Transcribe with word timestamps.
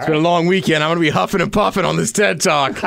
It's 0.00 0.06
been 0.06 0.16
a 0.16 0.18
long 0.18 0.46
weekend. 0.46 0.82
I'm 0.82 0.88
going 0.88 0.96
to 0.96 1.02
be 1.02 1.10
huffing 1.10 1.42
and 1.42 1.52
puffing 1.52 1.84
on 1.84 1.98
this 1.98 2.10
TED 2.10 2.40
Talk. 2.40 2.72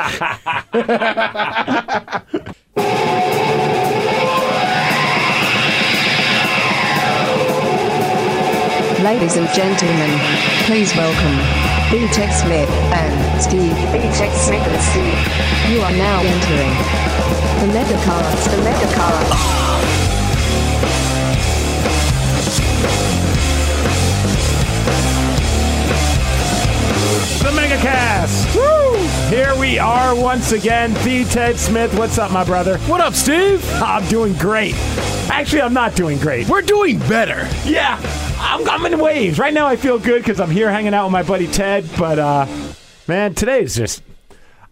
Ladies 9.04 9.36
and 9.36 9.46
gentlemen, 9.54 10.10
please 10.66 10.92
welcome 10.96 11.38
B-Tech 11.92 12.32
Smith 12.32 12.68
and 12.90 13.40
Steve. 13.40 13.76
B-Tech 13.92 14.32
Smith 14.32 14.66
and 14.66 14.82
Steve. 14.82 15.14
You 15.72 15.82
are 15.82 15.92
now 15.92 16.18
entering 16.18 16.74
the 17.60 17.68
Mega 17.72 17.94
Megacast. 17.94 18.50
The 18.50 18.56
Megacast. 18.56 19.28
The 19.30 20.03
Megacast. 27.78 28.54
Woo! 28.54 28.98
Here 29.36 29.52
we 29.58 29.80
are 29.80 30.14
once 30.14 30.52
again. 30.52 30.94
The 31.02 31.24
Ted 31.24 31.56
Smith. 31.58 31.92
What's 31.98 32.18
up, 32.18 32.30
my 32.30 32.44
brother? 32.44 32.78
what 32.80 33.00
up, 33.00 33.14
Steve? 33.14 33.64
I'm 33.82 34.06
doing 34.08 34.32
great. 34.34 34.74
Actually, 35.28 35.62
I'm 35.62 35.74
not 35.74 35.96
doing 35.96 36.18
great. 36.18 36.48
We're 36.48 36.62
doing 36.62 37.00
better. 37.00 37.48
Yeah, 37.68 37.98
I'm, 38.38 38.68
I'm 38.68 38.86
in 38.92 39.00
waves. 39.00 39.40
Right 39.40 39.52
now, 39.52 39.66
I 39.66 39.74
feel 39.74 39.98
good 39.98 40.22
because 40.22 40.38
I'm 40.38 40.50
here 40.50 40.70
hanging 40.70 40.94
out 40.94 41.06
with 41.06 41.12
my 41.12 41.24
buddy 41.24 41.48
Ted. 41.48 41.84
But, 41.98 42.20
uh, 42.20 42.46
man, 43.08 43.34
today 43.34 43.62
is 43.62 43.74
just, 43.74 44.04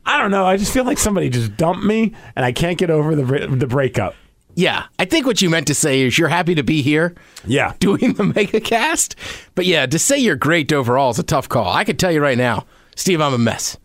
I 0.07 0.17
don't 0.21 0.31
know. 0.31 0.47
I 0.47 0.57
just 0.57 0.73
feel 0.73 0.85
like 0.85 0.99
somebody 0.99 1.29
just 1.29 1.57
dumped 1.57 1.83
me 1.85 2.15
and 2.37 2.45
I 2.45 2.53
can't 2.53 2.79
get 2.79 2.91
over 2.91 3.17
the, 3.17 3.49
the 3.49 3.67
breakup. 3.67 4.15
Yeah, 4.55 4.85
I 5.01 5.07
think 5.07 5.27
what 5.27 5.43
you 5.43 5.51
meant 5.51 5.67
to 5.69 5.75
say 5.75 6.03
is 6.03 6.19
you're 6.19 6.29
happy 6.29 6.55
to 6.55 6.63
be 6.63 6.83
here 6.83 7.15
Yeah. 7.47 7.73
doing 7.81 8.13
the 8.13 8.23
mega 8.37 8.61
cast. 8.61 9.17
But 9.57 9.67
yeah, 9.67 9.87
to 9.87 9.99
say 9.99 10.19
you're 10.19 10.37
great 10.37 10.73
overall 10.73 11.11
is 11.11 11.19
a 11.19 11.25
tough 11.25 11.49
call. 11.49 11.73
I 11.73 11.83
can 11.83 11.97
tell 11.97 12.13
you 12.13 12.21
right 12.21 12.39
now, 12.39 12.67
Steve, 12.97 13.21
I'm 13.21 13.35
a 13.35 13.39
mess. 13.39 13.77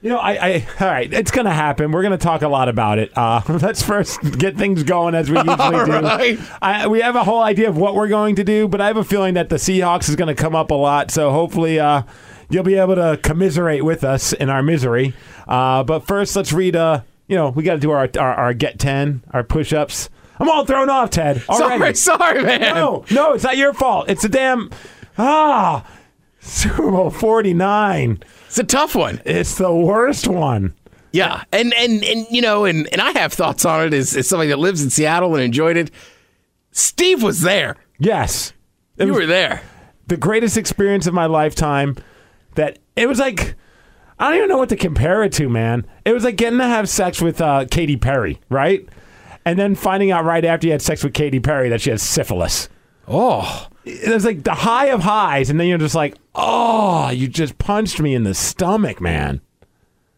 You 0.00 0.10
know, 0.10 0.18
I, 0.18 0.32
I 0.32 0.66
all 0.80 0.86
right, 0.86 1.12
it's 1.12 1.32
gonna 1.32 1.52
happen. 1.52 1.90
We're 1.90 2.04
gonna 2.04 2.18
talk 2.18 2.42
a 2.42 2.48
lot 2.48 2.68
about 2.68 3.00
it. 3.00 3.10
Uh, 3.18 3.40
let's 3.60 3.82
first 3.82 4.20
get 4.38 4.56
things 4.56 4.84
going 4.84 5.16
as 5.16 5.28
we 5.28 5.36
usually 5.38 5.56
All 5.56 5.70
do. 5.84 5.92
right. 5.92 6.38
I, 6.62 6.86
we 6.86 7.00
have 7.00 7.16
a 7.16 7.24
whole 7.24 7.42
idea 7.42 7.68
of 7.68 7.76
what 7.76 7.96
we're 7.96 8.06
going 8.08 8.36
to 8.36 8.44
do, 8.44 8.68
but 8.68 8.80
I 8.80 8.86
have 8.86 8.96
a 8.96 9.02
feeling 9.02 9.34
that 9.34 9.48
the 9.48 9.56
Seahawks 9.56 10.08
is 10.08 10.14
going 10.14 10.28
to 10.34 10.40
come 10.40 10.54
up 10.54 10.70
a 10.70 10.74
lot. 10.74 11.10
So 11.10 11.32
hopefully, 11.32 11.80
uh, 11.80 12.02
you'll 12.48 12.62
be 12.62 12.76
able 12.76 12.94
to 12.94 13.18
commiserate 13.24 13.84
with 13.84 14.04
us 14.04 14.32
in 14.32 14.50
our 14.50 14.62
misery. 14.62 15.14
Uh, 15.48 15.82
but 15.82 16.06
first, 16.06 16.36
let's 16.36 16.52
read. 16.52 16.76
Uh, 16.76 17.00
you 17.26 17.34
know, 17.34 17.50
we 17.50 17.64
got 17.64 17.74
to 17.74 17.80
do 17.80 17.90
our, 17.90 18.08
our 18.18 18.34
our 18.34 18.54
get 18.54 18.78
ten, 18.78 19.24
our 19.32 19.42
push 19.42 19.72
ups. 19.72 20.10
I'm 20.38 20.48
all 20.48 20.64
thrown 20.64 20.88
off, 20.88 21.10
Ted. 21.10 21.42
Already. 21.48 21.94
Sorry, 21.94 22.18
sorry, 22.18 22.42
man. 22.44 22.76
No, 22.76 23.04
no, 23.10 23.32
it's 23.32 23.42
not 23.42 23.56
your 23.56 23.74
fault. 23.74 24.08
It's 24.08 24.22
a 24.22 24.28
damn 24.28 24.70
ah 25.18 25.84
Super 26.38 26.88
Bowl 26.92 27.10
forty 27.10 27.52
nine. 27.52 28.22
It's 28.48 28.58
a 28.58 28.64
tough 28.64 28.94
one. 28.94 29.20
It's 29.24 29.56
the 29.56 29.72
worst 29.72 30.26
one. 30.26 30.74
Yeah, 31.12 31.44
and 31.52 31.72
and 31.74 32.04
and 32.04 32.26
you 32.30 32.42
know, 32.42 32.64
and 32.66 32.88
and 32.92 33.00
I 33.00 33.12
have 33.12 33.32
thoughts 33.32 33.64
on 33.64 33.86
it 33.86 33.94
as, 33.94 34.14
as 34.16 34.28
somebody 34.28 34.50
that 34.50 34.58
lives 34.58 34.82
in 34.82 34.90
Seattle 34.90 35.34
and 35.34 35.42
enjoyed 35.44 35.76
it. 35.76 35.90
Steve 36.72 37.22
was 37.22 37.40
there. 37.40 37.76
Yes. 37.98 38.52
It 38.98 39.06
You 39.06 39.12
was 39.12 39.20
were 39.22 39.26
there. 39.26 39.62
the 40.06 40.16
greatest 40.16 40.56
experience 40.56 41.06
of 41.06 41.14
my 41.14 41.26
lifetime. 41.26 41.96
That 42.56 42.78
it 42.96 43.08
was 43.08 43.18
like 43.18 43.54
I 44.18 44.28
don't 44.28 44.36
even 44.36 44.48
know 44.48 44.58
what 44.58 44.68
to 44.70 44.76
compare 44.76 45.22
it 45.22 45.32
to, 45.34 45.48
man. 45.48 45.86
It 46.04 46.12
was 46.12 46.24
like 46.24 46.36
getting 46.36 46.58
to 46.58 46.66
have 46.66 46.88
sex 46.88 47.22
with 47.22 47.40
uh, 47.40 47.66
Katy 47.70 47.96
Perry, 47.96 48.40
right? 48.50 48.86
And 49.44 49.58
then 49.58 49.74
finding 49.76 50.10
out 50.10 50.24
right 50.24 50.44
after 50.44 50.66
you 50.66 50.72
had 50.72 50.82
sex 50.82 51.02
with 51.02 51.14
Katy 51.14 51.40
Perry 51.40 51.68
that 51.70 51.80
she 51.80 51.90
has 51.90 52.02
syphilis. 52.02 52.68
Oh, 53.06 53.68
It 53.88 54.12
was 54.12 54.24
like 54.24 54.44
the 54.44 54.54
high 54.54 54.86
of 54.86 55.00
highs, 55.02 55.50
and 55.50 55.58
then 55.58 55.66
you're 55.66 55.78
just 55.78 55.94
like, 55.94 56.16
oh, 56.34 57.08
you 57.10 57.26
just 57.28 57.58
punched 57.58 58.00
me 58.00 58.14
in 58.14 58.24
the 58.24 58.34
stomach, 58.34 59.00
man. 59.00 59.40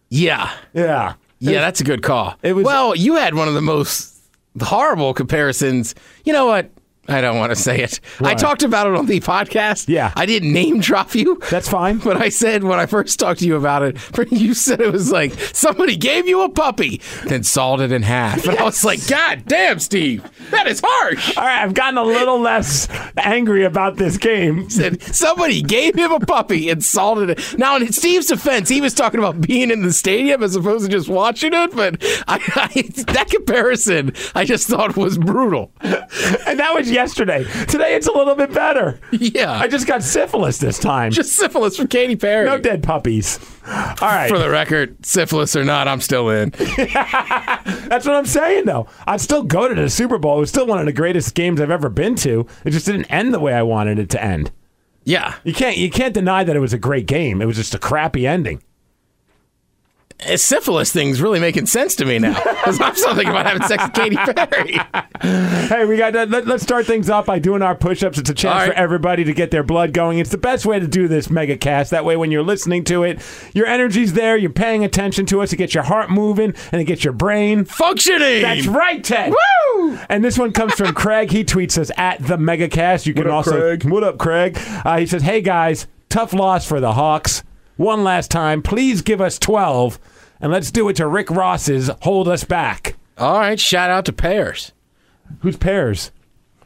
yeah, 0.09 0.51
Yeah. 0.73 1.15
yeah. 1.39 1.61
That's 1.61 1.81
a 1.81 1.85
good 1.85 2.03
call. 2.03 2.35
it 2.43 2.53
was- 2.55 2.65
well. 2.65 2.95
You 2.97 3.15
had 3.17 3.35
one 3.35 3.49
of 3.49 3.55
the 3.55 3.63
most 3.63 4.15
horrible 4.61 5.15
comparisons. 5.15 5.95
You 6.25 6.33
know 6.33 6.47
what? 6.47 6.71
I 7.11 7.21
don't 7.21 7.39
want 7.39 7.51
to 7.51 7.57
say 7.57 7.81
it. 7.81 8.01
I 8.21 8.35
talked 8.35 8.63
about 8.63 8.87
it 8.87 8.95
on 8.95 9.07
the 9.07 9.21
podcast. 9.21 9.89
Yeah. 9.89 10.13
I 10.17 10.27
didn't 10.27 10.53
name 10.53 10.81
drop 10.81 11.15
you. 11.15 11.41
That's 11.51 11.69
fine. 11.69 12.01
But 12.11 12.17
I 12.17 12.29
said 12.29 12.65
when 12.65 12.81
I 12.81 12.87
first 12.87 13.19
talked 13.19 13.41
to 13.41 13.47
you 13.47 13.57
about 13.57 13.83
it, 13.83 13.97
you 14.33 14.55
said 14.55 14.81
it 14.81 14.93
was 14.93 15.13
like 15.13 15.33
somebody 15.33 15.97
gave 15.97 16.27
you 16.27 16.43
a 16.43 16.49
puppy, 16.49 17.01
then 17.27 17.43
sawed 17.43 17.81
it 17.81 17.93
in 17.93 18.03
half. 18.03 18.47
And 18.47 18.59
I 18.59 18.65
was 18.65 18.85
like, 18.85 19.07
God 19.07 19.45
damn, 19.47 19.79
Steve, 19.79 20.29
that 20.51 20.67
is 20.67 20.81
harsh. 20.85 21.37
All 21.37 21.45
right, 21.45 21.63
I've 21.63 21.75
gotten 21.75 21.99
a 21.99 22.03
little 22.03 22.41
less 22.41 22.89
angry 23.17 23.65
about 23.65 23.97
this 23.97 24.17
game. 24.17 24.71
Said 24.71 25.03
somebody 25.03 25.63
gave 25.63 25.95
him 25.95 26.11
a 26.13 26.21
puppy 26.21 26.71
and 26.71 26.85
sawed 26.85 27.31
it. 27.31 27.39
Now, 27.61 27.77
in 27.77 27.93
Steve's 27.93 28.27
defense, 28.27 28.69
he 28.69 28.81
was 28.81 28.95
talking 28.95 29.19
about 29.21 29.41
being 29.41 29.71
in 29.71 29.83
the 29.83 29.93
stadium 29.93 30.43
as 30.43 30.57
opposed 30.57 30.87
to 30.87 30.91
just 30.91 31.09
watching 31.09 31.53
it. 31.53 31.75
But 31.75 31.97
I, 32.27 32.41
I, 32.75 32.83
that 33.13 33.29
comparison, 33.29 34.13
I 34.35 34.45
just 34.45 34.67
thought 34.69 34.97
was 34.97 35.19
brutal. 35.19 35.73
And 35.83 36.59
that 36.59 36.73
was 36.75 36.91
yesterday. 37.01 37.45
Today 37.67 37.95
it's 37.95 38.07
a 38.07 38.13
little 38.13 38.35
bit 38.35 38.53
better. 38.53 39.01
Yeah, 39.13 39.53
I 39.53 39.69
just 39.69 39.87
got 39.87 40.03
syphilis 40.03 40.59
this 40.59 40.79
time. 40.79 41.11
just 41.13 41.33
syphilis 41.33 41.77
from 41.77 41.89
Katy 41.89 42.17
Perry. 42.17 42.45
no 42.47 42.59
dead 42.59 42.83
puppies. 42.83 43.39
All 43.67 43.95
right. 44.03 44.29
For 44.29 44.39
the 44.39 44.51
record, 44.51 45.05
syphilis 45.07 45.55
or 45.57 45.65
not, 45.65 45.89
I'm 45.89 46.01
still 46.01 46.29
in. 46.31 46.51
That's 46.59 48.07
what 48.07 48.15
I'm 48.17 48.27
saying, 48.27 48.65
though. 48.67 48.87
I'd 49.07 49.21
still 49.21 49.43
go 49.43 49.69
to 49.69 49.75
the 49.75 49.89
Super 49.91 50.19
Bowl. 50.19 50.37
It 50.37 50.41
was 50.41 50.51
still 50.51 50.67
one 50.67 50.79
of 50.79 50.87
the 50.87 50.93
greatest 50.93 51.35
games 51.35 51.61
I've 51.61 51.71
ever 51.71 51.89
been 51.89 52.15
to. 52.17 52.47
It 52.65 52.71
just 52.71 52.87
didn't 52.87 53.05
end 53.07 53.33
the 53.33 53.41
way 53.41 53.55
I 53.55 53.63
wanted 53.63 53.99
it 53.99 54.11
to 54.11 54.23
end. 54.23 54.51
Yeah, 55.05 55.37
You 55.45 55.55
can't 55.55 55.77
you 55.79 55.91
can't 55.91 56.13
deny 56.13 56.45
that 56.45 56.55
it 56.55 56.61
was 56.61 56.73
a 56.75 56.79
great 56.79 57.07
game. 57.07 57.41
It 57.41 57.47
was 57.47 57.57
just 57.57 57.75
a 57.75 57.79
crappy 57.79 58.27
ending. 58.27 58.63
Syphilis 60.37 60.93
thing's 60.93 61.21
really 61.23 61.41
making 61.41 61.67
sense 61.67 61.95
to 61.97 62.05
me 62.05 62.19
now 62.19 62.35
because 62.45 62.81
I'm 62.81 62.95
still 62.95 63.15
thinking 63.15 63.31
about 63.31 63.47
having 63.47 63.63
sex 63.67 63.85
with 63.85 63.95
Katy 63.95 64.17
Perry. 64.17 64.79
Hey, 65.69 65.85
we 65.85 65.97
got 65.97 66.15
let, 66.15 66.49
us 66.49 66.63
start 66.63 66.87
things 66.87 67.11
off 67.11 67.27
by 67.27 67.39
doing 67.39 67.63
our 67.63 67.75
push-ups. 67.75 68.19
It's 68.19 68.31
a 68.31 68.35
chance 68.35 68.53
All 68.53 68.61
right. 68.61 68.73
for 68.73 68.75
everybody 68.75 69.25
to 69.25 69.33
get 69.33 69.51
their 69.51 69.63
blood 69.63 69.93
going. 69.93 70.19
It's 70.19 70.31
the 70.31 70.39
best 70.39 70.67
way 70.67 70.79
to 70.79 70.87
do 70.87 71.09
this 71.09 71.31
mega 71.31 71.57
cast. 71.57 71.91
That 71.91 72.05
way, 72.05 72.17
when 72.17 72.31
you're 72.31 72.43
listening 72.43 72.85
to 72.85 73.03
it, 73.05 73.21
your 73.55 73.67
energy's 73.67 74.13
there. 74.13 74.37
You're 74.37 74.51
paying 74.51 74.85
attention 74.85 75.27
to 75.27 75.43
us. 75.43 75.53
It 75.53 75.57
gets 75.57 75.75
your 75.75 75.85
heart 75.85 76.11
moving 76.11 76.55
and 76.73 76.81
it 76.81 76.85
gets 76.85 77.05
your 77.05 77.13
brain 77.13 77.65
Functioning. 77.65 78.43
That's 78.43 78.67
right, 78.67 79.03
Ted. 79.03 79.33
Woo! 79.33 79.99
And 80.09 80.25
this 80.25 80.39
one 80.39 80.53
comes 80.53 80.75
from 80.75 80.95
Craig. 80.95 81.31
He 81.31 81.45
tweets 81.45 81.79
us 81.79 81.91
at 81.97 82.25
the 82.25 82.37
Megacast. 82.37 83.07
You 83.07 83.15
can 83.15 83.27
up, 83.27 83.33
also 83.33 83.53
Craig? 83.53 83.85
what 83.85 84.05
up, 84.05 84.19
Craig? 84.19 84.59
Uh, 84.85 84.99
he 84.99 85.07
says, 85.07 85.23
"Hey 85.23 85.41
guys, 85.41 85.87
tough 86.09 86.33
loss 86.33 86.67
for 86.67 86.81
the 86.81 86.93
Hawks. 86.93 87.43
One 87.81 88.05
last 88.05 88.31
time, 88.31 88.61
please 88.61 89.01
give 89.01 89.23
us 89.23 89.39
twelve, 89.39 89.99
and 90.39 90.53
let's 90.53 90.71
do 90.71 90.87
it 90.91 90.97
to 90.97 91.07
Rick 91.07 91.31
Ross's 91.31 91.91
hold 92.03 92.29
us 92.29 92.45
back. 92.45 92.95
All 93.17 93.39
right, 93.39 93.59
shout 93.59 93.89
out 93.89 94.05
to 94.05 94.13
Pears. 94.13 94.73
Who's 95.39 95.57
pairs? 95.57 96.11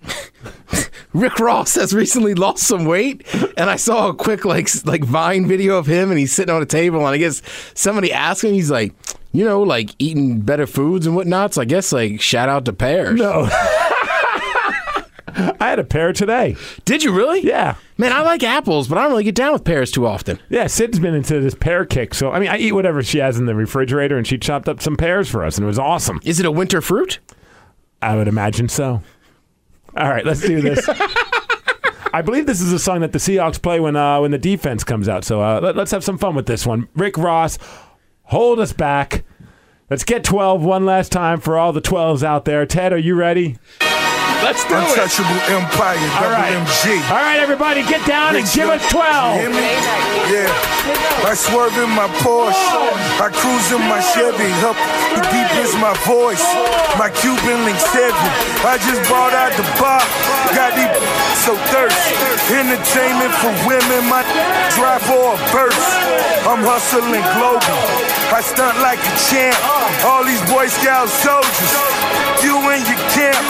Rick 1.12 1.38
Ross 1.38 1.76
has 1.76 1.94
recently 1.94 2.34
lost 2.34 2.66
some 2.66 2.84
weight, 2.84 3.24
and 3.56 3.70
I 3.70 3.76
saw 3.76 4.08
a 4.08 4.14
quick 4.14 4.44
like 4.44 4.68
like 4.84 5.04
Vine 5.04 5.46
video 5.46 5.78
of 5.78 5.86
him, 5.86 6.10
and 6.10 6.18
he's 6.18 6.32
sitting 6.32 6.52
on 6.52 6.60
a 6.60 6.66
table, 6.66 7.06
and 7.06 7.14
I 7.14 7.18
guess 7.18 7.42
somebody 7.74 8.12
asked 8.12 8.42
him, 8.42 8.52
he's 8.52 8.72
like, 8.72 8.92
you 9.30 9.44
know, 9.44 9.62
like 9.62 9.90
eating 10.00 10.40
better 10.40 10.66
foods 10.66 11.06
and 11.06 11.14
whatnot. 11.14 11.54
So 11.54 11.62
I 11.62 11.64
guess 11.64 11.92
like 11.92 12.20
shout 12.20 12.48
out 12.48 12.64
to 12.64 12.72
Pears. 12.72 13.20
No. 13.20 13.42
I 15.36 15.68
had 15.68 15.78
a 15.78 15.84
pear 15.84 16.12
today. 16.12 16.56
Did 16.84 17.02
you 17.02 17.12
really? 17.12 17.40
Yeah. 17.40 17.76
Man, 17.98 18.12
I 18.12 18.22
like 18.22 18.42
apples, 18.42 18.88
but 18.88 18.98
I 18.98 19.02
don't 19.02 19.12
really 19.12 19.24
get 19.24 19.34
down 19.34 19.52
with 19.52 19.64
pears 19.64 19.90
too 19.90 20.06
often. 20.06 20.38
Yeah, 20.48 20.66
Sid's 20.66 20.98
been 20.98 21.14
into 21.14 21.40
this 21.40 21.54
pear 21.54 21.84
kick. 21.84 22.14
So, 22.14 22.30
I 22.30 22.38
mean, 22.38 22.48
I 22.48 22.58
eat 22.58 22.72
whatever 22.72 23.02
she 23.02 23.18
has 23.18 23.38
in 23.38 23.46
the 23.46 23.54
refrigerator, 23.54 24.16
and 24.16 24.26
she 24.26 24.38
chopped 24.38 24.68
up 24.68 24.80
some 24.80 24.96
pears 24.96 25.28
for 25.28 25.44
us, 25.44 25.56
and 25.56 25.64
it 25.64 25.66
was 25.66 25.78
awesome. 25.78 26.20
Is 26.24 26.40
it 26.40 26.46
a 26.46 26.50
winter 26.50 26.80
fruit? 26.80 27.18
I 28.02 28.16
would 28.16 28.28
imagine 28.28 28.68
so. 28.68 29.02
All 29.96 30.08
right, 30.08 30.26
let's 30.26 30.40
do 30.40 30.60
this. 30.60 30.88
I 32.12 32.22
believe 32.22 32.46
this 32.46 32.60
is 32.60 32.72
a 32.72 32.78
song 32.78 33.00
that 33.00 33.12
the 33.12 33.18
Seahawks 33.18 33.60
play 33.60 33.80
when 33.80 33.96
uh, 33.96 34.20
when 34.20 34.30
the 34.30 34.38
defense 34.38 34.84
comes 34.84 35.08
out. 35.08 35.24
So 35.24 35.42
uh, 35.42 35.60
let, 35.60 35.76
us 35.76 35.90
have 35.90 36.04
some 36.04 36.18
fun 36.18 36.34
with 36.34 36.46
this 36.46 36.64
one. 36.64 36.88
Rick 36.94 37.16
Ross, 37.18 37.58
hold 38.24 38.60
us 38.60 38.72
back. 38.72 39.24
Let's 39.90 40.04
get 40.04 40.24
12 40.24 40.62
one 40.64 40.86
last 40.86 41.12
time 41.12 41.40
for 41.40 41.58
all 41.58 41.72
the 41.72 41.82
12s 41.82 42.22
out 42.22 42.44
there. 42.44 42.64
Ted, 42.66 42.92
are 42.92 42.98
you 42.98 43.14
ready? 43.14 43.58
Let's 44.44 44.60
do 44.68 44.76
it. 44.76 44.84
Untouchable 44.92 45.40
Empire, 45.48 45.96
All 46.20 46.28
double. 46.28 46.68
MG. 46.68 47.00
All 47.08 47.16
right, 47.24 47.40
everybody, 47.40 47.80
get 47.88 48.04
down 48.04 48.36
and 48.36 48.44
give 48.52 48.68
us 48.68 48.84
You 48.92 49.00
12. 49.00 49.40
hear 49.40 49.48
me? 49.48 49.64
Yeah. 50.28 50.52
I 51.24 51.32
swerve 51.32 51.72
in 51.80 51.88
my 51.96 52.04
Porsche. 52.20 52.52
I 53.24 53.32
cruise 53.32 53.68
in 53.72 53.80
my 53.88 54.04
Chevy. 54.12 54.52
Up 54.68 54.76
the 55.16 55.24
deep 55.32 55.48
is 55.64 55.72
my 55.80 55.96
voice. 56.04 56.44
My 57.00 57.08
Cuban 57.08 57.64
links 57.64 57.88
heavy. 57.88 58.28
I 58.68 58.76
just 58.84 59.00
bought 59.08 59.32
out 59.32 59.56
the 59.56 59.64
bar. 59.80 60.04
Got 60.52 60.76
these 60.76 60.92
so 61.40 61.56
thirsty. 61.72 62.14
Entertainment 62.52 63.32
for 63.40 63.52
women. 63.64 64.04
My 64.12 64.20
drive 64.76 65.00
for 65.08 65.32
a 65.32 65.38
verse. 65.48 65.86
I'm 66.44 66.60
hustling 66.60 67.24
global. 67.40 67.78
I 68.28 68.44
stunt 68.44 68.76
like 68.84 69.00
a 69.00 69.14
champ. 69.32 69.56
All 70.04 70.24
these 70.24 70.42
Boy 70.52 70.68
Scout 70.68 71.08
soldiers. 71.08 71.72
You 72.44 72.60
and 72.68 72.84
your 72.84 73.00
camp. 73.16 73.40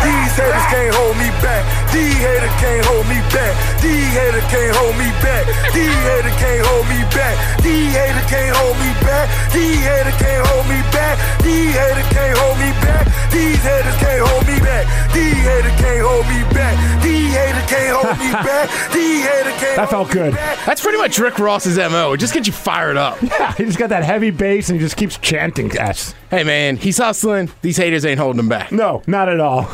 These 0.00 0.32
haters 0.40 0.66
can't 0.72 0.94
hold 0.96 1.16
me 1.20 1.28
back. 1.44 1.62
These 1.92 2.16
haters 2.16 2.56
can't 2.56 2.84
hold 2.88 3.04
me 3.04 3.20
back. 3.28 3.52
These 3.82 4.10
haters 4.14 4.46
can't 4.50 4.74
hold 4.76 4.94
me 4.96 5.08
back. 5.22 5.44
These 5.72 5.98
haters 6.06 6.36
can't 6.42 6.66
hold 6.66 6.78
back. 7.18 7.62
These 7.62 7.92
haters 7.92 8.26
can't 8.30 8.56
hold 8.56 8.76
me 8.78 8.90
back. 9.02 9.26
These 9.52 9.82
haters 9.82 10.16
can't 10.16 10.46
hold 10.46 10.66
me 10.68 10.80
back. 10.92 11.16
These 11.42 11.74
haters 11.74 12.08
can't 12.12 12.38
hold 12.38 12.58
me 12.58 12.70
back. 12.80 13.04
These 13.32 13.58
haters 13.62 13.96
can't 14.00 14.22
hold 14.26 14.46
me 14.46 14.58
back. 14.68 14.84
These 15.12 15.42
haters 15.42 15.76
can't 15.80 16.06
hold 16.06 16.26
me 16.26 16.40
back. 16.54 17.02
These 17.02 17.32
haters 17.34 17.66
can't 17.68 17.96
hold 17.96 18.18
me 18.18 18.32
back. 18.32 18.92
These 18.92 19.24
haters 19.26 19.60
can't 19.60 19.76
That 19.76 19.90
felt 19.90 20.10
good. 20.10 20.34
That's 20.66 20.80
pretty 20.80 20.98
much 20.98 21.18
Rick 21.18 21.38
Ross's 21.38 21.76
MO. 21.78 22.12
It 22.12 22.18
just 22.18 22.34
gets 22.34 22.46
you 22.46 22.52
fired 22.52 22.96
up. 22.96 23.18
Yeah, 23.38 23.52
he 23.54 23.64
just 23.66 23.78
got 23.78 23.90
that 23.90 24.04
heavy 24.04 24.30
bass 24.30 24.68
and 24.68 24.80
he 24.80 24.84
just 24.84 24.96
keeps 24.96 25.16
chanting 25.18 25.70
S. 25.78 26.14
hey, 26.30 26.42
man, 26.44 26.76
he's 26.76 26.98
hustling. 26.98 27.50
These 27.62 27.76
haters 27.76 28.04
ain't 28.04 28.18
holding 28.18 28.40
him 28.40 28.48
back. 28.48 28.72
No, 28.72 29.02
not 29.06 29.28
at 29.28 29.38
all. 29.38 29.68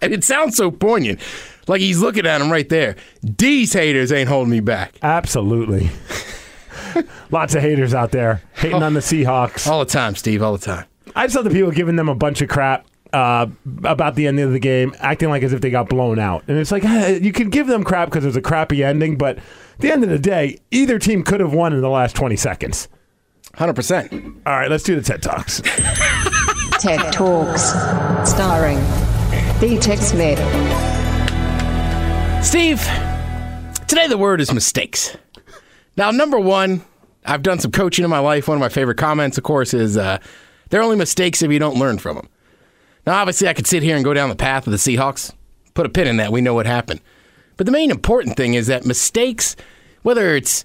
And 0.00 0.12
it 0.12 0.24
sounds 0.24 0.56
so 0.56 0.70
poignant. 0.70 1.20
Like 1.68 1.80
he's 1.80 2.00
looking 2.00 2.26
at 2.26 2.40
him 2.40 2.50
right 2.50 2.68
there. 2.68 2.96
These 3.22 3.72
haters 3.72 4.10
ain't 4.12 4.28
holding 4.28 4.50
me 4.50 4.60
back. 4.60 4.94
Absolutely. 5.02 5.90
Lots 7.30 7.54
of 7.54 7.62
haters 7.62 7.94
out 7.94 8.10
there 8.10 8.42
hating 8.54 8.82
on 8.82 8.94
the 8.94 9.00
Seahawks. 9.00 9.66
All 9.66 9.80
the 9.80 9.90
time, 9.90 10.14
Steve, 10.16 10.42
all 10.42 10.56
the 10.56 10.64
time. 10.64 10.86
I 11.14 11.26
just 11.26 11.36
love 11.36 11.44
the 11.44 11.50
people 11.50 11.70
giving 11.70 11.96
them 11.96 12.08
a 12.08 12.14
bunch 12.14 12.40
of 12.40 12.48
crap 12.48 12.86
uh, 13.12 13.46
about 13.84 14.14
the 14.14 14.26
end 14.26 14.40
of 14.40 14.52
the 14.52 14.58
game, 14.58 14.94
acting 14.98 15.28
like 15.28 15.42
as 15.42 15.52
if 15.52 15.60
they 15.60 15.70
got 15.70 15.88
blown 15.88 16.18
out. 16.18 16.44
And 16.48 16.58
it's 16.58 16.72
like, 16.72 16.84
eh, 16.84 17.18
you 17.22 17.32
can 17.32 17.50
give 17.50 17.66
them 17.66 17.84
crap 17.84 18.08
because 18.08 18.24
it 18.24 18.28
was 18.28 18.36
a 18.36 18.42
crappy 18.42 18.82
ending, 18.84 19.16
but 19.16 19.38
at 19.38 19.44
the 19.80 19.90
end 19.90 20.04
of 20.04 20.10
the 20.10 20.18
day, 20.18 20.58
either 20.70 20.98
team 20.98 21.22
could 21.22 21.40
have 21.40 21.52
won 21.52 21.72
in 21.72 21.80
the 21.80 21.88
last 21.88 22.16
20 22.16 22.36
seconds. 22.36 22.88
100%. 23.54 24.40
All 24.46 24.52
right, 24.52 24.70
let's 24.70 24.84
do 24.84 24.94
the 24.94 25.02
TED 25.02 25.22
Talks. 25.22 25.60
TED 26.80 27.12
Talks. 27.12 27.72
Starring 28.30 28.78
B 29.60 29.78
Tech 29.78 29.98
Smith. 29.98 30.38
Steve, 32.48 32.80
today 33.88 34.06
the 34.08 34.16
word 34.16 34.40
is 34.40 34.54
mistakes. 34.54 35.14
Now, 35.98 36.10
number 36.10 36.40
one, 36.40 36.82
I've 37.26 37.42
done 37.42 37.58
some 37.58 37.70
coaching 37.70 38.04
in 38.06 38.10
my 38.10 38.20
life. 38.20 38.48
One 38.48 38.56
of 38.56 38.60
my 38.60 38.70
favorite 38.70 38.96
comments, 38.96 39.36
of 39.36 39.44
course, 39.44 39.74
is 39.74 39.98
uh, 39.98 40.16
they're 40.70 40.82
only 40.82 40.96
mistakes 40.96 41.42
if 41.42 41.52
you 41.52 41.58
don't 41.58 41.76
learn 41.76 41.98
from 41.98 42.16
them. 42.16 42.28
Now, 43.06 43.20
obviously, 43.20 43.48
I 43.48 43.52
could 43.52 43.66
sit 43.66 43.82
here 43.82 43.96
and 43.96 44.02
go 44.02 44.14
down 44.14 44.30
the 44.30 44.34
path 44.34 44.66
of 44.66 44.70
the 44.70 44.78
Seahawks, 44.78 45.30
put 45.74 45.84
a 45.84 45.90
pin 45.90 46.06
in 46.06 46.16
that. 46.16 46.32
We 46.32 46.40
know 46.40 46.54
what 46.54 46.64
happened. 46.64 47.02
But 47.58 47.66
the 47.66 47.72
main 47.72 47.90
important 47.90 48.38
thing 48.38 48.54
is 48.54 48.66
that 48.68 48.86
mistakes, 48.86 49.54
whether 50.00 50.34
it's 50.34 50.64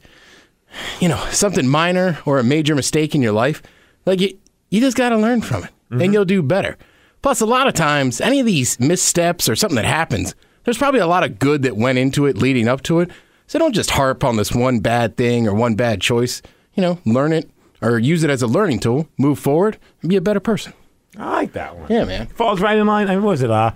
you 1.01 1.09
know 1.09 1.21
something 1.31 1.67
minor 1.67 2.17
or 2.25 2.39
a 2.39 2.45
major 2.45 2.75
mistake 2.75 3.13
in 3.13 3.21
your 3.21 3.33
life, 3.33 3.61
like 4.05 4.21
you, 4.21 4.37
you 4.69 4.79
just 4.79 4.95
got 4.95 5.09
to 5.09 5.17
learn 5.17 5.41
from 5.41 5.65
it, 5.65 5.71
and 5.91 6.13
you'll 6.13 6.23
do 6.23 6.41
better. 6.41 6.77
Plus, 7.21 7.41
a 7.41 7.45
lot 7.45 7.67
of 7.67 7.73
times, 7.73 8.21
any 8.21 8.39
of 8.39 8.45
these 8.45 8.79
missteps 8.79 9.49
or 9.49 9.57
something 9.57 9.75
that 9.75 9.83
happens, 9.83 10.33
there's 10.63 10.77
probably 10.77 10.99
a 10.99 11.07
lot 11.07 11.23
of 11.23 11.39
good 11.39 11.63
that 11.63 11.77
went 11.77 11.97
into 11.97 12.25
it 12.25 12.37
leading 12.37 12.67
up 12.67 12.81
to 12.83 12.99
it. 12.99 13.11
So 13.47 13.59
don't 13.59 13.73
just 13.73 13.91
harp 13.91 14.23
on 14.23 14.37
this 14.37 14.53
one 14.53 14.79
bad 14.79 15.17
thing 15.17 15.47
or 15.47 15.53
one 15.53 15.75
bad 15.75 16.01
choice. 16.01 16.41
You 16.73 16.81
know, 16.81 16.99
learn 17.05 17.33
it 17.33 17.49
or 17.81 17.99
use 17.99 18.23
it 18.23 18.29
as 18.29 18.41
a 18.41 18.47
learning 18.47 18.79
tool, 18.79 19.07
move 19.17 19.37
forward, 19.37 19.77
and 20.01 20.09
be 20.09 20.15
a 20.15 20.21
better 20.21 20.39
person. 20.39 20.73
I 21.17 21.29
like 21.29 21.53
that 21.53 21.77
one. 21.77 21.87
Yeah, 21.91 22.05
man. 22.05 22.27
Falls 22.27 22.61
right 22.61 22.77
in 22.77 22.87
line. 22.87 23.07
I 23.07 23.15
mean, 23.15 23.23
what 23.23 23.31
was 23.31 23.43
it? 23.43 23.51
Uh, 23.51 23.71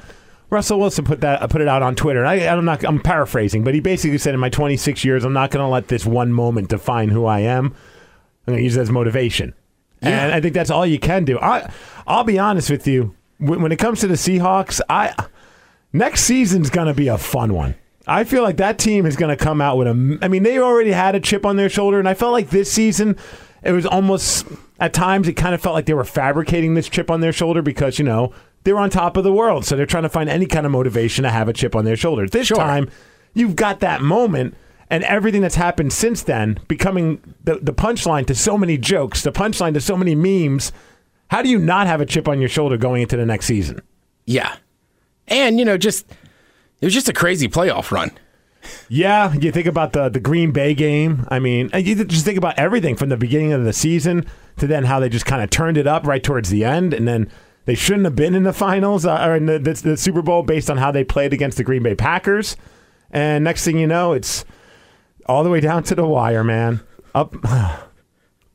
Russell 0.50 0.80
Wilson 0.80 1.06
put 1.06 1.22
that 1.22 1.42
uh, 1.42 1.48
put 1.48 1.62
it 1.62 1.68
out 1.68 1.84
on 1.84 1.95
Twitter. 1.95 2.25
I, 2.25 2.36
I'm 2.48 2.66
not. 2.66 2.84
I'm 2.84 3.01
paraphrasing, 3.01 3.63
but 3.63 3.74
he 3.74 3.80
basically 3.81 4.18
said, 4.18 4.34
"In 4.34 4.39
my 4.39 4.50
26 4.50 5.04
years, 5.04 5.25
I'm 5.25 5.34
not 5.34 5.51
going 5.51 5.63
to 5.63 5.69
let 5.69 5.89
this 5.89 6.06
one 6.06 6.31
moment 6.31 6.69
define 6.69 7.10
who 7.10 7.25
I 7.25 7.42
am. 7.42 7.66
I'm 8.48 8.54
going 8.54 8.57
to 8.60 8.63
use 8.63 8.78
it 8.78 8.81
as 8.81 8.89
motivation." 8.89 9.54
Yeah. 10.01 10.25
And 10.25 10.34
I 10.34 10.42
think 10.42 10.54
that's 10.54 10.69
all 10.69 10.86
you 10.86 11.00
can 11.00 11.25
do. 11.25 11.39
I, 11.39 11.72
I'll 12.06 12.24
be 12.24 12.39
honest 12.39 12.69
with 12.69 12.88
you. 12.88 13.16
When, 13.39 13.62
when 13.62 13.72
it 13.72 13.78
comes 13.78 14.00
to 14.01 14.07
the 14.07 14.13
Seahawks, 14.13 14.80
I 14.89 15.13
next 15.94 16.22
season's 16.22 16.69
going 16.69 16.88
to 16.88 16.94
be 16.94 17.07
a 17.07 17.18
fun 17.18 17.54
one. 17.54 17.75
I 18.06 18.24
feel 18.24 18.42
like 18.44 18.57
that 18.57 18.80
team 18.80 19.06
is 19.06 19.18
going 19.18 19.36
to 19.36 19.44
come 19.44 19.60
out 19.60 19.78
with 19.78 19.88
a. 19.88 20.19
I 20.22 20.28
mean, 20.30 20.44
they 20.44 20.60
already 20.60 20.92
had 20.92 21.16
a 21.16 21.19
chip 21.19 21.45
on 21.45 21.57
their 21.57 21.69
shoulder, 21.69 22.00
and 22.00 22.07
I 22.07 22.13
felt 22.13 22.31
like 22.31 22.50
this 22.50 22.72
season 22.72 23.18
it 23.63 23.72
was 23.74 23.86
almost 23.86 24.45
at 24.80 24.94
times 24.94 25.28
it 25.28 25.34
kind 25.34 25.54
of 25.54 25.62
felt 25.62 25.74
like 25.74 25.88
they 25.88 25.94
were 25.94 26.06
fabricating 26.06 26.74
this 26.75 26.88
chip 26.88 27.12
on 27.12 27.19
their 27.22 27.34
shoulder 27.34 27.62
because 27.62 28.00
you 28.00 28.06
know 28.06 28.31
they 28.63 28.72
were 28.72 28.80
on 28.80 28.89
top 28.89 29.18
of 29.18 29.24
the 29.25 29.34
world, 29.34 29.66
so 29.66 29.75
they're 29.75 29.86
trying 29.86 30.04
to 30.04 30.10
find 30.10 30.30
any 30.30 30.45
kind 30.45 30.66
of 30.66 30.72
motivation 30.72 31.24
to 31.24 31.30
have 31.30 31.50
a 31.50 31.54
chip 31.54 31.75
on 31.75 31.84
their 31.84 31.98
shoulder. 31.98 32.28
This 32.28 32.48
Sure. 32.48 32.57
time, 32.57 32.89
you've 33.34 33.56
got 33.56 33.80
that 33.81 34.01
moment. 34.01 34.56
And 34.89 35.04
everything 35.04 35.42
that's 35.42 35.56
happened 35.56 35.92
since 35.92 36.24
then, 36.24 36.60
becoming 36.69 37.22
the, 37.44 37.56
the 37.62 37.74
punchline 37.74 38.25
to 38.28 38.34
so 38.34 38.57
many 38.57 38.78
jokes, 38.78 39.22
the 39.22 39.34
punchline 39.34 39.74
to 39.74 39.81
so 39.81 39.98
many 39.98 40.16
memes. 40.16 40.72
How 41.30 41.42
do 41.42 41.50
you 41.50 41.60
not 41.60 41.88
have 41.88 42.00
a 42.00 42.06
chip 42.06 42.25
on 42.30 42.39
your 42.39 42.48
shoulder 42.48 42.78
going 42.78 43.01
into 43.01 43.18
the 43.18 43.25
next 43.25 43.48
season? 43.48 43.81
Yeah. 44.25 44.56
And, 45.27 45.59
you 45.59 45.65
know, 45.65 45.77
just, 45.77 46.09
it 46.81 46.85
was 46.85 46.94
just 46.94 47.09
a 47.09 47.13
crazy 47.13 47.47
playoff 47.47 47.91
run. 47.91 48.12
Yeah, 48.89 49.33
you 49.33 49.51
think 49.51 49.68
about 49.68 49.94
the 49.94 50.09
the 50.09 50.19
Green 50.19 50.51
Bay 50.51 50.74
game. 50.74 51.25
I 51.29 51.39
mean, 51.39 51.69
you 51.74 52.03
just 52.03 52.25
think 52.25 52.38
about 52.38 52.57
everything 52.57 52.95
from 52.95 53.09
the 53.09 53.18
beginning 53.18 53.53
of 53.53 53.63
the 53.63 53.74
season 53.74 54.25
to 54.57 54.68
then 54.68 54.85
how 54.85 55.00
they 55.00 55.09
just 55.09 55.25
kind 55.25 55.41
of 55.41 55.50
turned 55.50 55.77
it 55.77 55.88
up 55.88 56.06
right 56.06 56.24
towards 56.24 56.50
the 56.50 56.63
end, 56.63 56.94
and 56.94 57.07
then 57.07 57.31
they 57.65 57.75
shouldn't 57.75 58.06
have 58.06 58.15
been 58.15 58.33
in 58.33 58.44
the 58.44 58.53
finals 58.53 59.06
uh, 59.06 59.25
or 59.25 59.35
in 59.35 59.45
the, 59.45 59.59
the, 59.59 59.74
the 59.74 59.97
Super 59.97 60.21
Bowl 60.21 60.41
based 60.44 60.69
on 60.69 60.77
how 60.77 60.91
they 60.91 61.03
played 61.03 61.33
against 61.33 61.57
the 61.57 61.63
Green 61.63 61.83
Bay 61.83 61.95
Packers. 61.95 62.56
And 63.12 63.44
next 63.44 63.63
thing 63.65 63.77
you 63.77 63.88
know, 63.88 64.13
it's 64.13 64.45
all 65.25 65.44
the 65.44 65.50
way 65.50 65.59
down 65.59 65.83
to 65.83 65.95
the 65.95 66.06
wire, 66.06 66.44
man. 66.44 66.81
Up. 67.13 67.35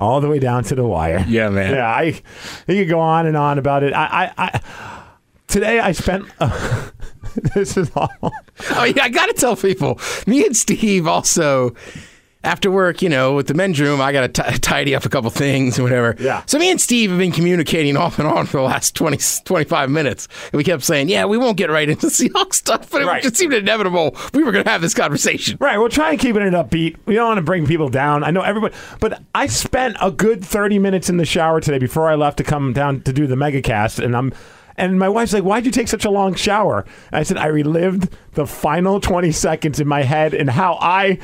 All 0.01 0.21
the 0.21 0.27
way 0.27 0.41
down 0.41 0.65
to 0.65 0.75
the 0.75 0.85
wire. 0.85 1.25
Yeah, 1.29 1.49
man. 1.49 1.75
Yeah, 1.75 1.87
I. 1.87 2.21
You 2.67 2.83
could 2.83 2.89
go 2.89 2.99
on 2.99 3.25
and 3.27 3.37
on 3.37 3.57
about 3.57 3.85
it. 3.85 3.93
I, 3.93 4.33
I, 4.37 4.47
I 4.47 4.61
today 5.53 5.79
I 5.79 5.93
spent. 5.93 6.27
Uh, 6.41 6.91
this 7.55 7.77
is 7.77 7.91
awful. 7.95 8.33
Oh 8.71 8.85
yeah, 8.85 9.05
I 9.05 9.09
gotta 9.09 9.35
tell 9.35 9.55
people. 9.57 10.01
Me 10.27 10.45
and 10.45 10.57
Steve 10.57 11.07
also, 11.07 11.75
after 12.45 12.71
work, 12.71 13.03
you 13.03 13.09
know, 13.09 13.35
with 13.35 13.47
the 13.47 13.55
men's 13.55 13.79
room, 13.81 14.01
I 14.01 14.13
gotta 14.13 14.29
tidy 14.59 14.95
up 14.95 15.05
a 15.05 15.09
couple 15.09 15.31
things 15.31 15.79
and 15.79 15.85
whatever. 15.85 16.17
Yeah. 16.19 16.43
So 16.47 16.59
me 16.59 16.71
and 16.71 16.81
Steve 16.81 17.11
have 17.11 17.19
been 17.19 17.31
communicating 17.33 17.97
off 17.97 18.19
and 18.19 18.27
on 18.27 18.47
for 18.47 18.57
the 18.59 18.63
last 18.65 18.95
20, 18.97 19.19
25 19.45 19.91
minutes, 19.91 20.27
and 20.53 20.55
we 20.59 20.65
kept 20.65 20.83
saying, 20.83 21.09
"Yeah, 21.09 21.25
we 21.27 21.39
won't 21.39 21.57
get 21.57 21.71
right 21.71 21.89
into 21.89 22.07
Seahawks 22.09 22.55
stuff," 22.55 22.91
but 22.91 23.05
Right. 23.05 23.19
it 23.21 23.23
just 23.29 23.37
seemed 23.37 23.55
inevitable. 23.55 24.17
We 24.35 24.43
were 24.43 24.53
gonna 24.53 24.69
have 24.69 24.81
this 24.83 24.95
conversation. 24.95 25.57
Right, 25.61 25.79
we'll 25.79 25.89
try 25.89 26.11
and 26.11 26.19
keep 26.19 26.35
it 26.37 26.43
upbeat. 26.53 26.97
We 27.07 27.15
don't 27.15 27.29
want 27.29 27.39
to 27.39 27.43
bring 27.43 27.67
people 27.67 27.89
down. 27.89 28.25
I 28.25 28.31
know 28.31 28.43
everybody, 28.43 28.75
but 29.01 29.23
I 29.35 29.47
spent 29.47 29.97
a 30.01 30.11
good 30.11 30.45
thirty 30.45 30.79
minutes 30.79 31.09
in 31.09 31.17
the 31.19 31.25
shower 31.27 31.61
today 31.61 31.79
before 31.79 32.09
I 32.11 32.15
left 32.17 32.39
to 32.39 32.45
come 32.45 32.73
down 32.73 33.03
to 33.03 33.13
do 33.13 33.27
the 33.27 33.37
megacast, 33.37 34.03
and 34.05 34.17
I'm. 34.17 34.33
And 34.77 34.99
my 34.99 35.09
wife's 35.09 35.33
like, 35.33 35.45
"Why'd 35.45 35.67
you 35.67 35.71
take 35.71 35.89
such 35.89 36.05
a 36.05 36.11
long 36.11 36.35
shower?" 36.35 36.85
And 37.11 37.21
I 37.21 37.23
said, 37.23 37.37
"I 37.37 37.47
relived 37.47 38.15
the 38.33 38.47
final 38.47 39.01
twenty 39.01 39.33
seconds 39.33 39.81
in 39.81 39.89
my 39.89 40.03
head 40.03 40.35
and 40.35 40.51
how 40.51 40.79
I, 40.81 41.19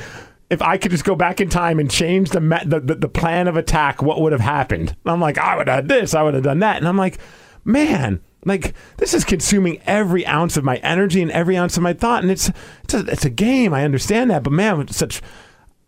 if 0.49 0.61
I 0.61 0.77
could 0.77 0.91
just 0.91 1.05
go 1.05 1.15
back 1.15 1.41
in 1.41 1.49
time 1.49 1.79
and 1.79 1.89
change 1.89 2.29
the 2.29 2.39
the, 2.65 2.79
the, 2.79 2.95
the 2.95 3.09
plan 3.09 3.47
of 3.47 3.57
attack, 3.57 4.01
what 4.01 4.21
would 4.21 4.31
have 4.31 4.41
happened?" 4.41 4.89
And 5.03 5.11
I'm 5.11 5.21
like, 5.21 5.37
"I 5.37 5.57
would 5.57 5.67
have 5.67 5.87
done 5.87 5.99
this. 5.99 6.13
I 6.13 6.23
would 6.23 6.33
have 6.33 6.43
done 6.43 6.59
that." 6.59 6.77
And 6.77 6.87
I'm 6.87 6.97
like, 6.97 7.17
"Man, 7.65 8.21
like 8.45 8.73
this 8.97 9.13
is 9.13 9.23
consuming 9.25 9.81
every 9.85 10.25
ounce 10.25 10.57
of 10.57 10.63
my 10.63 10.77
energy 10.77 11.21
and 11.21 11.31
every 11.31 11.57
ounce 11.57 11.77
of 11.77 11.83
my 11.83 11.93
thought, 11.93 12.23
and 12.23 12.31
it's 12.31 12.49
it's 12.83 12.93
a, 12.93 12.99
it's 13.07 13.25
a 13.25 13.29
game. 13.29 13.73
I 13.73 13.83
understand 13.83 14.31
that, 14.31 14.43
but 14.43 14.53
man, 14.53 14.87
such. 14.87 15.21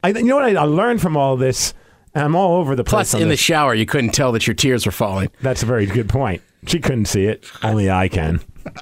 I 0.04 0.10
you 0.10 0.24
know 0.24 0.36
what 0.36 0.46
I, 0.46 0.62
I 0.62 0.64
learned 0.64 1.02
from 1.02 1.16
all 1.16 1.38
this, 1.38 1.74
I'm 2.14 2.36
all 2.36 2.58
over 2.58 2.76
the 2.76 2.84
place. 2.84 3.12
Plus, 3.12 3.22
in 3.22 3.30
the 3.30 3.38
shower, 3.38 3.74
you 3.74 3.86
couldn't 3.86 4.12
tell 4.12 4.32
that 4.34 4.46
your 4.46 4.54
tears 4.54 4.86
were 4.86 4.92
falling. 4.92 5.30
That's 5.42 5.64
a 5.64 5.66
very 5.66 5.86
good 5.86 6.10
point. 6.10 6.42
She 6.68 6.80
couldn't 6.80 7.06
see 7.06 7.26
it. 7.26 7.50
Only 7.64 7.90
I 7.90 8.08
can. 8.08 8.42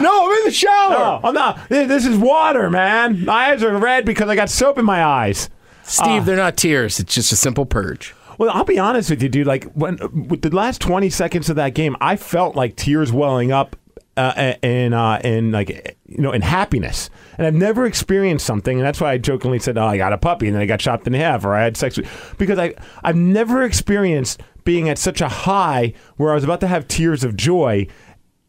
No, 0.00 0.26
I'm 0.26 0.38
in 0.38 0.44
the 0.44 0.50
shower. 0.50 0.90
No, 0.90 1.20
I'm 1.22 1.34
not. 1.34 1.68
This 1.68 1.88
this 1.88 2.06
is 2.06 2.18
water, 2.18 2.68
man. 2.70 3.24
My 3.24 3.52
eyes 3.52 3.62
are 3.62 3.76
red 3.78 4.04
because 4.04 4.28
I 4.28 4.34
got 4.34 4.50
soap 4.50 4.78
in 4.78 4.84
my 4.84 5.04
eyes. 5.04 5.48
Steve, 5.84 6.22
ah. 6.22 6.24
they're 6.24 6.36
not 6.36 6.56
tears. 6.56 6.98
It's 6.98 7.14
just 7.14 7.32
a 7.32 7.36
simple 7.36 7.66
purge. 7.66 8.14
Well, 8.38 8.50
I'll 8.50 8.64
be 8.64 8.78
honest 8.78 9.10
with 9.10 9.22
you, 9.22 9.28
dude. 9.28 9.46
Like 9.46 9.70
when 9.72 9.98
with 10.28 10.42
the 10.42 10.54
last 10.54 10.80
twenty 10.80 11.08
seconds 11.08 11.48
of 11.48 11.56
that 11.56 11.74
game, 11.74 11.96
I 12.00 12.16
felt 12.16 12.56
like 12.56 12.76
tears 12.76 13.12
welling 13.12 13.52
up 13.52 13.76
uh, 14.16 14.54
in 14.62 14.92
uh, 14.92 15.20
in 15.22 15.52
like 15.52 15.96
you 16.06 16.22
know 16.22 16.32
in 16.32 16.42
happiness. 16.42 17.10
And 17.38 17.46
I've 17.46 17.54
never 17.54 17.86
experienced 17.86 18.46
something, 18.46 18.78
and 18.78 18.86
that's 18.86 19.00
why 19.00 19.12
I 19.12 19.18
jokingly 19.18 19.58
said, 19.58 19.78
"Oh, 19.78 19.86
I 19.86 19.96
got 19.96 20.12
a 20.12 20.18
puppy, 20.18 20.46
and 20.46 20.54
then 20.54 20.62
I 20.62 20.66
got 20.66 20.80
chopped 20.80 21.06
in 21.06 21.12
the 21.12 21.18
half, 21.18 21.44
or 21.44 21.54
I 21.54 21.64
had 21.64 21.76
sex," 21.76 21.96
with, 21.96 22.34
because 22.38 22.58
I 22.58 22.74
I've 23.04 23.16
never 23.16 23.62
experienced 23.62 24.42
being 24.64 24.88
at 24.88 24.98
such 24.98 25.20
a 25.20 25.28
high 25.28 25.92
where 26.16 26.32
I 26.32 26.34
was 26.34 26.44
about 26.44 26.60
to 26.60 26.66
have 26.66 26.88
tears 26.88 27.24
of 27.24 27.36
joy, 27.36 27.86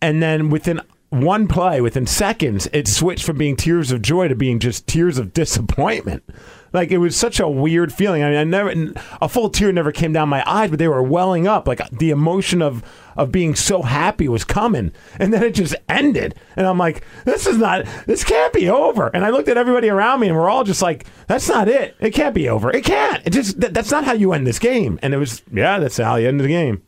and 0.01 0.21
then 0.21 0.49
within 0.49 0.81
one 1.09 1.47
play, 1.47 1.79
within 1.81 2.05
seconds, 2.05 2.67
it 2.73 2.87
switched 2.87 3.25
from 3.25 3.37
being 3.37 3.55
tears 3.55 3.91
of 3.91 4.01
joy 4.01 4.27
to 4.27 4.35
being 4.35 4.59
just 4.59 4.87
tears 4.87 5.17
of 5.17 5.33
disappointment. 5.33 6.23
Like 6.73 6.91
it 6.91 6.97
was 6.97 7.15
such 7.15 7.39
a 7.39 7.47
weird 7.47 7.93
feeling. 7.93 8.23
I 8.23 8.29
mean, 8.29 8.37
I 8.37 8.43
never 8.43 8.93
a 9.21 9.29
full 9.29 9.49
tear 9.49 9.71
never 9.71 9.91
came 9.91 10.13
down 10.13 10.29
my 10.29 10.43
eyes, 10.49 10.69
but 10.69 10.79
they 10.79 10.87
were 10.87 11.03
welling 11.03 11.47
up. 11.47 11.67
Like 11.67 11.89
the 11.89 12.09
emotion 12.09 12.61
of 12.61 12.83
of 13.15 13.31
being 13.31 13.55
so 13.55 13.81
happy 13.81 14.27
was 14.27 14.43
coming, 14.43 14.91
and 15.19 15.33
then 15.33 15.43
it 15.43 15.55
just 15.55 15.75
ended. 15.89 16.35
And 16.55 16.67
I'm 16.67 16.77
like, 16.77 17.03
this 17.25 17.47
is 17.47 17.57
not. 17.57 17.85
This 18.05 18.23
can't 18.23 18.53
be 18.53 18.69
over. 18.69 19.07
And 19.07 19.25
I 19.25 19.29
looked 19.29 19.49
at 19.49 19.57
everybody 19.57 19.89
around 19.89 20.19
me, 20.19 20.27
and 20.27 20.35
we're 20.35 20.49
all 20.49 20.63
just 20.63 20.81
like, 20.81 21.05
that's 21.27 21.49
not 21.49 21.67
it. 21.67 21.95
It 21.99 22.11
can't 22.11 22.35
be 22.35 22.47
over. 22.47 22.71
It 22.71 22.83
can't. 22.85 23.25
It 23.25 23.31
just 23.31 23.59
that, 23.59 23.73
that's 23.73 23.91
not 23.91 24.03
how 24.03 24.13
you 24.13 24.33
end 24.33 24.45
this 24.45 24.59
game. 24.59 24.99
And 25.01 25.13
it 25.13 25.17
was, 25.17 25.41
yeah, 25.51 25.79
that's 25.79 25.97
how 25.97 26.15
you 26.15 26.27
end 26.27 26.39
the 26.39 26.47
game. 26.47 26.83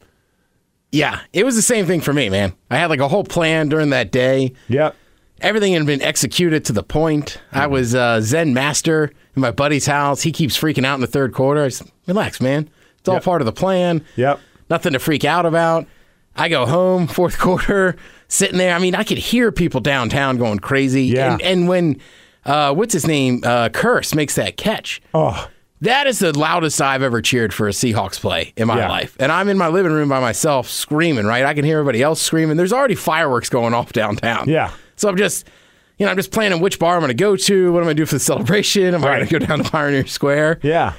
Yeah, 0.91 1.19
it 1.33 1.45
was 1.45 1.55
the 1.55 1.61
same 1.61 1.85
thing 1.85 2.01
for 2.01 2.13
me, 2.13 2.29
man. 2.29 2.53
I 2.71 2.77
had 2.77 2.89
like 2.89 2.99
a 2.99 3.07
whole 3.07 3.23
plan 3.23 3.69
during 3.69 3.91
that 3.91 4.11
day. 4.11 4.53
Yep. 4.69 4.95
Everything 5.41 5.73
had 5.73 5.85
been 5.85 6.01
executed 6.01 6.65
to 6.65 6.73
the 6.73 6.83
point. 6.83 7.39
I 7.51 7.61
Mm-hmm. 7.63 7.71
was 7.73 7.95
uh, 7.95 8.21
Zen 8.21 8.53
master 8.53 9.11
in 9.35 9.41
my 9.41 9.51
buddy's 9.51 9.85
house. 9.85 10.21
He 10.21 10.31
keeps 10.31 10.57
freaking 10.57 10.85
out 10.85 10.95
in 10.95 11.01
the 11.01 11.07
third 11.07 11.33
quarter. 11.33 11.63
I 11.63 11.69
said, 11.69 11.87
relax, 12.07 12.41
man. 12.41 12.69
It's 12.99 13.07
all 13.09 13.15
Yep. 13.15 13.23
part 13.23 13.41
of 13.41 13.45
the 13.45 13.53
plan. 13.53 14.03
Yep. 14.15 14.39
Nothing 14.69 14.93
to 14.93 14.99
freak 14.99 15.23
out 15.25 15.45
about. 15.45 15.87
I 16.35 16.49
go 16.49 16.65
home, 16.65 17.07
fourth 17.19 17.37
quarter, 17.39 17.95
sitting 18.27 18.57
there. 18.57 18.75
I 18.75 18.79
mean, 18.79 18.95
I 18.95 19.03
could 19.03 19.17
hear 19.17 19.51
people 19.51 19.79
downtown 19.81 20.37
going 20.37 20.59
crazy. 20.59 21.05
Yeah. 21.05 21.33
And, 21.33 21.41
and 21.41 21.67
when, 21.67 21.99
uh, 22.45 22.73
what's 22.73 22.93
his 22.93 23.07
name? 23.07 23.41
Uh, 23.43 23.69
Kearse 23.69 24.13
makes 24.15 24.35
that 24.35 24.57
catch. 24.57 25.01
Oh, 25.13 25.47
That 25.81 26.07
is 26.07 26.19
the 26.19 26.37
loudest 26.37 26.81
I've 26.81 27.01
ever 27.03 27.21
cheered 27.21 27.53
for 27.53 27.67
a 27.67 27.71
Seahawks 27.71 28.19
play 28.19 28.53
in 28.57 28.67
my 28.67 28.77
Yeah. 28.79 28.89
life. 28.89 29.15
And 29.19 29.31
I'm 29.31 29.47
in 29.47 29.57
my 29.57 29.69
living 29.69 29.93
room 29.93 30.09
by 30.09 30.19
myself 30.19 30.69
screaming, 30.69 31.25
right? 31.25 31.45
I 31.45 31.53
can 31.53 31.63
hear 31.63 31.79
everybody 31.79 32.01
else 32.03 32.21
screaming. 32.21 32.57
There's 32.57 32.73
already 32.73 32.95
fireworks 32.95 33.47
going 33.49 33.73
off 33.73 33.93
downtown. 33.93 34.49
Yeah. 34.49 34.71
So 34.99 35.09
I'm 35.09 35.17
just, 35.17 35.47
you 35.97 36.05
know, 36.05 36.11
I'm 36.11 36.17
just 36.17 36.31
planning 36.31 36.59
which 36.61 36.77
bar 36.79 36.95
I'm 36.95 36.99
going 37.01 37.09
to 37.09 37.13
go 37.13 37.35
to. 37.35 37.71
What 37.71 37.79
am 37.79 37.83
I 37.83 37.87
going 37.87 37.95
to 37.97 38.01
do 38.01 38.05
for 38.05 38.15
the 38.15 38.19
celebration? 38.19 38.93
Am 38.93 39.03
I 39.03 39.15
going 39.17 39.27
to 39.27 39.39
go 39.39 39.45
down 39.45 39.63
to 39.63 39.69
Pioneer 39.69 40.05
Square? 40.07 40.59
yeah. 40.63 40.93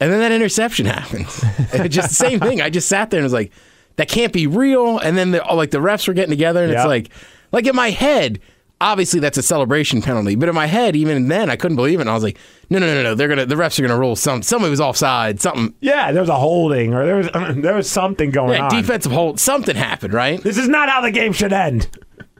And 0.00 0.12
then 0.12 0.20
that 0.20 0.32
interception 0.32 0.86
happens. 0.98 1.42
And 1.72 1.86
it's 1.86 1.94
just 1.94 2.08
the 2.10 2.14
same 2.14 2.40
thing. 2.40 2.60
I 2.60 2.68
just 2.68 2.88
sat 2.88 3.10
there 3.10 3.18
and 3.20 3.24
was 3.24 3.32
like, 3.32 3.52
that 3.96 4.08
can't 4.08 4.32
be 4.32 4.46
real. 4.46 4.98
And 4.98 5.16
then 5.16 5.30
the, 5.30 5.38
like 5.54 5.70
the 5.70 5.78
refs 5.78 6.06
were 6.08 6.14
getting 6.14 6.30
together 6.30 6.62
and 6.64 6.72
Yeah. 6.72 6.80
it's 6.82 6.86
like, 6.88 7.10
like 7.52 7.66
in 7.66 7.76
my 7.76 7.90
head, 7.90 8.40
obviously 8.80 9.20
that's 9.20 9.38
a 9.38 9.42
celebration 9.42 10.02
penalty. 10.02 10.34
But 10.34 10.48
in 10.48 10.54
my 10.54 10.66
head, 10.66 10.96
even 10.96 11.28
then, 11.28 11.48
I 11.48 11.54
couldn't 11.56 11.76
believe 11.76 12.00
it. 12.00 12.02
And 12.02 12.10
I 12.10 12.14
was 12.14 12.24
like, 12.24 12.38
no, 12.70 12.80
no, 12.80 12.86
no, 12.92 13.02
no. 13.04 13.14
They're 13.14 13.28
gonna, 13.28 13.46
the 13.46 13.54
refs 13.54 13.78
are 13.78 13.82
gonna 13.82 13.98
rule 13.98 14.16
some. 14.16 14.42
Somebody 14.42 14.70
was 14.70 14.80
offside. 14.80 15.40
Something. 15.40 15.72
Yeah, 15.80 16.10
there 16.10 16.20
was 16.22 16.28
a 16.28 16.34
holding 16.36 16.92
or 16.92 17.06
there 17.06 17.16
was 17.16 17.28
there 17.62 17.76
was 17.76 17.88
something 17.88 18.30
going 18.32 18.54
Yeah, 18.58 18.64
on. 18.64 18.70
defensive 18.74 19.12
hold. 19.12 19.38
Something 19.38 19.76
happened, 19.76 20.12
right? 20.12 20.42
This 20.42 20.58
is 20.58 20.68
not 20.68 20.88
how 20.90 21.00
the 21.02 21.12
game 21.12 21.32
should 21.32 21.52
end. 21.52 21.86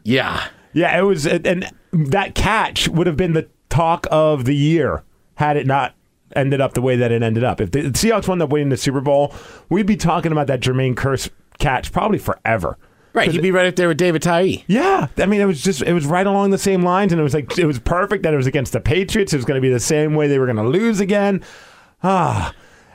Yeah. 0.05 0.49
Yeah, 0.73 0.97
it 0.99 1.03
was, 1.03 1.27
and 1.27 1.71
that 1.93 2.35
catch 2.35 2.89
would 2.89 3.07
have 3.07 3.17
been 3.17 3.33
the 3.33 3.49
talk 3.69 4.07
of 4.11 4.45
the 4.45 4.55
year 4.55 5.03
had 5.37 5.57
it 5.57 5.67
not 5.67 5.95
ended 6.37 6.61
up 6.61 6.75
the 6.75 6.83
way 6.83 6.97
that 6.97 7.13
it 7.13 7.23
ended 7.23 7.45
up. 7.45 7.61
If 7.61 7.71
the 7.71 7.83
Seahawks 7.83 8.29
wound 8.29 8.43
up 8.43 8.51
winning 8.51 8.69
the 8.69 8.77
Super 8.77 9.01
Bowl, 9.01 9.35
we'd 9.69 9.87
be 9.87 9.97
talking 9.97 10.33
about 10.33 10.47
that 10.49 10.61
Jermaine 10.61 10.95
Kearse 10.95 11.31
catch 11.59 11.93
probably 11.93 12.19
forever. 12.19 12.77
Right. 13.13 13.31
He'd 13.31 13.43
be 13.43 13.53
right 13.53 13.67
up 13.67 13.77
there 13.77 13.87
with 13.87 13.97
David 13.97 14.23
Tyree. 14.23 14.65
Yeah, 14.67 15.07
I 15.19 15.27
mean, 15.27 15.41
it 15.41 15.45
was 15.45 15.63
just 15.63 15.83
it 15.83 15.93
was 15.93 16.05
right 16.05 16.27
along 16.27 16.51
the 16.51 16.59
same 16.59 16.83
lines, 16.83 17.13
and 17.13 17.21
it 17.21 17.23
was 17.23 17.33
like 17.35 17.57
it 17.57 17.65
was 17.65 17.79
perfect 17.79 18.25
that 18.25 18.35
it 18.35 18.37
was 18.37 18.49
against 18.49 18.73
the 18.73 18.81
Patriots. 18.81 19.33
It 19.33 19.37
was 19.37 19.45
going 19.45 19.57
to 19.57 19.63
be 19.63 19.73
the 19.73 19.79
same 19.79 20.15
way 20.15 20.27
they 20.27 20.41
were 20.41 20.47
going 20.47 20.57
to 20.57 20.65
lose 20.65 20.99
again. 20.99 21.45
Ah, 22.03 22.53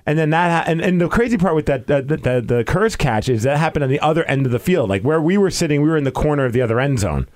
and 0.10 0.18
then 0.18 0.32
that 0.32 0.66
ha- 0.66 0.72
and, 0.72 0.82
and 0.82 1.00
the 1.00 1.08
crazy 1.08 1.38
part 1.38 1.54
with 1.54 1.68
that 1.68 1.86
the, 1.86 2.02
the 2.02 2.42
the 2.42 2.64
Kearse 2.64 2.98
catch 2.98 3.30
is 3.30 3.44
that 3.44 3.60
happened 3.60 3.84
on 3.84 3.92
the 3.92 4.00
other 4.00 4.24
end 4.24 4.48
of 4.48 4.52
the 4.52 4.58
field, 4.58 4.90
like 4.90 5.04
where 5.04 5.22
we 5.22 5.38
were 5.38 5.52
sitting. 5.52 5.84
We 5.84 5.88
were 5.88 5.98
in 5.98 6.04
the 6.04 6.12
corner 6.12 6.46
of 6.46 6.54
the 6.54 6.64
other 6.64 6.80
end 6.80 6.98
zone, 6.98 7.28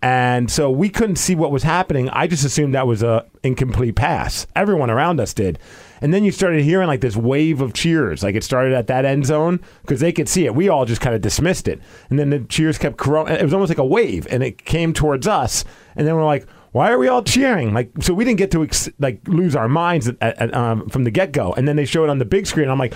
and 0.00 0.50
so 0.50 0.70
we 0.70 0.88
couldn't 0.88 1.16
see 1.16 1.34
what 1.34 1.52
was 1.52 1.62
happening. 1.62 2.08
I 2.08 2.26
just 2.26 2.42
assumed 2.42 2.74
that 2.74 2.86
was 2.86 3.02
a 3.02 3.26
incomplete 3.42 3.96
pass. 3.96 4.46
Everyone 4.56 4.88
around 4.88 5.20
us 5.20 5.34
did. 5.34 5.58
And 6.00 6.14
then 6.14 6.24
you 6.24 6.32
started 6.32 6.64
hearing 6.64 6.88
like 6.88 7.02
this 7.02 7.16
wave 7.16 7.60
of 7.60 7.74
cheers. 7.74 8.22
Like 8.22 8.34
it 8.34 8.42
started 8.42 8.72
at 8.72 8.86
that 8.86 9.04
end 9.04 9.26
zone 9.26 9.60
because 9.82 10.00
they 10.00 10.10
could 10.10 10.28
see 10.28 10.46
it. 10.46 10.54
We 10.54 10.70
all 10.70 10.86
just 10.86 11.02
kind 11.02 11.14
of 11.14 11.20
dismissed 11.20 11.68
it. 11.68 11.80
And 12.08 12.18
then 12.18 12.30
the 12.30 12.40
cheers 12.40 12.78
kept 12.78 12.96
growing. 12.96 13.30
It 13.30 13.42
was 13.42 13.52
almost 13.52 13.68
like 13.68 13.78
a 13.78 13.84
wave 13.84 14.26
and 14.30 14.42
it 14.42 14.64
came 14.64 14.94
towards 14.94 15.28
us. 15.28 15.66
And 15.96 16.06
then 16.06 16.16
we're 16.16 16.24
like, 16.24 16.48
why 16.72 16.90
are 16.90 16.98
we 16.98 17.08
all 17.08 17.22
cheering? 17.22 17.72
Like, 17.72 17.90
so 18.00 18.12
we 18.12 18.24
didn't 18.24 18.38
get 18.38 18.50
to 18.52 18.64
ex- 18.64 18.88
like 18.98 19.20
lose 19.28 19.54
our 19.54 19.68
minds 19.68 20.08
at, 20.08 20.16
at, 20.20 20.54
um, 20.54 20.88
from 20.88 21.04
the 21.04 21.10
get 21.10 21.32
go. 21.32 21.52
And 21.52 21.68
then 21.68 21.76
they 21.76 21.84
show 21.84 22.04
it 22.04 22.10
on 22.10 22.18
the 22.18 22.24
big 22.24 22.46
screen. 22.46 22.68
I'm 22.68 22.78
like, 22.78 22.94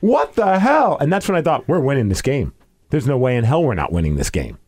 what 0.00 0.34
the 0.34 0.58
hell? 0.58 0.98
And 1.00 1.12
that's 1.12 1.28
when 1.28 1.36
I 1.36 1.42
thought, 1.42 1.66
we're 1.68 1.80
winning 1.80 2.08
this 2.08 2.22
game. 2.22 2.52
There's 2.90 3.06
no 3.06 3.16
way 3.16 3.36
in 3.36 3.44
hell 3.44 3.62
we're 3.62 3.74
not 3.74 3.92
winning 3.92 4.16
this 4.16 4.28
game. 4.30 4.58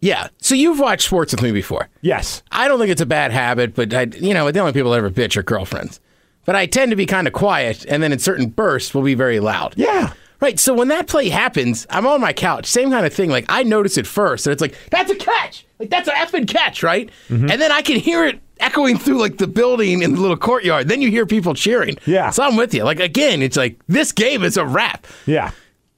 Yeah. 0.00 0.28
So 0.40 0.54
you've 0.54 0.78
watched 0.78 1.06
sports 1.06 1.32
with 1.32 1.42
me 1.42 1.52
before. 1.52 1.88
Yes. 2.00 2.42
I 2.50 2.68
don't 2.68 2.78
think 2.78 2.90
it's 2.90 3.00
a 3.00 3.06
bad 3.06 3.32
habit, 3.32 3.74
but 3.74 3.94
I, 3.94 4.02
you 4.02 4.34
know, 4.34 4.50
the 4.50 4.60
only 4.60 4.72
people 4.72 4.90
that 4.90 4.98
ever 4.98 5.10
bitch 5.10 5.36
are 5.36 5.42
girlfriends. 5.42 6.00
But 6.44 6.56
I 6.56 6.66
tend 6.66 6.90
to 6.90 6.96
be 6.96 7.06
kind 7.06 7.28
of 7.28 7.32
quiet, 7.32 7.86
and 7.88 8.02
then 8.02 8.12
in 8.12 8.18
certain 8.18 8.48
bursts, 8.48 8.94
will 8.94 9.02
be 9.02 9.14
very 9.14 9.38
loud. 9.38 9.74
Yeah. 9.76 10.12
Right. 10.42 10.58
So 10.58 10.74
when 10.74 10.88
that 10.88 11.06
play 11.06 11.28
happens, 11.28 11.86
I'm 11.88 12.04
on 12.04 12.20
my 12.20 12.32
couch. 12.32 12.66
Same 12.66 12.90
kind 12.90 13.06
of 13.06 13.14
thing. 13.14 13.30
Like 13.30 13.46
I 13.48 13.62
notice 13.62 13.96
it 13.96 14.08
first, 14.08 14.44
and 14.44 14.52
it's 14.52 14.60
like 14.60 14.74
that's 14.90 15.08
a 15.08 15.14
catch. 15.14 15.64
Like 15.78 15.88
that's 15.88 16.08
an 16.08 16.14
effing 16.14 16.48
catch, 16.48 16.82
right? 16.82 17.08
Mm-hmm. 17.28 17.48
And 17.48 17.62
then 17.62 17.70
I 17.70 17.80
can 17.80 18.00
hear 18.00 18.26
it 18.26 18.40
echoing 18.58 18.98
through 18.98 19.20
like 19.20 19.38
the 19.38 19.46
building 19.46 20.02
in 20.02 20.14
the 20.14 20.20
little 20.20 20.36
courtyard. 20.36 20.88
Then 20.88 21.00
you 21.00 21.10
hear 21.10 21.26
people 21.26 21.54
cheering. 21.54 21.96
Yeah. 22.06 22.30
So 22.30 22.42
I'm 22.42 22.56
with 22.56 22.74
you. 22.74 22.82
Like 22.82 22.98
again, 22.98 23.40
it's 23.40 23.56
like 23.56 23.78
this 23.86 24.10
game 24.10 24.42
is 24.42 24.56
a 24.56 24.66
wrap. 24.66 25.06
Yeah. 25.26 25.52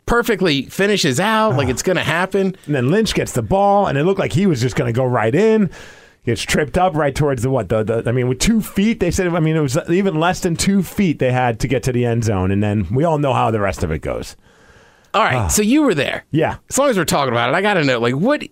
Perfectly 0.04 0.66
finishes 0.66 1.18
out. 1.18 1.56
Like 1.56 1.70
it's 1.70 1.82
gonna 1.82 2.04
happen. 2.04 2.54
And 2.66 2.74
then 2.74 2.90
Lynch 2.90 3.14
gets 3.14 3.32
the 3.32 3.42
ball, 3.42 3.86
and 3.86 3.96
it 3.96 4.04
looked 4.04 4.20
like 4.20 4.34
he 4.34 4.46
was 4.46 4.60
just 4.60 4.76
going 4.76 4.92
to 4.92 4.96
go 4.96 5.06
right 5.06 5.34
in. 5.34 5.70
Gets 6.26 6.43
tripped 6.43 6.78
up 6.78 6.95
right 6.95 7.14
towards 7.14 7.43
the 7.43 7.50
what? 7.50 7.69
The, 7.69 7.83
the 7.83 8.02
I 8.09 8.12
mean, 8.12 8.28
with 8.28 8.38
two 8.38 8.62
feet, 8.62 8.99
they 8.99 9.11
said. 9.11 9.26
I 9.28 9.40
mean, 9.40 9.57
it 9.57 9.61
was 9.61 9.76
even 9.90 10.19
less 10.19 10.40
than 10.40 10.57
two 10.57 10.83
feet 10.83 11.19
they 11.19 11.31
had 11.33 11.61
to 11.61 11.69
get 11.69 11.83
to 11.83 11.93
the 11.93 12.07
end 12.07 12.25
zone, 12.25 12.50
and 12.50 12.62
then 12.62 12.87
we 12.90 13.04
all 13.04 13.19
know 13.19 13.35
how 13.35 13.50
the 13.50 13.61
rest 13.61 13.83
of 13.83 13.90
it 13.90 13.99
goes. 14.00 14.35
All 15.12 15.23
right. 15.23 15.37
Ah. 15.37 15.49
So 15.49 15.61
you 15.61 15.83
were 15.83 15.95
there. 15.95 16.25
Yeah. 16.31 16.57
As 16.71 16.78
long 16.78 16.88
as 16.88 16.97
we're 16.97 17.04
talking 17.04 17.33
about 17.33 17.50
it, 17.50 17.54
I 17.54 17.61
got 17.61 17.75
to 17.75 17.85
know 17.85 17.99
like 18.00 18.14
what 18.14 18.43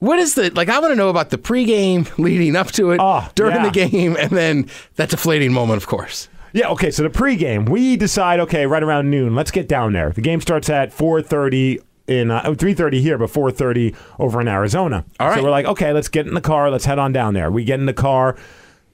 what 0.00 0.18
is 0.18 0.34
the 0.34 0.50
like 0.50 0.68
I 0.68 0.78
want 0.80 0.92
to 0.92 0.96
know 0.96 1.08
about 1.08 1.30
the 1.30 1.38
pregame 1.38 2.06
leading 2.18 2.56
up 2.56 2.68
to 2.72 2.90
it, 2.90 2.98
Oh, 3.00 3.26
during 3.34 3.56
yeah. 3.56 3.64
the 3.64 3.70
game 3.88 4.16
and 4.18 4.30
then 4.30 4.68
that 4.96 5.08
deflating 5.08 5.52
moment 5.52 5.78
of 5.78 5.86
course. 5.88 6.28
Yeah. 6.52 6.68
Okay. 6.72 6.90
So 6.90 7.02
the 7.04 7.08
pregame, 7.08 7.68
we 7.70 7.96
decide. 7.96 8.38
Okay, 8.40 8.66
right 8.66 8.82
around 8.82 9.10
noon, 9.10 9.34
let's 9.34 9.50
get 9.50 9.66
down 9.66 9.94
there. 9.94 10.10
The 10.10 10.20
game 10.20 10.42
starts 10.42 10.68
at 10.68 10.92
four 10.92 11.22
thirty 11.22 11.80
in 12.18 12.30
uh, 12.30 12.54
three 12.56 12.74
thirty 12.74 13.00
here, 13.00 13.18
but 13.18 13.30
four 13.30 13.50
thirty 13.50 13.94
over 14.18 14.40
in 14.40 14.48
Arizona. 14.48 15.04
All 15.20 15.28
right. 15.28 15.36
So 15.38 15.42
we're 15.44 15.50
like, 15.50 15.66
okay, 15.66 15.92
let's 15.92 16.08
get 16.08 16.26
in 16.26 16.34
the 16.34 16.40
car. 16.40 16.70
Let's 16.70 16.84
head 16.84 16.98
on 16.98 17.12
down 17.12 17.34
there. 17.34 17.50
We 17.50 17.64
get 17.64 17.80
in 17.80 17.86
the 17.86 17.92
car. 17.94 18.36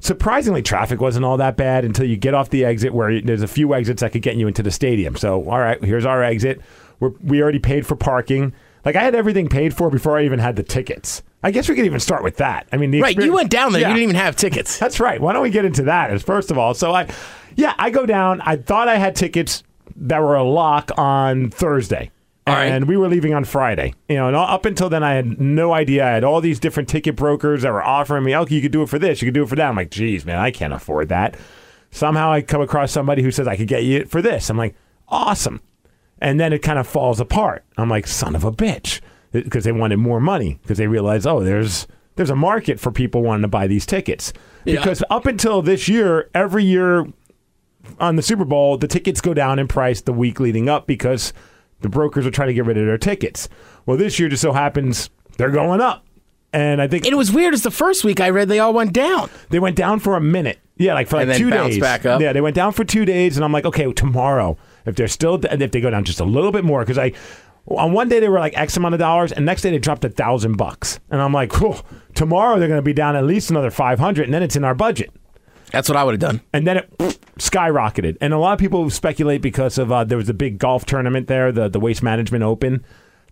Surprisingly, 0.00 0.62
traffic 0.62 1.00
wasn't 1.00 1.24
all 1.24 1.36
that 1.38 1.56
bad 1.56 1.84
until 1.84 2.06
you 2.06 2.16
get 2.16 2.32
off 2.32 2.50
the 2.50 2.64
exit 2.64 2.94
where 2.94 3.20
there's 3.20 3.42
a 3.42 3.48
few 3.48 3.74
exits 3.74 4.00
that 4.00 4.12
could 4.12 4.22
get 4.22 4.36
you 4.36 4.46
into 4.46 4.62
the 4.62 4.70
stadium. 4.70 5.16
So, 5.16 5.42
all 5.50 5.58
right, 5.58 5.82
here's 5.82 6.06
our 6.06 6.22
exit. 6.22 6.60
We're, 7.00 7.10
we 7.22 7.42
already 7.42 7.58
paid 7.58 7.84
for 7.84 7.96
parking. 7.96 8.52
Like 8.84 8.94
I 8.94 9.02
had 9.02 9.16
everything 9.16 9.48
paid 9.48 9.74
for 9.74 9.90
before 9.90 10.16
I 10.16 10.24
even 10.24 10.38
had 10.38 10.54
the 10.54 10.62
tickets. 10.62 11.22
I 11.42 11.50
guess 11.50 11.68
we 11.68 11.74
could 11.74 11.84
even 11.84 12.00
start 12.00 12.22
with 12.22 12.36
that. 12.36 12.68
I 12.72 12.76
mean, 12.76 12.98
Right, 13.00 13.16
you 13.16 13.32
went 13.32 13.50
down 13.50 13.72
there, 13.72 13.82
Yeah. 13.82 13.88
you 13.88 13.94
didn't 13.94 14.04
even 14.10 14.16
have 14.16 14.36
tickets. 14.36 14.78
That's 14.80 15.00
right. 15.00 15.20
Why 15.20 15.32
don't 15.32 15.42
we 15.42 15.50
get 15.50 15.64
into 15.64 15.82
that 15.84 16.10
as 16.10 16.22
first 16.22 16.50
of 16.52 16.58
all? 16.58 16.74
So 16.74 16.92
I, 16.92 17.08
yeah, 17.56 17.74
I 17.78 17.90
go 17.90 18.06
down. 18.06 18.40
I 18.42 18.56
thought 18.56 18.88
I 18.88 18.96
had 18.96 19.16
tickets 19.16 19.64
that 19.96 20.20
were 20.20 20.36
a 20.36 20.44
lock 20.44 20.92
on 20.96 21.50
Thursday. 21.50 22.10
All 22.48 22.56
right. 22.56 22.66
and 22.66 22.86
we 22.86 22.96
were 22.96 23.08
leaving 23.08 23.34
on 23.34 23.44
Friday. 23.44 23.94
You 24.08 24.16
know, 24.16 24.28
and 24.28 24.36
up 24.36 24.64
until 24.64 24.88
then, 24.88 25.02
I 25.02 25.14
had 25.14 25.40
no 25.40 25.72
idea. 25.72 26.06
I 26.06 26.10
had 26.10 26.24
all 26.24 26.40
these 26.40 26.58
different 26.60 26.88
ticket 26.88 27.16
brokers 27.16 27.62
that 27.62 27.72
were 27.72 27.82
offering 27.82 28.24
me, 28.24 28.36
"Okay, 28.36 28.54
you 28.54 28.62
could 28.62 28.72
do 28.72 28.82
it 28.82 28.88
for 28.88 28.98
this, 28.98 29.20
you 29.22 29.26
could 29.26 29.34
do 29.34 29.42
it 29.42 29.48
for 29.48 29.56
that." 29.56 29.68
I'm 29.68 29.76
like, 29.76 29.90
"Geez, 29.90 30.24
man, 30.24 30.38
I 30.38 30.50
can't 30.50 30.72
afford 30.72 31.08
that." 31.08 31.36
Somehow, 31.90 32.30
I 32.32 32.42
come 32.42 32.60
across 32.60 32.92
somebody 32.92 33.22
who 33.22 33.30
says 33.30 33.48
I 33.48 33.56
could 33.56 33.68
get 33.68 33.84
you 33.84 33.98
it 33.98 34.10
for 34.10 34.20
this. 34.20 34.50
I'm 34.50 34.58
like, 34.58 34.74
"Awesome," 35.08 35.60
and 36.20 36.38
then 36.38 36.52
it 36.52 36.62
kind 36.62 36.78
of 36.78 36.86
falls 36.86 37.20
apart. 37.20 37.64
I'm 37.76 37.88
like, 37.88 38.06
"Son 38.06 38.36
of 38.36 38.44
a 38.44 38.52
bitch," 38.52 39.00
because 39.32 39.64
they 39.64 39.72
wanted 39.72 39.98
more 39.98 40.20
money 40.20 40.58
because 40.62 40.78
they 40.78 40.86
realized, 40.86 41.26
oh, 41.26 41.42
there's 41.42 41.86
there's 42.16 42.30
a 42.30 42.36
market 42.36 42.80
for 42.80 42.90
people 42.90 43.22
wanting 43.22 43.42
to 43.42 43.48
buy 43.48 43.66
these 43.66 43.86
tickets. 43.86 44.32
Yeah. 44.64 44.76
Because 44.76 45.04
up 45.08 45.24
until 45.26 45.62
this 45.62 45.88
year, 45.88 46.28
every 46.34 46.64
year 46.64 47.06
on 48.00 48.16
the 48.16 48.22
Super 48.22 48.44
Bowl, 48.44 48.76
the 48.76 48.88
tickets 48.88 49.20
go 49.20 49.32
down 49.32 49.58
in 49.58 49.68
price 49.68 50.00
the 50.00 50.12
week 50.12 50.40
leading 50.40 50.68
up 50.68 50.86
because 50.86 51.32
the 51.80 51.88
brokers 51.88 52.26
are 52.26 52.30
trying 52.30 52.48
to 52.48 52.54
get 52.54 52.64
rid 52.66 52.76
of 52.78 52.86
their 52.86 52.98
tickets. 52.98 53.48
Well, 53.86 53.96
this 53.96 54.18
year 54.18 54.28
just 54.28 54.42
so 54.42 54.52
happens 54.52 55.10
they're 55.36 55.50
going 55.50 55.80
up. 55.80 56.04
And 56.52 56.80
I 56.80 56.88
think 56.88 57.06
It 57.06 57.14
was 57.16 57.30
weird 57.30 57.52
as 57.54 57.62
the 57.62 57.70
first 57.70 58.04
week 58.04 58.20
I 58.20 58.30
read 58.30 58.48
they 58.48 58.58
all 58.58 58.72
went 58.72 58.92
down. 58.92 59.28
they 59.50 59.58
went 59.58 59.76
down 59.76 59.98
for 60.00 60.16
a 60.16 60.20
minute. 60.20 60.58
Yeah, 60.76 60.94
like 60.94 61.08
for 61.08 61.16
like 61.16 61.22
And 61.24 61.30
then 61.32 61.38
two 61.38 61.50
days. 61.50 61.78
back 61.78 62.06
up. 62.06 62.20
Yeah, 62.20 62.32
they 62.32 62.40
went 62.40 62.54
down 62.56 62.72
for 62.72 62.84
two 62.84 63.04
days, 63.04 63.36
and 63.36 63.44
I'm 63.44 63.52
like, 63.52 63.64
okay, 63.66 63.92
tomorrow, 63.92 64.56
if 64.86 64.94
they're 64.96 65.08
still, 65.08 65.38
if 65.44 65.70
they 65.72 65.80
go 65.80 65.90
down 65.90 66.04
just 66.04 66.20
a 66.20 66.24
little 66.24 66.52
bit 66.52 66.64
more, 66.64 66.80
because 66.80 66.96
I, 66.98 67.12
on 67.66 67.92
one 67.92 68.08
day 68.08 68.20
they 68.20 68.28
were 68.28 68.38
like 68.38 68.56
X 68.56 68.76
amount 68.76 68.94
of 68.94 68.98
dollars, 69.00 69.32
and 69.32 69.44
next 69.44 69.62
day 69.62 69.70
they 69.70 69.78
dropped 69.78 70.04
a 70.04 70.08
thousand 70.08 70.56
bucks, 70.56 71.00
and 71.10 71.20
I'm 71.20 71.32
like, 71.32 71.50
cool. 71.50 71.84
Tomorrow 72.14 72.58
they're 72.58 72.68
going 72.68 72.78
to 72.78 72.82
be 72.82 72.92
down 72.94 73.16
at 73.16 73.24
least 73.24 73.50
another 73.50 73.70
five 73.70 73.98
hundred, 73.98 74.24
and 74.24 74.32
then 74.34 74.42
it's 74.42 74.56
in 74.56 74.64
our 74.64 74.74
budget. 74.74 75.10
That's 75.70 75.88
what 75.88 75.96
I 75.96 76.04
would 76.04 76.12
have 76.12 76.20
done. 76.20 76.40
and 76.52 76.66
then 76.66 76.78
it 76.78 76.98
pff, 76.98 77.18
skyrocketed. 77.38 78.16
And 78.20 78.32
a 78.32 78.38
lot 78.38 78.52
of 78.52 78.58
people 78.58 78.88
speculate 78.90 79.42
because 79.42 79.78
of 79.78 79.92
uh, 79.92 80.04
there 80.04 80.18
was 80.18 80.28
a 80.28 80.34
big 80.34 80.58
golf 80.58 80.84
tournament 80.86 81.26
there, 81.28 81.52
the 81.52 81.68
the 81.68 81.80
Waste 81.80 82.02
Management 82.02 82.44
Open, 82.44 82.84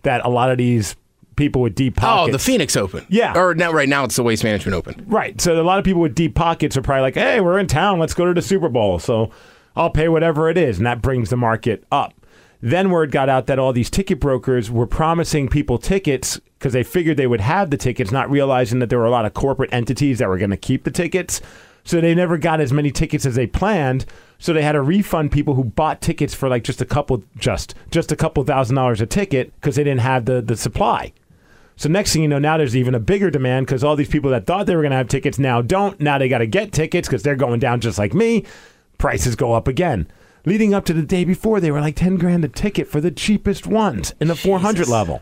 that 0.02 0.24
a 0.24 0.28
lot 0.28 0.50
of 0.50 0.58
these 0.58 0.96
people 1.36 1.60
with 1.60 1.74
deep 1.74 1.96
pockets. 1.96 2.28
Oh, 2.30 2.32
the 2.32 2.38
Phoenix 2.38 2.76
Open. 2.76 3.04
Yeah. 3.08 3.36
Or 3.36 3.54
now 3.54 3.72
right 3.72 3.88
now 3.88 4.04
it's 4.04 4.16
the 4.16 4.22
Waste 4.22 4.42
Management 4.44 4.74
Open. 4.74 5.04
Right. 5.06 5.38
So 5.40 5.60
a 5.60 5.62
lot 5.62 5.78
of 5.78 5.84
people 5.84 6.00
with 6.00 6.14
deep 6.14 6.34
pockets 6.34 6.76
are 6.76 6.82
probably 6.82 7.02
like, 7.02 7.14
"Hey, 7.14 7.40
we're 7.40 7.58
in 7.58 7.66
town. 7.66 7.98
Let's 7.98 8.14
go 8.14 8.24
to 8.24 8.34
the 8.34 8.42
Super 8.42 8.68
Bowl." 8.68 8.98
So 8.98 9.30
I'll 9.74 9.90
pay 9.90 10.08
whatever 10.08 10.48
it 10.48 10.56
is, 10.56 10.78
and 10.78 10.86
that 10.86 11.02
brings 11.02 11.30
the 11.30 11.36
market 11.36 11.84
up. 11.92 12.14
Then 12.62 12.88
word 12.90 13.10
got 13.10 13.28
out 13.28 13.46
that 13.46 13.58
all 13.58 13.74
these 13.74 13.90
ticket 13.90 14.18
brokers 14.18 14.70
were 14.70 14.86
promising 14.86 15.48
people 15.48 15.76
tickets 15.76 16.40
because 16.58 16.72
they 16.72 16.82
figured 16.82 17.18
they 17.18 17.26
would 17.26 17.42
have 17.42 17.68
the 17.68 17.76
tickets, 17.76 18.10
not 18.10 18.30
realizing 18.30 18.78
that 18.78 18.88
there 18.88 18.98
were 18.98 19.04
a 19.04 19.10
lot 19.10 19.26
of 19.26 19.34
corporate 19.34 19.72
entities 19.74 20.18
that 20.20 20.28
were 20.28 20.38
going 20.38 20.50
to 20.50 20.56
keep 20.56 20.84
the 20.84 20.90
tickets. 20.90 21.42
So 21.86 22.00
they 22.00 22.16
never 22.16 22.36
got 22.36 22.60
as 22.60 22.72
many 22.72 22.90
tickets 22.90 23.24
as 23.24 23.36
they 23.36 23.46
planned. 23.46 24.06
So 24.38 24.52
they 24.52 24.62
had 24.62 24.72
to 24.72 24.82
refund 24.82 25.30
people 25.30 25.54
who 25.54 25.62
bought 25.62 26.00
tickets 26.00 26.34
for 26.34 26.48
like 26.48 26.64
just 26.64 26.82
a 26.82 26.84
couple, 26.84 27.22
just 27.38 27.74
just 27.90 28.10
a 28.10 28.16
couple 28.16 28.42
thousand 28.42 28.74
dollars 28.74 29.00
a 29.00 29.06
ticket 29.06 29.54
because 29.54 29.76
they 29.76 29.84
didn't 29.84 30.00
have 30.00 30.24
the 30.24 30.42
the 30.42 30.56
supply. 30.56 31.12
So 31.76 31.88
next 31.88 32.12
thing 32.12 32.22
you 32.22 32.28
know, 32.28 32.40
now 32.40 32.56
there's 32.56 32.74
even 32.74 32.94
a 32.94 33.00
bigger 33.00 33.30
demand 33.30 33.66
because 33.66 33.84
all 33.84 33.94
these 33.94 34.08
people 34.08 34.30
that 34.32 34.46
thought 34.46 34.66
they 34.66 34.74
were 34.74 34.82
going 34.82 34.90
to 34.90 34.96
have 34.96 35.08
tickets 35.08 35.38
now 35.38 35.62
don't. 35.62 36.00
Now 36.00 36.18
they 36.18 36.28
got 36.28 36.38
to 36.38 36.46
get 36.46 36.72
tickets 36.72 37.06
because 37.06 37.22
they're 37.22 37.36
going 37.36 37.60
down 37.60 37.80
just 37.80 37.98
like 37.98 38.14
me. 38.14 38.44
Prices 38.98 39.36
go 39.36 39.52
up 39.52 39.68
again. 39.68 40.08
Leading 40.44 40.74
up 40.74 40.84
to 40.86 40.92
the 40.92 41.02
day 41.02 41.24
before, 41.24 41.60
they 41.60 41.70
were 41.70 41.80
like 41.80 41.96
10 41.96 42.16
grand 42.16 42.44
a 42.44 42.48
ticket 42.48 42.88
for 42.88 43.00
the 43.00 43.10
cheapest 43.10 43.66
ones 43.66 44.14
in 44.20 44.28
the 44.28 44.34
400 44.34 44.88
level. 44.88 45.20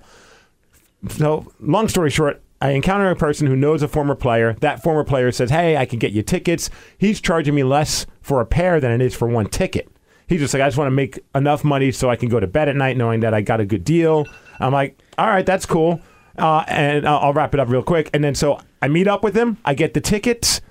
So, 1.09 1.52
long 1.61 1.88
story 1.88 2.11
short, 2.11 2.42
I 2.64 2.71
encounter 2.71 3.11
a 3.11 3.14
person 3.14 3.47
who 3.47 3.56
knows 3.56 3.83
a 3.83 3.88
former 3.88 4.14
player. 4.14 4.56
That 4.61 4.83
former 4.83 5.04
player 5.04 5.30
says, 5.30 5.50
Hey, 5.50 5.76
I 5.76 5.85
can 5.85 5.99
get 5.99 6.12
you 6.12 6.23
tickets. 6.23 6.71
He's 6.97 7.21
charging 7.21 7.54
me 7.54 7.62
less 7.62 8.06
for 8.23 8.40
a 8.40 8.47
pair 8.47 8.80
than 8.80 8.90
it 8.90 9.02
is 9.02 9.14
for 9.14 9.28
one 9.28 9.49
ticket. 9.49 9.87
He's 10.28 10.40
just 10.40 10.54
like, 10.54 10.62
I 10.62 10.68
just 10.68 10.78
want 10.78 10.87
to 10.87 10.92
make 10.92 11.21
enough 11.35 11.62
money 11.62 11.92
so 11.92 12.09
I 12.09 12.16
can 12.16 12.30
go 12.30 12.40
to 12.40 12.47
bed 12.47 12.71
at 12.71 12.75
night 12.75 12.97
knowing 12.97 13.21
that 13.21 13.35
I 13.35 13.42
got 13.42 13.61
a 13.61 13.66
good 13.66 13.85
deal. 13.85 14.26
I'm 14.61 14.73
like, 14.73 14.99
All 15.18 15.26
right, 15.26 15.44
that's 15.44 15.66
cool. 15.66 16.00
Uh, 16.38 16.64
and 16.66 17.06
I'll, 17.06 17.18
I'll 17.18 17.33
wrap 17.35 17.52
it 17.52 17.61
up 17.61 17.68
real 17.68 17.83
quick. 17.83 18.09
And 18.14 18.25
then 18.25 18.35
so 18.35 18.59
I 18.80 18.88
meet 18.88 19.09
up 19.09 19.23
with 19.23 19.37
him. 19.37 19.59
I 19.66 19.75
get 19.75 19.92
the 19.92 20.00
tickets 20.00 20.62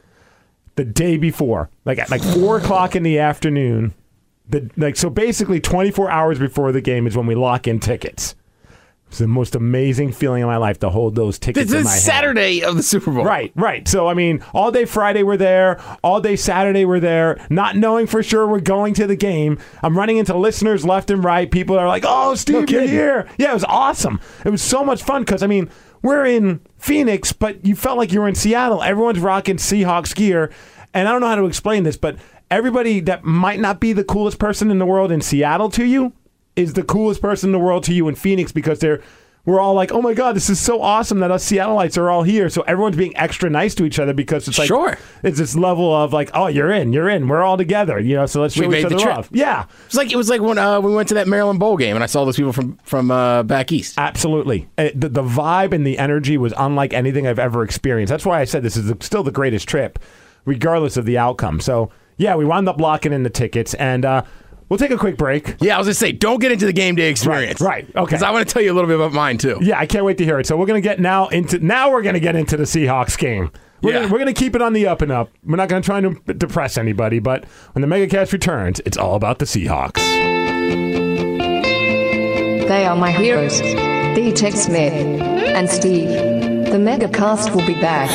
the 0.73 0.83
day 0.83 1.15
before, 1.17 1.69
like 1.85 1.99
at 1.99 2.09
like 2.09 2.23
four 2.23 2.57
o'clock 2.57 2.95
in 2.95 3.03
the 3.03 3.19
afternoon. 3.19 3.93
The, 4.49 4.67
like 4.77 4.95
so, 4.95 5.11
basically, 5.11 5.59
24 5.61 6.09
hours 6.09 6.39
before 6.39 6.71
the 6.71 6.81
game 6.81 7.05
is 7.05 7.15
when 7.15 7.27
we 7.27 7.35
lock 7.35 7.67
in 7.67 7.79
tickets. 7.79 8.33
It's 9.13 9.19
the 9.19 9.27
most 9.27 9.53
amazing 9.53 10.11
feeling 10.11 10.41
in 10.41 10.47
my 10.47 10.57
life 10.57 10.79
to 10.79 10.89
hold 10.89 11.13
those 11.13 11.37
tickets. 11.37 11.69
This 11.69 11.73
in 11.73 11.79
is 11.81 11.85
my 11.85 11.91
hand. 11.91 12.01
Saturday 12.01 12.63
of 12.63 12.75
the 12.75 12.81
Super 12.81 13.11
Bowl. 13.11 13.23
Right, 13.23 13.51
right. 13.53 13.87
So 13.87 14.07
I 14.07 14.15
mean, 14.15 14.43
all 14.55 14.71
day 14.71 14.85
Friday 14.85 15.21
we're 15.21 15.37
there, 15.37 15.79
all 16.03 16.19
day 16.19 16.35
Saturday 16.35 16.83
we're 16.83 16.99
there, 16.99 17.39
not 17.51 17.75
knowing 17.75 18.07
for 18.07 18.23
sure 18.23 18.47
we're 18.47 18.59
going 18.59 18.95
to 18.95 19.05
the 19.05 19.15
game. 19.15 19.59
I'm 19.83 19.95
running 19.95 20.17
into 20.17 20.35
listeners 20.35 20.83
left 20.83 21.11
and 21.11 21.23
right. 21.23 21.51
People 21.51 21.77
are 21.77 21.87
like, 21.87 22.03
"Oh, 22.07 22.33
Steve, 22.33 22.71
you're 22.71 22.87
here!" 22.87 23.29
Yeah, 23.37 23.51
it 23.51 23.53
was 23.53 23.65
awesome. 23.65 24.19
It 24.45 24.49
was 24.49 24.63
so 24.63 24.83
much 24.83 25.03
fun 25.03 25.21
because 25.21 25.43
I 25.43 25.47
mean, 25.47 25.69
we're 26.01 26.25
in 26.25 26.61
Phoenix, 26.79 27.31
but 27.33 27.63
you 27.63 27.75
felt 27.75 27.99
like 27.99 28.11
you 28.11 28.19
were 28.19 28.27
in 28.27 28.33
Seattle. 28.33 28.81
Everyone's 28.81 29.19
rocking 29.19 29.57
Seahawks 29.57 30.15
gear, 30.15 30.51
and 30.91 31.07
I 31.07 31.11
don't 31.11 31.21
know 31.21 31.27
how 31.27 31.35
to 31.35 31.45
explain 31.45 31.83
this, 31.83 31.97
but 31.97 32.15
everybody 32.49 32.99
that 33.01 33.23
might 33.23 33.59
not 33.59 33.79
be 33.79 33.93
the 33.93 34.03
coolest 34.03 34.39
person 34.39 34.71
in 34.71 34.79
the 34.79 34.87
world 34.87 35.11
in 35.11 35.21
Seattle 35.21 35.69
to 35.69 35.85
you 35.85 36.13
is 36.55 36.73
the 36.73 36.83
coolest 36.83 37.21
person 37.21 37.49
in 37.49 37.51
the 37.51 37.59
world 37.59 37.83
to 37.85 37.93
you 37.93 38.07
in 38.07 38.15
Phoenix 38.15 38.51
because 38.51 38.79
they're 38.79 39.01
we're 39.45 39.59
all 39.59 39.73
like, 39.73 39.91
oh 39.91 40.01
my 40.01 40.13
god, 40.13 40.37
this 40.37 40.49
is 40.49 40.57
so 40.57 40.81
awesome 40.81 41.19
that 41.19 41.29
us 41.29 41.43
Seattleites 41.51 41.97
are 41.97 42.09
all 42.09 42.23
here. 42.23 42.47
So 42.47 42.61
everyone's 42.61 42.95
being 42.95 43.13
extra 43.17 43.49
nice 43.49 43.75
to 43.75 43.83
each 43.83 43.99
other 43.99 44.13
because 44.13 44.47
it's 44.47 44.57
like, 44.57 44.69
Sure. 44.69 44.97
it's 45.21 45.37
this 45.37 45.53
level 45.53 45.93
of 45.93 46.13
like, 46.13 46.31
oh, 46.33 46.47
you're 46.47 46.71
in, 46.71 46.93
you're 46.93 47.09
in, 47.09 47.27
we're 47.27 47.43
all 47.43 47.57
together, 47.57 47.99
you 47.99 48.15
know. 48.15 48.25
So 48.25 48.39
let's 48.41 48.53
show 48.55 48.61
We 48.61 48.67
each 48.77 48.83
made 48.83 48.93
other 48.93 49.03
trip. 49.03 49.15
love. 49.17 49.29
Yeah, 49.33 49.65
It's 49.85 49.95
like 49.95 50.13
it 50.13 50.15
was 50.15 50.29
like 50.29 50.39
when 50.39 50.57
uh, 50.57 50.79
we 50.79 50.93
went 50.95 51.09
to 51.09 51.15
that 51.15 51.27
Maryland 51.27 51.59
Bowl 51.59 51.75
game 51.75 51.95
and 51.97 52.01
I 52.01 52.05
saw 52.07 52.23
those 52.23 52.37
people 52.37 52.53
from 52.53 52.77
from 52.83 53.11
uh, 53.11 53.43
back 53.43 53.73
east. 53.73 53.95
absolutely. 53.97 54.69
Uh, 54.77 54.91
The, 54.95 55.09
the 55.09 55.23
vibe 55.23 55.73
and 55.73 55.85
the 55.85 55.97
energy 55.99 56.37
was 56.37 56.53
unlike 56.57 56.93
anything 56.93 57.27
I've 57.27 57.37
ever 57.39 57.63
experienced. 57.65 58.11
That's 58.11 58.25
why 58.25 58.39
I 58.39 58.45
said 58.45 58.63
this 58.63 58.77
is 58.77 58.85
the, 58.85 58.97
still 59.01 59.23
the 59.23 59.31
greatest 59.31 59.67
trip, 59.67 59.99
regardless 60.45 60.95
of 60.95 61.03
the 61.03 61.17
outcome. 61.17 61.59
So 61.59 61.89
yeah, 62.15 62.35
we 62.37 62.45
wound 62.45 62.69
up 62.69 62.79
locking 62.79 63.11
in 63.11 63.23
the 63.23 63.29
tickets, 63.29 63.73
and 63.73 64.05
uh, 64.05 64.21
we'll 64.69 64.77
take 64.79 64.91
a 64.91 64.97
quick 64.97 65.17
break. 65.17 65.55
Yeah, 65.61 65.75
I 65.75 65.77
was 65.77 65.87
gonna 65.87 65.93
say, 65.95 66.11
don't 66.11 66.39
get 66.39 66.51
into 66.51 66.65
the 66.65 66.73
game 66.73 66.95
day 66.95 67.09
experience. 67.09 67.61
right, 67.61 67.83
okay. 67.95 68.05
Because 68.05 68.23
I 68.23 68.31
want 68.31 68.47
to 68.47 68.53
tell 68.53 68.61
you 68.61 68.71
a 68.71 68.75
little 68.75 68.87
bit 68.87 68.95
about 68.97 69.13
mine 69.13 69.37
too. 69.37 69.57
Yeah, 69.61 69.79
I 69.79 69.85
can't 69.85 70.05
wait 70.05 70.17
to 70.19 70.25
hear 70.25 70.39
it. 70.39 70.45
So 70.47 70.57
we're 70.57 70.65
gonna 70.65 70.81
get 70.81 70.99
now 70.99 71.27
into 71.27 71.59
now 71.59 71.91
we're 71.91 72.01
gonna 72.01 72.19
get 72.19 72.35
into 72.35 72.57
the 72.57 72.63
Seahawks 72.63 73.17
game. 73.17 73.51
We're, 73.81 73.91
Yeah. 73.93 73.99
gonna, 74.01 74.13
we're 74.13 74.19
gonna 74.19 74.33
keep 74.33 74.55
it 74.55 74.61
on 74.61 74.73
the 74.73 74.87
up 74.87 75.01
and 75.01 75.11
up. 75.11 75.29
We're 75.45 75.57
not 75.57 75.67
gonna 75.69 75.81
try 75.81 75.99
to 76.01 76.13
depress 76.35 76.77
anybody, 76.77 77.19
but 77.19 77.45
when 77.73 77.81
the 77.81 77.87
MegaCast 77.93 78.31
returns, 78.31 78.79
it's 78.85 78.97
all 78.97 79.15
about 79.15 79.39
the 79.39 79.45
Seahawks. 79.45 79.99
They 82.67 82.85
are 82.85 82.95
my 82.95 83.11
heroes. 83.11 83.59
The 83.59 84.31
Tech 84.35 84.53
Smith 84.53 84.93
and 84.93 85.69
Steve. 85.69 86.07
The 86.09 86.79
Megacast 86.79 87.53
will 87.53 87.65
be 87.67 87.73
back. 87.75 88.09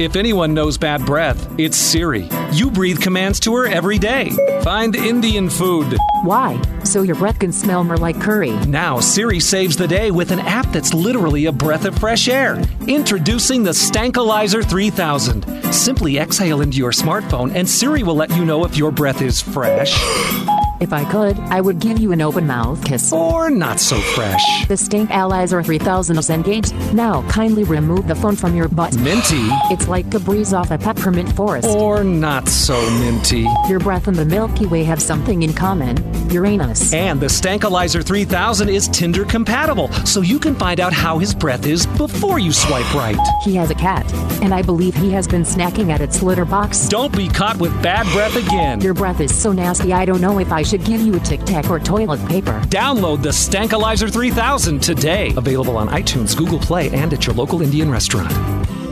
If 0.00 0.16
anyone 0.16 0.54
knows 0.54 0.78
bad 0.78 1.04
breath, 1.04 1.46
it's 1.58 1.76
Siri. 1.76 2.26
You 2.52 2.70
breathe 2.70 3.02
commands 3.02 3.38
to 3.40 3.54
her 3.56 3.66
every 3.66 3.98
day. 3.98 4.30
Find 4.64 4.96
Indian 4.96 5.50
food. 5.50 5.94
Why? 6.22 6.58
So 6.84 7.02
your 7.02 7.16
breath 7.16 7.38
can 7.38 7.52
smell 7.52 7.84
more 7.84 7.98
like 7.98 8.18
curry. 8.18 8.52
Now, 8.66 9.00
Siri 9.00 9.40
saves 9.40 9.76
the 9.76 9.86
day 9.86 10.10
with 10.10 10.30
an 10.30 10.38
app 10.38 10.72
that's 10.72 10.94
literally 10.94 11.44
a 11.44 11.52
breath 11.52 11.84
of 11.84 11.98
fresh 11.98 12.28
air. 12.28 12.62
Introducing 12.88 13.62
the 13.62 13.72
Stankalizer 13.72 14.64
3000. 14.64 15.70
Simply 15.70 16.16
exhale 16.16 16.62
into 16.62 16.78
your 16.78 16.92
smartphone, 16.92 17.54
and 17.54 17.68
Siri 17.68 18.02
will 18.02 18.16
let 18.16 18.34
you 18.34 18.46
know 18.46 18.64
if 18.64 18.78
your 18.78 18.90
breath 18.90 19.20
is 19.20 19.42
fresh 19.42 19.92
If 20.80 20.94
I 20.94 21.04
could, 21.10 21.38
I 21.38 21.60
would 21.60 21.78
give 21.78 21.98
you 21.98 22.12
an 22.12 22.22
open 22.22 22.46
mouth 22.46 22.82
kiss. 22.84 23.12
or 23.12 23.50
not 23.50 23.78
so 23.78 23.96
fresh. 24.00 24.66
The 24.66 24.76
Stink 24.78 25.10
Allizer 25.10 25.62
3000 25.64 26.16
is 26.16 26.30
engaged. 26.30 26.74
Now 26.94 27.22
kindly 27.28 27.64
remove 27.64 28.06
the 28.08 28.14
phone 28.14 28.34
from 28.34 28.56
your 28.56 28.66
butt. 28.68 28.96
Minty 28.96 29.46
It's 29.70 29.88
like 29.88 30.12
a 30.14 30.18
breeze 30.20 30.54
off 30.54 30.70
a 30.70 30.78
peppermint 30.78 31.32
forest. 31.36 31.68
or 31.68 32.02
not 32.02 32.48
so 32.48 32.80
minty. 33.00 33.46
Your 33.68 33.78
breath 33.78 34.08
and 34.08 34.16
the 34.16 34.24
Milky 34.24 34.64
Way 34.66 34.82
have 34.84 35.02
something 35.02 35.42
in 35.42 35.52
common. 35.52 35.96
Uranus. 36.30 36.94
And 36.94 37.20
the 37.20 37.26
Stankalizer 37.26 38.02
3000 38.04 38.68
is 38.70 38.88
Tinder 38.88 39.24
compatible, 39.26 39.90
so 40.06 40.22
you 40.22 40.38
can 40.38 40.54
find 40.54 40.80
out 40.80 40.92
how 40.94 41.18
his 41.18 41.34
breath 41.34 41.66
is 41.66 41.86
before 41.98 42.38
you 42.38 42.52
swipe 42.52 42.94
right. 42.94 43.18
He 43.42 43.54
has 43.56 43.70
a 43.70 43.74
cat, 43.74 44.10
and 44.40 44.54
I 44.54 44.62
believe 44.62 44.94
he 44.94 45.10
has 45.10 45.26
been 45.28 45.42
snacking 45.42 45.90
at 45.90 46.00
its 46.00 46.22
litter 46.22 46.44
box. 46.44 46.88
Don't 46.88 47.14
be 47.14 47.28
caught 47.28 47.58
with 47.58 47.72
bad 47.82 48.06
breath 48.12 48.36
again. 48.36 48.80
Your 48.80 48.94
breath 48.94 49.20
is 49.20 49.34
so 49.36 49.52
nasty, 49.52 49.92
I 49.92 50.04
don't 50.06 50.20
know 50.20 50.38
if 50.38 50.52
I 50.52 50.62
should 50.70 50.84
give 50.84 51.00
you 51.00 51.16
a 51.16 51.20
Tic 51.20 51.42
Tac 51.42 51.68
or 51.68 51.80
toilet 51.80 52.24
paper. 52.28 52.62
Download 52.68 53.20
the 53.20 53.30
Stankalizer 53.30 54.12
3000 54.12 54.80
today. 54.80 55.34
Available 55.36 55.76
on 55.76 55.88
iTunes, 55.88 56.36
Google 56.36 56.60
Play, 56.60 56.90
and 56.90 57.12
at 57.12 57.26
your 57.26 57.34
local 57.34 57.60
Indian 57.60 57.90
restaurant. 57.90 58.30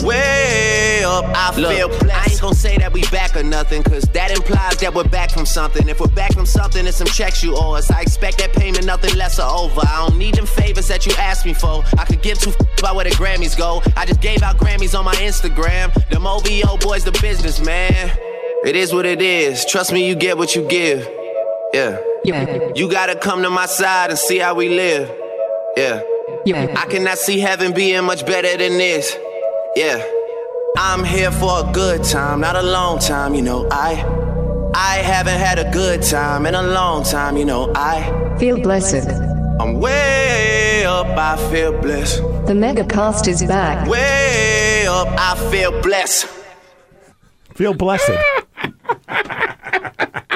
Way 0.02 1.04
up, 1.04 1.24
I 1.36 1.52
feel 1.54 1.88
blessed. 1.88 2.04
I 2.04 2.32
ain't 2.32 2.40
gonna 2.40 2.54
say 2.56 2.78
that 2.78 2.92
we 2.92 3.02
back 3.12 3.36
or 3.36 3.44
nothing, 3.44 3.84
cause 3.84 4.02
that 4.12 4.32
implies 4.32 4.78
that 4.78 4.92
we're 4.92 5.04
back 5.08 5.30
from 5.30 5.46
something. 5.46 5.88
If 5.88 6.00
we're 6.00 6.08
back 6.08 6.32
from 6.32 6.46
something, 6.46 6.84
it's 6.84 6.96
some 6.96 7.06
checks 7.06 7.44
you 7.44 7.56
owe 7.56 7.74
us. 7.74 7.92
I 7.92 8.00
expect 8.00 8.38
that 8.38 8.52
payment, 8.52 8.84
nothing 8.84 9.14
less 9.16 9.38
or 9.38 9.46
over. 9.46 9.80
I 9.80 10.04
don't 10.08 10.18
need 10.18 10.34
them 10.34 10.46
favors 10.46 10.88
that 10.88 11.06
you 11.06 11.12
asked 11.12 11.46
me 11.46 11.54
for. 11.54 11.84
I 11.96 12.04
could 12.06 12.22
give 12.22 12.40
two 12.40 12.50
f- 12.50 12.80
about 12.80 12.96
where 12.96 13.04
the 13.04 13.10
Grammys 13.10 13.56
go. 13.56 13.82
I 13.96 14.04
just 14.04 14.20
gave 14.20 14.42
out 14.42 14.56
Grammys 14.58 14.98
on 14.98 15.04
my 15.04 15.14
Instagram. 15.16 15.92
Them 16.10 16.26
OVO 16.26 16.76
boys, 16.78 17.04
the 17.04 17.12
business, 17.22 17.60
man. 17.64 18.10
It 18.64 18.74
is 18.74 18.92
what 18.92 19.06
it 19.06 19.22
is. 19.22 19.64
Trust 19.64 19.92
me, 19.92 20.08
you 20.08 20.16
get 20.16 20.36
what 20.36 20.56
you 20.56 20.66
give. 20.68 21.17
Yeah. 21.72 21.98
Yeah, 22.24 22.70
You 22.74 22.90
gotta 22.90 23.14
come 23.16 23.42
to 23.42 23.50
my 23.50 23.66
side 23.66 24.10
and 24.10 24.18
see 24.18 24.38
how 24.38 24.54
we 24.54 24.68
live. 24.68 25.08
Yeah. 25.76 26.02
yeah. 26.44 26.74
I 26.76 26.86
cannot 26.86 27.18
see 27.18 27.38
heaven 27.38 27.72
being 27.72 28.04
much 28.04 28.26
better 28.26 28.56
than 28.56 28.78
this. 28.78 29.16
Yeah. 29.76 30.02
I'm 30.76 31.04
here 31.04 31.30
for 31.30 31.68
a 31.68 31.72
good 31.72 32.04
time, 32.04 32.40
not 32.40 32.56
a 32.56 32.62
long 32.62 32.98
time, 32.98 33.34
you 33.34 33.42
know. 33.42 33.66
I 33.70 34.04
I 34.74 34.96
haven't 34.98 35.38
had 35.38 35.58
a 35.58 35.70
good 35.70 36.02
time 36.02 36.46
in 36.46 36.54
a 36.54 36.62
long 36.62 37.04
time, 37.04 37.36
you 37.36 37.44
know. 37.44 37.72
I 37.74 38.36
Feel 38.38 38.60
blessed. 38.60 39.08
I'm 39.60 39.80
way 39.80 40.84
up, 40.86 41.06
I 41.18 41.36
feel 41.50 41.72
blessed. 41.80 42.18
The 42.46 42.54
Megacast 42.54 43.26
is 43.26 43.42
back. 43.42 43.88
Way 43.88 44.86
up, 44.86 45.08
I 45.18 45.34
feel 45.50 45.72
blessed. 45.82 46.26
Feel 47.54 47.74
blessed. 47.74 48.12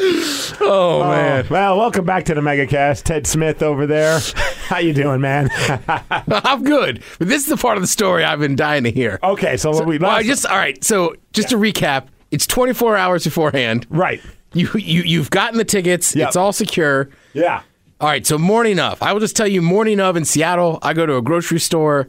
Oh 0.62 1.00
man, 1.08 1.46
well, 1.50 1.78
welcome 1.78 2.04
back 2.04 2.24
to 2.26 2.34
the 2.34 2.40
MegaCast. 2.40 3.02
Ted 3.04 3.26
Smith 3.26 3.62
over 3.62 3.86
there. 3.86 4.18
How 4.68 4.78
you 4.78 4.92
doing, 4.92 5.20
man? 5.20 5.48
I'm 6.28 6.62
good. 6.64 7.02
But 7.18 7.28
this 7.28 7.42
is 7.42 7.48
the 7.48 7.56
part 7.56 7.76
of 7.78 7.82
the 7.82 7.86
story 7.86 8.24
I've 8.24 8.38
been 8.40 8.56
dying 8.56 8.84
to 8.84 8.90
hear. 8.90 9.18
okay, 9.22 9.56
so, 9.56 9.70
what 9.70 9.86
we 9.86 9.98
Well, 9.98 10.10
I 10.10 10.16
last- 10.16 10.26
just 10.26 10.46
all 10.46 10.56
right. 10.56 10.82
So 10.84 11.14
just 11.32 11.48
to 11.50 11.56
recap, 11.56 12.06
it's 12.30 12.46
24 12.46 12.96
hours 12.96 13.24
beforehand. 13.24 13.86
right. 13.90 14.20
You 14.52 14.68
you 14.74 15.02
you've 15.02 15.30
gotten 15.30 15.58
the 15.58 15.64
tickets. 15.64 16.14
Yep. 16.14 16.28
It's 16.28 16.36
all 16.36 16.52
secure. 16.52 17.08
Yeah. 17.32 17.62
All 18.00 18.08
right. 18.08 18.26
So 18.26 18.36
morning 18.36 18.78
of, 18.80 19.00
I 19.02 19.12
will 19.12 19.20
just 19.20 19.36
tell 19.36 19.46
you, 19.48 19.62
morning 19.62 20.00
of 20.00 20.16
in 20.16 20.24
Seattle, 20.24 20.78
I 20.82 20.92
go 20.92 21.06
to 21.06 21.16
a 21.16 21.22
grocery 21.22 21.60
store. 21.60 22.08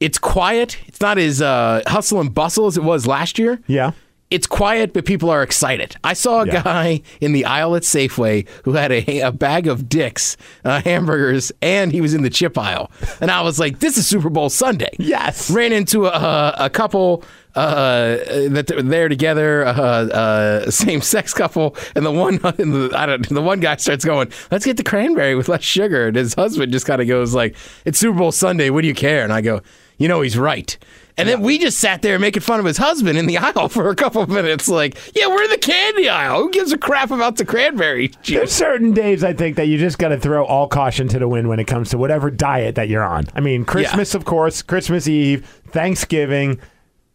It's 0.00 0.18
quiet. 0.18 0.78
It's 0.86 1.00
not 1.00 1.18
as 1.18 1.40
uh, 1.42 1.82
hustle 1.86 2.20
and 2.20 2.32
bustle 2.34 2.66
as 2.66 2.76
it 2.76 2.84
was 2.84 3.06
last 3.06 3.38
year. 3.38 3.58
Yeah. 3.66 3.92
It's 4.30 4.46
quiet, 4.46 4.92
but 4.92 5.04
people 5.04 5.28
are 5.30 5.42
excited. 5.42 5.96
I 6.04 6.12
saw 6.12 6.42
a 6.42 6.46
Yeah. 6.46 6.62
guy 6.62 7.02
in 7.20 7.32
the 7.32 7.44
aisle 7.44 7.74
at 7.76 7.82
Safeway 7.82 8.46
who 8.64 8.72
had 8.74 8.92
a, 8.92 9.20
a 9.20 9.32
bag 9.32 9.66
of 9.66 9.88
Dick's 9.88 10.36
uh, 10.64 10.80
hamburgers, 10.82 11.50
and 11.60 11.90
he 11.92 12.00
was 12.00 12.14
in 12.14 12.22
the 12.22 12.30
chip 12.30 12.56
aisle. 12.56 12.90
And 13.20 13.30
I 13.30 13.40
was 13.42 13.58
like, 13.58 13.80
"This 13.80 13.96
is 13.98 14.06
Super 14.06 14.30
Bowl 14.30 14.48
Sunday." 14.50 14.90
Yes. 14.98 15.50
Ran 15.50 15.72
into 15.72 16.06
a, 16.06 16.54
a 16.58 16.70
couple 16.70 17.24
uh, 17.56 18.16
that 18.48 18.70
were 18.74 18.82
there 18.82 19.08
together, 19.08 19.66
uh, 19.66 19.72
uh, 19.72 20.70
same 20.70 21.00
sex 21.00 21.34
couple, 21.34 21.74
and 21.96 22.06
the 22.06 22.12
one 22.12 22.34
and 22.58 22.72
the 22.74 22.92
I 22.94 23.06
don't 23.06 23.28
the 23.28 23.42
one 23.42 23.58
guy 23.60 23.76
starts 23.76 24.04
going, 24.04 24.30
"Let's 24.52 24.64
get 24.64 24.76
the 24.76 24.84
cranberry 24.84 25.34
with 25.34 25.48
less 25.48 25.62
sugar," 25.64 26.06
and 26.08 26.16
his 26.16 26.34
husband 26.34 26.70
just 26.72 26.86
kind 26.86 27.02
of 27.02 27.08
goes 27.08 27.34
like, 27.34 27.56
"It's 27.84 27.98
Super 27.98 28.16
Bowl 28.18 28.30
Sunday. 28.32 28.70
What 28.70 28.82
do 28.82 28.86
you 28.88 28.94
care?" 28.94 29.24
And 29.24 29.32
I 29.32 29.40
go, 29.40 29.62
"You 29.98 30.06
know 30.06 30.20
he's 30.20 30.38
right." 30.38 30.78
And 31.20 31.28
then 31.28 31.42
we 31.42 31.58
just 31.58 31.78
sat 31.78 32.02
there 32.02 32.18
making 32.18 32.42
fun 32.42 32.60
of 32.60 32.66
his 32.66 32.78
husband 32.78 33.18
in 33.18 33.26
the 33.26 33.38
aisle 33.38 33.68
for 33.68 33.90
a 33.90 33.94
couple 33.94 34.22
of 34.22 34.28
minutes. 34.28 34.68
Like, 34.68 34.96
yeah, 35.14 35.28
we're 35.28 35.42
in 35.42 35.50
the 35.50 35.58
candy 35.58 36.08
aisle. 36.08 36.42
Who 36.42 36.50
gives 36.50 36.72
a 36.72 36.78
crap 36.78 37.10
about 37.10 37.36
the 37.36 37.44
cranberry 37.44 38.10
There's 38.26 38.52
certain 38.52 38.92
days 38.92 39.22
I 39.22 39.32
think 39.32 39.56
that 39.56 39.66
you 39.66 39.78
just 39.78 39.98
got 39.98 40.08
to 40.08 40.18
throw 40.18 40.44
all 40.44 40.68
caution 40.68 41.08
to 41.08 41.18
the 41.18 41.28
wind 41.28 41.48
when 41.48 41.60
it 41.60 41.66
comes 41.66 41.90
to 41.90 41.98
whatever 41.98 42.30
diet 42.30 42.74
that 42.76 42.88
you're 42.88 43.04
on. 43.04 43.26
I 43.34 43.40
mean, 43.40 43.64
Christmas, 43.64 44.14
of 44.14 44.24
course, 44.24 44.62
Christmas 44.62 45.06
Eve, 45.06 45.46
Thanksgiving, 45.68 46.60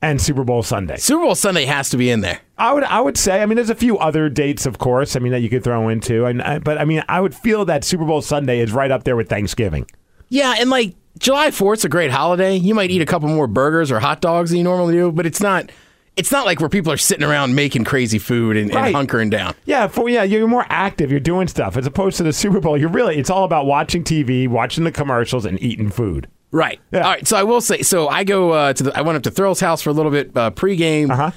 and 0.01 0.21
Super 0.21 0.43
Bowl 0.43 0.61
Sunday. 0.61 0.97
Super 0.97 1.23
Bowl 1.23 1.35
Sunday 1.35 1.65
has 1.65 1.89
to 1.89 1.97
be 1.97 2.11
in 2.11 2.21
there. 2.21 2.39
I 2.57 2.73
would, 2.73 2.83
I 2.83 3.01
would 3.01 3.17
say. 3.17 3.41
I 3.41 3.45
mean, 3.45 3.55
there's 3.55 3.71
a 3.71 3.75
few 3.75 3.97
other 3.97 4.29
dates, 4.29 4.65
of 4.65 4.77
course. 4.77 5.15
I 5.15 5.19
mean, 5.19 5.31
that 5.31 5.41
you 5.41 5.49
could 5.49 5.63
throw 5.63 5.89
into, 5.89 6.25
and 6.25 6.41
I, 6.41 6.59
but 6.59 6.77
I 6.77 6.85
mean, 6.85 7.03
I 7.09 7.19
would 7.21 7.33
feel 7.33 7.65
that 7.65 7.83
Super 7.83 8.05
Bowl 8.05 8.21
Sunday 8.21 8.59
is 8.59 8.71
right 8.71 8.91
up 8.91 9.03
there 9.03 9.15
with 9.15 9.29
Thanksgiving. 9.29 9.87
Yeah, 10.29 10.55
and 10.59 10.69
like 10.69 10.95
July 11.19 11.47
4th's 11.49 11.86
a 11.86 11.89
great 11.89 12.12
holiday. 12.12 12.56
You 12.56 12.75
might 12.75 12.91
eat 12.91 13.01
a 13.01 13.06
couple 13.06 13.30
more 13.30 13.47
burgers 13.47 13.91
or 13.91 13.99
hot 13.99 14.21
dogs 14.21 14.49
than 14.49 14.58
you 14.58 14.63
normally 14.63 14.93
do, 14.95 15.12
but 15.12 15.25
it's 15.25 15.41
not 15.41 15.69
it's 16.17 16.32
not 16.32 16.45
like 16.45 16.60
where 16.62 16.69
people 16.69 16.91
are 16.93 16.97
sitting 16.97 17.25
around 17.28 17.56
making 17.56 17.84
crazy 17.84 18.19
food 18.19 18.56
and, 18.56 18.73
Right. 18.73 18.95
and 18.95 19.10
hunkering 19.10 19.30
down. 19.30 19.54
Yeah, 19.65 19.88
for 19.88 20.08
yeah, 20.10 20.23
you're 20.23 20.47
more 20.47 20.65
active. 20.69 21.12
You're 21.12 21.19
doing 21.19 21.47
stuff 21.47 21.75
as 21.78 21.86
opposed 21.86 22.17
to 22.17 22.23
the 22.23 22.32
Super 22.34 22.60
Bowl. 22.62 22.78
You're 22.78 22.89
really, 22.89 23.17
it's 23.17 23.30
all 23.30 23.43
about 23.43 23.65
watching 23.65 24.04
TV, 24.04 24.47
watching 24.47 24.84
the 24.86 24.91
commercials, 24.91 25.45
and 25.45 25.62
eating 25.62 25.89
food. 25.89 26.28
Right. 26.51 26.80
Yeah. 26.93 27.01
All 27.01 27.12
right. 27.12 27.28
So 27.28 27.36
I 27.36 27.43
will 27.43 27.60
say. 27.60 27.82
So 27.82 28.08
I 28.08 28.23
go 28.23 28.51
uh, 28.51 28.73
to 28.73 28.84
the. 28.84 28.97
I 28.97 29.01
went 29.01 29.17
up 29.17 29.23
to 29.23 29.32
Thrill's 29.32 29.60
house 29.60 29.82
for 29.82 29.89
a 29.89 29.93
little 29.93 30.12
bit 30.12 30.32
uh, 30.38 30.51
pregame. 30.51 31.10
Uh 31.10 31.15
huh. 31.15 31.32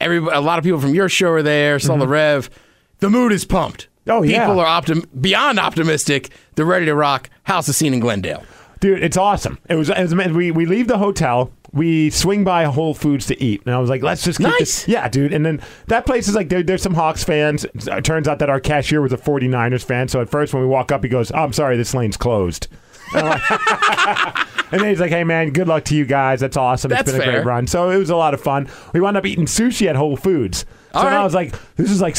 Every 0.00 0.16
a 0.18 0.40
lot 0.40 0.58
of 0.58 0.64
people 0.64 0.80
from 0.80 0.94
your 0.94 1.08
show 1.08 1.30
are 1.30 1.42
there. 1.42 1.78
Saw 1.78 1.96
the 1.96 2.08
Rev. 2.08 2.50
The 2.98 3.10
mood 3.10 3.30
is 3.32 3.44
pumped. 3.44 3.88
Mm-hmm. 4.06 4.10
Oh, 4.10 4.22
yeah. 4.22 4.46
People 4.46 4.58
are 4.60 4.82
optim- 4.82 5.06
beyond 5.20 5.58
optimistic. 5.60 6.30
They're 6.56 6.64
ready 6.64 6.86
to 6.86 6.94
rock. 6.94 7.30
House 7.44 7.68
is 7.68 7.76
seen 7.76 7.94
in 7.94 8.00
Glendale. 8.00 8.42
Dude, 8.80 9.02
it's 9.02 9.16
awesome. 9.18 9.58
It 9.68 9.74
was, 9.74 9.90
it 9.90 10.00
was 10.00 10.14
we 10.14 10.50
we 10.50 10.64
leave 10.64 10.88
the 10.88 10.96
hotel, 10.98 11.52
we 11.72 12.08
swing 12.10 12.44
by 12.44 12.64
Whole 12.64 12.94
Foods 12.94 13.26
to 13.26 13.42
eat, 13.42 13.62
and 13.66 13.74
I 13.74 13.78
was 13.78 13.90
like, 13.90 14.02
let's 14.02 14.24
just 14.24 14.38
keep 14.38 14.48
Nice. 14.48 14.58
this. 14.58 14.88
Yeah, 14.88 15.06
dude. 15.08 15.34
And 15.34 15.44
then 15.44 15.60
that 15.88 16.06
place 16.06 16.28
is 16.28 16.34
like 16.34 16.48
there, 16.48 16.62
there's 16.62 16.82
some 16.82 16.94
Hawks 16.94 17.22
fans. 17.22 17.66
It 17.74 18.04
turns 18.04 18.26
out 18.26 18.38
that 18.38 18.48
our 18.48 18.58
cashier 18.58 19.02
was 19.02 19.12
a 19.12 19.18
49ers 19.18 19.84
fan. 19.84 20.08
So 20.08 20.20
at 20.22 20.30
first 20.30 20.54
when 20.54 20.62
we 20.62 20.68
walk 20.68 20.90
up, 20.92 21.02
he 21.04 21.10
goes, 21.10 21.30
oh, 21.30 21.36
"I'm 21.44 21.52
sorry, 21.52 21.76
this 21.76 21.92
lane's 21.94 22.16
closed." 22.16 22.68
And, 23.14 23.26
I'm 23.28 23.38
like- 23.38 24.46
and 24.72 24.80
then 24.80 24.88
he's 24.88 25.00
like, 25.00 25.10
"Hey 25.10 25.24
man, 25.24 25.50
good 25.50 25.68
luck 25.68 25.84
to 25.84 25.94
you 25.94 26.06
guys. 26.06 26.40
That's 26.40 26.56
awesome. 26.56 26.88
That's 26.88 27.02
it's 27.02 27.12
been 27.12 27.20
a 27.20 27.24
fair. 27.24 27.32
great 27.42 27.46
run." 27.46 27.66
So 27.66 27.90
it 27.90 27.98
was 27.98 28.08
a 28.08 28.16
lot 28.16 28.32
of 28.32 28.40
fun. 28.40 28.66
We 28.94 29.00
wound 29.00 29.18
up 29.18 29.26
eating 29.26 29.44
sushi 29.46 29.88
at 29.88 29.96
Whole 29.96 30.16
Foods. 30.16 30.64
So 30.94 31.02
then 31.04 31.12
I 31.12 31.22
was 31.22 31.34
like, 31.34 31.54
"This 31.76 31.90
is 31.90 32.00
like." 32.00 32.16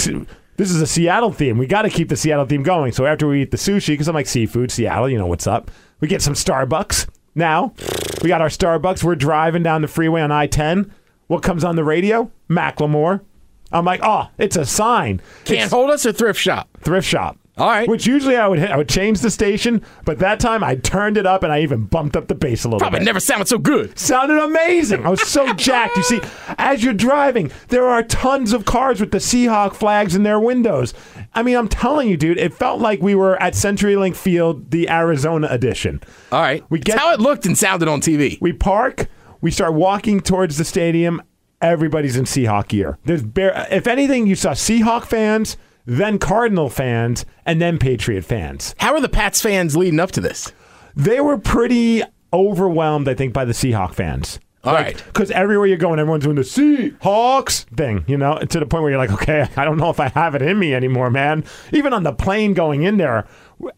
This 0.58 0.70
is 0.70 0.80
a 0.82 0.86
Seattle 0.86 1.32
theme. 1.32 1.58
We 1.58 1.66
got 1.66 1.84
to 1.84 1.90
keep 1.90 2.08
the 2.10 2.16
Seattle 2.16 2.46
theme 2.46 2.62
going. 2.62 2.92
So 2.92 3.08
after 3.08 3.26
we 3.26 3.42
eat 3.42 3.50
the 3.50 3.58
sushi, 3.58 3.88
because 3.94 4.08
I'm 4.08 4.14
like 4.14 4.28
seafood, 4.28 4.70
Seattle, 4.70 5.10
you 5.10 5.18
know 5.18 5.26
what's 5.26 5.48
up. 5.48 5.72
We 6.02 6.08
get 6.08 6.22
some 6.22 6.34
Starbucks. 6.34 7.08
Now 7.36 7.74
we 8.22 8.28
got 8.28 8.42
our 8.42 8.50
Starbucks. 8.50 9.04
We're 9.04 9.16
driving 9.16 9.64
down 9.64 9.82
the 9.82 9.88
freeway 9.88 10.22
on 10.22 10.32
I-10. 10.32 10.92
What 11.28 11.44
comes 11.44 11.64
on 11.64 11.78
the 11.78 11.84
radio? 11.84 12.30
Macklemore. 12.50 13.22
I'm 13.72 13.86
like, 13.86 14.02
oh, 14.04 14.28
it's 14.38 14.58
a 14.58 14.66
sign. 14.66 15.22
Can't 15.46 15.62
It's 15.62 15.72
hold 15.72 15.90
us 15.92 16.06
or 16.06 16.12
thrift 16.12 16.40
shop. 16.40 16.68
thrift 16.82 17.08
shop. 17.08 17.38
All 17.58 17.68
right. 17.70 17.88
Which 17.88 18.06
usually 18.08 18.36
I 18.36 18.48
would 18.48 18.60
hit, 18.60 18.70
I 18.72 18.76
would 18.78 18.90
change 18.90 19.20
the 19.22 19.30
station, 19.30 19.82
but 20.04 20.20
that 20.20 20.40
time 20.40 20.64
I 20.64 20.76
turned 20.76 21.16
it 21.18 21.26
up 21.26 21.44
and 21.44 21.54
I 21.54 21.62
even 21.62 21.86
bumped 21.86 22.16
up 22.18 22.28
the 22.28 22.36
bass 22.36 22.64
a 22.64 22.68
little 22.68 22.80
Probably 22.80 23.00
bit. 23.00 23.06
never 23.06 23.20
sounded 23.20 23.48
so 23.48 23.58
good. 23.60 23.98
Sounded 24.00 24.40
amazing. 24.42 25.06
I 25.06 25.10
was 25.10 25.22
so 25.22 25.54
jacked. 25.56 25.96
You 25.98 26.04
see, 26.04 26.22
as 26.58 26.84
you're 26.84 26.94
driving, 26.94 27.52
there 27.68 27.88
are 27.88 28.04
tons 28.04 28.52
of 28.52 28.66
cars 28.66 29.00
with 29.00 29.12
the 29.12 29.20
Seahawk 29.20 29.74
flags 29.76 30.16
in 30.16 30.24
their 30.24 30.40
windows. 30.40 30.94
I 31.34 31.44
mean, 31.44 31.56
I'm 31.56 31.68
telling 31.70 32.10
you, 32.10 32.18
dude, 32.18 32.38
it 32.38 32.54
felt 32.54 32.82
like 32.82 33.02
we 33.02 33.16
were 33.16 33.42
at 33.42 33.54
CenturyLink 33.54 34.16
Field, 34.16 34.72
the 34.72 34.90
Arizona 34.90 35.48
edition. 35.50 36.02
All 36.32 36.42
right. 36.42 36.64
We 36.70 36.80
get- 36.80 36.98
how 37.00 37.14
it 37.14 37.20
looked 37.22 37.46
and 37.46 37.58
sounded 37.58 37.88
on 37.88 38.02
TV. 38.02 38.38
We 38.42 38.52
park, 38.54 39.08
we 39.40 39.50
start 39.52 39.74
walking 39.74 40.20
towards 40.20 40.58
the 40.58 40.66
stadium. 40.66 41.22
Everybody's 41.62 42.18
in 42.18 42.26
Seahawk 42.26 42.68
gear. 42.70 42.98
There's 43.06 43.24
bare, 43.24 43.68
if 43.72 43.88
anything, 43.88 44.28
you 44.28 44.36
saw 44.36 44.52
Seahawk 44.52 45.06
fans, 45.06 45.58
then 45.86 46.20
Cardinal 46.20 46.70
fans, 46.70 47.26
and 47.46 47.62
then 47.62 47.78
Patriot 47.78 48.24
fans. 48.26 48.76
How 48.80 48.94
are 48.94 49.02
the 49.02 49.10
Pats 49.10 49.42
fans 49.42 49.78
leading 49.78 50.00
up 50.00 50.12
to 50.12 50.22
this? 50.22 50.52
They 50.96 51.22
were 51.22 51.38
pretty 51.38 52.04
overwhelmed, 52.34 53.08
I 53.08 53.14
think, 53.14 53.34
by 53.34 53.46
the 53.46 53.54
Seahawk 53.54 53.94
fans. 53.94 54.40
All 54.64 54.74
right. 54.74 54.96
Because 55.08 55.32
everywhere 55.32 55.66
you 55.66 55.76
go 55.76 55.92
and 55.92 56.00
everyone's 56.00 56.24
doing 56.24 56.36
the 56.36 56.44
Seahawks 56.44 57.64
thing, 57.76 58.06
you 58.08 58.16
know, 58.16 58.38
to 58.38 58.60
the 58.60 58.66
point 58.66 58.84
where 58.84 58.92
you're 58.92 59.00
like, 59.00 59.12
okay, 59.12 59.48
I 59.56 59.66
don't 59.66 59.78
know 59.78 59.90
if 59.90 60.00
I 60.00 60.10
have 60.10 60.36
it 60.36 60.42
in 60.42 60.60
me 60.60 60.76
anymore, 60.76 61.10
man. 61.10 61.44
Even 61.72 61.94
on 61.94 62.04
the 62.04 62.14
plane 62.14 62.54
going 62.54 62.84
in 62.84 62.98
there, 62.98 63.28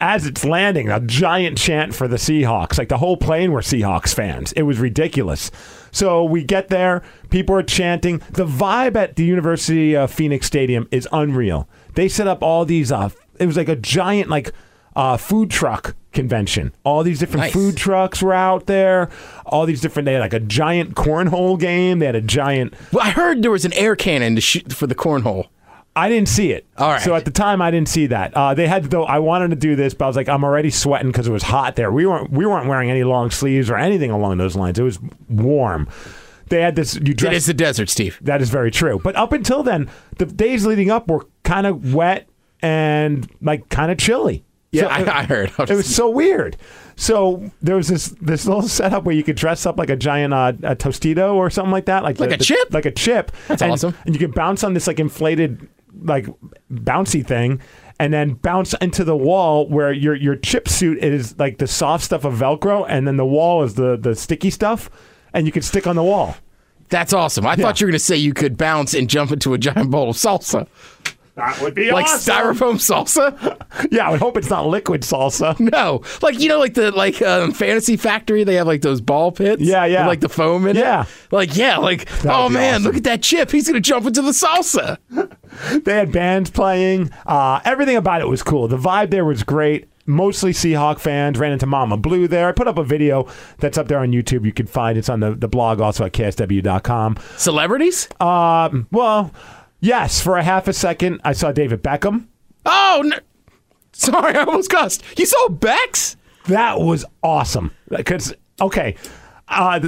as 0.02 0.26
it's 0.26 0.44
landing, 0.44 0.90
a 0.90 1.00
giant 1.00 1.58
chant 1.58 1.96
for 1.96 2.08
the 2.08 2.18
Seahawks. 2.18 2.78
Like 2.78 2.90
the 2.90 2.98
whole 2.98 3.16
plane 3.18 3.52
were 3.52 3.62
Seahawks 3.62 4.14
fans. 4.14 4.52
It 4.54 4.64
was 4.64 4.80
ridiculous. 4.80 5.52
So 5.92 6.24
we 6.24 6.44
get 6.44 6.70
there, 6.70 7.02
people 7.30 7.56
are 7.56 7.64
chanting. 7.64 8.18
The 8.32 8.46
vibe 8.46 8.96
at 8.96 9.16
the 9.16 9.24
University 9.24 9.96
of 9.96 10.12
Phoenix 10.12 10.48
Stadium 10.48 10.88
is 10.92 11.08
unreal. 11.12 11.68
They 11.96 12.10
set 12.10 12.28
up 12.28 12.42
all 12.42 12.66
these, 12.66 12.92
uh, 12.92 13.10
it 13.40 13.46
was 13.46 13.58
like 13.58 13.70
a 13.70 13.76
giant, 13.76 14.30
like, 14.30 14.52
uh, 14.96 15.18
food 15.18 15.50
truck 15.50 15.96
convention. 16.14 16.74
All 16.84 17.04
these 17.04 17.20
different 17.20 17.42
Nice. 17.46 17.54
food 17.54 17.76
trucks 17.78 18.22
were 18.22 18.34
out 18.34 18.66
there. 18.68 19.10
All 19.46 19.66
these 19.66 19.82
different. 19.82 20.06
They 20.06 20.14
had 20.14 20.20
like 20.22 20.34
a 20.34 20.40
giant 20.40 20.96
cornhole 20.96 21.60
game. 21.60 22.00
They 22.00 22.06
had 22.06 22.16
a 22.16 22.22
giant. 22.22 22.74
Well, 22.92 23.06
I 23.06 23.10
heard 23.10 23.42
there 23.42 23.52
was 23.52 23.66
an 23.66 23.74
air 23.74 23.96
cannon 23.96 24.36
to 24.36 24.42
shoot 24.42 24.72
for 24.74 24.88
the 24.88 24.96
cornhole. 24.96 25.48
I 25.96 26.10
didn't 26.10 26.30
see 26.30 26.52
it. 26.52 26.66
All 26.80 26.90
right. 26.90 27.02
So 27.02 27.14
at 27.14 27.24
the 27.26 27.30
time, 27.32 27.62
I 27.62 27.70
didn't 27.70 27.88
see 27.90 28.08
that. 28.08 28.34
Uh, 28.36 28.54
they 28.56 28.68
had 28.68 28.86
though. 28.86 29.04
I 29.04 29.20
wanted 29.20 29.50
to 29.52 29.56
do 29.56 29.76
this, 29.76 29.94
but 29.94 30.06
I 30.06 30.08
was 30.08 30.16
like, 30.16 30.28
I'm 30.28 30.44
already 30.44 30.72
sweating 30.72 31.12
because 31.12 31.28
it 31.28 31.32
was 31.32 31.44
hot 31.44 31.76
there. 31.76 31.92
We 31.92 32.08
weren't. 32.08 32.32
We 32.32 32.46
weren't 32.48 32.68
wearing 32.68 32.90
any 32.90 33.04
long 33.04 33.30
sleeves 33.30 33.70
or 33.70 33.76
anything 33.78 34.10
along 34.10 34.38
those 34.40 34.56
lines. 34.56 34.80
It 34.80 34.84
was 34.84 34.98
warm. 35.30 35.88
They 36.50 36.62
had 36.62 36.76
this. 36.76 36.96
You 36.96 37.12
It 37.12 37.18
dress. 37.18 37.36
is 37.36 37.46
the 37.46 37.54
desert, 37.54 37.90
Steve. 37.90 38.18
That 38.22 38.42
is 38.42 38.50
very 38.50 38.72
true. 38.72 39.00
But 39.04 39.16
up 39.16 39.34
until 39.34 39.62
then, 39.62 39.88
the 40.18 40.26
days 40.26 40.66
leading 40.66 40.90
up 40.90 41.08
were 41.10 41.28
kind 41.44 41.68
of 41.68 41.94
wet 41.94 42.28
and 42.64 43.30
like 43.42 43.70
kind 43.70 43.92
of 43.92 43.98
chilly. 44.00 44.44
Yeah, 44.74 44.84
So 44.84 44.88
I, 45.12 45.20
I 45.20 45.24
heard. 45.24 45.52
it 45.60 45.70
was 45.70 45.94
so 45.96 46.10
weird. 46.10 46.58
So 46.96 47.50
there 47.62 47.76
was 47.76 47.88
this 47.88 48.10
this 48.22 48.46
little 48.46 48.62
setup 48.64 49.04
where 49.06 49.16
you 49.16 49.24
could 49.24 49.36
dress 49.36 49.66
up 49.66 49.78
like 49.78 49.90
a 49.90 49.96
giant 49.96 50.34
uh, 50.34 50.54
a 50.64 50.76
Tostito 50.76 51.34
or 51.36 51.50
something 51.50 51.72
like 51.72 51.86
that, 51.86 52.04
like 52.04 52.20
Like 52.20 52.30
the- 52.30 52.36
a 52.36 52.38
the- 52.40 52.44
chip? 52.44 52.74
like 52.74 52.86
a 52.86 52.92
chip. 52.92 53.32
That's 53.48 53.62
and, 53.62 53.72
awesome. 53.72 53.96
And 54.06 54.14
you 54.14 54.20
could 54.20 54.36
bounce 54.36 54.64
on 54.64 54.74
this 54.74 54.88
like 54.88 55.00
inflated 55.00 55.68
like 56.02 56.28
bouncy 56.72 57.26
thing, 57.26 57.62
and 58.00 58.12
then 58.12 58.34
bounce 58.34 58.74
into 58.82 59.04
the 59.04 59.16
wall 59.16 59.68
where 59.70 59.94
your 59.94 60.16
your 60.16 60.36
chip 60.36 60.68
suit 60.68 60.98
is 61.04 61.38
like 61.40 61.60
the 61.60 61.68
soft 61.68 62.04
stuff 62.04 62.26
of 62.26 62.34
Velcro, 62.34 62.86
and 62.90 63.08
then 63.08 63.18
the 63.18 63.26
wall 63.26 63.64
is 63.64 63.76
the 63.76 63.96
the 63.96 64.16
sticky 64.16 64.50
stuff, 64.50 64.90
and 65.34 65.46
you 65.46 65.52
could 65.52 65.64
stick 65.64 65.86
on 65.88 65.96
the 65.96 66.04
wall. 66.04 66.36
That's 66.90 67.14
awesome. 67.14 67.46
I 67.48 67.56
thought 67.56 67.80
you 67.82 67.88
were 67.88 67.92
going 67.92 67.98
to 68.00 68.04
say 68.06 68.18
you 68.18 68.34
could 68.36 68.56
bounce 68.56 68.94
and 68.94 69.10
jump 69.10 69.32
into 69.32 69.54
a 69.56 69.58
giant 69.58 69.90
bowl 69.90 70.10
of 70.12 70.16
salsa, 70.16 70.68
That 71.36 71.60
would 71.62 71.74
be 71.74 71.92
like 71.92 72.06
awesome. 72.06 72.34
styrofoam 72.34 72.76
salsa. 72.76 73.60
Yeah, 73.92 74.08
I 74.08 74.12
would 74.12 74.20
hope 74.20 74.38
it's 74.38 74.50
not 74.52 74.68
liquid 74.68 75.02
salsa. 75.02 75.60
No, 75.74 76.04
like 76.22 76.40
you 76.40 76.48
know, 76.48 76.60
like 76.60 76.76
the 76.76 76.92
like 76.92 77.22
um, 77.24 77.52
Fantasy 77.54 77.98
Factory, 77.98 78.44
they 78.44 78.56
have 78.56 78.68
like 78.68 78.82
those 78.82 79.02
ball 79.02 79.32
pits. 79.32 79.62
Yeah, 79.62 79.86
yeah. 79.86 80.02
with, 80.02 80.08
like 80.10 80.20
the 80.22 80.30
foam 80.30 80.68
in 80.68 80.76
Yeah. 80.76 81.02
it. 81.02 81.08
Yeah, 81.08 81.28
like 81.32 81.56
yeah, 81.58 81.78
like 81.78 82.08
oh 82.26 82.50
man, 82.50 82.76
awesome. 82.76 82.84
look 82.84 82.96
at 82.98 83.04
that 83.06 83.24
chip. 83.24 83.50
He's 83.52 83.68
going 83.68 83.76
to 83.76 83.82
jump 83.82 84.06
into 84.06 84.22
the 84.22 84.32
salsa. 84.32 84.98
They 85.84 85.94
had 85.94 86.12
bands 86.12 86.50
playing. 86.50 87.12
Uh, 87.28 87.60
everything 87.64 87.96
about 87.96 88.22
it 88.22 88.28
was 88.28 88.42
cool. 88.42 88.68
The 88.68 88.78
vibe 88.78 89.12
there 89.12 89.24
was 89.24 89.44
great. 89.44 89.88
Mostly 90.08 90.52
Seahawk 90.52 91.00
fans. 91.00 91.38
Ran 91.38 91.52
into 91.52 91.68
Mama 91.68 91.96
Blue 91.96 92.28
there. 92.28 92.48
I 92.50 92.52
put 92.54 92.68
up 92.68 92.80
a 92.80 92.84
video 92.84 93.28
that's 93.60 93.78
up 93.78 93.88
there 93.88 94.00
on 94.00 94.12
YouTube. 94.12 94.46
You 94.46 94.52
can 94.52 94.66
find 94.66 94.98
it's 94.98 95.10
on 95.10 95.20
the, 95.20 95.36
the 95.36 95.48
blog 95.48 95.80
also 95.80 96.06
at 96.06 96.14
ksw.com. 96.14 97.18
Celebrities? 97.38 98.10
Um, 98.20 98.88
well, 98.92 99.32
yes, 99.84 100.22
for 100.22 100.38
a 100.38 100.44
half 100.44 100.68
a 100.68 100.74
second, 100.74 101.22
I 101.24 101.34
saw 101.34 101.52
David 101.52 101.84
Beckham. 101.84 102.28
Oh, 102.66 103.02
no. 103.06 103.18
sorry, 103.92 104.36
I 104.38 104.44
almost 104.44 104.70
cussed. 104.70 105.04
You 105.18 105.26
saw 105.26 105.50
Bex? 105.50 106.18
That 106.48 106.80
was 106.80 107.06
awesome. 107.22 107.72
Because 107.90 108.34
okay, 108.60 108.96
uh, 109.48 109.80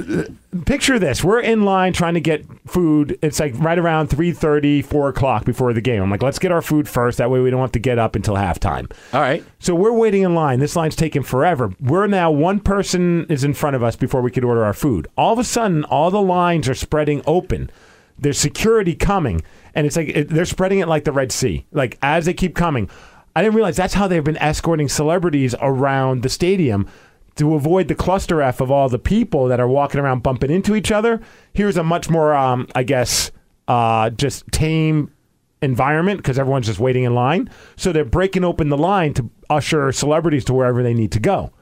picture 0.64 0.98
this: 0.98 1.24
we're 1.24 1.40
in 1.40 1.64
line 1.64 1.92
trying 1.92 2.14
to 2.14 2.20
get 2.20 2.44
food. 2.66 3.18
It's 3.22 3.40
like 3.40 3.54
right 3.56 3.78
around 3.78 4.08
3.30, 4.08 4.84
4 4.84 5.08
o'clock 5.08 5.44
before 5.44 5.72
the 5.72 5.80
game. 5.80 6.02
I'm 6.02 6.10
like, 6.10 6.22
let's 6.22 6.38
get 6.38 6.52
our 6.52 6.62
food 6.62 6.88
first. 6.88 7.18
That 7.18 7.30
way, 7.30 7.40
we 7.40 7.50
don't 7.50 7.60
have 7.60 7.72
to 7.72 7.78
get 7.78 7.98
up 7.98 8.16
until 8.16 8.34
halftime. 8.34 8.90
All 9.12 9.20
right. 9.20 9.44
So 9.58 9.74
we're 9.74 9.92
waiting 9.92 10.22
in 10.22 10.34
line. 10.34 10.60
This 10.60 10.76
line's 10.76 10.96
taking 10.96 11.22
forever. 11.22 11.72
We're 11.80 12.06
now 12.06 12.30
one 12.30 12.60
person 12.60 13.26
is 13.28 13.44
in 13.44 13.54
front 13.54 13.76
of 13.76 13.82
us 13.82 13.96
before 13.96 14.22
we 14.22 14.30
could 14.30 14.44
order 14.44 14.64
our 14.64 14.74
food. 14.74 15.08
All 15.16 15.32
of 15.32 15.38
a 15.38 15.44
sudden, 15.44 15.84
all 15.84 16.10
the 16.10 16.22
lines 16.22 16.68
are 16.68 16.74
spreading 16.74 17.22
open. 17.26 17.70
There's 18.18 18.38
security 18.38 18.94
coming, 18.94 19.42
and 19.74 19.86
it's 19.86 19.96
like 19.96 20.08
it, 20.08 20.28
they're 20.28 20.44
spreading 20.44 20.78
it 20.78 20.88
like 20.88 21.04
the 21.04 21.12
Red 21.12 21.32
Sea. 21.32 21.66
Like 21.72 21.98
as 22.02 22.24
they 22.24 22.34
keep 22.34 22.54
coming, 22.54 22.88
I 23.34 23.42
didn't 23.42 23.54
realize 23.54 23.76
that's 23.76 23.94
how 23.94 24.08
they've 24.08 24.24
been 24.24 24.38
escorting 24.38 24.88
celebrities 24.88 25.54
around 25.60 26.22
the 26.22 26.28
stadium 26.28 26.88
to 27.36 27.54
avoid 27.54 27.88
the 27.88 27.94
cluster 27.94 28.40
f 28.40 28.60
of 28.60 28.70
all 28.70 28.88
the 28.88 28.98
people 28.98 29.48
that 29.48 29.60
are 29.60 29.68
walking 29.68 30.00
around 30.00 30.22
bumping 30.22 30.50
into 30.50 30.74
each 30.74 30.90
other. 30.90 31.20
Here's 31.52 31.76
a 31.76 31.84
much 31.84 32.08
more, 32.08 32.34
um, 32.34 32.66
I 32.74 32.82
guess, 32.82 33.30
uh, 33.68 34.10
just 34.10 34.50
tame 34.52 35.12
environment 35.62 36.18
because 36.18 36.38
everyone's 36.38 36.66
just 36.66 36.80
waiting 36.80 37.04
in 37.04 37.14
line. 37.14 37.50
So 37.76 37.92
they're 37.92 38.04
breaking 38.04 38.44
open 38.44 38.70
the 38.70 38.78
line 38.78 39.14
to 39.14 39.30
usher 39.50 39.92
celebrities 39.92 40.44
to 40.46 40.54
wherever 40.54 40.82
they 40.82 40.94
need 40.94 41.12
to 41.12 41.20
go. 41.20 41.52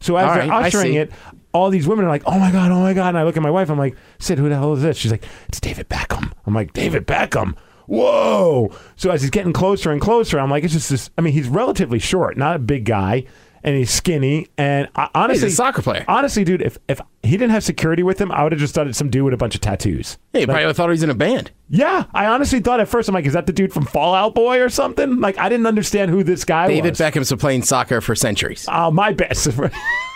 So 0.00 0.16
as 0.16 0.28
All 0.28 0.34
they're 0.34 0.48
right, 0.48 0.66
ushering 0.66 0.94
it, 0.94 1.12
all 1.52 1.70
these 1.70 1.86
women 1.86 2.04
are 2.04 2.08
like, 2.08 2.22
"Oh 2.26 2.38
my 2.38 2.50
god, 2.50 2.70
oh 2.70 2.80
my 2.80 2.94
god!" 2.94 3.08
And 3.10 3.18
I 3.18 3.24
look 3.24 3.36
at 3.36 3.42
my 3.42 3.50
wife. 3.50 3.70
I'm 3.70 3.78
like, 3.78 3.96
"Sid, 4.18 4.38
who 4.38 4.48
the 4.48 4.56
hell 4.56 4.72
is 4.72 4.82
this?" 4.82 4.96
She's 4.96 5.10
like, 5.10 5.24
"It's 5.48 5.60
David 5.60 5.88
Beckham." 5.88 6.32
I'm 6.46 6.54
like, 6.54 6.72
"David 6.72 7.06
Beckham." 7.06 7.54
Whoa! 7.86 8.70
So 8.96 9.10
as 9.10 9.22
he's 9.22 9.30
getting 9.30 9.52
closer 9.52 9.90
and 9.90 10.00
closer, 10.00 10.38
I'm 10.38 10.50
like, 10.50 10.64
"It's 10.64 10.72
just 10.72 10.90
this." 10.90 11.10
I 11.18 11.20
mean, 11.20 11.34
he's 11.34 11.48
relatively 11.48 11.98
short, 11.98 12.36
not 12.36 12.56
a 12.56 12.58
big 12.58 12.84
guy, 12.84 13.24
and 13.64 13.76
he's 13.76 13.90
skinny. 13.90 14.48
And 14.56 14.88
I, 14.94 15.08
honestly, 15.14 15.50
soccer 15.50 15.82
player. 15.82 16.04
Honestly, 16.08 16.44
dude, 16.44 16.62
if 16.62 16.78
if 16.88 17.00
he 17.22 17.32
didn't 17.32 17.50
have 17.50 17.64
security 17.64 18.02
with 18.02 18.20
him, 18.20 18.32
I 18.32 18.42
would 18.42 18.52
have 18.52 18.60
just 18.60 18.74
thought 18.74 18.86
it's 18.86 18.98
some 18.98 19.10
dude 19.10 19.24
with 19.24 19.34
a 19.34 19.36
bunch 19.36 19.54
of 19.54 19.60
tattoos. 19.60 20.18
Hey, 20.32 20.40
you 20.40 20.46
probably 20.46 20.72
thought 20.72 20.86
he 20.88 20.90
was 20.90 21.02
in 21.02 21.10
a 21.10 21.14
band. 21.14 21.50
Yeah, 21.68 22.04
I 22.12 22.26
honestly 22.26 22.60
thought 22.60 22.80
at 22.80 22.88
first 22.88 23.08
I'm 23.08 23.14
like, 23.14 23.26
is 23.26 23.32
that 23.32 23.46
the 23.46 23.52
dude 23.52 23.72
from 23.72 23.84
Fall 23.86 24.14
Out 24.14 24.34
Boy 24.34 24.60
or 24.60 24.68
something? 24.68 25.20
Like, 25.20 25.38
I 25.38 25.48
didn't 25.48 25.66
understand 25.66 26.10
who 26.10 26.22
this 26.22 26.44
guy 26.44 26.68
David 26.68 26.90
was. 26.90 26.98
David 26.98 27.14
Beckham's 27.14 27.30
been 27.30 27.38
playing 27.38 27.62
soccer 27.62 28.00
for 28.00 28.14
centuries. 28.14 28.66
Oh, 28.70 28.90
my 28.90 29.12
best. 29.12 29.48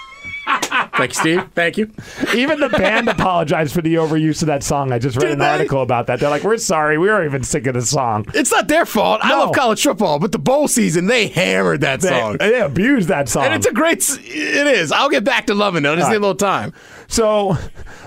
Thank 0.97 1.11
you, 1.13 1.21
Steve. 1.21 1.43
Thank 1.55 1.77
you. 1.77 1.91
Even 2.35 2.61
the 2.61 2.69
band 2.69 3.09
apologized 3.09 3.75
for 3.75 3.83
the 3.83 3.95
overuse 3.97 4.43
of 4.43 4.47
that 4.47 4.63
song. 4.63 4.93
I 4.93 4.99
just 4.99 5.17
read 5.17 5.25
Did 5.25 5.33
an 5.33 5.39
they? 5.41 5.49
article 5.49 5.83
about 5.83 6.07
that. 6.07 6.21
They're 6.21 6.31
like, 6.31 6.43
we're 6.43 6.57
sorry. 6.59 6.99
We 6.99 7.09
weren't 7.09 7.27
even 7.27 7.43
sick 7.43 7.67
of 7.67 7.75
the 7.75 7.83
song. 7.83 8.25
It's 8.35 8.51
not 8.51 8.69
their 8.69 8.87
fault. 8.87 9.21
I 9.23 9.37
love 9.39 9.55
college 9.55 9.83
football, 9.83 10.19
but 10.19 10.33
the 10.33 10.39
bowl 10.39 10.69
season 10.69 11.07
they 11.07 11.29
hammered 11.29 11.83
that 11.83 12.01
They, 12.01 12.09
song. 12.09 12.37
they 12.39 12.61
abused 12.61 13.09
that 13.09 13.29
song. 13.29 13.45
And 13.45 13.55
it's 13.55 13.67
a 13.67 13.73
great. 13.73 13.99
It 14.09 14.67
is. 14.67 14.91
I'll 14.93 15.09
get 15.11 15.25
back 15.25 15.47
to 15.47 15.55
loving 15.55 15.85
it. 15.85 15.89
I 15.89 15.95
just 15.97 16.05
All 16.07 16.11
need 16.11 16.17
right. 16.17 16.19
a 16.19 16.27
little 16.27 16.35
time. 16.35 16.73
So 17.09 17.57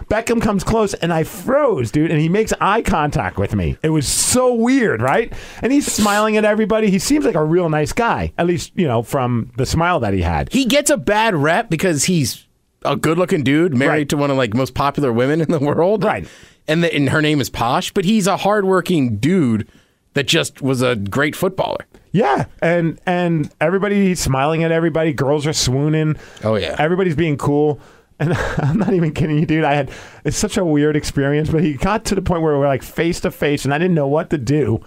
Beckham 0.09 0.41
comes 0.41 0.63
close 0.63 0.93
and 0.95 1.13
I 1.13 1.23
froze, 1.23 1.91
dude, 1.91 2.11
and 2.11 2.19
he 2.19 2.27
makes 2.29 2.51
eye 2.59 2.81
contact 2.81 3.37
with 3.37 3.55
me. 3.55 3.77
It 3.83 3.89
was 3.89 4.07
so 4.07 4.53
weird, 4.53 5.01
right? 5.01 5.31
And 5.61 5.71
he's 5.71 5.91
smiling 5.91 6.37
at 6.37 6.43
everybody. 6.45 6.89
He 6.89 6.99
seems 6.99 7.23
like 7.25 7.35
a 7.35 7.43
real 7.43 7.69
nice 7.69 7.93
guy, 7.93 8.33
at 8.37 8.47
least, 8.47 8.71
you 8.75 8.87
know, 8.87 9.03
from 9.03 9.51
the 9.57 9.65
smile 9.65 9.99
that 10.01 10.13
he 10.13 10.21
had. 10.21 10.51
He 10.51 10.65
gets 10.65 10.89
a 10.89 10.97
bad 10.97 11.35
rep 11.35 11.69
because 11.69 12.05
he's 12.05 12.45
a 12.83 12.95
good-looking 12.95 13.43
dude 13.43 13.75
married 13.75 13.89
Right. 13.91 14.09
to 14.09 14.17
one 14.17 14.31
of 14.31 14.37
like 14.37 14.53
most 14.53 14.73
popular 14.73 15.11
women 15.11 15.41
in 15.41 15.51
the 15.51 15.59
world. 15.59 16.03
Right. 16.03 16.27
And, 16.67 16.83
the, 16.83 16.93
and 16.93 17.09
her 17.09 17.21
name 17.21 17.41
is 17.41 17.49
Posh, 17.49 17.91
but 17.91 18.05
he's 18.05 18.27
a 18.27 18.37
hardworking 18.37 19.17
dude 19.17 19.67
that 20.13 20.27
just 20.27 20.61
was 20.61 20.81
a 20.81 20.95
great 20.95 21.35
footballer. 21.35 21.85
Yeah, 22.11 22.45
and 22.61 22.99
and 23.05 23.51
everybody 23.61 24.15
smiling 24.15 24.63
at 24.63 24.71
everybody. 24.71 25.13
Girls 25.13 25.45
are 25.45 25.53
swooning. 25.53 26.15
Oh, 26.43 26.55
yeah. 26.55 26.75
everybody's 26.79 27.15
being 27.15 27.37
cool. 27.37 27.79
And 28.19 28.33
I'm 28.57 28.79
not 28.79 28.93
even 28.93 29.13
kidding 29.13 29.37
you, 29.37 29.45
dude. 29.45 29.63
I 29.63 29.75
had 29.75 29.91
it's 30.25 30.35
such 30.37 30.57
a 30.57 30.65
weird 30.65 30.95
experience, 30.95 31.49
but 31.51 31.63
he 31.63 31.75
got 31.75 32.05
to 32.05 32.15
the 32.15 32.21
point 32.23 32.41
where 32.41 32.57
we're 32.57 32.67
like 32.67 32.81
face 32.83 33.19
to 33.21 33.31
face, 33.31 33.63
and 33.63 33.73
I 33.73 33.77
didn't 33.77 33.93
know 33.93 34.07
what 34.07 34.31
to 34.31 34.37
do. 34.39 34.83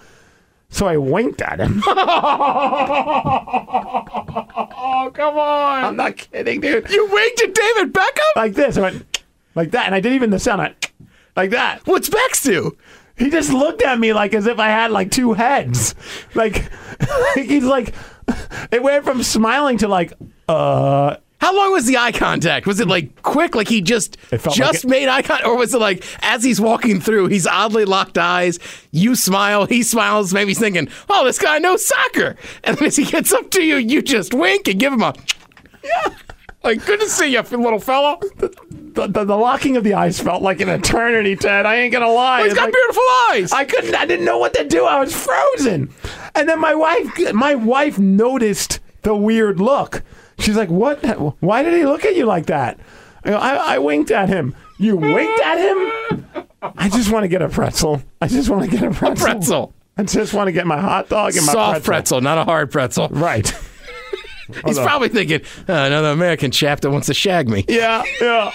So 0.73 0.87
I 0.87 0.97
winked 0.97 1.39
at 1.43 1.59
him. 1.59 1.83
oh, 1.87 1.93
come 5.13 5.37
on. 5.37 5.83
I'm 5.83 5.95
not 5.95 6.17
kidding, 6.17 6.61
dude. 6.61 6.89
You 6.89 7.07
winked 7.11 7.43
at 7.43 7.53
David 7.53 7.93
Beckham? 7.93 8.35
Like 8.35 8.55
this. 8.55 8.75
I 8.75 8.81
went 8.81 9.23
like 9.53 9.69
that, 9.71 9.85
and 9.85 9.93
I 9.93 9.99
did 9.99 10.13
even 10.13 10.31
the 10.31 10.39
sound 10.39 10.63
I, 10.63 10.73
like 11.35 11.51
that. 11.51 11.85
What's 11.85 12.09
Bex 12.09 12.41
do? 12.41 12.75
He 13.15 13.29
just 13.29 13.53
looked 13.53 13.83
at 13.83 13.99
me 13.99 14.13
like 14.13 14.33
as 14.33 14.47
if 14.47 14.57
I 14.57 14.69
had 14.69 14.89
like 14.89 15.11
two 15.11 15.33
heads. 15.33 15.93
Like, 16.33 16.71
like 17.35 17.45
he's 17.45 17.65
like, 17.65 17.93
it 18.71 18.81
went 18.81 19.05
from 19.05 19.21
smiling 19.21 19.77
to 19.77 19.87
like, 19.87 20.13
uh, 20.49 21.17
How 21.43 21.53
long 21.53 21.73
was 21.73 21.85
the 21.85 21.97
eye 21.97 22.13
contact? 22.13 22.65
Was 22.65 22.79
it 22.79 22.87
like 22.87 23.21
quick, 23.21 23.53
like 23.53 23.67
he 23.67 23.81
just 23.81 24.17
just 24.31 24.85
like 24.85 24.85
made 24.85 25.09
eye 25.09 25.21
contact, 25.21 25.45
or 25.45 25.57
was 25.57 25.73
it 25.73 25.79
like 25.79 26.05
as 26.21 26.41
he's 26.41 26.61
walking 26.61 27.01
through, 27.01 27.27
he's 27.27 27.45
oddly 27.45 27.83
locked 27.83 28.17
eyes, 28.17 28.59
you 28.91 29.13
smile, 29.13 29.65
he 29.65 29.83
smiles, 29.83 30.33
maybe 30.33 30.51
he's 30.51 30.59
thinking, 30.59 30.87
"Oh, 31.09 31.25
this 31.25 31.37
guy 31.37 31.59
knows 31.59 31.85
soccer," 31.85 32.37
and 32.63 32.77
then 32.77 32.87
as 32.87 32.95
he 32.95 33.03
gets 33.03 33.33
up 33.33 33.49
to 33.51 33.61
you, 33.61 33.75
you 33.75 34.01
just 34.01 34.33
wink 34.33 34.69
and 34.69 34.79
give 34.79 34.93
him 34.93 35.01
a, 35.01 35.13
yeah, 35.83 36.13
like 36.63 36.85
good 36.85 37.01
to 37.01 37.09
see 37.09 37.33
you, 37.33 37.41
little 37.41 37.77
fella. 37.77 38.19
the, 38.37 39.07
the, 39.07 39.25
the 39.25 39.35
locking 39.35 39.75
of 39.75 39.83
the 39.83 39.95
eyes 39.95 40.21
felt 40.21 40.41
like 40.41 40.61
an 40.61 40.69
eternity, 40.69 41.35
Ted. 41.35 41.65
I 41.65 41.75
ain't 41.75 41.91
gonna 41.91 42.07
lie. 42.07 42.43
He's 42.43 42.53
It's 42.53 42.55
got 42.59 42.65
like- 42.67 42.73
beautiful 42.73 43.03
eyes. 43.31 43.51
I 43.51 43.65
couldn't. 43.65 43.95
I 43.95 44.05
didn't 44.05 44.23
know 44.25 44.37
what 44.37 44.53
to 44.53 44.63
do. 44.63 44.85
I 44.85 44.97
was 45.01 45.13
frozen. 45.13 45.89
And 46.35 46.47
then 46.47 46.61
my 46.61 46.73
wife, 46.73 47.33
my 47.33 47.53
wife 47.55 47.99
noticed 47.99 48.79
the 49.01 49.13
weird 49.13 49.59
look. 49.59 50.03
She's 50.43 50.55
like, 50.55 50.69
"What? 50.69 51.03
Why 51.41 51.63
did 51.63 51.73
he 51.73 51.85
look 51.85 52.05
at 52.05 52.15
you 52.15 52.25
like 52.25 52.47
that?" 52.47 52.79
I, 53.23 53.29
go, 53.29 53.37
I, 53.37 53.75
I 53.75 53.79
winked 53.79 54.11
at 54.11 54.29
him. 54.29 54.55
You 54.77 54.97
winked 54.97 55.39
at 55.41 55.57
him? 55.57 56.25
I 56.77 56.89
just 56.89 57.11
want 57.11 57.23
to 57.23 57.27
get 57.27 57.41
a 57.41 57.49
pretzel. 57.49 58.01
I 58.21 58.27
just 58.27 58.49
want 58.49 58.69
to 58.69 58.69
get 58.69 58.83
a 58.83 58.91
pretzel. 58.91 59.25
pretzel. 59.25 59.73
I 59.97 60.03
just 60.03 60.33
want 60.33 60.47
to 60.47 60.51
get 60.51 60.65
my 60.67 60.79
hot 60.79 61.09
dog 61.09 61.35
and 61.35 61.45
my 61.45 61.53
Soft 61.53 61.83
pretzel. 61.85 62.19
not 62.21 62.37
a 62.37 62.43
hard 62.43 62.71
pretzel. 62.71 63.09
Right. 63.09 63.47
He's 64.65 64.77
probably 64.77 65.07
thinking, 65.09 65.41
"Uh, 65.69 65.73
another 65.73 66.09
American 66.09 66.51
chap 66.51 66.81
that 66.81 66.91
wants 66.91 67.07
to 67.07 67.13
shag 67.13 67.47
me. 67.47 67.63
Yeah. 67.69 68.03
Yeah. 68.19 68.51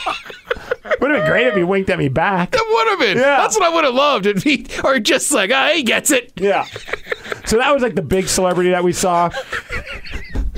Would 1.00 1.10
have 1.10 1.20
been 1.20 1.26
great 1.26 1.46
if 1.46 1.54
he 1.56 1.64
winked 1.64 1.88
at 1.90 1.98
me 1.98 2.08
back. 2.08 2.50
That 2.50 2.64
would 2.70 2.88
have 2.88 2.98
been. 2.98 3.16
Yeah. 3.18 3.38
That's 3.38 3.58
what 3.58 3.70
I 3.70 3.74
would 3.74 3.84
have 3.84 3.94
loved. 3.94 4.26
If 4.26 4.42
he, 4.42 4.66
or 4.84 4.98
just 5.00 5.32
like, 5.32 5.50
ah, 5.50 5.70
he 5.74 5.82
gets 5.82 6.10
it. 6.10 6.32
Yeah. 6.36 6.64
So 7.46 7.56
that 7.56 7.72
was 7.72 7.82
like 7.82 7.94
the 7.94 8.02
big 8.02 8.28
celebrity 8.28 8.70
that 8.70 8.84
we 8.84 8.92
saw. 8.92 9.30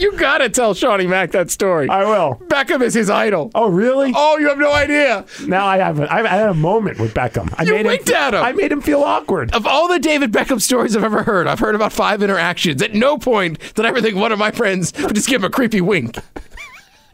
You 0.00 0.16
gotta 0.16 0.48
tell 0.48 0.72
Shawnee 0.74 1.06
Mac 1.06 1.30
that 1.32 1.50
story. 1.50 1.88
I 1.88 2.04
will. 2.04 2.36
Beckham 2.48 2.80
is 2.82 2.94
his 2.94 3.10
idol. 3.10 3.50
Oh, 3.54 3.68
really? 3.68 4.12
Oh, 4.16 4.38
you 4.38 4.48
have 4.48 4.58
no 4.58 4.72
idea. 4.72 5.26
Now 5.46 5.66
I 5.66 5.76
have. 5.78 6.00
A, 6.00 6.12
I 6.12 6.26
had 6.26 6.48
a 6.48 6.54
moment 6.54 6.98
with 6.98 7.12
Beckham. 7.12 7.52
I 7.58 7.64
You 7.64 7.74
made 7.74 7.86
winked 7.86 8.08
him, 8.08 8.16
at 8.16 8.34
him. 8.34 8.42
I 8.42 8.52
made 8.52 8.72
him 8.72 8.80
feel 8.80 9.02
awkward. 9.02 9.52
Of 9.54 9.66
all 9.66 9.88
the 9.88 9.98
David 9.98 10.32
Beckham 10.32 10.60
stories 10.60 10.96
I've 10.96 11.04
ever 11.04 11.22
heard, 11.22 11.46
I've 11.46 11.58
heard 11.58 11.74
about 11.74 11.92
five 11.92 12.22
interactions. 12.22 12.80
At 12.82 12.94
no 12.94 13.18
point 13.18 13.58
did 13.74 13.84
I 13.84 13.88
ever 13.88 14.00
think 14.00 14.16
one 14.16 14.32
of 14.32 14.38
my 14.38 14.50
friends 14.50 14.92
would 15.02 15.14
just 15.14 15.28
give 15.28 15.42
him 15.42 15.46
a 15.46 15.50
creepy 15.50 15.80
wink. 15.82 16.16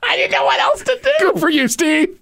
I 0.02 0.16
didn't 0.16 0.30
know 0.32 0.44
what 0.44 0.60
else 0.60 0.82
to 0.84 0.98
do. 1.02 1.10
Good 1.32 1.40
for 1.40 1.50
you, 1.50 1.66
Steve. 1.66 2.18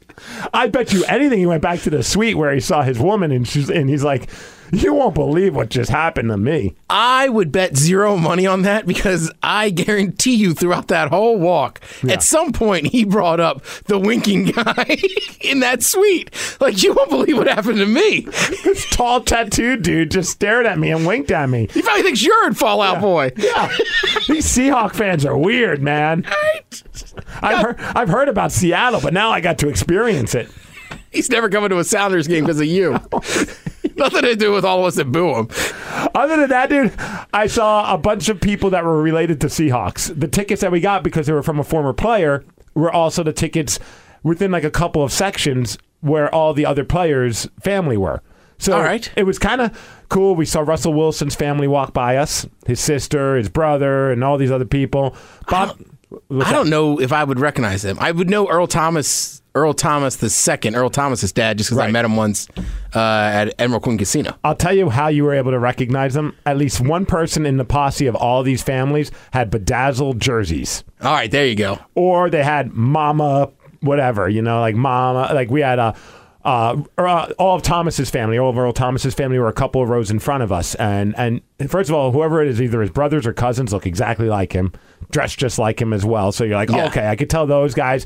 I 0.54 0.68
bet 0.68 0.92
you 0.92 1.04
anything. 1.04 1.38
He 1.40 1.46
went 1.46 1.60
back 1.62 1.80
to 1.80 1.90
the 1.90 2.02
suite 2.02 2.36
where 2.36 2.54
he 2.54 2.60
saw 2.60 2.82
his 2.82 2.98
woman, 2.98 3.30
and 3.32 3.46
she's 3.46 3.68
and 3.68 3.90
he's 3.90 4.04
like, 4.04 4.30
"You 4.74 4.94
won't 4.94 5.14
believe 5.14 5.54
what 5.54 5.70
just 5.70 5.90
happened 5.90 6.28
to 6.30 6.36
me." 6.36 6.74
I 6.90 7.28
would 7.28 7.50
bet 7.52 7.76
zero 7.76 8.16
money 8.16 8.46
on 8.46 8.62
that 8.62 8.86
because 8.86 9.30
I 9.42 9.70
guarantee 9.70 10.34
you 10.34 10.54
throughout 10.54 10.88
that 10.88 11.08
whole 11.08 11.38
walk, 11.38 11.80
at 12.08 12.22
some 12.22 12.52
point 12.52 12.86
he 12.88 13.04
brought 13.04 13.40
up 13.40 13.64
the 13.86 13.98
winking 13.98 14.44
guy 14.52 14.96
in 15.40 15.60
that 15.60 15.82
suite. 15.82 16.30
Like, 16.60 16.82
you 16.82 16.92
won't 16.94 17.10
believe 17.10 17.36
what 17.36 17.46
happened 17.46 17.78
to 17.78 17.86
me. 17.86 18.20
This 18.64 18.88
tall, 18.90 19.20
tattooed 19.20 19.82
dude 19.82 20.10
just 20.10 20.30
stared 20.30 20.66
at 20.66 20.78
me 20.78 20.90
and 20.90 21.06
winked 21.06 21.30
at 21.30 21.48
me. 21.48 21.68
He 21.72 21.82
probably 21.82 22.02
thinks 22.02 22.22
you're 22.22 22.46
in 22.46 22.54
Fall 22.54 22.80
Out 22.80 23.00
Boy. 23.00 23.32
Yeah, 23.36 23.68
these 24.28 24.46
Seahawk 24.46 24.94
fans 24.94 25.24
are 25.24 25.36
weird, 25.36 25.82
man. 25.82 26.24
I've 27.42 27.62
heard, 27.62 27.80
I've 27.80 28.08
heard 28.08 28.28
about 28.28 28.52
Seattle, 28.52 29.00
but 29.00 29.12
now 29.12 29.30
I 29.30 29.40
got 29.40 29.58
to 29.58 29.68
experience 29.68 30.34
it. 30.34 30.48
He's 31.10 31.30
never 31.30 31.48
coming 31.48 31.70
to 31.70 31.78
a 31.78 31.84
Sounders 31.84 32.26
game 32.26 32.44
because 32.44 32.60
of 32.60 32.66
you. 32.66 32.98
Nothing 33.96 34.22
to 34.22 34.36
do 34.36 34.52
with 34.52 34.64
all 34.64 34.80
of 34.80 34.86
us 34.86 34.96
that 34.96 35.10
boo 35.12 35.34
him. 35.34 35.48
Other 36.14 36.36
than 36.36 36.48
that, 36.50 36.68
dude, 36.68 36.92
I 37.32 37.46
saw 37.46 37.92
a 37.92 37.98
bunch 37.98 38.28
of 38.28 38.40
people 38.40 38.70
that 38.70 38.84
were 38.84 39.00
related 39.02 39.40
to 39.42 39.46
Seahawks. 39.48 40.18
The 40.18 40.28
tickets 40.28 40.60
that 40.62 40.72
we 40.72 40.80
got 40.80 41.02
because 41.02 41.26
they 41.26 41.32
were 41.32 41.42
from 41.42 41.58
a 41.60 41.64
former 41.64 41.92
player 41.92 42.44
were 42.74 42.92
also 42.92 43.22
the 43.22 43.32
tickets 43.32 43.78
within 44.22 44.50
like 44.50 44.64
a 44.64 44.70
couple 44.70 45.02
of 45.02 45.12
sections 45.12 45.78
where 46.00 46.32
all 46.34 46.52
the 46.52 46.66
other 46.66 46.84
players' 46.84 47.48
family 47.62 47.96
were. 47.96 48.22
So 48.58 48.74
All 48.74 48.82
right. 48.82 49.10
it 49.16 49.24
was 49.24 49.38
kind 49.38 49.60
of 49.60 50.04
cool. 50.08 50.34
We 50.34 50.46
saw 50.46 50.60
Russell 50.60 50.94
Wilson's 50.94 51.34
family 51.34 51.66
walk 51.66 51.92
by 51.92 52.16
us, 52.16 52.46
his 52.66 52.80
sister, 52.80 53.36
his 53.36 53.48
brother, 53.48 54.10
and 54.10 54.22
all 54.22 54.38
these 54.38 54.50
other 54.50 54.64
people. 54.64 55.16
Bob, 55.48 55.78
I 56.30 56.52
don't 56.52 56.70
know 56.70 57.00
if 57.00 57.12
I 57.12 57.24
would 57.24 57.40
recognize 57.40 57.84
him. 57.84 57.98
I 58.00 58.12
would 58.12 58.30
know 58.30 58.48
Earl 58.48 58.66
Thomas, 58.66 59.42
Earl 59.54 59.72
Thomas 59.72 60.16
the 60.16 60.30
second, 60.30 60.74
Earl 60.74 60.90
Thomas's 60.90 61.32
dad, 61.32 61.58
just 61.58 61.70
because 61.70 61.78
I 61.78 61.90
met 61.90 62.04
him 62.04 62.16
once 62.16 62.48
uh, 62.94 62.98
at 62.98 63.54
Emerald 63.60 63.84
Queen 63.84 63.96
Casino. 63.98 64.36
I'll 64.42 64.56
tell 64.56 64.74
you 64.74 64.90
how 64.90 65.08
you 65.08 65.22
were 65.24 65.34
able 65.34 65.52
to 65.52 65.58
recognize 65.60 66.14
them. 66.14 66.36
At 66.44 66.56
least 66.56 66.80
one 66.80 67.06
person 67.06 67.46
in 67.46 67.56
the 67.56 67.64
posse 67.64 68.06
of 68.06 68.16
all 68.16 68.42
these 68.42 68.62
families 68.62 69.12
had 69.32 69.50
bedazzled 69.50 70.20
jerseys. 70.20 70.82
All 71.02 71.12
right, 71.12 71.30
there 71.30 71.46
you 71.46 71.54
go. 71.54 71.78
or 71.94 72.30
they 72.30 72.42
had 72.42 72.72
mama 72.72 73.50
whatever 73.80 74.30
you 74.30 74.40
know 74.40 74.60
like 74.60 74.74
mama 74.74 75.30
like 75.34 75.50
we 75.50 75.60
had 75.60 75.78
a 75.78 75.94
uh, 76.44 76.82
uh, 76.98 77.32
all 77.38 77.56
of 77.56 77.62
Thomas's 77.62 78.10
family, 78.10 78.36
all 78.38 78.50
of 78.50 78.58
Earl 78.58 78.74
Thomas's 78.74 79.14
family 79.14 79.38
were 79.38 79.48
a 79.48 79.52
couple 79.54 79.82
of 79.82 79.88
rows 79.88 80.10
in 80.10 80.18
front 80.18 80.42
of 80.42 80.52
us, 80.52 80.74
and 80.74 81.14
and 81.16 81.40
first 81.68 81.88
of 81.88 81.96
all, 81.96 82.12
whoever 82.12 82.42
it 82.42 82.48
is, 82.48 82.60
either 82.60 82.82
his 82.82 82.90
brothers 82.90 83.26
or 83.26 83.32
cousins 83.32 83.72
look 83.72 83.86
exactly 83.86 84.28
like 84.28 84.52
him, 84.52 84.72
dressed 85.10 85.38
just 85.38 85.58
like 85.58 85.80
him 85.80 85.94
as 85.94 86.04
well. 86.04 86.32
So 86.32 86.44
you're 86.44 86.56
like, 86.56 86.70
oh, 86.70 86.80
okay, 86.88 87.08
I 87.08 87.16
could 87.16 87.30
tell 87.30 87.46
those 87.46 87.72
guys. 87.72 88.04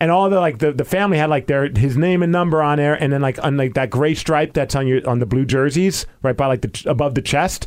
And 0.00 0.10
all 0.10 0.28
the 0.30 0.40
like 0.40 0.58
the, 0.58 0.72
the 0.72 0.84
family 0.84 1.18
had 1.18 1.30
like 1.30 1.46
their 1.46 1.68
his 1.68 1.96
name 1.96 2.22
and 2.22 2.32
number 2.32 2.62
on 2.62 2.78
there, 2.78 2.94
and 2.94 3.12
then 3.12 3.20
like 3.20 3.42
on 3.44 3.56
like 3.56 3.74
that 3.74 3.90
gray 3.90 4.14
stripe 4.14 4.54
that's 4.54 4.74
on 4.74 4.86
your 4.86 5.06
on 5.08 5.18
the 5.18 5.26
blue 5.26 5.44
jerseys, 5.44 6.06
right 6.22 6.36
by 6.36 6.46
like 6.46 6.62
the 6.62 6.84
above 6.90 7.14
the 7.14 7.22
chest. 7.22 7.66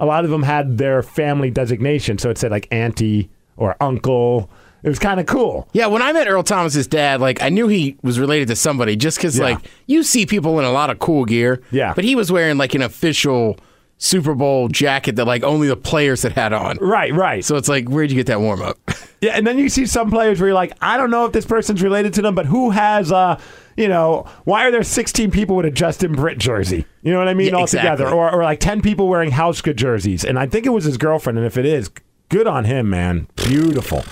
A 0.00 0.06
lot 0.06 0.24
of 0.24 0.30
them 0.30 0.42
had 0.42 0.78
their 0.78 1.02
family 1.02 1.50
designation, 1.50 2.18
so 2.18 2.28
it 2.30 2.38
said 2.38 2.50
like 2.50 2.66
auntie 2.72 3.30
or 3.56 3.76
uncle. 3.80 4.50
It 4.82 4.88
was 4.88 4.98
kind 4.98 5.18
of 5.18 5.24
cool. 5.24 5.66
Yeah, 5.72 5.86
when 5.86 6.02
I 6.02 6.12
met 6.12 6.28
Earl 6.28 6.42
Thomas's 6.42 6.86
dad, 6.86 7.20
like 7.20 7.40
I 7.40 7.48
knew 7.48 7.68
he 7.68 7.96
was 8.02 8.18
related 8.20 8.48
to 8.48 8.56
somebody 8.56 8.96
just 8.96 9.16
because, 9.16 9.38
Yeah. 9.38 9.44
like, 9.44 9.58
you 9.86 10.02
see 10.02 10.26
people 10.26 10.58
in 10.58 10.64
a 10.66 10.72
lot 10.72 10.90
of 10.90 10.98
cool 10.98 11.24
gear. 11.24 11.62
Yeah. 11.70 11.94
But 11.94 12.04
he 12.04 12.14
was 12.16 12.30
wearing 12.30 12.58
like 12.58 12.74
an 12.74 12.82
official 12.82 13.56
Super 13.98 14.34
Bowl 14.34 14.68
jacket 14.68 15.16
that 15.16 15.24
like 15.26 15.42
only 15.44 15.68
the 15.68 15.76
players 15.76 16.22
had 16.22 16.32
had 16.32 16.52
on. 16.52 16.76
Right, 16.80 17.12
right. 17.14 17.44
So 17.44 17.56
it's 17.56 17.68
like, 17.68 17.88
where'd 17.88 18.10
you 18.10 18.16
get 18.16 18.26
that 18.26 18.40
warm 18.40 18.62
up? 18.62 18.78
Yeah, 19.20 19.32
and 19.32 19.46
then 19.46 19.56
you 19.56 19.70
see 19.70 19.86
some 19.86 20.10
players 20.10 20.38
where 20.38 20.48
you're 20.48 20.54
like, 20.54 20.74
I 20.82 20.98
don't 20.98 21.10
know 21.10 21.24
if 21.24 21.32
this 21.32 21.46
person's 21.46 21.82
related 21.82 22.12
to 22.14 22.20
them, 22.22 22.34
but 22.34 22.44
who 22.44 22.68
has 22.68 23.10
uh 23.10 23.40
you 23.74 23.88
know, 23.88 24.26
why 24.44 24.66
are 24.66 24.70
there 24.70 24.82
16 24.82 25.30
people 25.30 25.56
with 25.56 25.64
a 25.64 25.70
Justin 25.70 26.12
Britt 26.12 26.36
jersey? 26.36 26.84
You 27.00 27.10
know 27.12 27.20
what 27.20 27.28
I 27.28 27.32
mean? 27.32 27.48
Yeah, 27.48 27.54
All 27.60 27.66
together. 27.66 28.04
exactly. 28.04 28.18
Or, 28.18 28.30
or 28.30 28.42
like 28.44 28.60
10 28.60 28.82
people 28.82 29.08
wearing 29.08 29.30
Hauschka 29.30 29.74
jerseys. 29.74 30.24
And 30.26 30.38
I 30.38 30.44
think 30.46 30.66
it 30.66 30.70
was 30.70 30.84
his 30.84 30.98
girlfriend. 30.98 31.38
And 31.38 31.46
if 31.46 31.56
it 31.56 31.64
is, 31.64 31.90
good 32.28 32.46
on 32.46 32.66
him, 32.66 32.90
man. 32.90 33.28
Beautiful. 33.36 34.04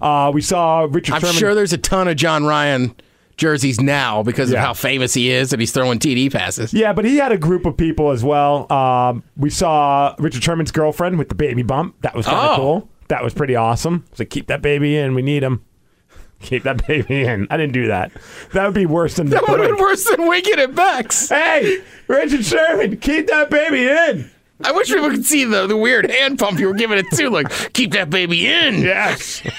Uh, 0.00 0.30
we 0.32 0.40
saw 0.40 0.88
Richard 0.90 1.16
I'm 1.16 1.20
Sherman. 1.20 1.36
sure 1.36 1.54
there's 1.54 1.74
a 1.74 1.78
ton 1.78 2.08
of 2.08 2.16
Jon 2.16 2.44
Ryan 2.44 2.94
jerseys 3.36 3.80
now 3.80 4.22
because 4.22 4.50
Yeah. 4.50 4.58
of 4.58 4.64
how 4.64 4.72
famous 4.74 5.14
he 5.14 5.30
is 5.30 5.52
and 5.52 5.60
he's 5.60 5.72
throwing 5.72 5.98
TD 5.98 6.30
passes. 6.30 6.72
Yeah, 6.72 6.92
but 6.92 7.04
he 7.04 7.16
had 7.16 7.32
a 7.32 7.38
group 7.38 7.66
of 7.66 7.76
people 7.76 8.10
as 8.10 8.22
well. 8.24 8.70
Um, 8.72 9.22
we 9.36 9.50
saw 9.50 10.14
Richard 10.18 10.42
Sherman's 10.44 10.70
girlfriend 10.72 11.18
with 11.18 11.28
the 11.28 11.34
baby 11.34 11.62
bump. 11.62 11.96
That 12.02 12.14
was 12.14 12.26
kind 12.26 12.38
of 12.38 12.50
Oh. 12.52 12.56
cool. 12.56 12.88
That 13.08 13.22
was 13.22 13.34
pretty 13.34 13.54
awesome. 13.56 14.04
So 14.14 14.24
keep 14.24 14.46
that 14.46 14.62
baby 14.62 14.96
in. 14.96 15.14
We 15.14 15.22
need 15.22 15.42
him. 15.42 15.62
Keep 16.40 16.64
that 16.64 16.86
baby 16.86 17.22
in. 17.24 17.46
I 17.50 17.56
didn't 17.56 17.72
do 17.72 17.86
that. 17.88 18.12
That 18.52 18.64
would 18.66 18.74
be 18.74 18.86
worse 18.86 19.14
than 19.16 19.30
the 19.30 19.36
That 19.36 19.48
would 19.48 19.60
have 19.60 19.68
been 19.70 19.78
worse 19.78 20.04
than 20.04 20.28
Wicked 20.28 20.58
at 20.58 20.74
Becks. 20.74 21.28
Hey, 21.30 21.78
Richard 22.06 22.44
Sherman, 22.44 22.96
keep 22.98 23.28
that 23.28 23.48
baby 23.50 23.88
in. 23.88 24.30
I 24.62 24.72
wish 24.72 24.88
people 24.88 25.10
could 25.10 25.24
see 25.24 25.44
the, 25.44 25.66
the 25.66 25.76
weird 25.76 26.10
hand 26.10 26.38
pump 26.38 26.58
you 26.60 26.66
were 26.68 26.74
giving 26.74 26.98
it 26.98 27.06
to. 27.14 27.28
Like, 27.30 27.72
keep 27.72 27.92
that 27.92 28.08
baby 28.10 28.46
in. 28.46 28.82
Yes. 28.82 29.42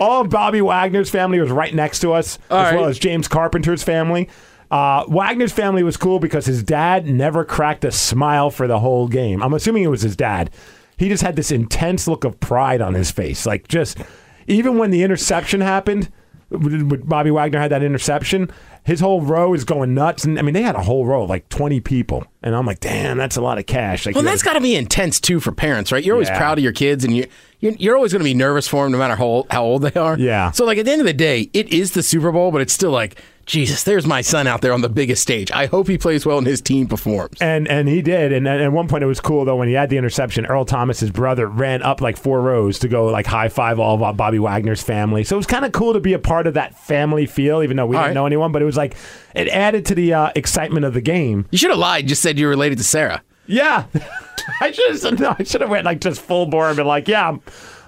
All 0.00 0.20
of 0.22 0.30
Bobby 0.30 0.60
Wagner's 0.60 1.10
family 1.10 1.40
was 1.40 1.50
right 1.50 1.74
next 1.74 2.00
to 2.00 2.12
us, 2.12 2.38
All 2.50 2.58
as 2.58 2.74
well 2.74 2.84
as 2.86 2.98
James 2.98 3.28
Carpenter's 3.28 3.82
family. 3.82 4.28
Uh, 4.70 5.04
Wagner's 5.08 5.52
family 5.52 5.82
was 5.82 5.96
cool 5.96 6.18
because 6.18 6.46
his 6.46 6.62
dad 6.62 7.06
never 7.06 7.44
cracked 7.44 7.84
a 7.84 7.90
smile 7.92 8.50
for 8.50 8.66
the 8.66 8.78
whole 8.78 9.08
game. 9.08 9.42
I'm 9.42 9.54
assuming 9.54 9.82
it 9.82 9.88
was 9.88 10.02
his 10.02 10.16
dad. 10.16 10.50
He 10.96 11.08
just 11.08 11.22
had 11.22 11.36
this 11.36 11.50
intense 11.50 12.06
look 12.06 12.24
of 12.24 12.38
pride 12.40 12.80
on 12.80 12.94
his 12.94 13.10
face. 13.10 13.46
Like, 13.46 13.68
just 13.68 13.98
even 14.46 14.76
when 14.78 14.90
the 14.90 15.02
interception 15.02 15.60
happened, 15.60 16.10
when 16.50 16.88
Bobby 17.04 17.30
Wagner 17.30 17.58
had 17.60 17.70
that 17.72 17.82
interception, 17.82 18.50
his 18.84 19.00
whole 19.00 19.20
row 19.20 19.52
is 19.54 19.64
going 19.64 19.92
nuts. 19.94 20.24
And 20.24 20.38
I 20.38 20.42
mean, 20.42 20.54
they 20.54 20.62
had 20.62 20.76
a 20.76 20.82
whole 20.82 21.04
row 21.04 21.24
of 21.24 21.28
like 21.30 21.48
20 21.50 21.80
people. 21.80 22.24
And 22.42 22.54
I'm 22.54 22.64
like, 22.64 22.80
damn, 22.80 23.18
that's 23.18 23.36
a 23.36 23.42
lot 23.42 23.58
of 23.58 23.66
cash. 23.66 24.06
Like, 24.06 24.14
Well, 24.14 24.24
that's 24.24 24.42
got 24.42 24.54
to 24.54 24.60
be 24.60 24.74
intense 24.74 25.20
too 25.20 25.40
for 25.40 25.52
parents, 25.52 25.92
right? 25.92 26.02
You're 26.02 26.14
always 26.14 26.28
Yeah. 26.28 26.38
proud 26.38 26.56
of 26.58 26.64
your 26.64 26.72
kids, 26.72 27.04
and 27.04 27.14
you 27.16 27.26
you're, 27.60 27.72
you're 27.72 27.96
always 27.96 28.12
going 28.12 28.20
to 28.20 28.24
be 28.24 28.34
nervous 28.34 28.68
for 28.68 28.84
them, 28.84 28.92
no 28.92 28.98
matter 28.98 29.16
how 29.16 29.24
old, 29.24 29.46
how 29.50 29.64
old 29.64 29.82
they 29.82 29.98
are. 30.00 30.16
Yeah. 30.18 30.52
So, 30.52 30.64
like 30.64 30.78
at 30.78 30.84
the 30.84 30.92
end 30.92 31.00
of 31.00 31.06
the 31.06 31.12
day, 31.12 31.50
it 31.52 31.68
is 31.72 31.92
the 31.92 32.02
Super 32.04 32.30
Bowl, 32.30 32.52
but 32.52 32.60
it's 32.60 32.72
still 32.72 32.92
like, 32.92 33.20
Jesus, 33.48 33.82
there's 33.82 34.06
my 34.06 34.20
son 34.20 34.46
out 34.46 34.60
there 34.60 34.74
on 34.74 34.82
the 34.82 34.90
biggest 34.90 35.22
stage. 35.22 35.50
I 35.50 35.66
hope 35.66 35.88
he 35.88 35.96
plays 35.96 36.26
well 36.26 36.36
and 36.36 36.46
his 36.46 36.60
team 36.60 36.86
performs. 36.86 37.38
And 37.40 37.66
and 37.66 37.88
he 37.88 38.02
did. 38.02 38.30
And 38.30 38.46
at 38.46 38.60
at 38.60 38.72
one 38.72 38.88
point 38.88 39.02
it 39.02 39.06
was 39.06 39.20
cool 39.20 39.46
though 39.46 39.56
when 39.56 39.68
he 39.68 39.74
had 39.74 39.88
the 39.88 39.96
interception. 39.96 40.44
Earl 40.44 40.66
Thomas, 40.66 41.00
his 41.00 41.10
brother, 41.10 41.46
ran 41.46 41.82
up 41.82 42.02
like 42.02 42.18
four 42.18 42.42
rows 42.42 42.78
to 42.80 42.88
go 42.88 43.06
like 43.06 43.24
high 43.26 43.48
five 43.48 43.80
all 43.80 44.04
of 44.04 44.16
Bobby 44.18 44.38
Wagner's 44.38 44.82
family. 44.82 45.24
So 45.24 45.34
it 45.34 45.38
was 45.38 45.46
kind 45.46 45.64
of 45.64 45.72
cool 45.72 45.94
to 45.94 46.00
be 46.00 46.12
a 46.12 46.18
part 46.18 46.46
of 46.46 46.54
that 46.54 46.78
family 46.78 47.24
feel, 47.24 47.62
even 47.62 47.78
though 47.78 47.86
we 47.86 47.96
All 47.96 48.02
didn't 48.02 48.10
right. 48.10 48.14
know 48.20 48.26
anyone. 48.26 48.52
But 48.52 48.60
it 48.60 48.66
was 48.66 48.76
like 48.76 48.94
it 49.34 49.48
added 49.48 49.86
to 49.86 49.94
the 49.94 50.12
uh, 50.12 50.30
excitement 50.36 50.84
of 50.84 50.92
the 50.92 51.00
game. 51.00 51.46
You 51.50 51.56
should 51.56 51.70
have 51.70 51.78
lied. 51.78 52.06
Just 52.06 52.20
said 52.20 52.38
you're 52.38 52.50
related 52.50 52.76
to 52.78 52.84
Sarah. 52.84 53.22
Yeah, 53.46 53.86
I 54.60 54.72
should 54.72 55.02
have 55.02 55.18
no. 55.20 55.34
I 55.38 55.42
should 55.44 55.62
have 55.62 55.70
went 55.70 55.86
like 55.86 56.02
just 56.02 56.20
full 56.20 56.44
bore 56.44 56.68
and 56.68 56.76
been 56.76 56.86
like, 56.86 57.08
yeah, 57.08 57.26
I'm, 57.30 57.40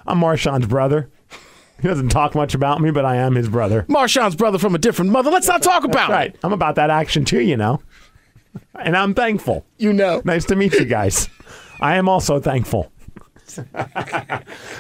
I'm 0.07 0.19
Marshawn's 0.19 0.67
brother. 0.67 1.11
He 1.81 1.89
doesn't 1.89 2.11
talk 2.11 2.35
much 2.35 2.55
about 2.55 2.81
me, 2.81 2.91
but 2.91 3.05
I 3.05 3.17
am 3.17 3.35
his 3.35 3.49
brother. 3.49 3.85
Marshawn's 3.89 4.37
brother 4.37 4.59
from 4.59 4.75
a 4.75 4.79
different 4.79 5.11
mother. 5.11 5.31
Let's 5.31 5.49
not 5.49 5.63
talk 5.63 5.85
about 5.85 6.11
it. 6.11 6.13
Right. 6.13 6.35
it. 6.35 6.41
I'm 6.43 6.53
about 6.53 6.75
that 6.75 6.91
action 6.91 7.25
too, 7.25 7.41
you 7.41 7.57
know. 7.57 7.81
And 8.79 8.97
I'm 8.97 9.15
thankful. 9.15 9.65
You 9.79 9.93
know. 9.93 10.23
Nice 10.25 10.45
to 10.47 10.57
meet 10.57 10.75
you 10.75 10.85
guys. 10.85 11.29
I 11.81 11.97
am 11.97 12.09
also 12.09 12.41
thankful. 12.41 12.93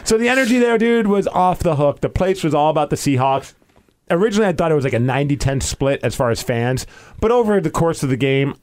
so 0.04 0.18
the 0.18 0.28
energy 0.28 0.58
there, 0.58 0.78
dude, 0.78 1.06
was 1.06 1.26
off 1.28 1.60
the 1.60 1.76
hook. 1.76 2.00
The 2.00 2.08
place 2.08 2.44
was 2.44 2.54
all 2.54 2.70
about 2.70 2.90
the 2.90 2.96
Seahawks. 2.96 3.54
Originally, 4.10 4.48
I 4.48 4.52
thought 4.52 4.72
it 4.72 4.74
was 4.74 4.84
like 4.84 4.92
a 4.92 4.98
90-10 4.98 5.62
split 5.62 6.00
as 6.02 6.14
far 6.14 6.30
as 6.30 6.42
fans, 6.42 6.86
but 7.20 7.30
over 7.30 7.60
the 7.60 7.70
course 7.70 8.02
of 8.02 8.08
the 8.08 8.16
game, 8.16 8.56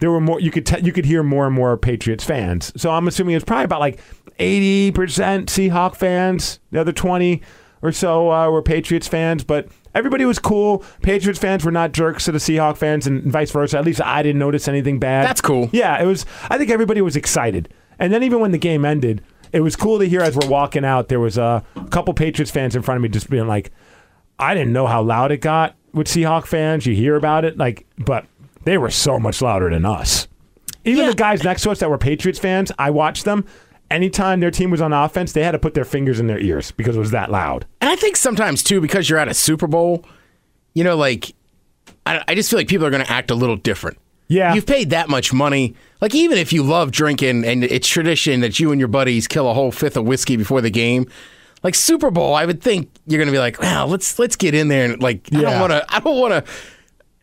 there 0.00 0.10
were 0.10 0.20
more. 0.20 0.40
You 0.40 0.50
could 0.50 0.70
you 0.84 0.92
could 0.92 1.06
hear 1.06 1.22
more 1.22 1.46
and 1.46 1.54
more 1.54 1.76
Patriots 1.76 2.24
fans. 2.24 2.72
So 2.76 2.90
I'm 2.90 3.08
assuming 3.08 3.34
it's 3.34 3.44
probably 3.44 3.64
about 3.64 3.80
like 3.80 3.98
80 4.38 4.92
percent 4.92 5.48
Seahawk 5.48 5.96
fans. 5.96 6.60
The 6.70 6.80
other 6.80 6.92
20 6.92 7.42
or 7.82 7.92
so 7.92 8.30
uh, 8.32 8.50
were 8.50 8.62
Patriots 8.62 9.08
fans, 9.08 9.44
but. 9.44 9.68
Everybody 9.94 10.26
was 10.26 10.38
cool. 10.38 10.84
Patriots 11.00 11.38
fans 11.40 11.64
were 11.64 11.70
not 11.70 11.92
jerks 11.92 12.26
to 12.26 12.32
the 12.32 12.36
Seahawk 12.36 12.76
fans, 12.76 13.06
and 13.06 13.22
vice 13.32 13.50
versa. 13.50 13.78
At 13.78 13.86
least 13.86 14.02
I 14.02 14.22
didn't 14.22 14.38
notice 14.38 14.68
anything 14.68 14.98
bad. 14.98 15.24
That's 15.26 15.40
cool. 15.40 15.70
Yeah, 15.72 15.98
it 16.02 16.04
was. 16.04 16.26
I 16.50 16.58
think 16.58 16.68
everybody 16.68 17.00
was 17.00 17.16
excited, 17.16 17.72
and 17.98 18.12
then 18.12 18.22
even 18.22 18.40
when 18.40 18.50
the 18.50 18.58
game 18.58 18.84
ended, 18.84 19.22
it 19.54 19.60
was 19.60 19.74
cool 19.74 19.98
to 20.00 20.04
hear 20.06 20.20
as 20.20 20.36
we're 20.36 20.50
walking 20.50 20.84
out. 20.84 21.08
There 21.08 21.18
was 21.18 21.38
a 21.38 21.64
couple 21.88 22.12
Patriots 22.12 22.50
fans 22.50 22.76
in 22.76 22.82
front 22.82 22.96
of 22.96 23.02
me 23.04 23.08
just 23.08 23.30
being 23.30 23.46
like, 23.46 23.70
"I 24.38 24.52
didn't 24.52 24.74
know 24.74 24.86
how 24.86 25.00
loud 25.00 25.32
it 25.32 25.38
got 25.38 25.76
with 25.94 26.08
Seahawk 26.08 26.44
fans. 26.44 26.84
You 26.84 26.94
hear 26.94 27.16
about 27.16 27.46
it, 27.46 27.56
like, 27.56 27.86
but 27.96 28.26
they 28.64 28.76
were 28.76 28.90
so 28.90 29.18
much 29.18 29.40
louder 29.40 29.70
than 29.70 29.86
us. 29.86 30.28
Even 30.84 31.04
Yeah. 31.04 31.10
the 31.12 31.16
guys 31.16 31.42
next 31.42 31.62
to 31.62 31.70
us 31.70 31.78
that 31.78 31.88
were 31.88 31.96
Patriots 31.96 32.38
fans, 32.38 32.70
I 32.78 32.90
watched 32.90 33.24
them. 33.24 33.46
Anytime 33.90 34.40
their 34.40 34.50
team 34.50 34.70
was 34.70 34.80
on 34.80 34.92
offense, 34.92 35.32
they 35.32 35.44
had 35.44 35.52
to 35.52 35.58
put 35.58 35.74
their 35.74 35.84
fingers 35.84 36.18
in 36.18 36.26
their 36.26 36.38
ears 36.38 36.72
because 36.72 36.96
it 36.96 36.98
was 36.98 37.12
that 37.12 37.30
loud. 37.30 37.66
And 37.80 37.88
I 37.88 37.96
think 37.96 38.16
sometimes 38.16 38.62
too, 38.62 38.80
because 38.80 39.08
you're 39.08 39.18
at 39.18 39.28
a 39.28 39.34
Super 39.34 39.66
Bowl, 39.66 40.04
you 40.74 40.82
know, 40.82 40.96
like 40.96 41.34
I, 42.04 42.22
I 42.26 42.34
just 42.34 42.50
feel 42.50 42.58
like 42.58 42.68
people 42.68 42.86
are 42.86 42.90
going 42.90 43.04
to 43.04 43.10
act 43.10 43.30
a 43.30 43.34
little 43.34 43.56
different. 43.56 43.98
Yeah. 44.28 44.54
You've 44.54 44.66
paid 44.66 44.90
that 44.90 45.08
much 45.08 45.32
money. 45.32 45.76
Like 46.00 46.14
even 46.14 46.36
if 46.38 46.52
you 46.52 46.62
love 46.62 46.90
drinking 46.90 47.44
and 47.44 47.62
it's 47.62 47.86
tradition 47.86 48.40
that 48.40 48.58
you 48.58 48.72
and 48.72 48.80
your 48.80 48.88
buddies 48.88 49.28
kill 49.28 49.48
a 49.48 49.54
whole 49.54 49.70
fifth 49.70 49.96
of 49.96 50.04
whiskey 50.04 50.36
before 50.36 50.60
the 50.60 50.70
game, 50.70 51.06
like 51.62 51.74
Super 51.74 52.10
Bowl, 52.10 52.34
I 52.34 52.44
would 52.44 52.62
think 52.62 52.90
you're 53.06 53.18
going 53.18 53.28
to 53.28 53.32
be 53.32 53.38
like, 53.38 53.60
"Wow, 53.60 53.86
let's 53.86 54.18
let's 54.18 54.36
get 54.36 54.54
in 54.54 54.68
there 54.68 54.84
and 54.84 55.02
like 55.02 55.28
I 55.32 55.40
don't 55.42 55.60
want 55.60 55.72
to 55.72 55.84
I 55.88 56.00
don't 56.00 56.20
want 56.20 56.44
to 56.44 56.52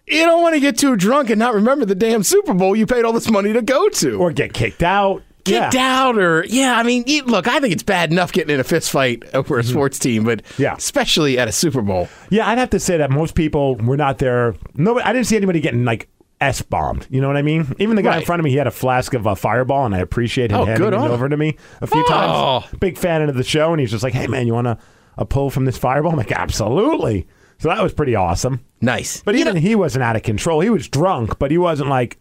you 0.08 0.26
don't 0.26 0.42
want 0.42 0.56
to 0.56 0.60
get 0.60 0.78
too 0.78 0.96
drunk 0.96 1.30
and 1.30 1.40
not 1.40 1.54
remember 1.54 1.86
the 1.86 1.96
damn 1.96 2.24
Super 2.24 2.54
Bowl 2.54 2.76
you 2.76 2.86
paid 2.86 3.06
all 3.06 3.14
this 3.14 3.30
money 3.30 3.54
to 3.54 3.62
go 3.62 3.88
to. 3.90 4.18
Or 4.18 4.32
get 4.32 4.54
kicked 4.54 4.84
out. 4.84 5.24
Kicked 5.46 5.74
yeah. 5.74 6.02
out 6.06 6.18
or 6.18 6.46
yeah 6.48 6.78
i 6.78 6.84
mean 6.84 7.04
look 7.26 7.48
i 7.48 7.60
think 7.60 7.74
it's 7.74 7.84
bad 7.84 8.12
enough 8.12 8.32
getting 8.32 8.54
in 8.54 8.60
a 8.60 8.64
fist 8.64 8.90
fight 8.92 9.24
over 9.34 9.60
a 9.60 9.64
sports 9.64 10.00
team 10.00 10.24
but 10.24 10.42
Mm-hmm. 10.44 10.62
Yeah. 10.62 10.76
especially 10.76 11.38
at 11.38 11.48
a 11.48 11.52
super 11.52 11.82
bowl 11.82 12.08
Yeah, 12.30 12.48
I'd 12.50 12.58
have 12.58 12.70
to 12.72 12.80
say 12.80 12.98
that 12.98 13.12
most 13.12 13.36
people 13.36 13.76
were 13.76 13.98
not 13.98 14.18
there. 14.20 14.56
Nobody, 14.76 15.06
I 15.06 15.14
didn't 15.14 15.28
see 15.28 15.36
anybody 15.36 15.60
getting 15.60 15.86
like 15.86 16.10
S 16.42 16.62
bombed. 16.62 17.08
You 17.10 17.22
know 17.22 17.28
what 17.28 17.38
I 17.38 17.42
mean? 17.42 17.74
Even 17.80 17.96
the 17.96 18.02
guy 18.02 18.18
in 18.18 18.26
front 18.26 18.40
of 18.40 18.44
me, 18.44 18.50
he 18.52 18.58
had 18.58 18.68
a 18.68 18.72
flask 18.72 19.14
of 19.14 19.26
a 19.26 19.36
Fireball, 19.36 19.86
and 19.86 19.96
I 19.96 20.00
appreciate 20.00 20.52
him 20.52 20.58
Oh, 20.62 20.66
handing 20.66 20.88
it 20.88 20.94
over 20.94 21.30
to 21.30 21.38
me 21.38 21.58
a 21.82 21.88
few 21.88 22.04
Oh. 22.06 22.62
times. 22.62 22.66
Big 22.80 22.98
fan 22.98 23.22
of 23.30 23.36
the 23.36 23.44
show, 23.46 23.72
and 23.72 23.80
he's 23.80 23.92
just 23.92 24.04
like, 24.04 24.14
"Hey, 24.14 24.28
man, 24.28 24.46
you 24.48 24.54
want 24.54 24.68
a, 24.68 24.78
a 25.18 25.26
pull 25.26 25.50
from 25.50 25.64
this 25.66 25.78
Fireball?" 25.78 26.12
I'm 26.12 26.18
like, 26.18 26.32
"Absolutely." 26.34 27.28
So 27.60 27.70
that 27.70 27.82
was 27.82 27.94
pretty 27.94 28.16
awesome. 28.16 28.60
nice 28.82 29.22
But 29.24 29.36
You 29.36 29.42
even 29.42 29.54
know- 29.56 29.62
he 29.62 29.76
wasn't 29.76 30.04
out 30.04 30.16
of 30.18 30.24
control. 30.24 30.60
He 30.60 30.70
was 30.70 30.88
drunk, 30.90 31.40
but 31.40 31.50
he 31.52 31.58
wasn't 31.58 31.90
like 31.90 32.18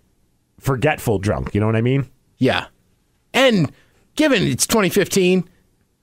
forgetful 0.61 1.19
drunk. 1.19 1.55
You 1.55 1.61
know 1.61 1.67
what 1.67 1.77
I 1.77 1.83
mean? 1.83 2.09
yeah 2.39 2.67
and 3.35 3.73
given 4.17 4.43
it's 4.43 4.67
2015 4.67 5.49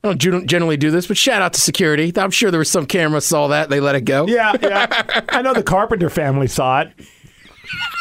I 0.02 0.13
don't 0.13 0.48
generally 0.48 0.78
do 0.78 0.92
this, 0.92 1.08
but 1.08 1.18
shout 1.18 1.42
out 1.42 1.52
to 1.54 1.60
security. 1.60 2.13
I'm 2.15 2.32
sure 2.32 2.52
there 2.52 2.60
was 2.60 2.72
some 2.72 2.86
camera 2.86 3.20
saw 3.20 3.50
that 3.50 3.70
they 3.70 3.82
let 3.82 3.96
it 3.96 4.06
go. 4.06 4.28
Yeah, 4.28 4.54
yeah. 4.62 5.26
I 5.28 5.42
know 5.42 5.54
the 5.54 5.62
Carpenter 5.62 6.10
family 6.10 6.48
saw 6.48 6.82
it. 6.82 6.94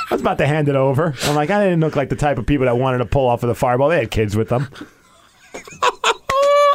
I 0.09 0.15
was 0.15 0.21
about 0.21 0.39
to 0.39 0.47
hand 0.47 0.69
it 0.69 0.77
over. 0.77 1.15
I'm 1.25 1.35
like, 1.35 1.51
I 1.51 1.65
didn't 1.65 1.81
look 1.81 1.97
like 1.97 2.09
the 2.09 2.17
type 2.17 2.39
of 2.39 2.47
people 2.47 2.67
that 2.67 2.79
wanted 2.79 2.99
to 2.99 3.05
pull 3.05 3.27
off 3.27 3.43
of 3.43 3.49
the 3.49 3.55
fireball. 3.55 3.89
They 3.89 3.99
had 3.99 4.13
kids 4.13 4.37
with 4.37 4.49
them. 4.49 4.69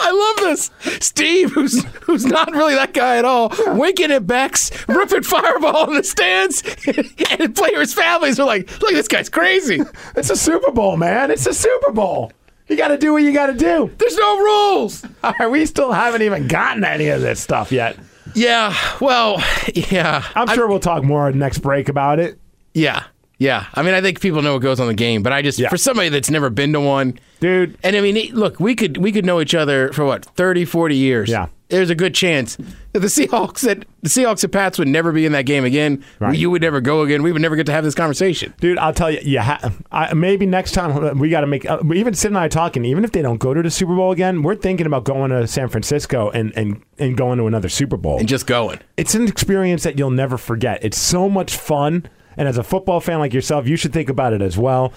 I 0.06 0.12
love 0.12 0.44
this. 0.44 0.72
Steve, 1.00 1.52
who's 1.52 1.82
who's 2.02 2.26
not 2.26 2.52
really 2.52 2.76
that 2.76 2.94
guy 2.94 3.16
at 3.18 3.24
all, 3.24 3.54
winking 3.78 4.12
at 4.12 4.28
Becks, 4.28 4.72
ripping 4.89 5.24
fireball 5.24 5.89
in 5.89 5.96
the 5.96 6.04
stands, 6.04 6.62
and 7.39 7.56
players' 7.56 7.94
families 7.94 8.38
are 8.39 8.46
like, 8.46 8.70
"Look, 8.82 8.92
this 8.92 9.08
guy's 9.08 9.30
crazy. 9.30 9.82
It's 10.16 10.30
a 10.30 10.36
Super 10.36 10.72
Bowl, 10.72 10.98
man. 10.98 11.32
It's 11.32 11.48
a 11.48 11.54
Super 11.54 11.92
Bowl. 11.92 12.32
You 12.67 12.78
got 12.78 12.89
to 12.89 12.97
do 12.97 13.13
what 13.13 13.23
you 13.23 13.34
got 13.34 13.47
to 13.47 13.54
do. 13.54 13.91
There's 13.97 14.15
no 14.17 14.38
rules." 14.39 15.06
Right, 15.23 15.49
we 15.49 15.65
still 15.65 15.91
haven't 15.91 16.21
even 16.21 16.47
gotten 16.47 16.84
any 16.84 17.08
of 17.08 17.21
this 17.21 17.39
stuff 17.39 17.72
yet. 17.72 17.97
Yeah, 18.36 18.76
well, 18.99 19.41
yeah, 19.74 20.24
I'm 20.36 20.47
sure 20.49 20.68
we'll 20.68 20.80
talk 20.80 21.03
more 21.03 21.32
next 21.32 21.59
break 21.59 21.88
about 21.89 22.20
it. 22.20 22.39
yeah, 22.74 23.03
yeah. 23.38 23.66
I 23.74 23.84
mean, 23.84 23.93
I 23.93 24.01
think 24.01 24.20
people 24.22 24.41
know 24.41 24.53
what 24.53 24.61
goes 24.61 24.80
on 24.80 24.88
the 24.88 24.93
game, 24.93 25.24
but 25.24 25.32
I 25.34 25.41
just 25.41 25.59
Yeah. 25.59 25.70
for 25.70 25.78
somebody 25.78 26.09
that's 26.09 26.30
never 26.30 26.49
been 26.49 26.74
to 26.74 26.80
one, 26.82 27.20
Dude, 27.39 27.78
and 27.84 27.95
I 27.95 28.01
mean, 28.01 28.34
look, 28.36 28.59
we 28.59 28.76
could 28.76 28.97
we 28.97 29.11
could 29.11 29.26
know 29.26 29.39
each 29.41 29.53
other 29.55 29.91
for 29.93 30.03
what 30.05 30.26
30, 30.26 30.66
40 30.66 30.95
years. 30.95 31.30
Yeah. 31.30 31.47
There's 31.74 31.89
a 31.89 31.95
good 31.95 32.13
chance 32.13 32.55
that 32.91 32.99
the 32.99 33.07
Seahawks 33.07 33.61
that 33.61 33.86
the 34.03 34.09
Seahawks 34.09 34.43
and 34.43 34.53
Pats 34.53 34.78
would 34.78 34.88
never 34.88 35.11
be 35.11 35.26
in 35.26 35.32
that 35.32 35.45
game 35.45 35.65
again. 35.65 36.03
Right. 36.19 36.38
You 36.38 36.51
would 36.51 36.61
never 36.61 36.82
go 36.82 37.01
again. 37.01 37.24
We 37.24 37.32
would 37.32 37.41
never 37.41 37.55
get 37.55 37.65
to 37.65 37.71
have 37.71 37.84
this 37.84 37.95
conversation. 37.95 38.53
Dude, 38.59 38.78
I'll 38.78 38.93
tell 38.93 39.09
you, 39.09 39.19
yeah. 39.24 39.57
ha- 39.91 40.13
maybe 40.13 40.45
next 40.45 40.74
time 40.74 41.17
we 41.17 41.30
got 41.30 41.41
to 41.41 41.47
make. 41.47 41.69
Uh, 41.69 41.80
even 41.93 42.13
Sid 42.13 42.32
and 42.32 42.38
I 42.38 42.47
talking. 42.47 42.86
Even 42.86 43.03
if 43.03 43.11
they 43.11 43.24
don't 43.24 43.39
go 43.39 43.53
to 43.53 43.61
the 43.61 43.71
Super 43.71 43.95
Bowl 43.95 44.11
again, 44.11 44.43
we're 44.43 44.55
thinking 44.55 44.86
about 44.86 45.03
going 45.03 45.32
to 45.32 45.47
San 45.47 45.67
Francisco 45.69 46.30
and 46.30 46.55
and 46.55 46.82
and 46.99 47.17
going 47.17 47.39
to 47.39 47.47
another 47.47 47.69
Super 47.69 47.97
Bowl. 47.97 48.19
And 48.19 48.28
just 48.28 48.45
going. 48.45 48.80
it's 48.95 49.15
an 49.15 49.28
experience 49.28 49.84
that 49.84 49.97
you'll 49.97 50.11
never 50.11 50.38
forget. 50.38 50.84
It's 50.84 50.99
so 50.99 51.28
much 51.28 51.57
fun, 51.57 52.07
and 52.38 52.47
as 52.47 52.57
a 52.57 52.63
football 52.63 52.99
fan 52.99 53.19
like 53.19 53.34
yourself, 53.34 53.67
you 53.67 53.76
should 53.76 53.93
think 53.93 54.09
about 54.09 54.34
it 54.34 54.41
as 54.41 54.57
well. 54.57 54.93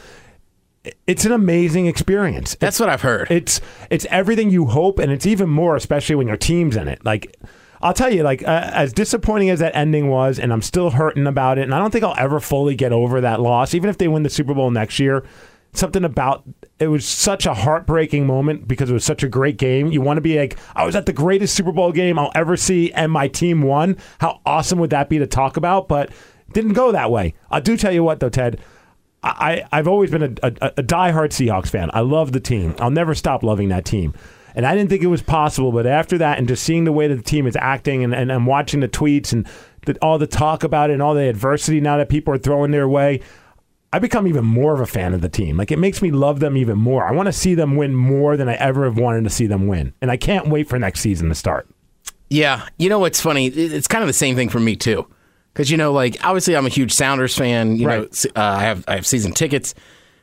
It's 1.07 1.25
an 1.25 1.33
amazing 1.33 1.87
experience. 1.87 2.57
That's 2.57 2.79
what 2.79 2.89
I've 2.89 3.03
heard. 3.03 3.31
It's 3.31 3.61
it's 3.91 4.07
everything 4.11 4.51
you 4.51 4.67
hope, 4.67 4.99
and 4.99 5.11
it's 5.11 5.27
even 5.27 5.49
more, 5.49 5.77
especially 5.77 6.15
when 6.15 6.27
your 6.27 6.37
team's 6.37 6.77
in 6.77 6.89
it. 6.89 7.05
Like 7.05 7.37
I'll 7.81 7.95
tell 7.95 8.13
you, 8.13 8.23
like 8.23 8.43
uh, 8.43 8.71
as 8.73 8.93
disappointing 8.93 9.51
as 9.51 9.59
that 9.61 9.77
ending 9.77 10.09
was, 10.09 10.39
and 10.39 10.53
I'm 10.53 10.63
still 10.63 10.91
hurting 10.91 11.27
about 11.27 11.59
it, 11.59 11.63
and 11.63 11.75
I 11.75 11.79
don't 11.79 11.91
think 11.91 12.05
I'll 12.05 12.15
ever 12.19 12.41
fully 12.41 12.75
get 12.75 12.93
over 12.93 13.21
that 13.21 13.41
loss, 13.41 13.75
even 13.75 13.91
if 13.91 13.99
they 13.99 14.09
win 14.09 14.23
the 14.23 14.31
Super 14.31 14.55
Bowl 14.55 14.71
next 14.71 14.99
year. 14.99 15.25
Something 15.73 16.05
about 16.05 16.43
it 16.79 16.89
was 16.89 17.07
such 17.07 17.45
a 17.45 17.53
heartbreaking 17.53 18.27
moment 18.27 18.67
because 18.67 18.89
it 18.89 18.95
was 18.95 19.05
such 19.05 19.23
a 19.23 19.29
great 19.29 19.59
game. 19.59 19.89
You 19.89 20.01
want 20.01 20.17
to 20.17 20.23
be 20.23 20.39
like, 20.39 20.57
I 20.75 20.87
was 20.87 20.97
at 20.97 21.05
the 21.05 21.13
greatest 21.13 21.55
Super 21.55 21.73
Bowl 21.73 21.93
game 21.93 22.19
I'll 22.19 22.33
ever 22.35 22.57
see, 22.57 22.93
and 22.93 23.13
my 23.13 23.29
team 23.29 23.61
won. 23.61 23.99
How 24.19 24.41
awesome 24.47 24.79
would 24.79 24.91
that 24.91 25.11
be 25.11 25.19
to 25.19 25.27
talk 25.27 25.59
about? 25.59 25.87
But 25.87 26.11
didn't 26.53 26.73
go 26.73 26.93
that 26.93 27.11
way. 27.11 27.35
I 27.51 27.61
do 27.61 27.77
tell 27.77 27.93
you 27.93 28.03
what, 28.03 28.21
though, 28.21 28.31
Ted. 28.31 28.59
I, 29.27 29.65
I've 29.73 29.89
always 29.89 30.11
been 30.11 30.23
a, 30.23 30.33
a, 30.43 30.73
a 30.79 30.83
diehard 30.83 31.31
Seahawks 31.31 31.69
fan. 31.69 31.91
I 31.93 32.01
love 32.01 32.33
the 32.33 32.41
team. 32.41 32.75
I'll 32.79 32.91
never 32.91 33.15
stop 33.15 33.43
loving 33.43 33.69
that 33.71 33.85
team. 33.85 34.15
And 34.55 34.67
I 34.67 34.75
didn't 34.75 34.89
think 34.89 35.03
it 35.03 35.09
was 35.09 35.23
possible, 35.23 35.71
but 35.71 35.87
after 35.87 36.17
that, 36.19 36.39
and 36.39 36.49
just 36.49 36.63
seeing 36.63 36.85
the 36.85 36.93
way 36.93 37.09
that 37.09 37.17
the 37.17 37.23
team 37.23 37.47
is 37.47 37.57
acting, 37.57 38.03
and, 38.03 38.15
and 38.15 38.33
I'm 38.33 38.47
watching 38.47 38.81
the 38.81 38.89
tweets 38.89 39.33
and 39.33 39.47
the, 39.85 39.99
all 40.01 40.19
the 40.19 40.27
talk 40.27 40.65
about 40.65 40.89
it, 40.89 40.95
and 40.95 41.03
all 41.03 41.15
the 41.15 41.29
adversity 41.29 41.79
now 41.79 41.99
that 41.99 42.09
people 42.09 42.33
are 42.33 42.39
throwing 42.39 42.71
their 42.71 42.89
way, 42.89 43.21
I 43.93 43.99
become 43.99 44.27
even 44.27 44.45
more 44.45 44.73
of 44.73 44.81
a 44.81 44.87
fan 44.87 45.13
of 45.13 45.21
the 45.21 45.29
team. 45.29 45.59
Like 45.59 45.71
it 45.71 45.79
makes 45.79 46.01
me 46.01 46.11
love 46.11 46.41
them 46.41 46.57
even 46.57 46.79
more. 46.79 47.05
I 47.05 47.13
want 47.13 47.27
to 47.27 47.33
see 47.33 47.55
them 47.55 47.77
win 47.77 47.95
more 47.95 48.37
than 48.37 48.49
I 48.49 48.55
ever 48.55 48.85
have 48.85 48.99
wanted 48.99 49.25
to 49.25 49.31
see 49.31 49.47
them 49.47 49.67
win, 49.67 49.93
and 50.01 50.11
I 50.11 50.17
can't 50.17 50.49
wait 50.49 50.69
for 50.69 50.79
next 50.79 51.01
season 51.01 51.29
to 51.29 51.35
start. 51.35 51.69
Yeah, 52.31 52.67
you 52.79 52.89
know 52.89 52.99
what's 52.99 53.21
funny? 53.21 53.47
It's 53.47 53.87
kind 53.87 54.03
of 54.03 54.09
the 54.09 54.15
same 54.15 54.37
thing 54.37 54.49
for 54.49 54.59
me 54.59 54.75
too, 54.75 55.07
because 55.57 55.71
you 55.71 55.79
know, 55.79 55.91
like 55.93 56.17
obviously 56.23 56.55
I'm 56.55 56.67
a 56.67 56.69
huge 56.69 56.93
Sounders 56.93 57.35
fan. 57.35 57.77
You 57.77 57.87
know, 57.87 57.99
Right. 58.01 58.09
s- 58.13 58.27
uh, 58.37 58.41
I 58.41 58.63
have 58.65 58.85
I 58.87 58.97
have 58.97 59.07
season 59.07 59.33
tickets, 59.33 59.75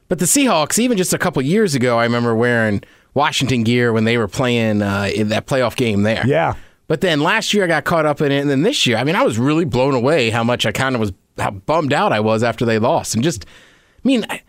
but 0.08 0.20
the 0.20 0.26
Seahawks, 0.26 0.78
even 0.78 0.96
just 0.98 1.14
a 1.14 1.18
couple 1.18 1.42
years 1.42 1.74
ago, 1.74 1.98
I 1.98 2.04
remember 2.04 2.36
wearing 2.36 2.84
Washington 3.16 3.64
gear 3.64 3.92
when 3.92 4.04
they 4.04 4.18
were 4.18 4.28
playing 4.28 4.82
uh, 4.84 5.10
in 5.14 5.30
that 5.30 5.48
playoff 5.48 5.76
game 5.76 6.04
there. 6.04 6.24
Yeah. 6.28 6.54
But 6.88 7.02
then 7.02 7.22
last 7.22 7.54
year 7.54 7.64
I 7.64 7.68
got 7.68 7.84
caught 7.86 8.06
up 8.06 8.22
in 8.22 8.32
it, 8.32 8.42
and 8.42 8.50
then 8.50 8.62
this 8.62 8.86
year, 8.86 8.98
I 8.98 9.04
mean, 9.04 9.16
I 9.16 9.24
was 9.24 9.40
really 9.40 9.66
blown 9.66 9.96
away 9.96 10.30
how 10.30 10.44
much 10.44 10.66
I 10.66 10.72
kind 10.72 10.94
of 10.96 11.00
was 11.02 11.14
how 11.40 11.50
bummed 11.52 11.94
out 11.94 12.12
I 12.14 12.20
was 12.20 12.44
after 12.44 12.66
they 12.66 12.78
lost, 12.78 13.16
and 13.16 13.24
just, 13.24 13.46
I 13.46 14.02
mean, 14.08 14.26
I, 14.30 14.42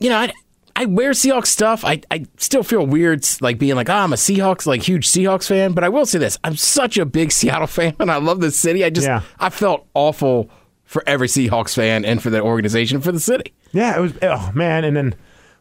you 0.00 0.10
know, 0.10 0.16
I, 0.18 0.32
I 0.76 0.86
wear 0.86 1.10
Seahawks 1.12 1.46
stuff. 1.46 1.84
I, 1.84 2.00
I 2.10 2.26
still 2.36 2.62
feel 2.64 2.84
weird 2.86 3.24
like 3.40 3.58
being 3.58 3.76
like, 3.76 3.88
oh, 3.88 3.94
I'm 3.94 4.12
a 4.12 4.16
Seahawks, 4.16 4.66
like 4.66 4.82
huge 4.82 5.08
Seahawks 5.08 5.46
fan. 5.48 5.72
But 5.72 5.84
I 5.84 5.88
will 5.88 6.06
say 6.06 6.18
this: 6.18 6.38
I'm 6.42 6.56
such 6.56 6.98
a 6.98 7.06
big 7.06 7.30
Seattle 7.32 7.66
fan, 7.66 7.94
and 8.00 8.10
I 8.10 8.16
love 8.16 8.40
the 8.40 8.50
city. 8.50 8.84
I 8.84 8.90
just, 8.90 9.06
Yeah. 9.06 9.22
I 9.38 9.50
felt 9.50 9.86
awful 9.94 10.50
for 10.84 11.02
every 11.06 11.28
Seahawks 11.28 11.74
fan 11.74 12.04
and 12.04 12.22
for 12.22 12.30
the 12.30 12.40
organization 12.42 13.00
for 13.00 13.12
the 13.12 13.20
city. 13.20 13.52
Yeah, 13.72 13.96
it 13.96 14.00
was. 14.00 14.12
Oh 14.22 14.50
man, 14.54 14.84
and 14.84 14.96
then 14.96 15.14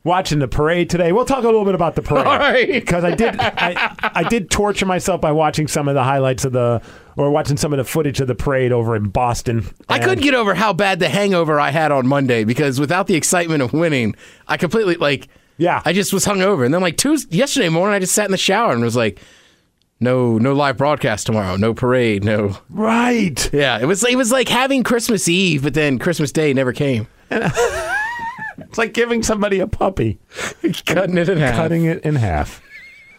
watching 0.03 0.39
the 0.39 0.47
parade 0.47 0.89
today. 0.89 1.11
We'll 1.11 1.26
talk 1.26 1.43
a 1.43 1.47
little 1.47 1.64
bit 1.66 1.76
about 1.76 1.95
the 1.95 2.01
parade 2.01 2.26
All 2.28 2.38
right. 2.38 2.68
because 2.68 3.03
I 3.03 3.16
did. 3.16 3.39
I, 3.39 3.95
I 4.16 4.24
did 4.24 4.49
torture 4.49 4.86
myself 4.86 5.22
by 5.22 5.32
watching 5.32 5.68
some 5.68 5.88
of 5.88 5.93
the 5.95 6.03
highlights 6.03 6.43
of 6.45 6.51
the 6.53 6.82
or 7.18 7.30
watching 7.32 7.57
some 7.57 7.74
of 7.74 7.78
the 7.78 7.84
footage 7.84 8.20
of 8.20 8.28
the 8.28 8.36
parade 8.36 8.72
over 8.72 8.95
in 8.95 9.09
Boston. 9.09 9.66
I 9.89 9.99
couldn't 9.99 10.24
get 10.24 10.34
over 10.34 10.53
how 10.55 10.74
bad 10.74 10.99
the 10.99 11.09
hangover 11.09 11.59
I 11.59 11.70
had 11.72 11.91
on 11.91 12.07
Monday 12.07 12.43
because 12.43 12.80
without 12.80 13.07
the 13.07 13.16
excitement 13.16 13.61
of 13.61 13.74
winning, 13.74 14.16
I 14.47 14.57
completely 14.57 14.95
like. 14.95 15.28
Yeah. 15.57 15.82
I 15.86 15.93
just 15.93 16.11
was 16.14 16.26
hungover, 16.26 16.66
and 16.66 16.74
then 16.74 16.82
like 16.82 16.97
Tuesday, 16.97 17.38
yesterday 17.38 17.70
morning, 17.70 17.95
I 17.95 17.99
just 17.99 18.14
sat 18.16 18.26
in 18.26 18.32
the 18.32 18.38
shower 18.38 18.74
and 18.74 18.82
was 18.82 18.95
like, 18.95 19.20
"No, 19.99 20.39
no 20.39 20.53
live 20.53 20.78
broadcast 20.78 21.28
tomorrow, 21.28 21.55
no 21.57 21.74
parade, 21.76 22.24
no." 22.24 22.57
right. 22.70 23.53
Yeah, 23.53 23.78
it 23.80 23.86
was 23.86 24.03
it 24.03 24.16
was 24.18 24.32
like 24.32 24.49
having 24.49 24.84
Christmas 24.84 25.28
Eve, 25.30 25.61
but 25.64 25.76
then 25.76 25.99
Christmas 25.99 26.32
Day 26.32 26.53
never 26.53 26.74
came. 26.74 27.07
It's 28.57 28.78
like 28.78 28.93
giving 28.93 29.24
somebody 29.24 29.59
a 29.59 29.68
puppy, 29.68 30.20
Cutting 30.86 31.18
it 31.18 31.30
in 31.30 31.38
half. 31.38 31.55
cutting 31.55 31.86
it 31.86 32.03
in 32.03 32.16
half. 32.16 32.61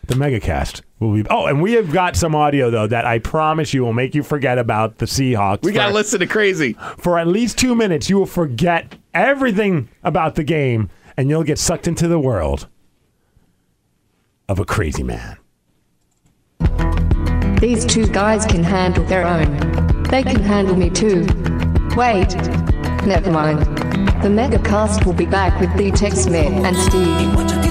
The 0.07 0.14
megacast 0.14 0.82
will 1.00 1.14
be. 1.14 1.24
Oh, 1.30 1.46
and 1.46 1.62
we 1.62 1.72
have 1.72 1.90
got 1.92 2.14
some 2.16 2.34
audio 2.34 2.70
though 2.70 2.86
that 2.86 3.07
I 3.07 3.18
promise 3.18 3.72
you 3.72 3.82
will 3.82 3.92
make 3.94 4.14
you 4.14 4.22
forget 4.22 4.59
about 4.59 4.98
the 4.98 5.07
Seahawks. 5.07 5.62
We 5.64 5.72
gotta 5.72 5.90
for- 5.90 5.94
listen 5.94 6.20
to 6.20 6.26
crazy. 6.26 6.74
for 6.98 7.18
at 7.18 7.26
least 7.26 7.57
two 7.59 7.74
minutes, 7.74 8.11
you 8.11 8.18
will 8.18 8.26
forget 8.26 8.96
everything 9.14 9.88
about 10.02 10.34
the 10.34 10.44
game 10.44 10.90
and 11.16 11.30
you'll 11.30 11.42
get 11.44 11.59
sucked 11.59 11.86
into 11.88 12.07
the 12.09 12.18
world 12.18 12.68
of 14.48 14.59
a 14.59 14.64
crazy 14.64 15.02
man. 15.02 15.38
These 17.61 17.86
two 17.86 18.07
guys 18.09 18.44
can 18.44 18.62
handle 18.62 19.05
their 19.05 19.24
own. 19.26 20.02
They 20.05 20.22
can 20.22 20.40
handle 20.42 20.76
me 20.76 20.90
too. 20.90 21.20
Wait. 21.96 22.34
Never 23.07 23.30
mind. 23.30 23.61
The 24.22 24.28
Megacast 24.28 25.07
will 25.07 25.12
be 25.14 25.26
back 25.26 25.59
with 25.61 25.74
D 25.76 25.90
Tech 25.90 26.12
Smith 26.12 26.52
and 26.52 26.76
Steve. 26.76 27.64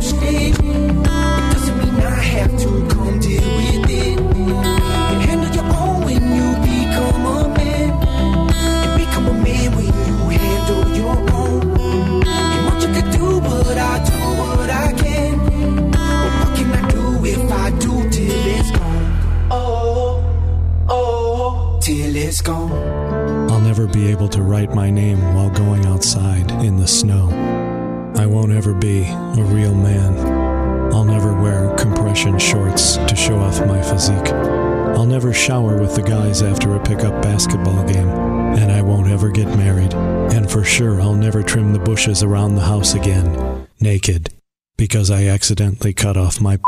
Doesn't 0.00 1.78
mean 1.78 2.00
I 2.04 2.20
have 2.20 2.58
to 2.58 2.68
come 2.88 3.18
deal 3.18 3.42
with 3.56 3.90
it. 3.90 4.18
Handle 5.26 5.54
your 5.54 5.64
own 5.74 6.04
when 6.04 6.22
you 6.36 6.48
become 6.68 7.26
a 7.26 7.48
man. 7.56 7.88
Become 8.98 9.26
a 9.28 9.32
man 9.32 9.76
when 9.76 9.86
you 9.86 10.16
handle 10.38 10.96
your 10.96 11.16
own. 11.32 11.62
And 12.26 12.66
what 12.66 12.82
you 12.82 12.88
can 12.92 13.10
do, 13.10 13.40
but 13.40 13.78
I 13.78 14.04
do 14.04 14.18
what 14.40 14.70
I 14.70 14.92
can. 14.92 15.38
What 16.40 16.56
can 16.56 16.72
I 16.72 16.90
do 16.90 17.24
if 17.24 17.50
I 17.50 17.70
do 17.70 18.10
till 18.10 18.46
it's 18.56 18.70
gone? 18.72 19.48
Oh, 19.50 20.22
oh, 20.88 21.78
till 21.80 22.16
it's 22.16 22.42
gone. 22.42 23.50
I'll 23.50 23.60
never 23.60 23.86
be 23.86 24.08
able 24.10 24.28
to 24.28 24.42
write 24.42 24.74
my 24.74 24.90
name 24.90 25.20
while 25.34 25.50
going 25.50 25.86
outside 25.86 26.50
in 26.62 26.76
the 26.76 26.86
snow. 26.86 27.65
I 28.18 28.24
won't 28.24 28.52
ever 28.52 28.72
be 28.72 29.04
a 29.04 29.44
real 29.44 29.74
man. 29.74 30.92
I'll 30.92 31.04
never 31.04 31.34
wear 31.34 31.74
compression 31.76 32.38
shorts 32.38 32.96
to 32.96 33.14
show 33.14 33.36
off 33.36 33.64
my 33.66 33.82
physique. 33.82 34.32
I'll 34.96 35.04
never 35.04 35.34
shower 35.34 35.78
with 35.78 35.94
the 35.94 36.02
guys 36.02 36.42
after 36.42 36.74
a 36.74 36.82
pickup 36.82 37.20
basketball 37.22 37.86
game. 37.86 38.08
And 38.08 38.72
I 38.72 38.80
won't 38.80 39.10
ever 39.10 39.30
get 39.30 39.48
married. 39.48 39.92
And 39.94 40.50
for 40.50 40.64
sure, 40.64 40.98
I'll 41.00 41.14
never 41.14 41.42
trim 41.42 41.74
the 41.74 41.78
bushes 41.78 42.22
around 42.22 42.54
the 42.54 42.62
house 42.62 42.94
again, 42.94 43.68
naked, 43.80 44.30
because 44.78 45.10
I 45.10 45.26
accidentally 45.26 45.92
cut 45.92 46.16
off 46.16 46.40
my. 46.40 46.58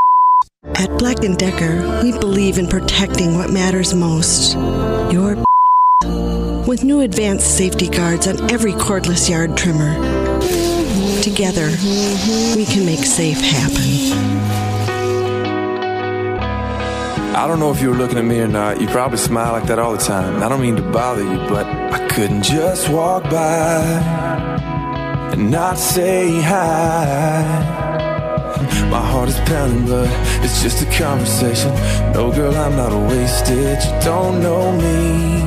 At 0.74 0.90
Black 0.98 1.16
& 1.28 1.38
Decker, 1.38 2.02
we 2.02 2.12
believe 2.12 2.58
in 2.58 2.68
protecting 2.68 3.36
what 3.36 3.50
matters 3.50 3.94
most. 3.94 4.54
Your 5.10 5.42
with 6.66 6.84
new 6.84 7.00
advanced 7.00 7.56
safety 7.56 7.88
guards 7.88 8.26
on 8.26 8.50
every 8.50 8.72
cordless 8.72 9.30
yard 9.30 9.56
trimmer. 9.56 10.27
Together, 11.22 11.66
we 12.56 12.64
can 12.64 12.86
make 12.86 13.04
safe 13.04 13.40
happen. 13.40 14.12
I 17.36 17.46
don't 17.46 17.58
know 17.58 17.70
if 17.70 17.82
you 17.82 17.90
were 17.90 17.96
looking 17.96 18.18
at 18.18 18.24
me 18.24 18.40
or 18.40 18.48
not. 18.48 18.80
You 18.80 18.86
probably 18.86 19.18
smile 19.18 19.52
like 19.52 19.66
that 19.66 19.78
all 19.78 19.92
the 19.92 19.98
time. 19.98 20.42
I 20.42 20.48
don't 20.48 20.60
mean 20.60 20.76
to 20.76 20.82
bother 20.82 21.22
you, 21.22 21.38
but 21.48 21.66
I 21.66 22.06
couldn't 22.08 22.42
just 22.42 22.88
walk 22.88 23.24
by 23.24 23.80
and 25.32 25.50
not 25.50 25.76
say 25.78 26.40
hi. 26.40 27.76
My 28.90 29.00
heart 29.00 29.28
is 29.28 29.38
pounding, 29.40 29.86
but 29.86 30.08
it's 30.44 30.62
just 30.62 30.82
a 30.82 30.86
conversation. 30.86 31.72
No, 32.12 32.32
girl, 32.32 32.54
I'm 32.56 32.76
not 32.76 32.92
a 32.92 32.98
wasted. 32.98 33.82
You 33.82 34.00
don't 34.02 34.40
know 34.40 34.72
me. 34.72 35.42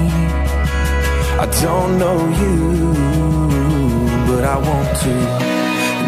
I 1.40 1.46
don't 1.62 1.98
know 1.98 2.18
you, 2.42 2.94
but 4.28 4.44
I 4.44 4.58
want 4.58 4.98
to. 5.00 5.61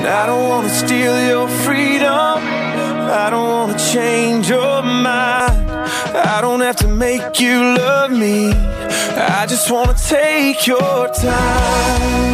And 0.04 0.12
I 0.12 0.26
don't 0.26 0.50
want 0.50 0.68
to 0.68 0.74
steal 0.74 1.18
your 1.26 1.48
freedom. 1.48 2.10
I 2.10 3.30
don't 3.30 3.48
want 3.48 3.80
to 3.80 3.86
change 3.94 4.50
your 4.50 4.84
mind. 4.84 5.70
I 5.72 6.40
don't 6.42 6.60
have 6.60 6.76
to 6.78 6.90
make 6.90 7.40
you 7.40 7.78
love 7.78 8.12
me. 8.12 8.52
I 8.52 9.46
just 9.48 9.72
want 9.72 9.98
to 9.98 10.04
take 10.04 10.68
your 10.68 11.08
time. 11.08 12.34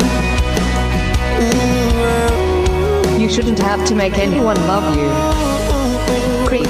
You 3.22 3.30
shouldn't 3.30 3.60
have 3.60 3.86
to 3.90 3.94
make 3.94 4.18
anyone 4.18 4.58
love 4.66 4.96
you. 4.98 5.12
Creep. 6.48 6.66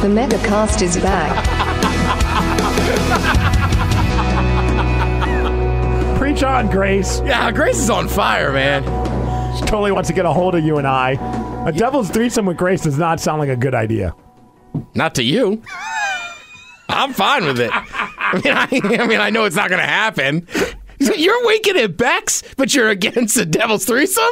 The 0.00 0.08
Megacast 0.08 0.80
is 0.80 0.96
back. 0.96 1.36
Preach 6.16 6.42
on, 6.42 6.70
Grace. 6.70 7.20
Yeah, 7.26 7.52
Grace 7.52 7.78
is 7.78 7.90
on 7.90 8.08
fire, 8.08 8.54
man. 8.54 8.99
Totally 9.70 9.92
wants 9.92 10.08
to 10.08 10.14
get 10.14 10.24
a 10.26 10.32
hold 10.32 10.56
of 10.56 10.64
you 10.64 10.78
and 10.78 10.86
I. 10.86 11.12
A 11.64 11.70
devil's 11.70 12.10
threesome 12.10 12.44
with 12.44 12.56
Grace 12.56 12.82
does 12.82 12.98
not 12.98 13.20
sound 13.20 13.38
like 13.38 13.48
a 13.48 13.54
good 13.56 13.72
idea. 13.72 14.14
Not 14.96 15.14
to 15.14 15.22
you. 15.22 15.62
I'm 16.88 17.12
fine 17.12 17.44
with 17.44 17.60
it. 17.60 17.70
I 17.72 18.40
mean, 18.44 18.52
I, 18.52 19.02
I 19.02 19.06
mean, 19.06 19.20
I 19.20 19.30
know 19.30 19.44
it's 19.44 19.54
not 19.54 19.68
going 19.68 19.80
to 19.80 19.86
happen. 19.86 20.48
So 21.00 21.14
You're 21.14 21.46
winking 21.46 21.76
at 21.76 21.96
Becks, 21.96 22.42
but 22.56 22.74
you're 22.74 22.88
against 22.88 23.36
the 23.36 23.46
Devil's 23.46 23.84
threesome. 23.84 24.24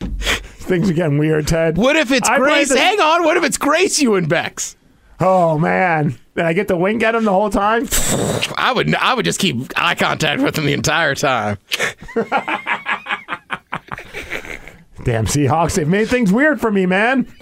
Things 0.00 0.88
are 0.88 0.92
getting 0.94 1.18
weird, 1.18 1.48
Ted. 1.48 1.76
What 1.76 1.96
if 1.96 2.12
it's 2.12 2.28
I 2.28 2.38
Grace? 2.38 2.68
the- 2.68 2.78
Hang 2.78 3.00
on. 3.00 3.24
What 3.24 3.36
if 3.36 3.42
it's 3.42 3.58
Grace, 3.58 4.00
you 4.00 4.14
and 4.14 4.28
Becks? 4.28 4.76
Oh 5.20 5.58
man, 5.58 6.16
did 6.34 6.44
I 6.44 6.52
get 6.54 6.68
to 6.68 6.76
wink 6.76 7.02
at 7.02 7.14
him 7.14 7.24
the 7.24 7.30
whole 7.32 7.50
time? 7.50 7.88
I 8.56 8.72
would. 8.74 8.94
I 8.94 9.14
would 9.14 9.24
just 9.24 9.38
keep 9.38 9.70
eye 9.76 9.94
contact 9.94 10.42
with 10.42 10.56
him 10.58 10.66
the 10.66 10.72
entire 10.72 11.14
time. 11.14 11.58
Damn 15.04 15.26
Seahawks, 15.26 15.76
they've 15.76 15.86
made 15.86 16.08
things 16.08 16.32
weird 16.32 16.60
for 16.60 16.72
me, 16.72 16.86
man. 16.86 17.32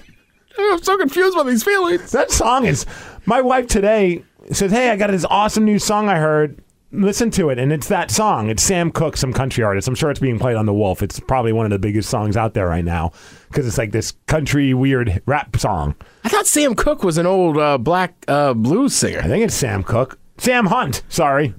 I'm 0.58 0.82
so 0.82 0.98
confused 0.98 1.36
by 1.36 1.44
these 1.44 1.62
feelings. 1.62 2.10
That 2.10 2.30
song 2.30 2.66
is. 2.66 2.84
My 3.24 3.40
wife 3.40 3.68
today 3.68 4.24
says, 4.50 4.72
"Hey, 4.72 4.90
I 4.90 4.96
got 4.96 5.10
this 5.10 5.24
awesome 5.24 5.64
new 5.64 5.78
song 5.78 6.08
I 6.08 6.16
heard. 6.16 6.60
Listen 6.90 7.30
to 7.32 7.48
it." 7.50 7.58
And 7.58 7.72
it's 7.72 7.88
that 7.88 8.10
song. 8.10 8.50
It's 8.50 8.62
Sam 8.62 8.90
Cooke, 8.90 9.16
some 9.16 9.32
country 9.32 9.62
artist. 9.64 9.88
I'm 9.88 9.94
sure 9.94 10.10
it's 10.10 10.20
being 10.20 10.38
played 10.40 10.56
on 10.56 10.66
the 10.66 10.74
Wolf. 10.74 11.02
It's 11.02 11.20
probably 11.20 11.52
one 11.52 11.64
of 11.64 11.70
the 11.70 11.78
biggest 11.78 12.10
songs 12.10 12.36
out 12.36 12.52
there 12.54 12.66
right 12.66 12.84
now 12.84 13.12
because 13.48 13.66
it's 13.66 13.78
like 13.78 13.92
this 13.92 14.12
country 14.26 14.74
weird 14.74 15.22
rap 15.26 15.56
song. 15.56 15.94
I 16.24 16.28
thought 16.28 16.46
Sam 16.46 16.74
Cooke 16.74 17.04
was 17.04 17.16
an 17.16 17.26
old 17.26 17.56
uh, 17.56 17.78
black 17.78 18.24
uh, 18.28 18.52
blues 18.54 18.94
singer. 18.94 19.20
I 19.20 19.28
think 19.28 19.44
it's 19.44 19.54
Sam 19.54 19.84
Cooke. 19.84 20.18
Sam 20.36 20.66
Hunt. 20.66 21.02
Sorry. 21.08 21.54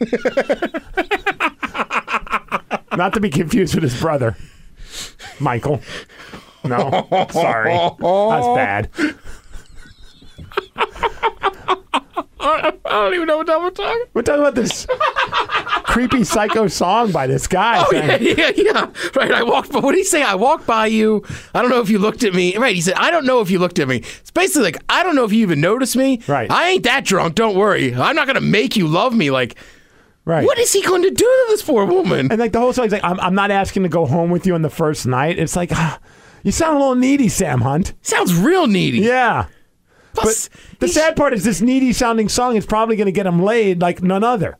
Not 2.96 3.14
to 3.14 3.20
be 3.20 3.30
confused 3.30 3.74
with 3.74 3.84
his 3.84 4.00
brother, 4.00 4.36
Michael. 5.38 5.80
No, 6.64 7.06
sorry, 7.30 7.72
that's 8.00 8.46
bad. 8.54 8.90
I 12.42 12.72
don't 12.84 13.14
even 13.14 13.26
know 13.26 13.38
what 13.38 13.46
we're 13.46 13.70
talking. 13.70 14.04
We're 14.12 14.22
talking 14.22 14.40
about 14.40 14.54
this 14.54 14.86
creepy 15.84 16.24
psycho 16.24 16.66
song 16.66 17.12
by 17.12 17.26
this 17.26 17.46
guy. 17.46 17.84
Oh 17.84 17.92
yeah, 17.92 18.16
yeah, 18.16 18.50
yeah. 18.56 18.90
Right. 19.14 19.30
I 19.30 19.42
walked. 19.42 19.70
But 19.72 19.82
what 19.82 19.92
did 19.92 19.98
he 19.98 20.04
say? 20.04 20.22
I 20.22 20.34
walked 20.34 20.66
by 20.66 20.86
you. 20.86 21.24
I 21.54 21.62
don't 21.62 21.70
know 21.70 21.80
if 21.80 21.88
you 21.88 21.98
looked 21.98 22.24
at 22.24 22.34
me. 22.34 22.56
Right. 22.56 22.74
He 22.74 22.80
said, 22.80 22.94
I 22.94 23.10
don't 23.10 23.24
know 23.24 23.40
if 23.40 23.50
you 23.50 23.58
looked 23.58 23.78
at 23.78 23.86
me. 23.86 23.98
It's 23.98 24.30
basically 24.30 24.64
like 24.64 24.82
I 24.88 25.02
don't 25.02 25.14
know 25.14 25.24
if 25.24 25.32
you 25.32 25.42
even 25.42 25.60
noticed 25.60 25.96
me. 25.96 26.20
Right. 26.26 26.50
I 26.50 26.70
ain't 26.70 26.84
that 26.84 27.04
drunk. 27.04 27.36
Don't 27.36 27.56
worry. 27.56 27.94
I'm 27.94 28.16
not 28.16 28.26
gonna 28.26 28.40
make 28.40 28.76
you 28.76 28.88
love 28.88 29.14
me. 29.14 29.30
Like, 29.30 29.56
Right. 30.24 30.44
what 30.44 30.58
is 30.58 30.72
he 30.72 30.82
going 30.82 31.02
to 31.02 31.10
do 31.10 31.24
to 31.24 31.44
this 31.48 31.62
poor 31.62 31.86
woman? 31.86 32.30
And 32.30 32.38
like 32.38 32.52
the 32.52 32.60
whole 32.60 32.72
song, 32.72 32.84
he's 32.84 32.92
like, 32.92 33.02
I'm, 33.04 33.18
I'm 33.20 33.34
not 33.34 33.50
asking 33.50 33.82
to 33.84 33.88
go 33.88 34.06
home 34.06 34.30
with 34.30 34.46
you 34.46 34.54
on 34.54 34.62
the 34.62 34.70
first 34.70 35.06
night. 35.06 35.38
It's 35.38 35.56
like, 35.56 35.70
ah, 35.72 35.98
you 36.42 36.52
sound 36.52 36.76
a 36.76 36.78
little 36.78 36.94
needy, 36.94 37.28
Sam 37.28 37.62
Hunt. 37.62 37.94
Sounds 38.02 38.34
real 38.34 38.66
needy. 38.66 38.98
Yeah. 39.00 39.46
Plus, 40.12 40.48
But 40.48 40.80
the 40.80 40.88
sad 40.88 41.16
part 41.16 41.32
is 41.32 41.44
this 41.44 41.60
needy 41.60 41.92
sounding 41.92 42.28
song 42.28 42.56
is 42.56 42.66
probably 42.66 42.96
going 42.96 43.06
to 43.06 43.12
get 43.12 43.26
him 43.26 43.42
laid 43.42 43.80
like 43.80 44.02
none 44.02 44.22
other. 44.24 44.58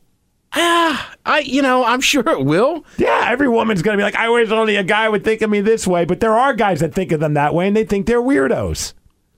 ah, 0.53 1.13
I, 1.25 1.39
you 1.39 1.61
know, 1.61 1.85
I'm 1.85 2.01
sure 2.01 2.27
it 2.27 2.43
will. 2.45 2.83
Yeah, 2.97 3.25
every 3.27 3.47
woman's 3.47 3.81
going 3.81 3.95
to 3.97 4.01
be 4.01 4.03
like, 4.03 4.15
I 4.15 4.29
wish 4.29 4.49
only 4.49 4.75
a 4.75 4.83
guy 4.83 5.07
would 5.07 5.23
think 5.23 5.41
of 5.41 5.49
me 5.49 5.61
this 5.61 5.85
way. 5.87 6.05
But 6.05 6.19
there 6.19 6.37
are 6.37 6.53
guys 6.53 6.79
that 6.81 6.93
think 6.93 7.11
of 7.11 7.19
them 7.19 7.35
that 7.35 7.53
way 7.53 7.67
and 7.67 7.75
they 7.75 7.83
think 7.85 8.05
they're 8.07 8.21
weirdos. 8.21 8.93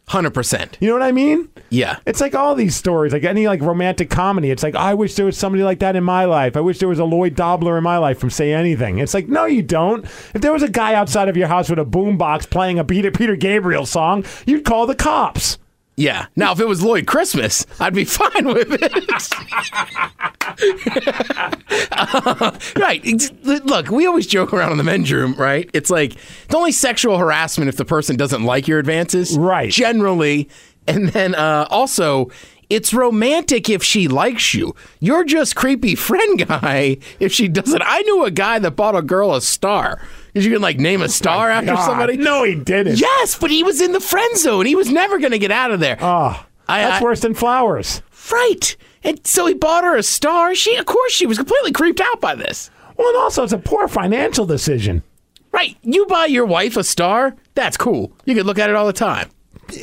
Hundred 0.07 0.33
percent. 0.33 0.77
You 0.81 0.89
know 0.89 0.95
what 0.95 1.01
I 1.01 1.11
mean? 1.13 1.49
Yeah. 1.69 1.97
It's 2.05 2.19
like 2.19 2.35
all 2.35 2.55
these 2.55 2.75
stories, 2.75 3.13
like 3.13 3.23
any 3.23 3.47
like 3.47 3.61
romantic 3.61 4.09
comedy. 4.09 4.51
It's 4.51 4.61
like 4.61 4.75
I 4.75 4.93
wish 4.93 5.15
there 5.15 5.25
was 5.25 5.37
somebody 5.37 5.63
like 5.63 5.79
that 5.79 5.95
in 5.95 6.03
my 6.03 6.25
life. 6.25 6.57
I 6.57 6.59
wish 6.59 6.79
there 6.79 6.89
was 6.89 6.99
a 6.99 7.05
Lloyd 7.05 7.35
Dobler 7.35 7.77
in 7.77 7.83
my 7.83 7.97
life 7.97 8.19
from 8.19 8.29
Say 8.29 8.53
Anything. 8.53 8.99
It's 8.99 9.13
like 9.13 9.29
no, 9.29 9.45
you 9.45 9.63
don't. 9.63 10.03
If 10.03 10.41
there 10.41 10.51
was 10.51 10.61
a 10.61 10.69
guy 10.69 10.93
outside 10.93 11.29
of 11.29 11.37
your 11.37 11.47
house 11.47 11.69
with 11.69 11.79
a 11.79 11.85
boombox 11.85 12.49
playing 12.49 12.79
a 12.79 12.83
Peter 12.83 13.11
Peter 13.11 13.35
Gabriel 13.35 13.85
song, 13.85 14.25
you'd 14.45 14.65
call 14.65 14.85
the 14.85 14.95
cops. 14.95 15.57
Yeah. 15.95 16.25
Now, 16.35 16.51
if 16.53 16.59
it 16.59 16.67
was 16.67 16.81
Lloyd 16.81 17.05
Christmas, 17.05 17.65
I'd 17.79 17.93
be 17.93 18.03
fine 18.05 18.45
with 18.47 18.67
it. 18.71 18.91
Uh, 21.91 22.51
right. 22.77 23.03
It's- 23.05 23.31
Look, 23.65 23.89
we 23.89 24.05
always 24.07 24.27
joke 24.27 24.53
around 24.53 24.71
in 24.71 24.77
the 24.77 24.83
men's 24.83 25.11
room, 25.11 25.33
right? 25.35 25.69
It's 25.73 25.89
like 25.89 26.13
it's 26.15 26.55
only 26.55 26.71
sexual 26.71 27.17
harassment 27.17 27.69
if 27.69 27.77
the 27.77 27.85
person 27.85 28.15
doesn't 28.15 28.43
like 28.43 28.67
your 28.67 28.79
advances. 28.79 29.37
Right. 29.37 29.71
Generally. 29.71 30.49
And 30.87 31.09
then 31.09 31.35
uh, 31.35 31.67
also, 31.69 32.29
it's 32.69 32.93
romantic 32.93 33.69
if 33.69 33.83
she 33.83 34.07
likes 34.07 34.53
you. 34.53 34.75
You're 34.99 35.23
just 35.23 35.55
creepy 35.55 35.95
friend 35.95 36.45
guy 36.47 36.97
if 37.19 37.31
she 37.31 37.47
doesn't. 37.47 37.81
I 37.85 38.01
knew 38.01 38.23
a 38.25 38.31
guy 38.31 38.59
that 38.59 38.71
bought 38.71 38.95
a 38.95 39.01
girl 39.01 39.33
a 39.35 39.41
star. 39.41 40.01
Because 40.33 40.45
you 40.47 40.51
can 40.51 40.61
like 40.63 40.79
name 40.79 41.01
a 41.01 41.05
oh 41.05 41.07
star 41.07 41.49
after 41.51 41.73
God. 41.73 41.85
somebody. 41.85 42.17
No, 42.17 42.43
he 42.43 42.55
didn't. 42.55 42.99
Yes, 42.99 43.37
but 43.37 43.51
he 43.51 43.63
was 43.63 43.79
in 43.81 43.91
the 43.91 43.99
friend 43.99 44.35
zone. 44.37 44.65
He 44.65 44.75
was 44.75 44.89
never 44.91 45.19
going 45.19 45.31
to 45.31 45.37
get 45.39 45.51
out 45.51 45.69
of 45.71 45.79
there. 45.79 45.97
Oh, 46.01 46.43
I- 46.67 46.81
that's 46.81 47.01
I- 47.01 47.03
worse 47.03 47.19
than 47.21 47.33
flowers. 47.35 48.01
Right. 48.31 48.75
And 49.03 49.25
so 49.27 49.45
he 49.45 49.53
bought 49.53 49.83
her 49.83 49.95
a 49.97 50.01
star. 50.03 50.55
She, 50.55 50.75
of 50.77 50.85
course, 50.85 51.11
she 51.11 51.25
was 51.27 51.37
completely 51.37 51.71
creeped 51.73 51.99
out 52.01 52.19
by 52.21 52.35
this. 52.35 52.71
Well, 52.97 53.09
and 53.09 53.17
also 53.17 53.43
it's 53.43 53.51
a 53.53 53.57
poor 53.57 53.87
financial 53.87 54.45
decision. 54.45 55.03
Right. 55.51 55.77
You 55.83 56.05
buy 56.07 56.25
your 56.27 56.45
wife 56.45 56.77
a 56.77 56.83
star. 56.83 57.35
That's 57.53 57.77
cool. 57.77 58.11
You 58.25 58.33
could 58.33 58.45
look 58.45 58.57
at 58.59 58.69
it 58.69 58.75
all 58.75 58.87
the 58.87 58.93
time. 58.93 59.29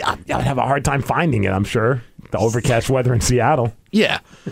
I 0.04 0.16
would 0.28 0.44
have 0.44 0.58
a 0.58 0.62
hard 0.62 0.84
time 0.84 1.02
finding 1.02 1.44
it. 1.44 1.50
I'm 1.50 1.64
sure 1.64 2.02
the 2.30 2.38
overcast 2.38 2.88
weather 2.90 3.12
in 3.14 3.20
Seattle. 3.20 3.74
Yeah. 3.92 4.20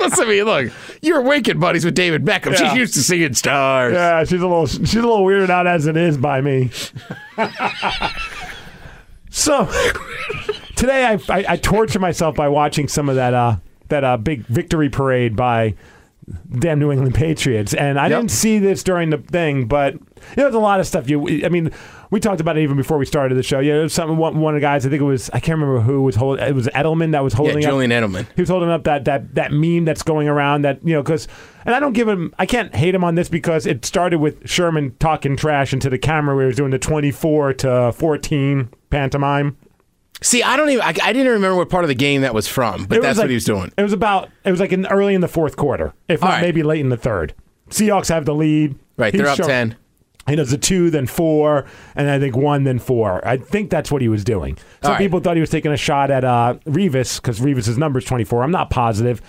Listen 0.00 0.24
to 0.24 0.26
me. 0.26 0.42
Look, 0.42 0.72
you're 1.02 1.22
winking 1.22 1.58
buddies 1.58 1.84
with 1.84 1.94
David 1.94 2.24
Beckham. 2.24 2.52
Yeah. 2.52 2.68
She's 2.70 2.74
used 2.78 2.94
to 2.94 3.00
seeing 3.02 3.32
stars. 3.34 3.94
Yeah, 3.94 4.24
she's 4.24 4.40
a 4.42 4.46
little 4.46 4.66
she's 4.66 4.94
a 4.96 5.00
little 5.00 5.24
weirded 5.24 5.50
out 5.50 5.66
as 5.66 5.86
it 5.86 5.96
is 5.96 6.16
by 6.18 6.40
me. 6.40 6.70
so 9.30 9.66
today 10.76 11.04
I, 11.06 11.12
I 11.28 11.44
I 11.50 11.56
torture 11.56 11.98
myself 11.98 12.34
by 12.36 12.48
watching 12.48 12.88
some 12.88 13.08
of 13.08 13.16
that 13.16 13.34
uh 13.34 13.56
that 13.88 14.04
uh 14.04 14.16
big 14.16 14.44
victory 14.46 14.88
parade 14.88 15.34
by 15.36 15.74
damn 16.58 16.78
New 16.78 16.90
England 16.90 17.14
Patriots, 17.14 17.74
and 17.74 17.98
I 17.98 18.08
Yep. 18.08 18.18
didn't 18.18 18.30
see 18.30 18.58
this 18.58 18.82
during 18.82 19.10
the 19.10 19.18
thing, 19.18 19.66
but 19.66 19.94
you 19.94 20.00
know, 20.36 20.44
there's 20.44 20.54
a 20.54 20.58
lot 20.58 20.80
of 20.80 20.86
stuff. 20.86 21.08
You, 21.08 21.44
I 21.44 21.48
mean, 21.50 21.70
we 22.14 22.20
talked 22.20 22.40
about 22.40 22.56
it 22.56 22.62
even 22.62 22.76
before 22.76 22.96
we 22.96 23.04
started 23.06 23.34
the 23.34 23.42
show. 23.42 23.58
Yeah, 23.58 23.74
there's 23.74 23.92
something. 23.92 24.16
One, 24.16 24.38
one 24.40 24.54
of 24.54 24.60
the 24.60 24.64
guys, 24.64 24.86
I 24.86 24.88
think 24.90 25.00
it 25.00 25.04
was, 25.04 25.28
I 25.30 25.40
can't 25.40 25.58
remember 25.58 25.80
who 25.80 26.00
was 26.02 26.14
holding. 26.14 26.46
It 26.46 26.54
was 26.54 26.68
Edelman 26.68 27.10
that 27.12 27.24
was 27.24 27.32
Yeah, 27.32 27.38
holding 27.38 27.56
up 27.56 27.62
Julian 27.70 27.90
Edelman. 27.90 28.26
he 28.36 28.42
was 28.42 28.48
holding 28.48 28.70
up 28.70 28.84
that 28.84 29.04
that 29.06 29.34
that 29.34 29.52
meme 29.52 29.84
that's 29.84 30.02
going 30.02 30.28
around 30.28 30.62
that 30.62 30.78
you 30.86 30.94
know 30.94 31.02
because 31.02 31.26
and 31.66 31.74
I 31.74 31.80
don't 31.80 31.92
give 31.92 32.08
him 32.08 32.32
I 32.38 32.46
can't 32.46 32.74
hate 32.74 32.94
him 32.94 33.02
on 33.04 33.16
this 33.16 33.28
because 33.28 33.66
it 33.66 33.84
started 33.84 34.20
with 34.20 34.48
Sherman 34.48 34.94
talking 35.00 35.36
trash 35.36 35.72
into 35.72 35.90
the 35.90 35.98
camera 35.98 36.36
where 36.36 36.44
he 36.44 36.48
was 36.48 36.56
doing 36.56 36.70
the 36.70 36.78
24 36.78 37.52
to 37.54 37.92
14 37.92 38.68
pantomime. 38.90 39.56
See, 40.22 40.42
I 40.42 40.56
don't 40.56 40.70
even, 40.70 40.82
I, 40.82 40.94
I 41.02 41.12
didn't 41.12 41.32
remember 41.32 41.56
what 41.56 41.68
part 41.68 41.84
of 41.84 41.88
the 41.88 41.94
game 41.94 42.22
that 42.22 42.32
was 42.32 42.46
from, 42.48 42.84
but 42.86 42.96
It 42.96 43.00
was 43.00 43.06
that's 43.08 43.18
like- 43.18 43.24
what 43.24 43.30
he 43.30 43.34
was 43.34 43.44
doing. 43.44 43.72
It 43.76 43.82
was 43.82 43.92
about 43.92 44.30
it 44.44 44.50
was 44.52 44.60
like 44.60 44.72
in 44.72 44.86
early 44.86 45.14
in 45.14 45.20
the 45.20 45.28
fourth 45.28 45.56
quarter, 45.56 45.92
if 46.08 46.22
All 46.22 46.28
not 46.28 46.36
right. 46.36 46.42
maybe 46.42 46.62
late 46.62 46.80
in 46.80 46.88
the 46.90 46.96
third. 46.96 47.34
Seahawks 47.70 48.08
have 48.08 48.24
the 48.24 48.34
lead. 48.34 48.76
Right. 48.96 49.12
He's 49.12 49.20
They're 49.22 49.30
up 49.30 49.38
10. 49.38 49.74
He 50.28 50.36
does 50.36 50.52
a 50.52 50.58
two, 50.58 50.90
then 50.90 51.06
four, 51.06 51.66
and 51.94 52.08
I 52.08 52.18
think 52.18 52.34
one, 52.34 52.64
then 52.64 52.78
four. 52.78 53.26
I 53.26 53.36
think 53.36 53.70
that's 53.70 53.90
what 53.90 54.00
he 54.00 54.08
was 54.08 54.24
doing. 54.24 54.56
Some 54.82 54.92
right. 54.92 54.98
people 54.98 55.20
thought 55.20 55.36
he 55.36 55.40
was 55.40 55.50
taking 55.50 55.72
a 55.72 55.76
shot 55.76 56.10
at 56.10 56.24
uh, 56.24 56.54
Revis 56.64 57.20
because 57.20 57.40
Revis's 57.40 57.76
number 57.76 57.98
is 57.98 58.04
24. 58.06 58.42
I'm 58.42 58.50
not 58.50 58.70
positive. 58.70 59.20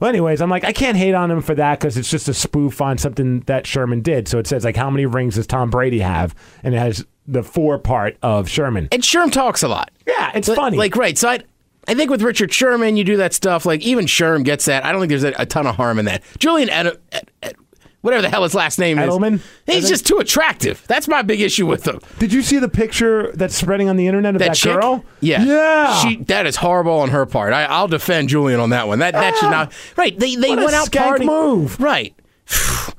Well, 0.00 0.10
anyways, 0.10 0.40
I'm 0.42 0.50
like, 0.50 0.64
I 0.64 0.72
can't 0.72 0.96
hate 0.96 1.14
on 1.14 1.30
him 1.30 1.40
for 1.40 1.54
that 1.54 1.78
because 1.78 1.96
it's 1.96 2.10
just 2.10 2.28
a 2.28 2.34
spoof 2.34 2.80
on 2.80 2.98
something 2.98 3.40
that 3.40 3.66
Sherman 3.66 4.02
did. 4.02 4.28
So 4.28 4.38
it 4.38 4.46
says, 4.46 4.64
like, 4.64 4.76
how 4.76 4.90
many 4.90 5.06
rings 5.06 5.36
does 5.36 5.46
Tom 5.46 5.70
Brady 5.70 6.00
have? 6.00 6.34
And 6.62 6.74
it 6.74 6.78
has 6.78 7.06
the 7.26 7.42
four 7.42 7.78
part 7.78 8.18
of 8.22 8.48
Sherman. 8.48 8.88
And 8.92 9.02
Sherm 9.02 9.32
talks 9.32 9.62
a 9.62 9.68
lot. 9.68 9.92
Yeah, 10.06 10.32
it's 10.34 10.52
funny. 10.52 10.76
Like, 10.76 10.96
right. 10.96 11.16
So 11.16 11.28
I, 11.28 11.40
I 11.86 11.94
think 11.94 12.10
with 12.10 12.22
Richard 12.22 12.52
Sherman, 12.52 12.96
you 12.96 13.04
do 13.04 13.16
that 13.18 13.32
stuff. 13.32 13.64
Like, 13.64 13.82
even 13.82 14.06
Sherm 14.06 14.44
gets 14.44 14.64
that. 14.64 14.84
I 14.84 14.90
don't 14.90 15.00
think 15.00 15.10
there's 15.10 15.24
a, 15.24 15.32
a 15.38 15.46
ton 15.46 15.66
of 15.66 15.76
harm 15.76 15.98
in 15.98 16.06
that. 16.06 16.22
Julian, 16.38 16.70
Ed, 16.70 16.98
Ed, 17.12 17.30
Ed- 17.42 17.56
whatever 18.04 18.20
the 18.20 18.28
hell 18.28 18.42
his 18.42 18.54
last 18.54 18.78
name 18.78 18.98
Edelman? 18.98 19.40
is. 19.66 19.74
He's 19.74 19.88
just 19.88 20.06
too 20.06 20.18
attractive. 20.18 20.84
That's 20.86 21.08
my 21.08 21.22
big 21.22 21.40
issue 21.40 21.66
with 21.66 21.86
him. 21.88 22.00
Did 22.18 22.34
you 22.34 22.42
see 22.42 22.58
the 22.58 22.68
picture 22.68 23.32
that's 23.32 23.54
spreading 23.54 23.88
on 23.88 23.96
the 23.96 24.06
internet 24.06 24.34
of 24.34 24.40
that, 24.40 24.54
chick? 24.54 24.74
girl? 24.74 25.04
Yeah. 25.20 25.42
Yeah. 25.42 25.94
She, 26.02 26.16
that 26.24 26.46
is 26.46 26.56
horrible 26.56 27.00
on 27.00 27.08
her 27.08 27.24
part. 27.24 27.54
I, 27.54 27.64
I'll 27.64 27.88
defend 27.88 28.28
Julian 28.28 28.60
on 28.60 28.70
that 28.70 28.86
one. 28.88 28.98
That, 28.98 29.14
that 29.14 29.36
should 29.36 29.50
not. 29.50 29.72
Right. 29.96 30.18
They, 30.18 30.36
they 30.36 30.54
went 30.54 30.74
out 30.74 30.90
partying. 30.90 31.26
move. 31.26 31.80
Right. 31.80 32.14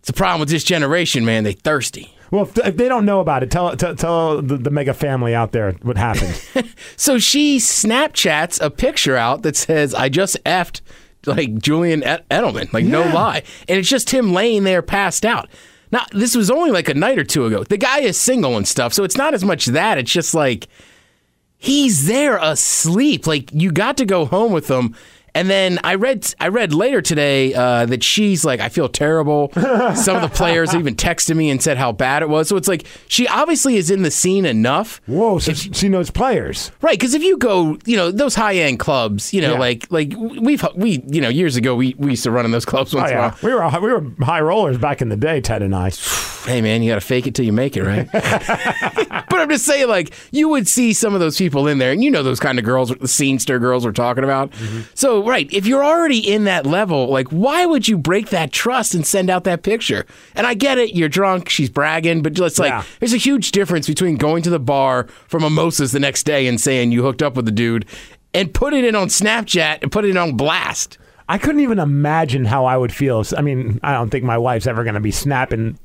It's 0.00 0.10
a 0.10 0.12
problem 0.14 0.40
with 0.40 0.48
this 0.48 0.64
generation, 0.64 1.26
man. 1.26 1.44
They 1.44 1.52
thirsty. 1.52 2.16
Well, 2.30 2.44
if, 2.44 2.56
if 2.58 2.76
they 2.78 2.88
don't 2.88 3.04
know 3.04 3.20
about 3.20 3.42
it, 3.42 3.50
tell 3.50 3.76
tell, 3.76 3.94
tell 3.94 4.40
the, 4.40 4.56
the 4.56 4.70
mega 4.70 4.94
family 4.94 5.34
out 5.34 5.52
there 5.52 5.72
what 5.82 5.98
happened. 5.98 6.40
So 6.96 7.18
she 7.18 7.58
Snapchats 7.58 8.58
a 8.62 8.70
picture 8.70 9.16
out 9.16 9.42
that 9.42 9.54
says, 9.54 9.92
I 9.94 10.08
just 10.08 10.42
effed 10.44 10.80
like 11.26 11.58
Julian 11.58 12.02
Edelman. 12.02 12.72
Like, 12.72 12.84
no 12.84 13.02
lie. 13.02 13.42
And 13.68 13.78
it's 13.78 13.88
just 13.88 14.10
him 14.10 14.32
laying 14.32 14.64
there 14.64 14.82
passed 14.82 15.24
out. 15.24 15.48
Now, 15.90 16.04
this 16.12 16.34
was 16.34 16.50
only 16.50 16.70
like 16.70 16.88
a 16.88 16.94
night 16.94 17.18
or 17.18 17.24
two 17.24 17.46
ago. 17.46 17.64
The 17.64 17.78
guy 17.78 18.00
is 18.00 18.18
single 18.18 18.56
and 18.56 18.68
stuff, 18.68 18.92
so 18.92 19.04
it's 19.04 19.16
not 19.16 19.34
as 19.34 19.44
much 19.44 19.66
that. 19.66 19.98
It's 19.98 20.12
just 20.12 20.34
like 20.34 20.68
he's 21.56 22.06
there 22.06 22.36
asleep. 22.36 23.26
Like, 23.26 23.50
you 23.52 23.72
got 23.72 23.96
to 23.96 24.04
go 24.04 24.26
home 24.26 24.52
with 24.52 24.68
him 24.68 24.94
And 25.34 25.48
then 25.48 25.78
I 25.84 25.94
read 25.94 26.34
I 26.40 26.48
read 26.48 26.72
later 26.72 27.00
today 27.02 27.54
uh, 27.54 27.86
that 27.86 28.02
she's 28.02 28.44
like, 28.44 28.60
I 28.60 28.68
feel 28.68 28.88
terrible. 28.88 29.50
Some 29.94 30.16
of 30.16 30.22
the 30.22 30.30
players 30.32 30.74
even 30.74 30.94
texted 30.96 31.36
me 31.36 31.50
and 31.50 31.62
said 31.62 31.76
how 31.76 31.92
bad 31.92 32.22
it 32.22 32.28
was. 32.28 32.48
So 32.48 32.56
it's 32.56 32.68
like 32.68 32.86
she 33.08 33.28
obviously 33.28 33.76
is 33.76 33.90
in 33.90 34.02
the 34.02 34.10
scene 34.10 34.44
enough. 34.46 35.00
Whoa, 35.06 35.38
so 35.38 35.52
she 35.52 35.88
knows 35.88 36.10
players, 36.10 36.72
right? 36.82 36.98
Because 36.98 37.14
if 37.14 37.22
you 37.22 37.36
go, 37.38 37.78
you 37.84 37.96
know, 37.96 38.10
those 38.10 38.34
high 38.34 38.56
end 38.56 38.78
clubs, 38.78 39.32
you 39.32 39.40
know, 39.40 39.52
Yeah. 39.52 39.58
like 39.58 39.86
like 39.90 40.12
we've 40.16 40.64
we 40.74 41.02
you 41.06 41.20
know 41.20 41.28
years 41.28 41.56
ago 41.56 41.74
we, 41.74 41.94
we 41.98 42.10
used 42.10 42.24
to 42.24 42.30
run 42.30 42.44
in 42.44 42.50
those 42.50 42.64
clubs 42.64 42.94
Oh, 42.94 42.98
once 42.98 43.10
in 43.10 43.16
a 43.16 43.20
yeah. 43.20 43.28
while. 43.30 43.38
We 43.42 43.54
were 43.90 43.98
we 44.00 44.08
were 44.08 44.24
high 44.24 44.40
rollers 44.40 44.78
back 44.78 45.00
in 45.02 45.08
the 45.08 45.16
day, 45.16 45.40
Ted 45.40 45.62
and 45.62 45.74
I. 45.74 45.90
Hey 46.48 46.62
man, 46.62 46.82
you 46.82 46.90
got 46.90 46.94
to 46.94 47.02
fake 47.02 47.26
it 47.26 47.34
till 47.34 47.44
you 47.44 47.52
make 47.52 47.76
it, 47.76 47.82
right? 47.82 48.08
but 48.12 49.34
I'm 49.40 49.50
just 49.50 49.66
saying, 49.66 49.86
like 49.88 50.14
you 50.30 50.48
would 50.48 50.66
see 50.66 50.94
some 50.94 51.12
of 51.12 51.20
those 51.20 51.36
people 51.36 51.66
in 51.66 51.76
there, 51.76 51.92
and 51.92 52.02
you 52.02 52.10
know 52.10 52.22
those 52.22 52.40
kind 52.40 52.58
of 52.58 52.64
girls, 52.64 52.88
the 52.88 52.94
scenester 53.06 53.60
girls 53.60 53.84
we're 53.84 53.92
talking 53.92 54.24
about. 54.24 54.52
So 54.94 55.20
right, 55.28 55.52
if 55.52 55.66
you're 55.66 55.84
already 55.84 56.18
in 56.18 56.44
that 56.44 56.66
level, 56.66 57.08
like 57.08 57.28
why 57.28 57.66
would 57.66 57.88
you 57.88 57.98
break 57.98 58.30
that 58.30 58.52
trust 58.52 58.94
and 58.94 59.06
send 59.06 59.30
out 59.30 59.44
that 59.44 59.62
picture? 59.62 60.06
And 60.34 60.46
I 60.46 60.54
get 60.54 60.78
it, 60.78 60.94
you're 60.94 61.08
drunk, 61.08 61.48
she's 61.48 61.70
bragging, 61.70 62.22
but 62.22 62.38
it's 62.38 62.58
like 62.58 62.70
Yeah. 62.70 62.84
there's 63.00 63.14
a 63.14 63.18
huge 63.18 63.52
difference 63.52 63.86
between 63.86 64.16
going 64.16 64.42
to 64.44 64.50
the 64.50 64.58
bar 64.60 65.06
for 65.26 65.40
mimosas 65.40 65.92
the 65.92 66.00
next 66.00 66.24
day 66.24 66.46
and 66.46 66.60
saying 66.60 66.92
you 66.92 67.02
hooked 67.02 67.22
up 67.22 67.34
with 67.36 67.44
the 67.46 67.52
dude, 67.52 67.84
and 68.34 68.52
putting 68.52 68.84
it 68.84 68.94
on 68.94 69.08
Snapchat 69.08 69.78
and 69.82 69.90
putting 69.90 70.10
it 70.12 70.16
on 70.16 70.36
blast. 70.36 70.98
I 71.28 71.38
couldn't 71.38 71.60
even 71.60 71.78
imagine 71.78 72.44
how 72.44 72.64
I 72.64 72.76
would 72.76 72.92
feel. 72.92 73.22
I 73.36 73.42
mean, 73.42 73.80
I 73.82 73.92
don't 73.92 74.10
think 74.10 74.24
my 74.24 74.38
wife's 74.38 74.66
ever 74.66 74.82
going 74.84 74.94
to 74.94 75.00
be 75.00 75.10
snapping, 75.10 75.78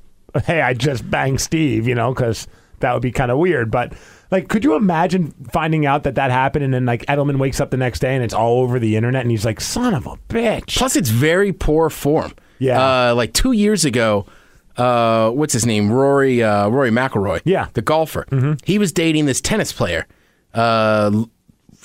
hey, 0.46 0.62
I 0.62 0.74
just 0.74 1.10
banged 1.10 1.42
Steve, 1.42 1.88
you 1.88 1.96
know, 1.96 2.14
because 2.14 2.48
that 2.80 2.94
would 2.94 3.02
be 3.02 3.12
kind 3.12 3.32
of 3.32 3.38
weird. 3.40 3.70
But, 3.72 3.94
like, 4.34 4.50
could 4.50 4.64
you 4.64 4.76
imagine 4.76 5.32
finding 5.54 5.86
out 5.86 6.04
that 6.04 6.16
that 6.16 6.32
happened 6.32 6.66
and 6.66 6.74
then, 6.74 6.86
like, 6.86 7.06
Edelman 7.06 7.38
wakes 7.38 7.62
up 7.62 7.70
the 7.70 7.78
next 7.78 8.00
day 8.00 8.16
and 8.16 8.24
it's 8.24 8.34
all 8.34 8.62
over 8.62 8.80
the 8.80 8.96
internet 8.96 9.22
and 9.22 9.32
he's 9.32 9.46
like, 9.46 9.62
son 9.62 9.94
of 9.94 10.08
a 10.08 10.18
bitch. 10.28 10.76
Plus, 10.76 10.96
it's 10.96 11.10
very 11.10 11.54
poor 11.54 11.90
form. 11.90 12.34
Yeah. 12.58 13.10
Uh, 13.12 13.16
like 13.16 13.34
two 13.34 13.52
years 13.52 13.86
ago, 13.86 14.26
uh, 14.76 15.30
what's 15.30 15.54
his 15.54 15.66
name? 15.66 15.92
Rory 15.92 16.42
uh, 16.42 16.68
Rory 16.68 16.90
McIlroy. 16.90 17.42
Yeah. 17.46 17.68
The 17.74 17.84
golfer. 17.84 18.26
He 18.64 18.80
was 18.80 18.92
dating 18.92 19.28
this 19.28 19.40
tennis 19.40 19.72
player. 19.72 20.08
Uh, 20.54 21.26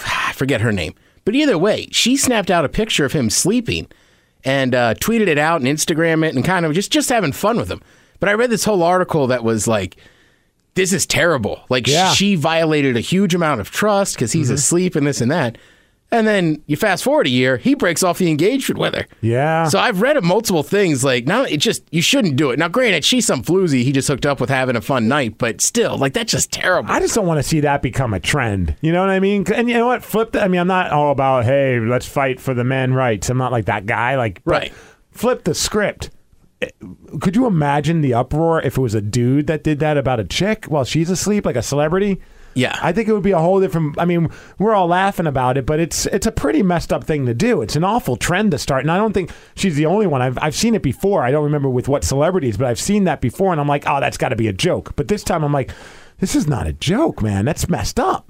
I 0.07 0.33
forget 0.33 0.63
her 0.63 0.73
name. 0.73 0.95
But 1.27 1.35
either 1.35 1.59
way, 1.59 1.89
she 1.93 2.17
snapped 2.17 2.51
out 2.51 2.65
a 2.65 2.69
picture 2.69 3.05
of 3.05 3.13
him 3.13 3.29
sleeping 3.29 3.89
and 4.43 4.75
uh, 4.75 4.95
tweeted 4.95 5.27
it 5.27 5.37
out 5.37 5.61
and 5.61 5.69
Instagram 5.69 6.27
it 6.27 6.35
and 6.35 6.45
kind 6.45 6.65
of 6.65 6.73
just 6.73 6.91
just 6.91 7.11
having 7.11 7.33
fun 7.33 7.59
with 7.59 7.71
him. 7.71 7.83
But 8.21 8.31
I 8.31 8.33
read 8.33 8.49
this 8.49 8.65
whole 8.65 8.83
article 8.83 9.27
that 9.27 9.45
was 9.45 9.69
like, 9.69 9.97
this 10.79 10.93
is 10.93 11.07
terrible. 11.07 11.61
Like 11.69 11.89
Yeah. 11.89 12.13
she 12.13 12.37
violated 12.37 12.97
a 12.97 13.01
huge 13.01 13.35
amount 13.35 13.61
of 13.61 13.69
trust 13.69 14.15
because 14.15 14.31
he's 14.31 14.47
mm-hmm. 14.47 14.55
asleep 14.55 14.95
and 14.95 15.05
this 15.05 15.21
and 15.21 15.31
that. 15.33 15.59
And 16.13 16.27
then 16.27 16.63
you 16.67 16.77
fast 16.77 17.03
forward 17.03 17.27
a 17.27 17.31
year, 17.31 17.57
he 17.57 17.75
breaks 17.75 18.05
off 18.05 18.19
the 18.19 18.31
engagement 18.31 18.79
with 18.79 18.95
her. 18.95 19.07
Yeah. 19.21 19.65
So 19.65 19.79
I've 19.79 20.01
read 20.01 20.17
of 20.17 20.23
multiple 20.23 20.63
things 20.63 21.03
like 21.03 21.27
now 21.27 21.43
it 21.43 21.57
just 21.57 21.83
you 21.91 22.01
shouldn't 22.01 22.37
do 22.37 22.51
it. 22.53 22.61
Now 22.61 22.69
granted, 22.69 23.05
she's 23.05 23.27
some 23.27 23.43
floozy 23.43 23.83
he 23.83 23.91
just 23.91 24.07
hooked 24.07 24.25
up 24.25 24.41
with 24.41 24.51
having 24.51 24.77
a 24.77 24.81
fun 24.81 25.09
night, 25.09 25.37
but 25.37 25.61
still, 25.61 25.99
like 25.99 26.13
that's 26.13 26.31
just 26.31 26.53
terrible. 26.53 26.93
I 26.93 27.01
just 27.01 27.15
don't 27.15 27.27
want 27.27 27.39
to 27.39 27.43
see 27.43 27.61
that 27.61 27.83
become 27.83 28.15
a 28.15 28.21
trend. 28.21 28.77
You 28.81 28.93
know 28.93 29.01
what 29.01 29.11
I 29.11 29.19
mean? 29.19 29.45
And 29.53 29.69
you 29.69 29.75
know 29.75 29.87
what? 29.87 30.05
Flip 30.05 30.31
the, 30.31 30.43
I 30.43 30.47
mean, 30.49 30.61
I'm 30.61 30.69
not 30.69 30.93
all 30.93 31.11
about, 31.11 31.45
hey, 31.45 31.81
let's 31.81 32.07
fight 32.07 32.41
for 32.41 32.55
the 32.55 32.65
men 32.65 32.95
rights. 32.95 33.29
I'm 33.29 33.37
not 33.37 33.51
like 33.51 33.65
that 33.65 33.85
guy. 33.85 34.17
Like, 34.17 34.41
Right. 34.45 34.73
Flip 35.11 35.43
the 35.43 35.55
script. 35.55 36.11
Could 37.21 37.37
you 37.37 37.47
imagine 37.47 38.01
the 38.01 38.15
uproar 38.15 38.61
if 38.63 38.77
it 38.77 38.81
was 38.81 38.95
a 38.95 39.01
dude 39.01 39.47
that 39.47 39.63
did 39.63 39.79
that 39.79 39.97
about 39.97 40.19
a 40.21 40.25
chick 40.25 40.65
while 40.67 40.85
she's 40.85 41.11
asleep, 41.11 41.47
like 41.47 41.57
a 41.57 41.63
celebrity? 41.63 42.21
Yeah. 42.55 42.77
I 42.83 42.93
think 42.93 43.09
it 43.09 43.13
would 43.13 43.23
be 43.23 43.31
a 43.31 43.39
whole 43.39 43.61
different. 43.61 43.97
I 44.01 44.05
mean, 44.05 44.29
we're 44.59 44.75
all 44.75 44.89
laughing 44.89 45.29
about 45.29 45.57
it, 45.57 45.65
but 45.67 45.79
it's 45.79 46.07
it's 46.07 46.27
a 46.27 46.33
pretty 46.33 46.65
messed 46.65 46.93
up 46.93 47.05
thing 47.05 47.27
to 47.27 47.35
do. 47.35 47.63
It's 47.63 47.77
an 47.77 47.85
awful 47.85 48.17
trend 48.17 48.51
to 48.51 48.59
start, 48.59 48.83
and 48.83 48.91
I 48.91 48.97
don't 48.97 49.13
think 49.13 49.31
she's 49.55 49.77
the 49.77 49.87
only 49.87 50.09
one. 50.09 50.21
I've 50.21 50.39
I've 50.43 50.57
seen 50.57 50.75
it 50.75 50.83
before. 50.83 51.23
I 51.23 51.31
don't 51.31 51.45
remember 51.45 51.69
with 51.69 51.87
what 51.87 52.03
celebrities, 52.03 52.57
but 52.57 52.67
I've 52.67 52.81
seen 52.81 53.05
that 53.05 53.21
before, 53.21 53.53
and 53.53 53.61
I'm 53.61 53.69
like, 53.69 53.85
oh, 53.87 54.01
that's 54.01 54.17
got 54.19 54.31
to 54.31 54.37
be 54.37 54.49
a 54.49 54.53
joke. 54.53 54.97
But 54.97 55.07
this 55.07 55.23
time, 55.23 55.45
I'm 55.45 55.53
like, 55.53 55.71
this 56.19 56.35
is 56.35 56.49
not 56.49 56.67
a 56.67 56.73
joke, 56.73 57.23
man. 57.23 57.45
That's 57.45 57.69
messed 57.69 58.01
up. 58.01 58.29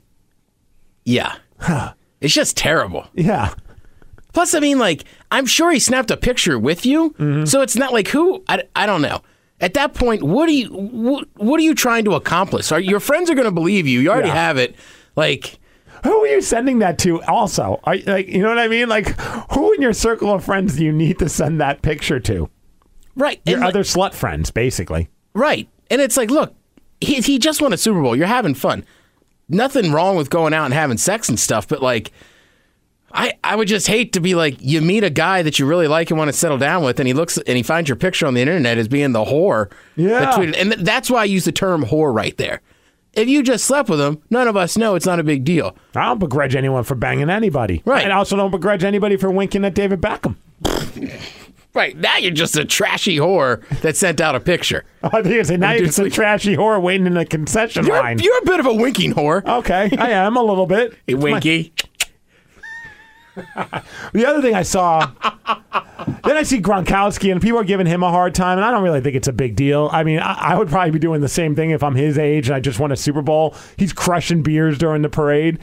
yeah. 1.05 1.37
It's 2.20 2.35
just 2.35 2.57
terrible. 2.57 3.07
Yeah. 3.14 3.55
Plus, 4.39 4.55
I 4.55 4.61
mean, 4.61 4.78
like, 4.78 5.03
I'm 5.32 5.47
sure 5.47 5.72
he 5.72 5.80
snapped 5.80 6.12
a 6.12 6.16
picture 6.16 6.57
with 6.61 6.86
you, 6.86 7.11
Mm-hmm. 7.18 7.45
so 7.47 7.61
it's 7.61 7.74
not 7.74 7.93
like 7.93 8.07
who 8.07 8.45
I, 8.49 8.62
I 8.76 8.86
don't 8.86 9.03
know. 9.03 9.20
At 9.61 9.74
that 9.74 9.95
point, 9.95 10.22
what 10.22 10.49
are 10.49 10.53
you 10.53 10.68
what, 10.68 11.26
what 11.34 11.59
are 11.59 11.64
you 11.64 11.74
trying 11.74 12.05
to 12.05 12.12
accomplish? 12.12 12.70
Are 12.70 12.78
your 12.78 13.01
friends 13.01 13.28
are 13.30 13.34
going 13.34 13.47
to 13.47 13.51
believe 13.51 13.89
you? 13.89 13.99
You 13.99 14.11
already 14.12 14.28
Yeah. 14.28 14.34
have 14.34 14.57
it. 14.57 14.76
Like, 15.16 15.59
Who 16.05 16.22
are 16.22 16.28
you 16.28 16.41
sending 16.41 16.78
that 16.78 16.99
to? 17.01 17.20
Also, 17.22 17.80
are, 17.82 17.97
like, 18.07 18.28
you 18.28 18.41
know 18.41 18.49
what 18.51 18.61
I 18.61 18.68
mean? 18.68 18.89
Like, 18.89 19.09
who 19.53 19.72
in 19.72 19.82
your 19.82 19.93
circle 19.93 20.32
of 20.32 20.45
friends 20.45 20.76
do 20.76 20.84
you 20.84 20.93
need 20.93 21.18
to 21.18 21.28
send 21.28 21.61
that 21.61 21.82
picture 21.82 22.20
to? 22.20 22.49
right? 23.16 23.41
Your 23.45 23.57
and, 23.57 23.66
other 23.66 23.82
slut 23.82 24.14
friends, 24.14 24.53
basically. 24.53 25.09
Right. 25.34 25.68
And 25.91 26.01
it's 26.01 26.16
like, 26.16 26.30
look, 26.30 26.55
he, 27.01 27.14
he 27.16 27.41
just 27.41 27.61
won 27.61 27.72
a 27.72 27.76
Super 27.76 28.01
Bowl. 28.01 28.14
You're 28.14 28.28
having 28.28 28.55
fun. 28.55 28.84
Nothing 29.49 29.91
wrong 29.91 30.14
with 30.14 30.30
going 30.30 30.55
out 30.55 30.66
and 30.66 30.74
having 30.74 30.97
sex 30.97 31.28
and 31.28 31.41
stuff, 31.41 31.66
but 31.66 31.82
like, 31.82 32.12
I, 33.12 33.34
I 33.42 33.56
would 33.56 33.68
just 33.68 33.86
hate 33.86 34.12
to 34.12 34.20
be 34.20 34.34
like, 34.34 34.56
you 34.61 34.80
meet 34.82 35.02
a 35.02 35.11
guy 35.11 35.42
that 35.42 35.59
you 35.59 35.66
really 35.66 35.88
like 35.88 36.11
and 36.11 36.18
want 36.18 36.28
to 36.28 36.32
settle 36.32 36.59
down 36.59 36.84
with, 36.84 37.00
and 37.00 37.06
he 37.06 37.14
looks 37.14 37.38
and 37.38 37.56
he 37.56 37.62
finds 37.62 37.88
your 37.88 37.96
picture 37.96 38.26
on 38.26 38.34
the 38.34 38.40
internet 38.42 38.76
as 38.78 38.86
being 38.88 39.12
the 39.12 39.24
whore. 39.24 39.72
Yeah. 39.96 40.20
That 40.20 40.34
tweeted, 40.34 40.54
and 40.61 40.72
th- 40.72 40.84
that's 40.84 41.11
why 41.11 41.22
I 41.22 41.24
use 41.24 41.44
the 41.46 41.52
term 41.52 41.84
whore 41.84 42.14
right 42.14 42.36
there. 42.36 42.61
If 43.14 43.26
you 43.26 43.42
just 43.42 43.64
slept 43.64 43.88
with 43.88 44.00
him, 44.00 44.22
none 44.30 44.46
of 44.46 44.56
us 44.56 44.76
know 44.76 44.94
it's 44.94 45.06
not 45.06 45.18
a 45.18 45.24
big 45.24 45.42
deal. 45.44 45.74
I 45.96 46.04
don't 46.04 46.18
begrudge 46.18 46.54
anyone 46.54 46.84
for 46.84 46.94
banging 46.94 47.30
anybody. 47.30 47.82
Right. 47.84 48.04
And 48.04 48.12
I 48.12 48.16
also 48.16 48.36
don't 48.36 48.50
begrudge 48.50 48.84
anybody 48.84 49.16
for 49.16 49.30
winking 49.30 49.64
at 49.64 49.74
David 49.74 50.00
Beckham. 50.02 50.36
Right. 51.74 51.96
Now 51.96 52.16
you're 52.16 52.30
just 52.32 52.56
a 52.56 52.64
trashy 52.64 53.16
whore 53.16 53.66
that 53.80 53.96
sent 53.96 54.20
out 54.20 54.34
a 54.34 54.40
picture. 54.40 54.84
I 55.02 55.22
think 55.22 55.34
it's 55.36 55.50
a 55.50 55.59
now 55.59 55.72
you're 55.72 55.86
just 55.86 55.98
a 55.98 56.11
trashy 56.11 56.56
whore 56.56 56.80
waiting 56.80 57.06
in 57.06 57.14
the 57.14 57.24
concession 57.24 57.86
You're, 57.86 58.00
line. 58.00 58.18
you're 58.18 58.38
a 58.38 58.44
bit 58.44 58.59
of 58.61 58.66
a 58.66 58.74
winking 58.74 59.14
whore. 59.14 59.44
okay, 59.46 59.90
I 59.96 60.11
am 60.11 60.36
a 60.36 60.42
little 60.42 60.66
bit. 60.66 60.94
Hey, 61.06 61.14
Winky. 61.14 61.72
The 64.12 64.26
other 64.26 64.41
thing 64.43 64.55
I 64.55 64.62
saw, 64.62 65.11
then 66.24 66.36
I 66.36 66.43
see 66.43 66.61
Gronkowski, 66.61 67.30
and 67.32 67.41
people 67.41 67.59
are 67.59 67.64
giving 67.64 67.86
him 67.86 68.03
a 68.03 68.11
hard 68.11 68.34
time, 68.34 68.59
and 68.59 68.64
I 68.64 68.70
don't 68.70 68.82
really 68.82 69.01
think 69.01 69.16
it's 69.16 69.28
a 69.28 69.32
big 69.32 69.57
deal. 69.57 69.89
I 69.93 70.05
mean, 70.05 70.18
I, 70.18 70.53
I 70.53 70.57
would 70.57 70.68
probably 70.68 70.91
be 70.93 70.99
doing 70.99 71.20
the 71.20 71.28
same 71.28 71.55
thing 71.55 71.70
if 71.70 71.82
I'm 71.82 71.95
his 71.95 72.18
age 72.18 72.49
and 72.49 72.57
I 72.57 72.61
just 72.61 72.78
won 72.78 72.93
a 72.93 72.97
Super 72.97 73.22
Bowl. 73.22 73.55
He's 73.76 73.93
crushing 73.93 74.43
beers 74.43 74.78
during 74.78 75.03
the 75.03 75.09
parade. 75.09 75.59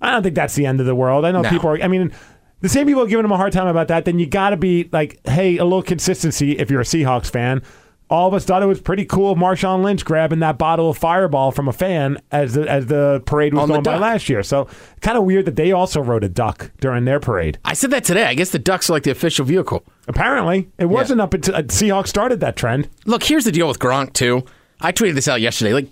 I 0.00 0.10
don't 0.12 0.22
think 0.22 0.34
that's 0.34 0.54
the 0.54 0.66
end 0.66 0.80
of 0.80 0.86
the 0.86 0.94
world. 0.94 1.24
I 1.24 1.32
know 1.32 1.42
No. 1.42 1.50
people 1.50 1.70
are, 1.70 1.82
I 1.82 1.88
mean, 1.88 2.12
the 2.60 2.68
same 2.68 2.86
people 2.86 3.02
are 3.02 3.06
giving 3.06 3.24
him 3.24 3.32
a 3.32 3.36
hard 3.36 3.52
time 3.52 3.66
about 3.68 3.88
that, 3.88 4.04
then 4.04 4.18
you 4.18 4.26
got 4.26 4.50
to 4.50 4.56
be 4.56 4.88
like, 4.92 5.20
hey, 5.26 5.58
a 5.58 5.64
little 5.64 5.82
consistency 5.82 6.52
if 6.58 6.70
you're 6.70 6.80
a 6.80 6.84
Seahawks 6.84 7.30
fan. 7.30 7.62
All 8.10 8.26
of 8.26 8.32
us 8.34 8.44
thought 8.44 8.62
it 8.62 8.66
was 8.66 8.80
pretty 8.80 9.04
cool 9.04 9.32
of 9.32 9.38
Marshawn 9.38 9.82
Lynch 9.82 10.04
grabbing 10.04 10.38
that 10.38 10.56
bottle 10.56 10.88
of 10.90 10.96
Fireball 10.96 11.52
from 11.52 11.68
a 11.68 11.72
fan 11.72 12.18
as 12.32 12.54
the, 12.54 12.66
as 12.68 12.86
the 12.86 13.22
parade 13.26 13.52
was 13.52 13.62
On 13.64 13.68
the 13.68 13.74
going 13.74 13.82
by 13.84 13.92
duck. 13.92 14.00
last 14.00 14.28
year. 14.30 14.42
So 14.42 14.66
kind 15.02 15.18
of 15.18 15.24
weird 15.24 15.44
that 15.44 15.56
they 15.56 15.72
also 15.72 16.00
rode 16.00 16.24
a 16.24 16.28
duck 16.28 16.70
during 16.80 17.04
their 17.04 17.20
parade. 17.20 17.58
I 17.66 17.74
said 17.74 17.90
that 17.90 18.04
today. 18.04 18.24
I 18.24 18.32
guess 18.34 18.50
the 18.50 18.58
Ducks 18.58 18.88
are 18.88 18.94
like 18.94 19.02
the 19.02 19.10
official 19.10 19.44
vehicle. 19.44 19.84
Apparently, 20.06 20.70
it 20.78 20.86
wasn't 20.86 21.20
up 21.20 21.34
until 21.34 21.54
uh, 21.56 21.62
Seahawks 21.62 22.08
started 22.08 22.40
that 22.40 22.56
trend. 22.56 22.88
Look, 23.04 23.22
here's 23.24 23.44
the 23.44 23.52
deal 23.52 23.68
with 23.68 23.78
Gronk 23.78 24.14
too. 24.14 24.42
I 24.80 24.92
tweeted 24.92 25.14
this 25.14 25.28
out 25.28 25.40
yesterday. 25.42 25.74
Like, 25.74 25.88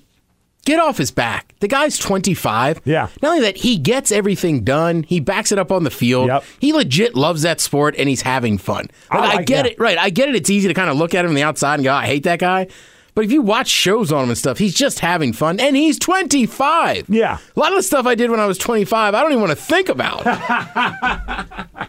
get 0.67 0.79
off 0.79 0.99
his 0.99 1.11
back. 1.11 1.55
The 1.61 1.69
guy's 1.69 1.99
25. 1.99 2.83
Yeah. 2.85 3.09
Not 3.23 3.31
only 3.31 3.41
that, 3.47 3.57
he 3.57 3.79
gets 3.79 4.13
everything 4.13 4.63
done. 4.65 5.03
He 5.05 5.21
backs 5.21 5.51
it 5.53 5.59
up 5.59 5.73
on 5.73 5.85
the 5.85 5.91
field. 5.91 6.27
Yep. 6.29 6.45
He 6.61 6.75
legit 6.75 7.15
loves 7.15 7.41
that 7.43 7.61
sport 7.61 7.95
and 7.97 8.09
he's 8.09 8.21
having 8.23 8.59
fun. 8.59 8.91
I 9.11 9.19
Like, 9.19 9.31
I, 9.31 9.35
like 9.37 9.47
get 9.47 9.63
that. 9.63 9.73
it. 9.73 9.79
Right. 9.79 9.97
I 9.97 10.11
get 10.11 10.29
it. 10.29 10.35
It's 10.37 10.51
easy 10.51 10.69
to 10.69 10.75
kind 10.75 10.91
of 10.91 10.97
look 10.99 11.15
at 11.15 11.25
him 11.25 11.31
on 11.31 11.35
the 11.35 11.43
outside 11.45 11.77
and 11.77 11.85
go, 11.85 11.95
I 11.95 12.05
hate 12.05 12.25
that 12.25 12.39
guy. 12.39 12.67
But 13.15 13.25
if 13.25 13.33
you 13.33 13.41
watch 13.41 13.69
shows 13.69 14.13
on 14.13 14.25
him 14.25 14.29
and 14.29 14.37
stuff, 14.37 14.59
he's 14.59 14.75
just 14.75 14.99
having 14.99 15.33
fun. 15.33 15.59
And 15.59 15.75
he's 15.75 15.99
25. 15.99 17.09
Yeah. 17.09 17.39
A 17.57 17.59
lot 17.59 17.73
of 17.73 17.79
the 17.79 17.83
stuff 17.83 18.05
I 18.05 18.15
did 18.15 18.31
when 18.31 18.41
I 18.41 18.45
was 18.47 18.59
25, 18.59 19.15
I 19.15 19.23
don't 19.23 19.33
even 19.33 19.41
want 19.41 19.53
to 19.59 19.65
think 19.65 19.89
about. 19.89 20.27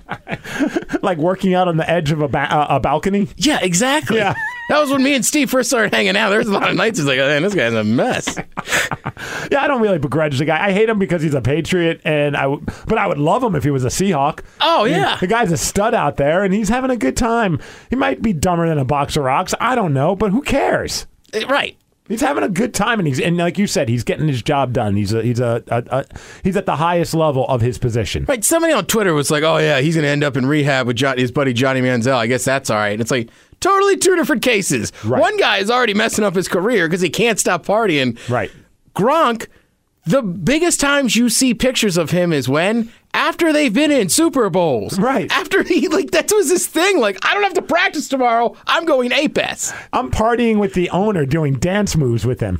Like 1.01 1.17
working 1.19 1.53
out 1.53 1.67
on 1.67 1.77
the 1.77 1.89
edge 1.89 2.11
of 2.11 2.21
a, 2.21 2.27
ba- 2.27 2.51
uh, 2.53 2.67
a 2.77 2.79
balcony. 2.79 3.27
yeah, 3.37 3.59
exactly. 3.61 4.17
Yeah. 4.17 4.33
That 4.69 4.79
was 4.79 4.91
when 4.91 5.01
me 5.01 5.15
and 5.15 5.25
Steve 5.25 5.49
first 5.49 5.69
started 5.69 5.93
hanging 5.93 6.17
out. 6.17 6.29
There's 6.29 6.47
a 6.47 6.51
lot 6.51 6.69
of 6.69 6.75
nights 6.75 6.99
it's 6.99 7.07
like, 7.07 7.19
oh, 7.19 7.27
man, 7.27 7.41
this 7.41 7.53
guy's 7.53 7.73
a 7.73 7.83
mess. 7.83 8.37
Yeah, 9.51 9.63
I 9.63 9.67
don't 9.67 9.81
really 9.81 9.97
begrudge 9.97 10.37
the 10.37 10.45
guy. 10.45 10.63
I 10.63 10.71
hate 10.71 10.89
him 10.89 10.99
because 10.99 11.21
he's 11.21 11.33
a 11.33 11.41
Patriot, 11.41 12.01
and 12.03 12.35
I 12.35 12.43
w- 12.43 12.63
but 12.85 12.97
I 12.97 13.07
would 13.07 13.17
love 13.17 13.41
him 13.41 13.55
if 13.55 13.63
he 13.63 13.71
was 13.71 13.83
a 13.85 13.87
Seahawk. 13.87 14.41
Oh, 14.61 14.81
I 14.81 14.89
mean, 14.89 14.93
yeah. 14.99 15.17
the 15.19 15.27
guy's 15.27 15.51
a 15.51 15.57
stud 15.57 15.93
out 15.93 16.17
there, 16.17 16.43
and 16.43 16.53
he's 16.53 16.69
having 16.69 16.91
a 16.91 16.97
good 16.97 17.15
time. 17.15 17.59
He 17.89 17.95
might 17.95 18.21
be 18.21 18.33
dumber 18.33 18.67
than 18.67 18.77
a 18.77 18.85
box 18.85 19.15
of 19.15 19.23
rocks. 19.23 19.53
I 19.59 19.75
don't 19.75 19.93
know, 19.93 20.15
but 20.15 20.31
who 20.31 20.41
cares? 20.41 21.07
Eh, 21.33 21.45
right. 21.47 21.77
He's 22.07 22.21
having 22.21 22.43
a 22.43 22.49
good 22.49 22.73
time, 22.73 22.99
and 22.99 23.07
he's 23.07 23.19
and 23.19 23.35
like 23.37 23.57
you 23.57 23.67
said, 23.67 23.89
he's 23.89 24.03
getting 24.03 24.27
his 24.27 24.41
job 24.41 24.71
done. 24.71 24.95
He's 24.95 25.13
a, 25.13 25.21
he's 25.21 25.39
a, 25.41 25.61
a, 25.67 25.83
a 25.89 26.05
he's 26.43 26.55
at 26.55 26.65
the 26.65 26.77
highest 26.77 27.13
level 27.13 27.45
of 27.47 27.59
his 27.59 27.77
position. 27.77 28.25
Right. 28.27 28.43
Somebody 28.45 28.71
on 28.73 28.85
Twitter 28.85 29.13
was 29.13 29.29
like, 29.29 29.43
"Oh 29.43 29.57
yeah, 29.57 29.81
he's 29.81 29.95
going 29.95 30.03
to 30.03 30.09
end 30.09 30.23
up 30.23 30.37
in 30.37 30.45
rehab 30.45 30.87
with 30.87 30.99
his 31.17 31.31
buddy 31.31 31.51
Johnny 31.51 31.81
Manziel." 31.81 32.15
I 32.15 32.27
guess 32.27 32.45
that's 32.45 32.69
all 32.69 32.77
right. 32.77 32.93
And 32.93 33.01
it's 33.01 33.11
like 33.11 33.29
totally 33.59 33.97
two 33.97 34.15
different 34.15 34.41
cases. 34.41 34.91
Right. 35.03 35.21
One 35.21 35.37
guy 35.37 35.57
is 35.57 35.69
already 35.69 35.93
messing 35.93 36.23
up 36.23 36.35
his 36.35 36.47
career 36.47 36.87
because 36.87 37.01
he 37.01 37.09
can't 37.09 37.39
stop 37.39 37.65
partying. 37.65 38.17
Right. 38.29 38.51
Gronk, 38.95 39.47
the 40.05 40.21
biggest 40.21 40.79
times 40.79 41.15
you 41.15 41.29
see 41.29 41.53
pictures 41.53 41.97
of 41.97 42.11
him 42.11 42.31
is 42.31 42.47
when 42.47 42.91
after 43.13 43.51
they've 43.51 43.73
been 43.73 43.91
in 43.91 44.09
Super 44.09 44.49
Bowls. 44.49 44.97
Right. 44.97 45.29
After 45.31 45.63
he 45.63 45.87
like 45.87 46.11
that 46.11 46.31
was 46.31 46.49
his 46.49 46.67
thing. 46.67 46.99
Like 46.99 47.17
I 47.25 47.33
don't 47.33 47.43
have 47.43 47.55
to 47.55 47.61
practice 47.61 48.07
tomorrow. 48.07 48.55
I'm 48.67 48.85
going 48.85 49.11
ape 49.11 49.37
ass. 49.37 49.73
I'm 49.91 50.11
partying 50.11 50.59
with 50.59 50.73
the 50.73 50.89
owner, 50.91 51.25
doing 51.25 51.55
dance 51.55 51.95
moves 51.95 52.25
with 52.25 52.39
him. 52.39 52.57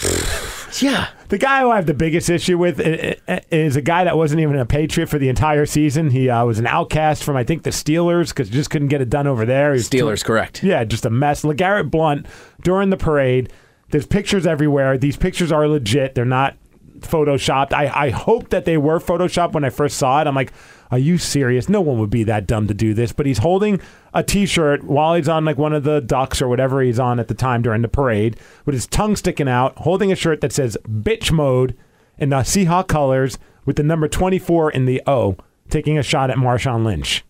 Yeah. 0.81 1.07
The 1.30 1.38
guy 1.38 1.61
who 1.61 1.71
I 1.71 1.75
have 1.75 1.86
the 1.86 1.93
biggest 1.93 2.30
issue 2.30 2.57
with 2.57 2.80
is 2.80 3.75
a 3.75 3.82
guy 3.82 4.05
that 4.05 4.15
wasn't 4.15 4.39
even 4.39 4.57
a 4.57 4.65
Patriot 4.65 5.07
for 5.07 5.19
the 5.19 5.28
entire 5.28 5.65
season. 5.65 6.09
He 6.09 6.30
uh, 6.30 6.45
was 6.45 6.57
an 6.57 6.67
outcast 6.67 7.23
from, 7.23 7.36
I 7.36 7.43
think, 7.43 7.63
the 7.63 7.71
Steelers 7.71 8.30
because 8.30 8.49
just 8.49 8.69
couldn't 8.69 8.88
get 8.88 9.01
it 9.01 9.09
done 9.09 9.28
over 9.28 9.45
there. 9.45 9.73
Steelers, 9.75 10.23
correct. 10.23 10.63
Yeah, 10.63 10.86
just 10.86 11.05
a 11.05 11.09
mess. 11.09 11.43
LeGarrette 11.43 11.91
Blount 11.91 12.28
during 12.61 12.91
the 12.91 12.97
parade. 12.97 13.51
There's 13.89 14.05
pictures 14.05 14.47
everywhere. 14.47 14.97
These 14.97 15.17
pictures 15.17 15.51
are 15.51 15.67
legit. 15.67 16.15
They're 16.15 16.23
not 16.25 16.55
photoshopped. 16.99 17.73
I, 17.73 18.07
I 18.07 18.09
hope 18.09 18.49
that 18.49 18.65
they 18.65 18.78
were 18.78 18.99
photoshopped 18.99 19.53
when 19.53 19.65
I 19.65 19.69
first 19.69 19.97
saw 19.97 20.21
it. 20.21 20.28
I'm 20.28 20.36
like, 20.36 20.53
are 20.91 20.97
you 20.97 21.17
serious? 21.17 21.67
No 21.67 21.81
one 21.81 21.99
would 21.99 22.09
be 22.09 22.23
that 22.23 22.47
dumb 22.47 22.67
to 22.67 22.73
do 22.73 22.93
this. 22.93 23.11
But 23.11 23.25
he's 23.25 23.39
holding 23.39 23.81
a 24.13 24.23
T-shirt 24.23 24.83
while 24.83 25.15
he's 25.15 25.29
on 25.29 25.45
like 25.45 25.57
one 25.57 25.73
of 25.73 25.83
the 25.83 25.99
ducks 25.99 26.41
or 26.41 26.47
whatever 26.47 26.81
he's 26.81 26.99
on 26.99 27.19
at 27.19 27.27
the 27.27 27.33
time 27.33 27.61
during 27.61 27.81
the 27.81 27.88
parade, 27.88 28.38
with 28.65 28.73
his 28.73 28.88
tongue 28.88 29.15
sticking 29.15 29.49
out, 29.49 29.77
holding 29.79 30.11
a 30.11 30.15
shirt 30.15 30.41
that 30.41 30.53
says 30.53 30.77
"Bitch 30.88 31.31
Mode" 31.31 31.75
in 32.17 32.29
the 32.29 32.38
Seahawk 32.38 32.88
colors 32.88 33.38
with 33.65 33.75
the 33.75 33.83
number 33.83 34.07
24 34.07 34.71
in 34.71 34.85
the 34.85 35.01
O, 35.05 35.38
taking 35.69 35.97
a 35.97 36.03
shot 36.03 36.29
at 36.29 36.38
Marshawn 36.38 36.85
Lynch. 36.85 37.23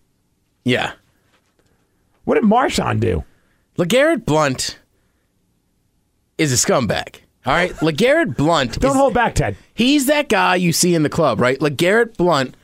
Yeah. 0.64 0.92
What 2.24 2.34
did 2.34 2.44
Marshawn 2.44 3.00
do? 3.00 3.24
LeGarrette 3.76 4.24
Blount 4.24 4.78
is 6.36 6.52
a 6.52 6.56
scumbag. 6.56 7.16
All 7.46 7.52
right, 7.54 7.72
LeGarrette 7.76 8.36
Blount. 8.36 8.78
Don't 8.78 8.92
is, 8.92 8.96
hold 8.96 9.14
back, 9.14 9.34
Ted. 9.34 9.56
He's 9.74 10.06
that 10.06 10.28
guy 10.28 10.56
you 10.56 10.72
see 10.72 10.94
in 10.94 11.02
the 11.02 11.08
club, 11.08 11.40
right? 11.40 11.58
LeGarrette 11.58 12.16
Blount 12.16 12.54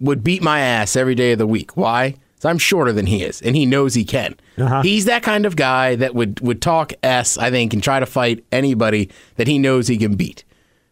would 0.00 0.24
beat 0.24 0.42
my 0.42 0.60
ass 0.60 0.96
every 0.96 1.14
day 1.14 1.32
of 1.32 1.38
the 1.38 1.46
week. 1.46 1.76
Why? 1.76 2.16
So 2.38 2.48
I'm 2.48 2.56
shorter 2.58 2.92
than 2.92 3.04
he 3.06 3.22
is, 3.22 3.42
and 3.42 3.54
he 3.54 3.66
knows 3.66 3.92
he 3.92 4.04
can. 4.04 4.34
Uh-huh. 4.56 4.80
He's 4.80 5.04
that 5.04 5.22
kind 5.22 5.44
of 5.44 5.56
guy 5.56 5.94
that 5.96 6.14
would 6.14 6.40
would 6.40 6.62
talk 6.62 6.92
s, 7.02 7.36
I 7.36 7.50
think, 7.50 7.74
and 7.74 7.82
try 7.82 8.00
to 8.00 8.06
fight 8.06 8.44
anybody 8.50 9.10
that 9.36 9.46
he 9.46 9.58
knows 9.58 9.88
he 9.88 9.98
can 9.98 10.14
beat. 10.14 10.44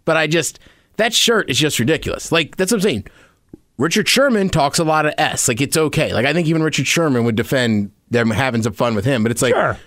But 0.04 0.16
I 0.18 0.26
just 0.26 0.58
that 0.96 1.14
shirt 1.14 1.48
is 1.48 1.58
just 1.58 1.78
ridiculous. 1.78 2.30
Like 2.30 2.56
that's 2.56 2.70
what 2.70 2.78
I'm 2.78 2.82
saying. 2.82 3.06
Richard 3.78 4.08
Sherman 4.08 4.50
talks 4.50 4.78
a 4.78 4.84
lot 4.84 5.06
of 5.06 5.14
s. 5.16 5.48
Like 5.48 5.60
it's 5.60 5.76
okay. 5.76 6.12
Like 6.12 6.26
I 6.26 6.34
think 6.34 6.48
even 6.48 6.62
Richard 6.62 6.86
Sherman 6.86 7.24
would 7.24 7.36
defend 7.36 7.92
them 8.10 8.30
having 8.30 8.62
some 8.62 8.72
fun 8.74 8.94
with 8.94 9.04
him. 9.06 9.22
But 9.22 9.32
it's 9.32 9.40
like 9.42 9.54
Sure. 9.54 9.78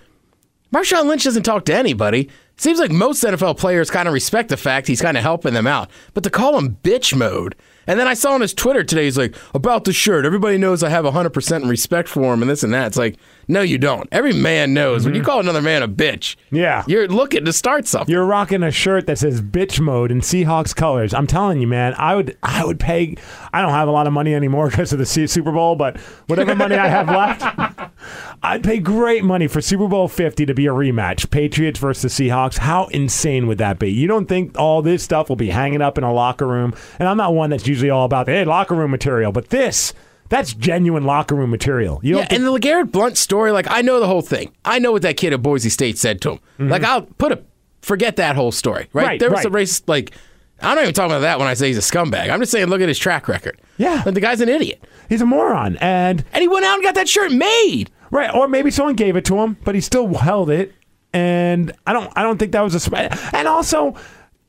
Marshawn 0.74 1.06
Lynch 1.06 1.24
doesn't 1.26 1.44
talk 1.44 1.66
to 1.66 1.76
anybody. 1.76 2.30
Seems 2.58 2.80
like 2.80 2.92
most 2.92 3.24
NFL 3.24 3.58
players 3.58 3.90
kind 3.90 4.08
of 4.08 4.14
respect 4.14 4.50
the 4.50 4.58
fact 4.58 4.88
he's 4.88 5.02
kind 5.02 5.18
of 5.18 5.24
helping 5.24 5.54
them 5.54 5.66
out. 5.66 5.90
But 6.14 6.24
to 6.26 6.30
call 6.30 6.58
him 6.60 6.78
bitch 6.84 7.16
mode, 7.18 7.56
and 7.88 8.00
then 8.00 8.08
I 8.08 8.14
saw 8.14 8.34
on 8.34 8.42
his 8.42 8.54
Twitter 8.54 8.84
today, 8.84 9.06
he's 9.06 9.18
like, 9.18 9.36
about 9.56 9.86
the 9.86 9.94
shirt, 9.94 10.26
everybody 10.26 10.58
knows 10.58 10.84
I 10.84 10.90
have 10.90 11.04
100% 11.04 11.68
respect 11.68 12.08
for 12.08 12.34
him 12.34 12.42
and 12.42 12.50
this 12.50 12.62
and 12.64 12.74
that. 12.74 12.88
It's 12.88 12.98
like, 12.98 13.18
no, 13.48 13.62
you 13.62 13.78
don't. 13.80 14.08
Every 14.12 14.34
man 14.34 14.74
knows 14.74 15.04
when 15.04 15.16
you 15.16 15.22
mm-hmm. 15.22 15.30
call 15.30 15.40
another 15.40 15.62
man 15.62 15.82
a 15.82 15.88
bitch, 15.88 16.36
Yeah. 16.52 16.84
you're 16.88 17.08
looking 17.08 17.44
to 17.46 17.52
start 17.52 17.88
something. 17.88 18.12
You're 18.14 18.26
rocking 18.26 18.62
a 18.64 18.72
shirt 18.72 19.08
that 19.08 19.18
says 19.18 19.42
"bitch 19.42 19.80
mode" 19.80 20.12
in 20.12 20.22
Seahawks 20.22 20.76
colors. 20.76 21.14
I'm 21.14 21.28
telling 21.28 21.60
you, 21.60 21.68
man. 21.68 21.96
I 21.98 22.16
would, 22.16 22.38
I 22.44 22.64
would 22.64 22.80
pay. 22.80 23.16
I 23.52 23.62
don't 23.62 23.72
have 23.72 23.88
a 23.88 23.92
lot 23.92 24.08
of 24.08 24.14
money 24.14 24.36
anymore 24.36 24.68
because 24.70 24.94
of 24.94 25.00
the 25.00 25.06
Se- 25.06 25.28
Super 25.28 25.52
Bowl, 25.52 25.76
but 25.76 25.98
whatever 26.28 26.56
money 26.56 26.76
I 26.76 26.88
have 26.88 27.08
left, 27.10 27.92
I'd 28.44 28.64
pay 28.64 28.80
great 28.80 29.24
money 29.24 29.48
for 29.48 29.60
Super 29.60 29.88
Bowl 29.88 30.08
50 30.08 30.46
to 30.46 30.54
be 30.54 30.68
a 30.68 30.72
rematch. 30.72 31.30
Patriots 31.30 31.80
versus 31.80 32.14
Seahawks. 32.14 32.41
How 32.50 32.86
insane 32.88 33.48
would 33.48 33.58
that 33.60 33.80
be? 33.80 33.92
You 33.92 34.08
don't 34.08 34.28
think 34.28 34.58
all 34.58 34.82
this 34.82 35.04
stuff 35.04 35.30
will 35.30 35.36
be 35.36 35.50
hanging 35.50 35.82
up 35.82 35.98
in 35.98 36.04
a 36.04 36.14
locker 36.14 36.48
room? 36.48 36.74
And 37.00 37.08
I'm 37.08 37.18
not 37.18 37.34
one 37.34 37.50
that's 37.50 37.68
usually 37.68 37.90
all 37.90 38.06
about 38.06 38.26
the 38.26 38.34
hey, 38.34 38.46
locker 38.46 38.76
room 38.76 38.92
material, 38.92 39.32
but 39.32 39.50
this. 39.50 39.94
That's 40.30 40.54
genuine 40.54 41.04
locker 41.04 41.36
room 41.36 41.50
material. 41.50 42.00
You 42.02 42.20
Yeah, 42.20 42.28
and 42.30 42.46
the 42.46 42.52
LeGarrette 42.52 42.90
Blount 42.90 43.18
story, 43.18 43.52
like 43.52 43.68
I 43.70 43.82
know 43.82 44.00
the 44.00 44.08
whole 44.08 44.22
thing. 44.22 44.54
I 44.64 44.80
know 44.80 44.94
what 44.94 45.02
that 45.02 45.18
kid 45.18 45.34
at 45.34 45.42
Boise 45.42 45.70
State 45.70 45.98
said 45.98 46.22
to 46.22 46.40
him. 46.58 46.70
Like 46.70 46.84
I'll 46.84 47.02
put 47.02 47.34
a 47.34 47.44
forget 47.82 48.16
that 48.16 48.38
whole 48.38 48.54
story, 48.54 48.88
right? 48.94 49.04
Mm-hmm. 49.04 49.08
Right, 49.10 49.20
there 49.20 49.30
was 49.30 49.44
a 49.44 49.50
right. 49.50 49.64
racist 49.64 49.90
like 49.90 50.14
I'm 50.62 50.76
not 50.76 50.84
even 50.84 50.94
talking 50.94 51.12
about 51.12 51.22
that 51.22 51.40
when 51.40 51.48
I 51.48 51.54
say 51.54 51.68
he's 51.68 51.78
a 51.78 51.82
scumbag. 51.82 52.30
I'm 52.30 52.40
just 52.40 52.52
saying 52.52 52.68
look 52.68 52.82
at 52.82 52.88
his 52.88 53.00
track 53.00 53.28
record. 53.28 53.60
Yeah. 53.78 54.04
Like 54.06 54.14
the 54.14 54.22
guy's 54.22 54.42
an 54.42 54.50
idiot. 54.50 54.84
he's 55.10 55.22
a 55.22 55.26
moron, 55.26 55.78
and 55.78 56.24
And 56.32 56.42
he 56.42 56.48
went 56.48 56.66
out 56.66 56.76
and 56.76 56.84
got 56.84 56.96
that 56.96 57.10
shirt 57.10 57.32
made. 57.32 57.90
Right, 58.10 58.34
or 58.34 58.48
maybe 58.48 58.72
someone 58.72 58.96
gave 58.96 59.16
it 59.16 59.26
to 59.26 59.38
him, 59.40 59.58
but 59.64 59.74
he 59.74 59.82
still 59.82 60.14
held 60.14 60.50
it, 60.50 60.74
and 61.14 61.72
I 61.86 61.94
don't. 61.94 62.12
I 62.16 62.24
don't 62.24 62.38
think 62.38 62.52
that 62.54 62.62
was 62.62 62.88
a. 62.88 63.36
And 63.36 63.48
also, 63.48 63.96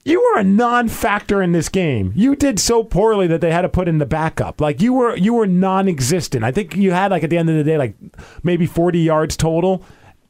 you 0.05 0.21
were 0.21 0.41
a 0.41 0.45
non-factor 0.45 1.43
in 1.43 1.53
this 1.53 1.69
game. 1.69 2.13
You 2.15 2.35
did 2.35 2.59
so 2.59 2.83
poorly 2.85 3.27
that 3.29 3.41
they 3.41 3.53
had 3.53 3.63
to 3.63 3.69
put 3.69 3.89
in 3.89 3.99
the 3.99 4.07
backup. 4.07 4.61
Like 4.61 4.81
you 4.81 4.93
were, 4.93 5.17
you 5.17 5.35
were 5.35 5.47
non-existent. 5.47 6.45
I 6.45 6.51
think 6.51 6.77
you 6.77 6.91
had 6.93 7.11
like 7.11 7.23
at 7.23 7.31
the 7.31 7.39
end 7.39 7.51
of 7.51 7.57
the 7.57 7.65
day, 7.65 7.79
like 7.79 7.95
maybe 8.43 8.67
forty 8.67 9.01
yards 9.01 9.37
total, 9.37 9.85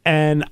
and 0.04 0.44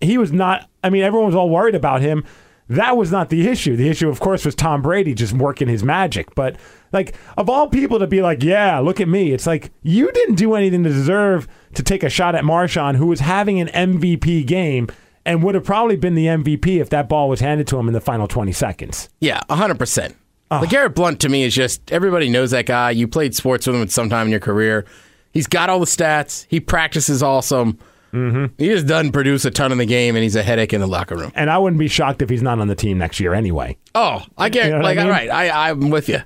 he 0.00 0.18
was 0.18 0.32
not. 0.32 0.68
I 0.82 0.90
mean, 0.90 1.02
everyone 1.02 1.26
was 1.26 1.34
all 1.34 1.50
worried 1.50 1.74
about 1.74 2.00
him. 2.00 2.24
That 2.68 2.96
was 2.96 3.12
not 3.12 3.30
the 3.30 3.46
issue. 3.48 3.76
The 3.76 3.88
issue, 3.88 4.08
of 4.08 4.18
course, 4.18 4.44
was 4.44 4.56
Tom 4.56 4.82
Brady 4.82 5.14
just 5.14 5.32
working 5.32 5.68
his 5.68 5.84
magic. 5.84 6.34
But 6.34 6.56
like, 6.92 7.14
of 7.36 7.48
all 7.48 7.68
people 7.68 8.00
to 8.00 8.06
be 8.06 8.22
like, 8.22 8.42
"Yeah, 8.42 8.78
look 8.80 9.00
at 9.00 9.08
me," 9.08 9.32
it's 9.32 9.46
like 9.46 9.70
you 9.82 10.10
didn't 10.12 10.34
do 10.34 10.54
anything 10.54 10.82
to 10.82 10.90
deserve 10.90 11.46
to 11.74 11.82
take 11.82 12.02
a 12.02 12.10
shot 12.10 12.34
at 12.34 12.42
Marshawn, 12.42 12.96
who 12.96 13.06
was 13.06 13.20
having 13.20 13.60
an 13.60 13.68
MVP 13.68 14.44
game 14.46 14.88
and 15.26 15.42
would 15.42 15.54
have 15.54 15.64
probably 15.64 15.96
been 15.96 16.14
the 16.14 16.26
MVP 16.26 16.80
if 16.80 16.88
that 16.90 17.08
ball 17.08 17.28
was 17.28 17.40
handed 17.40 17.66
to 17.68 17.78
him 17.78 17.88
in 17.88 17.92
the 17.92 18.00
final 18.00 18.26
twenty 18.26 18.52
seconds. 18.52 19.08
Yeah, 19.20 19.40
100%. 19.50 20.14
Oh. 20.50 20.60
LeGarrette 20.64 20.94
Blount 20.94 21.20
to 21.20 21.28
me 21.28 21.42
is 21.42 21.54
just 21.54 21.90
everybody 21.92 22.28
knows 22.30 22.52
that 22.52 22.66
guy. 22.66 22.92
You 22.92 23.08
played 23.08 23.34
sports 23.34 23.66
with 23.66 23.76
him 23.76 23.82
at 23.82 23.90
some 23.90 24.08
time 24.08 24.26
in 24.26 24.30
your 24.30 24.40
career. 24.40 24.86
He's 25.32 25.46
got 25.48 25.68
all 25.68 25.80
the 25.80 25.86
stats. 25.86 26.46
He 26.48 26.60
practices 26.60 27.22
awesome. 27.22 27.78
Mm-hmm. 28.12 28.54
He 28.56 28.68
just 28.68 28.86
doesn't 28.86 29.12
produce 29.12 29.44
a 29.44 29.50
ton 29.50 29.72
in 29.72 29.78
the 29.78 29.84
game, 29.84 30.14
and 30.16 30.22
he's 30.22 30.36
a 30.36 30.42
headache 30.42 30.72
in 30.72 30.80
the 30.80 30.86
locker 30.86 31.16
room. 31.16 31.32
And 31.34 31.50
I 31.50 31.58
wouldn't 31.58 31.78
be 31.80 31.88
shocked 31.88 32.22
if 32.22 32.30
he's 32.30 32.40
not 32.42 32.60
on 32.60 32.68
the 32.68 32.74
team 32.76 32.96
next 32.96 33.20
year 33.20 33.34
anyway. 33.34 33.76
Oh, 33.94 34.22
I 34.38 34.48
get 34.48 34.66
You 34.66 34.76
know 34.78 34.80
like 34.84 34.96
I 34.96 35.02
mean? 35.02 35.10
right. 35.10 35.28
I 35.30 35.68
I'm 35.70 35.90
with 35.90 36.08
you. 36.08 36.20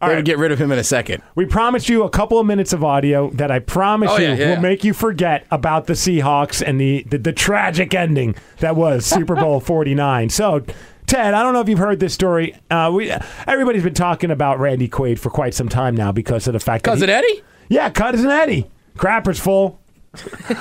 They 0.00 0.08
right. 0.08 0.16
would 0.16 0.24
get 0.26 0.38
rid 0.38 0.52
of 0.52 0.58
him 0.60 0.70
in 0.72 0.78
a 0.78 0.84
second. 0.84 1.22
We 1.34 1.46
promised 1.46 1.88
you 1.88 2.02
a 2.04 2.10
couple 2.10 2.38
of 2.38 2.46
minutes 2.46 2.72
of 2.74 2.84
audio 2.84 3.30
that 3.30 3.50
I 3.50 3.60
promise 3.60 4.10
Oh, 4.12 4.18
you 4.18 4.28
yeah, 4.28 4.34
yeah. 4.34 4.54
will 4.54 4.60
make 4.62 4.84
you 4.84 4.92
forget 4.92 5.46
about 5.50 5.86
the 5.86 5.94
Seahawks 5.94 6.62
and 6.66 6.78
the, 6.80 7.02
the, 7.08 7.16
the 7.18 7.32
tragic 7.32 7.94
ending 7.94 8.34
that 8.58 8.76
was 8.76 9.06
Super 9.16 9.34
Bowl 9.36 9.58
49. 9.60 10.28
So, 10.28 10.64
Ted, 11.06 11.32
I 11.34 11.42
don't 11.42 11.52
know 11.54 11.60
if 11.60 11.68
you've 11.68 11.78
heard 11.78 11.98
this 12.00 12.12
story. 12.12 12.54
Uh, 12.70 12.90
we 12.94 13.10
Everybody's 13.46 13.84
been 13.84 13.94
talking 13.94 14.30
about 14.30 14.58
Randy 14.58 14.88
Quaid 14.88 15.18
for 15.18 15.30
quite 15.30 15.54
some 15.54 15.68
time 15.68 15.94
now 15.94 16.12
because 16.12 16.46
of 16.46 16.52
the 16.52 16.60
fact 16.60 16.84
that. 16.84 16.90
Cousin 16.90 17.08
Eddie, 17.08 17.42
Yeah, 17.68 17.88
Cousin 17.90 18.28
Eddie. 18.30 18.70
Crapper's 18.98 19.40
full. 19.40 19.80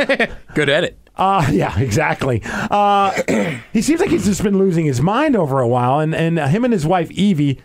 good 0.53 0.69
edit. 0.69 0.97
Uh, 1.17 1.47
yeah, 1.51 1.77
exactly. 1.79 2.41
Uh, 2.45 3.11
he 3.73 3.81
seems 3.81 4.01
like 4.01 4.09
he's 4.09 4.25
just 4.25 4.43
been 4.43 4.57
losing 4.57 4.85
his 4.85 5.01
mind 5.01 5.35
over 5.35 5.61
a 5.61 5.67
while, 5.67 5.99
and, 5.99 6.13
and 6.13 6.37
uh, 6.37 6.47
him 6.47 6.63
and 6.65 6.73
his 6.73 6.85
wife, 6.85 7.09
Evi, 7.09 7.59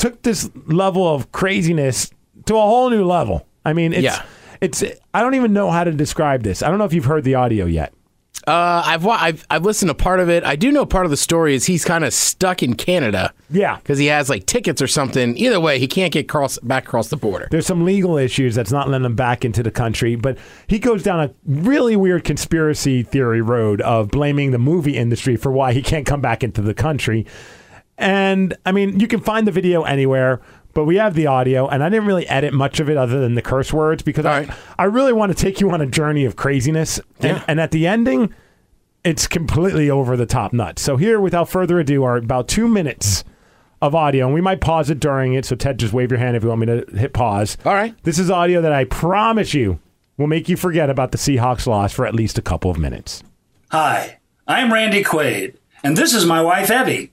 took 0.00 0.22
this 0.22 0.50
level 0.66 1.06
of 1.14 1.30
craziness 1.32 2.10
to 2.46 2.54
a 2.56 2.60
whole 2.60 2.90
new 2.90 3.04
level. 3.04 3.46
I 3.64 3.72
mean, 3.74 3.92
it's, 3.92 4.02
Yeah. 4.02 4.22
it's, 4.60 4.82
I 5.14 5.20
don't 5.20 5.34
even 5.34 5.52
know 5.52 5.70
how 5.70 5.84
to 5.84 5.92
describe 5.92 6.42
this. 6.42 6.62
I 6.62 6.68
don't 6.70 6.78
know 6.78 6.84
if 6.86 6.92
you've 6.92 7.04
heard 7.04 7.24
the 7.24 7.34
audio 7.36 7.66
yet. 7.66 7.92
Uh, 8.46 8.82
I've, 8.86 9.06
I've 9.06 9.46
I've 9.50 9.64
listened 9.66 9.90
to 9.90 9.94
part 9.94 10.18
of 10.18 10.30
it. 10.30 10.44
I 10.44 10.56
do 10.56 10.72
know 10.72 10.86
part 10.86 11.04
of 11.04 11.10
the 11.10 11.16
story 11.18 11.54
is 11.54 11.66
he's 11.66 11.84
kind 11.84 12.04
of 12.04 12.14
stuck 12.14 12.62
in 12.62 12.72
Canada 12.74 13.34
Yeah. 13.50 13.76
because 13.76 13.98
he 13.98 14.06
has 14.06 14.30
like 14.30 14.46
tickets 14.46 14.80
or 14.80 14.86
something. 14.86 15.36
Either 15.36 15.60
way, 15.60 15.78
he 15.78 15.86
can't 15.86 16.10
get 16.10 16.26
cross 16.26 16.58
back 16.60 16.84
across 16.86 17.08
the 17.08 17.18
border. 17.18 17.48
There's 17.50 17.66
some 17.66 17.84
legal 17.84 18.16
issues 18.16 18.54
that's 18.54 18.72
not 18.72 18.88
letting 18.88 19.04
him 19.04 19.14
back 19.14 19.44
into 19.44 19.62
the 19.62 19.70
country, 19.70 20.16
but 20.16 20.38
he 20.68 20.78
goes 20.78 21.02
down 21.02 21.20
a 21.20 21.30
really 21.44 21.96
weird 21.96 22.24
conspiracy 22.24 23.02
theory 23.02 23.42
road 23.42 23.82
of 23.82 24.08
blaming 24.08 24.52
the 24.52 24.58
movie 24.58 24.96
industry 24.96 25.36
for 25.36 25.52
why 25.52 25.74
he 25.74 25.82
can't 25.82 26.06
come 26.06 26.22
back 26.22 26.42
into 26.42 26.62
the 26.62 26.74
country. 26.74 27.26
And 28.00 28.56
I 28.66 28.72
mean, 28.72 28.98
you 28.98 29.06
can 29.06 29.20
find 29.20 29.46
the 29.46 29.52
video 29.52 29.82
anywhere, 29.82 30.40
but 30.74 30.84
we 30.86 30.96
have 30.96 31.14
the 31.14 31.26
audio, 31.26 31.68
and 31.68 31.84
I 31.84 31.88
didn't 31.90 32.06
really 32.06 32.26
edit 32.28 32.52
much 32.54 32.80
of 32.80 32.88
it 32.88 32.96
other 32.96 33.20
than 33.20 33.34
the 33.34 33.42
curse 33.42 33.72
words 33.72 34.02
because 34.02 34.24
All 34.24 34.32
I, 34.32 34.40
right. 34.40 34.50
I 34.78 34.84
really 34.84 35.12
want 35.12 35.30
to 35.30 35.40
take 35.40 35.60
you 35.60 35.70
on 35.70 35.80
a 35.80 35.86
journey 35.86 36.24
of 36.24 36.34
craziness. 36.34 36.98
And, 37.20 37.36
Yeah. 37.36 37.44
and 37.46 37.60
at 37.60 37.70
the 37.72 37.86
ending, 37.86 38.34
it's 39.04 39.26
completely 39.26 39.90
over 39.90 40.16
the 40.16 40.26
top 40.26 40.52
nuts. 40.52 40.80
So 40.82 40.96
here, 40.96 41.20
without 41.20 41.48
further 41.50 41.78
ado, 41.78 42.02
are 42.04 42.16
about 42.16 42.48
two 42.48 42.66
minutes 42.66 43.22
of 43.82 43.94
audio, 43.94 44.24
and 44.26 44.34
we 44.34 44.40
might 44.40 44.60
pause 44.60 44.88
it 44.90 44.98
during 45.00 45.34
it. 45.34 45.44
So 45.44 45.54
Ted, 45.56 45.78
just 45.78 45.92
wave 45.92 46.10
your 46.10 46.18
hand 46.18 46.36
if 46.36 46.42
you 46.42 46.48
want 46.48 46.60
me 46.60 46.66
to 46.66 46.84
hit 46.96 47.12
pause. 47.12 47.56
All 47.66 47.74
right. 47.74 47.94
This 48.02 48.18
is 48.18 48.30
audio 48.30 48.60
that 48.62 48.72
I 48.72 48.84
promise 48.84 49.52
you 49.54 49.78
will 50.16 50.26
make 50.26 50.48
you 50.48 50.56
forget 50.56 50.88
about 50.90 51.12
the 51.12 51.18
Seahawks 51.18 51.66
loss 51.66 51.92
for 51.92 52.06
at 52.06 52.14
least 52.14 52.38
a 52.38 52.42
couple 52.42 52.70
of 52.70 52.78
minutes. 52.78 53.22
Hi, 53.70 54.18
I'm 54.46 54.72
Randy 54.72 55.02
Quaid, 55.04 55.54
and 55.82 55.96
this 55.96 56.12
is 56.14 56.26
my 56.26 56.42
wife 56.42 56.68
Evi. 56.68 57.10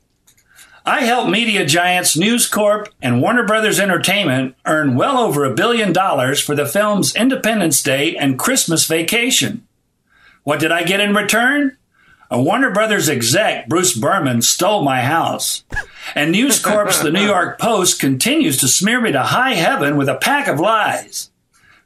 I 0.88 1.02
help 1.02 1.28
media 1.28 1.66
giants 1.66 2.16
News 2.16 2.48
Corp 2.48 2.88
and 3.02 3.22
Warner 3.22 3.46
Brothers 3.46 3.78
Entertainment 3.78 4.56
earn 4.66 4.96
well 4.96 5.18
over 5.18 5.44
a 5.44 5.54
billion 5.54 5.92
dollars 5.92 6.40
for 6.40 6.56
the 6.56 6.66
films 6.66 7.14
Independence 7.14 7.84
Day 7.84 8.16
and 8.16 8.40
Christmas 8.40 8.86
Vacation. 8.86 9.68
What 10.46 10.62
did 10.62 10.72
I 10.72 10.84
get 10.84 11.02
in 11.02 11.14
return? 11.14 11.76
a 12.32 12.42
Warner 12.42 12.72
Brothers 12.72 13.10
exec, 13.10 13.68
Bruce 13.68 13.98
Berman, 13.98 14.42
stole 14.42 14.82
my 14.82 15.02
house. 15.02 15.66
And 16.16 16.32
News 16.32 16.62
Corp's 16.64 17.00
The 17.02 17.12
New 17.12 17.26
York 17.26 17.60
Post 17.60 18.00
continues 18.00 18.58
to 18.58 18.70
smear 18.70 19.02
me 19.02 19.12
to 19.12 19.24
high 19.24 19.56
heaven 19.56 19.98
with 19.98 20.08
a 20.08 20.16
pack 20.16 20.48
of 20.48 20.60
lies. 20.60 21.32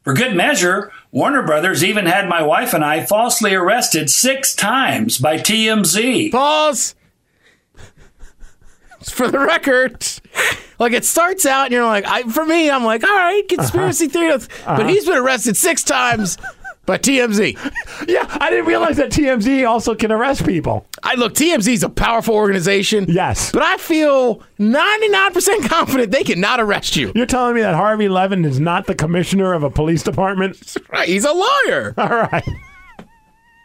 For 0.04 0.14
good 0.14 0.36
measure, 0.36 0.91
Warner 1.12 1.43
Brothers 1.43 1.84
even 1.84 2.06
had 2.06 2.30
my 2.30 2.41
wife 2.43 2.74
and 2.74 2.84
I 2.84 3.04
falsely 3.04 3.54
arrested 3.56 4.12
six 4.12 4.56
times 4.56 5.18
by 5.18 5.38
TMZ. 5.38 6.32
Pause. 6.32 6.95
For 9.10 9.28
the 9.28 9.39
record, 9.39 10.06
like 10.80 10.93
it 10.93 11.06
starts 11.06 11.45
out 11.45 11.66
and 11.66 11.74
you're 11.74 11.86
like, 11.86 12.06
I, 12.06 12.24
for 12.24 12.45
me, 12.45 12.70
I'm 12.70 12.84
like, 12.84 13.04
all 13.04 13.10
right, 13.10 13.47
conspiracy 13.47 14.06
uh-huh. 14.06 14.14
theory. 14.14 14.38
But 14.38 14.68
uh-huh. 14.68 14.88
he's 14.88 15.06
been 15.06 15.18
arrested 15.18 15.58
six 15.58 15.84
times 15.84 16.38
by 16.86 16.97
TMZ. 16.97 17.58
Yeah, 18.08 18.26
I 18.41 18.49
didn't 18.49 18.66
realize 18.66 18.97
that 18.97 19.12
TMZ 19.12 19.68
also 19.70 19.93
can 19.93 20.12
arrest 20.12 20.43
people. 20.43 20.88
I 21.04 21.14
look, 21.14 21.36
TMZ's 21.36 21.84
a 21.84 21.89
powerful 21.89 22.34
organization. 22.34 23.06
Yes. 23.08 23.52
But 23.52 23.62
I 23.62 23.78
feel 23.78 24.41
99% 24.60 25.70
confident 25.70 26.12
they 26.12 26.24
cannot 26.24 26.60
arrest 26.60 26.95
you. 26.95 27.12
You're 27.14 27.28
telling 27.28 27.54
me 27.54 27.62
that 27.62 27.76
Harvey 27.76 28.10
Levin 28.10 28.43
is 28.43 28.60
not 28.60 28.88
the 28.88 28.95
commissioner 28.95 29.54
of 29.54 29.62
a 29.62 29.70
police 29.70 30.02
department? 30.04 30.78
Right, 30.91 31.08
he's 31.08 31.26
a 31.26 31.32
lawyer. 31.32 31.93
All 31.97 32.10
right. 32.10 32.47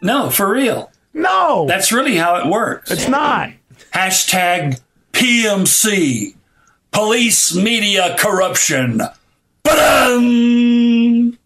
No, 0.02 0.28
for 0.30 0.50
real. 0.50 0.92
No. 1.14 1.64
That's 1.66 1.90
really 1.90 2.16
how 2.16 2.36
it 2.36 2.46
works. 2.46 2.90
It's 2.90 3.08
not. 3.08 3.50
Hashtag 3.92 4.80
PMC. 5.16 6.34
Police 6.92 7.56
media 7.56 8.14
corruption. 8.18 8.98
Ba-dum! 9.62 11.38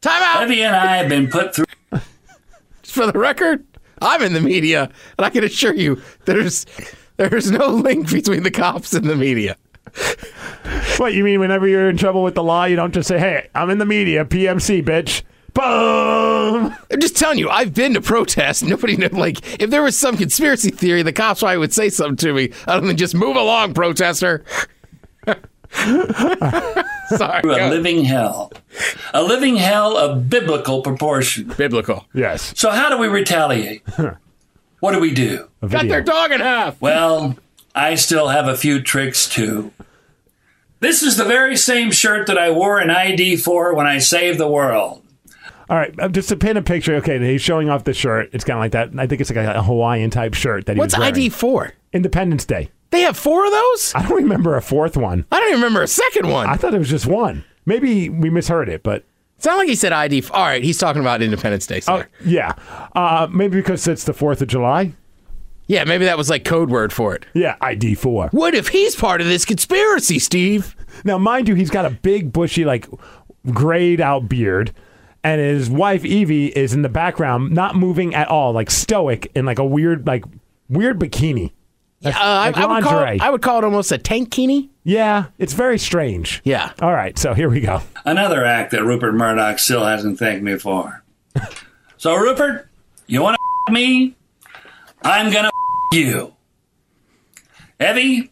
Time 0.00 0.22
out. 0.22 0.48
Evi 0.48 0.60
and 0.60 0.74
I 0.74 0.96
have 0.96 1.10
been 1.10 1.28
put 1.28 1.54
through. 1.54 1.66
Just 2.82 2.94
for 2.94 3.06
the 3.06 3.18
record, 3.18 3.64
I'm 4.00 4.22
in 4.22 4.32
the 4.32 4.40
media, 4.40 4.90
and 5.18 5.26
I 5.26 5.28
can 5.28 5.44
assure 5.44 5.74
you 5.74 6.00
there's 6.24 6.64
there's 7.18 7.50
no 7.50 7.66
link 7.68 8.10
between 8.10 8.44
the 8.44 8.50
cops 8.50 8.94
and 8.94 9.04
the 9.04 9.16
media. 9.16 9.56
What, 10.96 11.12
you 11.12 11.22
mean 11.22 11.38
whenever 11.38 11.68
you're 11.68 11.90
in 11.90 11.98
trouble 11.98 12.22
with 12.22 12.34
the 12.34 12.42
law, 12.42 12.64
you 12.64 12.76
don't 12.76 12.94
just 12.94 13.08
say, 13.08 13.18
hey, 13.18 13.48
I'm 13.54 13.68
in 13.70 13.78
the 13.78 13.86
media, 13.86 14.24
PMC, 14.24 14.82
bitch. 14.82 15.22
Boom! 15.58 16.72
I'm 16.88 17.00
just 17.00 17.16
telling 17.16 17.38
you, 17.38 17.50
I've 17.50 17.74
been 17.74 17.94
to 17.94 18.00
protests. 18.00 18.62
Nobody 18.62 18.96
knew, 18.96 19.08
like, 19.08 19.60
if 19.60 19.70
there 19.70 19.82
was 19.82 19.98
some 19.98 20.16
conspiracy 20.16 20.70
theory, 20.70 21.02
the 21.02 21.12
cops 21.12 21.40
probably 21.40 21.58
would 21.58 21.72
say 21.72 21.88
something 21.88 22.16
to 22.18 22.32
me 22.32 22.52
other 22.68 22.86
than 22.86 22.96
just 22.96 23.12
move 23.16 23.34
along, 23.34 23.74
protester. 23.74 24.44
Sorry. 25.70 27.42
a 27.42 27.68
living 27.70 28.04
hell. 28.04 28.52
A 29.12 29.22
living 29.22 29.56
hell 29.56 29.96
of 29.96 30.30
biblical 30.30 30.82
proportion. 30.82 31.52
Biblical. 31.56 32.06
Yes. 32.14 32.52
So, 32.56 32.70
how 32.70 32.88
do 32.88 32.96
we 32.96 33.08
retaliate? 33.08 33.82
what 34.80 34.92
do 34.92 35.00
we 35.00 35.12
do? 35.12 35.48
A 35.62 35.68
Cut 35.68 35.88
their 35.88 36.02
dog 36.02 36.30
in 36.30 36.40
half. 36.40 36.80
Well, 36.80 37.36
I 37.74 37.96
still 37.96 38.28
have 38.28 38.46
a 38.46 38.56
few 38.56 38.80
tricks 38.80 39.28
too. 39.28 39.72
This 40.78 41.02
is 41.02 41.16
the 41.16 41.24
very 41.24 41.56
same 41.56 41.90
shirt 41.90 42.28
that 42.28 42.38
I 42.38 42.52
wore 42.52 42.80
in 42.80 42.88
ID4 42.88 43.74
when 43.74 43.88
I 43.88 43.98
saved 43.98 44.38
the 44.38 44.46
world. 44.46 45.02
All 45.70 45.76
right, 45.76 45.94
uh, 45.98 46.08
just 46.08 46.28
to 46.30 46.36
paint 46.36 46.56
a 46.56 46.62
picture. 46.62 46.94
Okay, 46.96 47.18
he's 47.18 47.42
showing 47.42 47.68
off 47.68 47.84
the 47.84 47.92
shirt. 47.92 48.30
It's 48.32 48.44
kind 48.44 48.58
of 48.58 48.60
like 48.60 48.72
that. 48.72 48.98
I 48.98 49.06
think 49.06 49.20
it's 49.20 49.30
like 49.30 49.36
a, 49.36 49.62
Hawaiian 49.62 50.10
type 50.10 50.34
shirt 50.34 50.66
that 50.66 50.76
he 50.76 50.78
What's 50.78 50.94
was 50.94 51.00
wearing. 51.00 51.14
ID 51.14 51.28
for? 51.30 51.72
Independence 51.92 52.44
Day. 52.44 52.70
They 52.90 53.02
have 53.02 53.16
four 53.18 53.44
of 53.44 53.52
those? 53.52 53.92
I 53.94 54.02
don't 54.02 54.16
remember 54.22 54.56
a 54.56 54.62
fourth 54.62 54.96
one. 54.96 55.26
I 55.30 55.40
don't 55.40 55.48
even 55.48 55.60
remember 55.60 55.82
a 55.82 55.88
second 55.88 56.30
one. 56.30 56.48
I 56.48 56.56
thought 56.56 56.72
it 56.72 56.78
was 56.78 56.88
just 56.88 57.06
one. 57.06 57.44
Maybe 57.66 58.08
we 58.08 58.30
misheard 58.30 58.70
it, 58.70 58.82
but 58.82 59.04
Sound 59.40 59.58
like 59.58 59.68
he 59.68 59.76
said 59.76 59.92
ID. 59.92 60.24
All 60.32 60.44
right, 60.44 60.64
he's 60.64 60.78
talking 60.78 61.00
about 61.00 61.22
Independence 61.22 61.66
Day. 61.66 61.80
oh 61.86 62.02
yeah, 62.24 62.54
uh, 62.94 63.28
maybe 63.30 63.56
because 63.56 63.86
it's 63.86 64.04
the 64.04 64.12
Fourth 64.12 64.42
of 64.42 64.48
July. 64.48 64.92
Yeah, 65.68 65.84
maybe 65.84 66.06
that 66.06 66.16
was 66.16 66.28
like 66.28 66.44
code 66.44 66.70
word 66.70 66.92
for 66.92 67.14
it. 67.14 67.24
Yeah, 67.34 67.56
ID 67.60 67.94
four. 67.94 68.28
What 68.32 68.54
if 68.54 68.68
he's 68.68 68.96
part 68.96 69.20
of 69.20 69.28
this 69.28 69.44
conspiracy, 69.44 70.18
Steve? 70.18 70.74
Now, 71.04 71.18
mind 71.18 71.46
you, 71.46 71.54
he's 71.54 71.70
got 71.70 71.84
a 71.84 71.90
big, 71.90 72.32
bushy, 72.32 72.64
like 72.64 72.88
grayed 73.52 74.00
out 74.00 74.28
beard, 74.28 74.72
and 75.24 75.40
his 75.40 75.68
wife 75.68 76.02
Evi 76.02 76.50
is 76.50 76.72
in 76.74 76.82
the 76.82 76.88
background, 76.88 77.52
not 77.52 77.74
moving 77.76 78.14
at 78.14 78.28
all, 78.28 78.52
like 78.52 78.70
stoic 78.70 79.30
in 79.34 79.44
like 79.46 79.58
a 79.58 79.64
weird, 79.64 80.06
like 80.06 80.24
weird 80.68 80.98
bikini. 80.98 81.52
Uh, 82.04 82.12
I, 82.14 82.46
like 82.46 82.56
I 82.56 82.66
would 82.66 82.84
call 82.84 83.02
it, 83.02 83.20
I 83.20 83.30
would 83.30 83.42
call 83.42 83.58
it 83.58 83.64
almost 83.64 83.90
a 83.90 83.98
tankini. 83.98 84.68
Yeah, 84.84 85.26
it's 85.38 85.52
very 85.52 85.78
strange. 85.78 86.40
Yeah. 86.44 86.72
All 86.80 86.92
right, 86.92 87.18
so 87.18 87.34
here 87.34 87.48
we 87.50 87.60
go. 87.60 87.80
Another 88.04 88.44
act 88.44 88.70
that 88.70 88.84
Rupert 88.84 89.14
Murdoch 89.14 89.58
still 89.58 89.84
hasn't 89.84 90.18
thanked 90.18 90.44
me 90.44 90.56
for. 90.58 91.02
so, 91.96 92.14
Rupert, 92.14 92.68
you 93.08 93.20
want 93.20 93.36
to 93.66 93.72
me? 93.72 94.14
I'm 95.02 95.32
going 95.32 95.50
to 95.92 95.98
you. 95.98 96.34
Evi, 97.80 98.30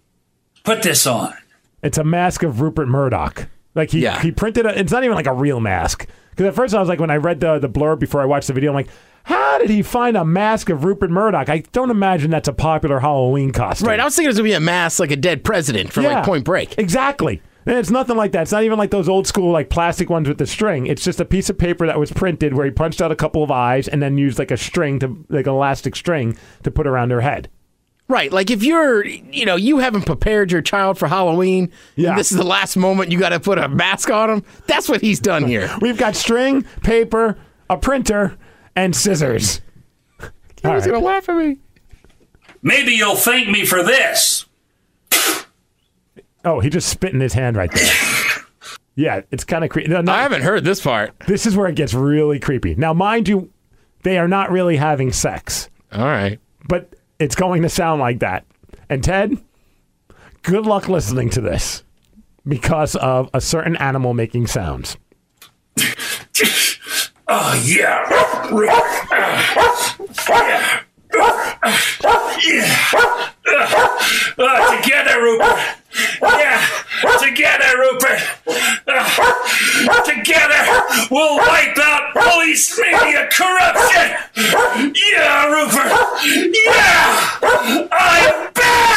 put 0.64 0.82
this 0.82 1.06
on. 1.06 1.34
It's 1.82 1.98
a 1.98 2.04
mask 2.04 2.42
of 2.42 2.60
Rupert 2.60 2.88
Murdoch. 2.88 3.48
Like 3.74 3.90
he 3.90 4.00
Yeah. 4.00 4.20
he 4.22 4.32
printed 4.32 4.66
a, 4.66 4.78
it's 4.78 4.90
not 4.92 5.04
even 5.04 5.14
like 5.16 5.26
a 5.26 5.32
real 5.34 5.60
mask. 5.60 6.06
Because 6.36 6.48
at 6.50 6.54
first 6.54 6.74
I 6.74 6.80
was 6.80 6.88
like 6.88 7.00
when 7.00 7.10
I 7.10 7.16
read 7.16 7.40
the 7.40 7.58
the 7.58 7.68
blurb 7.68 7.98
before 7.98 8.20
I 8.20 8.26
watched 8.26 8.46
the 8.48 8.52
video, 8.52 8.70
I'm 8.70 8.74
like, 8.76 8.88
how 9.24 9.58
did 9.58 9.70
he 9.70 9.82
find 9.82 10.16
a 10.16 10.24
mask 10.24 10.68
of 10.68 10.84
Rupert 10.84 11.10
Murdoch? 11.10 11.48
I 11.48 11.60
don't 11.72 11.90
imagine 11.90 12.30
that's 12.30 12.46
a 12.48 12.52
popular 12.52 13.00
Halloween 13.00 13.52
costume. 13.52 13.88
Right. 13.88 13.98
I 13.98 14.04
was 14.04 14.14
thinking 14.14 14.26
it 14.26 14.30
was 14.30 14.36
gonna 14.38 14.48
be 14.50 14.52
a 14.52 14.60
mask 14.60 15.00
like 15.00 15.10
a 15.10 15.16
dead 15.16 15.42
president 15.44 15.92
from 15.92 16.04
Yeah. 16.04 16.16
like 16.16 16.24
Point 16.24 16.44
Break. 16.44 16.78
Exactly. 16.78 17.40
And 17.68 17.76
it's 17.76 17.90
nothing 17.90 18.16
like 18.16 18.30
that. 18.32 18.42
It's 18.42 18.52
not 18.52 18.62
even 18.62 18.78
like 18.78 18.92
those 18.92 19.08
old 19.08 19.26
school 19.26 19.50
like 19.50 19.70
plastic 19.70 20.08
ones 20.08 20.28
with 20.28 20.38
the 20.38 20.46
string. 20.46 20.86
It's 20.86 21.02
just 21.02 21.18
a 21.20 21.24
piece 21.24 21.50
of 21.50 21.58
paper 21.58 21.86
that 21.86 21.98
was 21.98 22.12
printed 22.12 22.54
where 22.54 22.64
he 22.64 22.70
punched 22.70 23.00
out 23.02 23.10
a 23.10 23.16
couple 23.16 23.42
of 23.42 23.50
eyes 23.50 23.88
and 23.88 24.00
then 24.00 24.16
used 24.18 24.38
like 24.38 24.52
a 24.52 24.56
string 24.56 25.00
to 25.00 25.24
like 25.30 25.46
an 25.48 25.52
elastic 25.54 25.96
string 25.96 26.36
to 26.62 26.70
put 26.70 26.86
around 26.86 27.10
her 27.10 27.22
head. 27.22 27.48
Right. 28.08 28.32
Like 28.32 28.50
if 28.50 28.62
you're, 28.62 29.04
you 29.04 29.44
know, 29.44 29.56
you 29.56 29.78
haven't 29.78 30.02
prepared 30.06 30.52
your 30.52 30.62
child 30.62 30.96
for 30.96 31.08
Halloween. 31.08 31.72
Yeah. 31.96 32.10
And 32.10 32.18
this 32.18 32.30
is 32.30 32.38
the 32.38 32.44
last 32.44 32.76
moment 32.76 33.10
you 33.10 33.18
got 33.18 33.30
to 33.30 33.40
put 33.40 33.58
a 33.58 33.68
mask 33.68 34.10
on 34.10 34.30
him. 34.30 34.44
That's 34.66 34.88
what 34.88 35.00
he's 35.00 35.18
done 35.18 35.44
here. 35.44 35.68
We've 35.80 35.98
got 35.98 36.14
string, 36.14 36.62
paper, 36.84 37.36
a 37.68 37.76
printer, 37.76 38.36
and 38.74 38.94
scissors. 38.94 39.60
He 40.62 40.68
was 40.72 40.84
gonna 40.86 40.98
laugh 40.98 41.28
at 41.28 41.36
me. 41.36 41.58
Maybe 42.60 42.92
you'll 42.92 43.14
thank 43.14 43.48
me 43.48 43.64
for 43.64 43.84
this. 43.84 44.46
Oh, 46.44 46.60
he 46.60 46.70
just 46.70 46.88
spit 46.88 47.12
in 47.12 47.20
his 47.20 47.34
hand 47.34 47.56
right 47.56 47.70
there. 47.70 47.92
yeah, 48.96 49.20
it's 49.30 49.44
kind 49.44 49.64
of 49.64 49.70
creepy. 49.70 49.90
No, 49.90 50.00
no, 50.00 50.12
I 50.12 50.22
haven't 50.22 50.42
heard 50.42 50.64
this 50.64 50.80
part. 50.80 51.12
this 51.26 51.46
is 51.46 51.56
where 51.56 51.68
it 51.68 51.76
gets 51.76 51.94
really 51.94 52.40
creepy. 52.40 52.74
Now, 52.74 52.92
mind 52.94 53.28
you, 53.28 53.50
they 54.02 54.18
are 54.18 54.26
not 54.26 54.50
really 54.50 54.76
having 54.76 55.12
sex, 55.12 55.68
All 55.92 56.04
right. 56.04 56.40
but 56.68 56.94
it's 57.18 57.34
going 57.34 57.62
to 57.62 57.68
sound 57.68 58.00
like 58.00 58.20
that. 58.20 58.44
And 58.88 59.02
Ted, 59.02 59.36
good 60.42 60.66
luck 60.66 60.88
listening 60.88 61.30
to 61.30 61.40
this 61.40 61.82
because 62.46 62.94
of 62.96 63.30
a 63.34 63.40
certain 63.40 63.76
animal 63.76 64.14
making 64.14 64.46
sounds. 64.46 64.96
Oh, 67.28 67.60
yeah. 67.66 68.04
Ah. 69.10 69.96
yeah. 70.28 70.80
Yeah. 72.46 73.32
Uh, 74.38 74.76
together, 74.76 75.22
Rupert. 75.22 75.58
Yeah. 76.22 76.66
Together, 77.20 77.78
Rupert. 77.78 78.20
Uh, 78.86 80.02
together, 80.04 80.82
we'll 81.10 81.36
wipe 81.38 81.78
out 81.78 82.12
police 82.14 82.78
media 82.78 83.28
corruption. 83.32 84.16
Yeah, 84.94 85.46
Rupert. 85.46 85.92
Yeah. 86.64 87.88
I'm 87.92 88.52
back. 88.52 88.96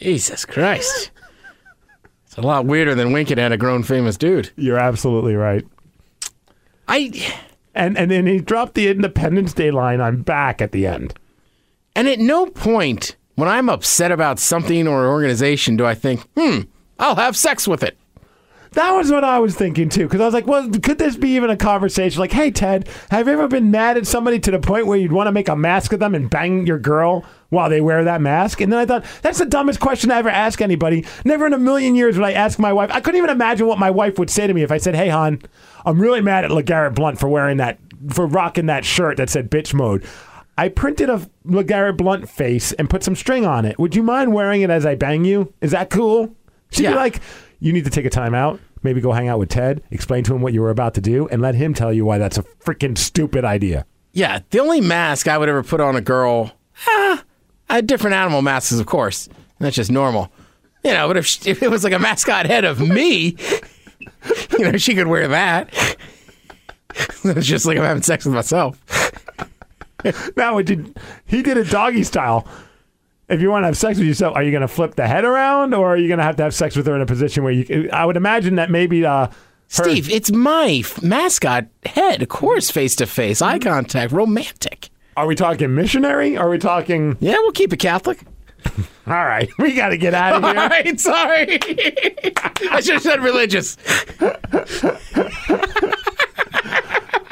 Jesus 0.00 0.44
Christ. 0.44 1.10
It's 2.34 2.42
a 2.42 2.48
lot 2.48 2.66
weirder 2.66 2.96
than 2.96 3.12
winking 3.12 3.38
at 3.38 3.52
a 3.52 3.56
grown 3.56 3.84
famous 3.84 4.16
dude. 4.16 4.50
You're 4.56 4.76
absolutely 4.76 5.36
right. 5.36 5.64
I 6.88 7.12
And 7.76 7.96
and 7.96 8.10
then 8.10 8.26
he 8.26 8.40
dropped 8.40 8.74
the 8.74 8.88
Independence 8.88 9.52
Day 9.52 9.70
line 9.70 10.00
I'm 10.00 10.22
back 10.22 10.60
at 10.60 10.72
the 10.72 10.84
end. 10.84 11.14
and 11.94 12.08
at 12.08 12.18
no 12.18 12.46
point 12.46 13.14
when 13.36 13.48
I'm 13.48 13.68
upset 13.68 14.10
about 14.10 14.40
something 14.40 14.88
or 14.88 15.06
organization 15.06 15.76
do 15.76 15.86
I 15.86 15.94
think, 15.94 16.26
hmm, 16.36 16.62
I'll 16.98 17.14
have 17.14 17.36
sex 17.36 17.68
with 17.68 17.84
it. 17.84 17.96
That 18.74 18.90
was 18.92 19.10
what 19.10 19.22
I 19.24 19.38
was 19.38 19.54
thinking 19.54 19.88
too, 19.88 20.04
because 20.04 20.20
I 20.20 20.24
was 20.24 20.34
like, 20.34 20.46
well, 20.46 20.68
could 20.68 20.98
this 20.98 21.16
be 21.16 21.30
even 21.30 21.48
a 21.50 21.56
conversation? 21.56 22.18
Like, 22.20 22.32
hey, 22.32 22.50
Ted, 22.50 22.88
have 23.10 23.26
you 23.26 23.32
ever 23.32 23.46
been 23.46 23.70
mad 23.70 23.96
at 23.96 24.06
somebody 24.06 24.38
to 24.40 24.50
the 24.50 24.58
point 24.58 24.86
where 24.86 24.98
you'd 24.98 25.12
want 25.12 25.28
to 25.28 25.32
make 25.32 25.48
a 25.48 25.54
mask 25.56 25.92
of 25.92 26.00
them 26.00 26.14
and 26.14 26.28
bang 26.28 26.66
your 26.66 26.78
girl 26.78 27.24
while 27.50 27.70
they 27.70 27.80
wear 27.80 28.02
that 28.04 28.20
mask? 28.20 28.60
And 28.60 28.72
then 28.72 28.80
I 28.80 28.86
thought, 28.86 29.04
that's 29.22 29.38
the 29.38 29.46
dumbest 29.46 29.78
question 29.78 30.10
I 30.10 30.18
ever 30.18 30.28
ask 30.28 30.60
anybody. 30.60 31.06
Never 31.24 31.46
in 31.46 31.52
a 31.52 31.58
million 31.58 31.94
years 31.94 32.16
would 32.18 32.26
I 32.26 32.32
ask 32.32 32.58
my 32.58 32.72
wife. 32.72 32.90
I 32.92 33.00
couldn't 33.00 33.18
even 33.18 33.30
imagine 33.30 33.66
what 33.68 33.78
my 33.78 33.90
wife 33.90 34.18
would 34.18 34.30
say 34.30 34.46
to 34.46 34.54
me 34.54 34.62
if 34.62 34.72
I 34.72 34.78
said, 34.78 34.96
hey, 34.96 35.08
hon, 35.08 35.40
I'm 35.86 36.00
really 36.00 36.20
mad 36.20 36.44
at 36.44 36.50
LeGarrette 36.50 36.94
Blount 36.96 37.20
for 37.20 37.28
wearing 37.28 37.58
that, 37.58 37.78
for 38.10 38.26
rocking 38.26 38.66
that 38.66 38.84
shirt 38.84 39.18
that 39.18 39.30
said 39.30 39.50
bitch 39.52 39.72
mode. 39.72 40.04
I 40.58 40.68
printed 40.68 41.10
a 41.10 41.28
LeGarrette 41.46 41.96
Blount 41.96 42.28
face 42.28 42.72
and 42.72 42.90
put 42.90 43.04
some 43.04 43.14
string 43.14 43.44
on 43.44 43.64
it. 43.64 43.78
Would 43.78 43.94
you 43.94 44.02
mind 44.02 44.32
wearing 44.32 44.62
it 44.62 44.70
as 44.70 44.84
I 44.84 44.96
bang 44.96 45.24
you? 45.24 45.52
Is 45.60 45.70
that 45.70 45.90
cool? 45.90 46.34
She'd 46.70 46.84
Yeah. 46.84 46.90
be 46.90 46.96
like, 46.96 47.20
you 47.60 47.72
need 47.72 47.84
to 47.84 47.90
take 47.90 48.04
a 48.04 48.10
time 48.10 48.34
out. 48.34 48.60
Maybe 48.82 49.00
go 49.00 49.12
hang 49.12 49.28
out 49.28 49.38
with 49.38 49.48
Ted, 49.48 49.82
explain 49.90 50.24
to 50.24 50.34
him 50.34 50.42
what 50.42 50.52
you 50.52 50.60
were 50.60 50.70
about 50.70 50.94
to 50.94 51.00
do, 51.00 51.26
and 51.28 51.40
let 51.40 51.54
him 51.54 51.72
tell 51.72 51.92
you 51.92 52.04
why 52.04 52.18
that's 52.18 52.36
a 52.36 52.42
freaking 52.42 52.98
stupid 52.98 53.44
idea. 53.44 53.86
Yeah, 54.12 54.40
the 54.50 54.60
only 54.60 54.80
mask 54.80 55.26
I 55.26 55.38
would 55.38 55.48
ever 55.48 55.62
put 55.62 55.80
on 55.80 55.96
a 55.96 56.00
girl, 56.00 56.52
ah, 56.86 57.24
I 57.68 57.76
had 57.76 57.86
different 57.86 58.14
animal 58.14 58.42
masks, 58.42 58.78
of 58.78 58.86
course. 58.86 59.28
That's 59.58 59.74
just 59.74 59.90
normal. 59.90 60.30
You 60.84 60.92
know, 60.92 61.08
but 61.08 61.16
if, 61.16 61.26
she, 61.26 61.50
if 61.50 61.62
it 61.62 61.70
was 61.70 61.82
like 61.82 61.94
a 61.94 61.98
mascot 61.98 62.46
head 62.46 62.64
of 62.64 62.78
me, 62.78 63.36
you 64.58 64.70
know, 64.70 64.76
she 64.76 64.94
could 64.94 65.06
wear 65.06 65.28
that. 65.28 65.72
it's 67.24 67.46
just 67.46 67.64
like 67.64 67.78
I'm 67.78 67.84
having 67.84 68.02
sex 68.02 68.26
with 68.26 68.34
myself. 68.34 68.78
now, 70.36 70.54
would 70.54 70.68
you, 70.68 70.94
he 71.24 71.42
did 71.42 71.56
it 71.56 71.70
doggy 71.70 72.04
style. 72.04 72.46
If 73.28 73.40
you 73.40 73.50
want 73.50 73.62
to 73.62 73.66
have 73.66 73.76
sex 73.76 73.98
with 73.98 74.06
yourself, 74.06 74.36
are 74.36 74.42
you 74.42 74.50
going 74.50 74.60
to 74.62 74.68
flip 74.68 74.96
the 74.96 75.06
head 75.06 75.24
around, 75.24 75.72
or 75.74 75.94
are 75.94 75.96
you 75.96 76.08
going 76.08 76.18
to 76.18 76.24
have 76.24 76.36
to 76.36 76.42
have 76.42 76.54
sex 76.54 76.76
with 76.76 76.86
her 76.86 76.94
in 76.94 77.00
a 77.00 77.06
position 77.06 77.42
where 77.42 77.52
you? 77.52 77.88
I 77.92 78.04
would 78.04 78.16
imagine 78.16 78.56
that 78.56 78.70
maybe. 78.70 79.04
Uh, 79.06 79.28
her- 79.28 79.32
Steve, 79.84 80.10
it's 80.10 80.30
my 80.30 80.82
f- 80.84 81.02
mascot 81.02 81.66
head, 81.86 82.22
of 82.22 82.28
course, 82.28 82.70
face 82.70 82.94
to 82.96 83.06
face, 83.06 83.40
eye 83.40 83.58
contact, 83.58 84.12
romantic. 84.12 84.90
Are 85.16 85.26
we 85.26 85.34
talking 85.34 85.74
missionary? 85.74 86.36
Are 86.36 86.50
we 86.50 86.58
talking? 86.58 87.16
Yeah, 87.20 87.36
we'll 87.38 87.52
keep 87.52 87.72
it 87.72 87.78
Catholic. 87.78 88.20
All 89.06 89.12
right, 89.14 89.48
we 89.58 89.74
got 89.74 89.88
to 89.88 89.96
get 89.96 90.12
out 90.14 90.34
of 90.36 90.42
here. 90.50 90.54
right, 90.54 91.00
sorry. 91.00 91.58
I 92.70 92.80
should 92.80 92.94
have 92.94 93.02
said 93.02 93.22
religious. 93.22 93.76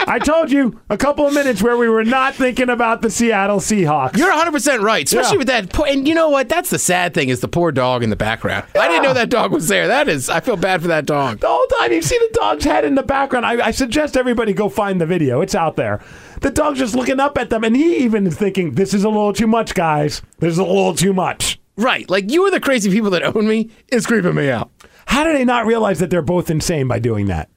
I 0.06 0.18
told 0.18 0.50
you 0.50 0.80
a 0.90 0.96
couple 0.96 1.26
of 1.26 1.32
minutes 1.34 1.62
where 1.62 1.76
we 1.76 1.88
were 1.88 2.04
not 2.04 2.34
thinking 2.34 2.68
about 2.68 3.02
the 3.02 3.10
Seattle 3.10 3.58
Seahawks. 3.58 4.16
You're 4.16 4.32
100% 4.32 4.80
right, 4.82 5.06
especially 5.06 5.32
Yeah. 5.32 5.38
with 5.38 5.46
that. 5.48 5.72
po- 5.72 5.84
And 5.84 6.06
you 6.08 6.14
know 6.14 6.28
what? 6.28 6.48
That's 6.48 6.70
the 6.70 6.78
sad 6.78 7.14
thing 7.14 7.28
is 7.28 7.40
the 7.40 7.48
poor 7.48 7.72
dog 7.72 8.02
in 8.02 8.10
the 8.10 8.16
background. 8.16 8.64
I 8.78 8.88
didn't 8.88 9.04
know 9.04 9.14
that 9.14 9.28
dog 9.30 9.52
was 9.52 9.68
there. 9.68 9.86
That 9.88 10.08
is, 10.08 10.28
I 10.28 10.40
feel 10.40 10.56
bad 10.56 10.82
for 10.82 10.88
that 10.88 11.06
dog. 11.06 11.38
The 11.40 11.48
whole 11.48 11.66
time 11.78 11.92
you 11.92 12.02
see 12.02 12.18
the 12.18 12.30
dog's 12.38 12.64
head 12.64 12.84
in 12.84 12.94
the 12.94 13.02
background. 13.02 13.46
I, 13.46 13.66
I 13.66 13.70
suggest 13.70 14.16
everybody 14.16 14.52
go 14.52 14.68
find 14.68 15.00
the 15.00 15.06
video. 15.06 15.40
It's 15.40 15.54
out 15.54 15.76
there. 15.76 16.00
The 16.40 16.50
dog's 16.50 16.78
just 16.80 16.94
looking 16.94 17.20
up 17.20 17.38
at 17.38 17.50
them, 17.50 17.62
and 17.64 17.76
he 17.76 17.98
even 17.98 18.26
is 18.26 18.36
thinking, 18.36 18.72
"This 18.72 18.92
is 18.94 19.04
a 19.04 19.08
little 19.08 19.32
too 19.32 19.46
much, 19.46 19.74
guys. 19.74 20.22
This 20.40 20.52
is 20.52 20.58
a 20.58 20.64
little 20.64 20.94
too 20.94 21.12
much." 21.12 21.60
Right. 21.76 22.08
Like 22.10 22.30
you 22.30 22.42
are 22.44 22.50
the 22.50 22.60
crazy 22.60 22.90
people 22.90 23.10
that 23.10 23.22
own 23.22 23.46
me 23.46 23.70
is 23.88 24.06
creeping 24.06 24.34
me 24.34 24.50
out. 24.50 24.70
How 25.06 25.22
do 25.24 25.32
they 25.32 25.44
not 25.44 25.66
realize 25.66 26.00
that 26.00 26.10
they're 26.10 26.20
both 26.20 26.50
insane 26.50 26.88
by 26.88 26.98
doing 26.98 27.26
that? 27.26 27.48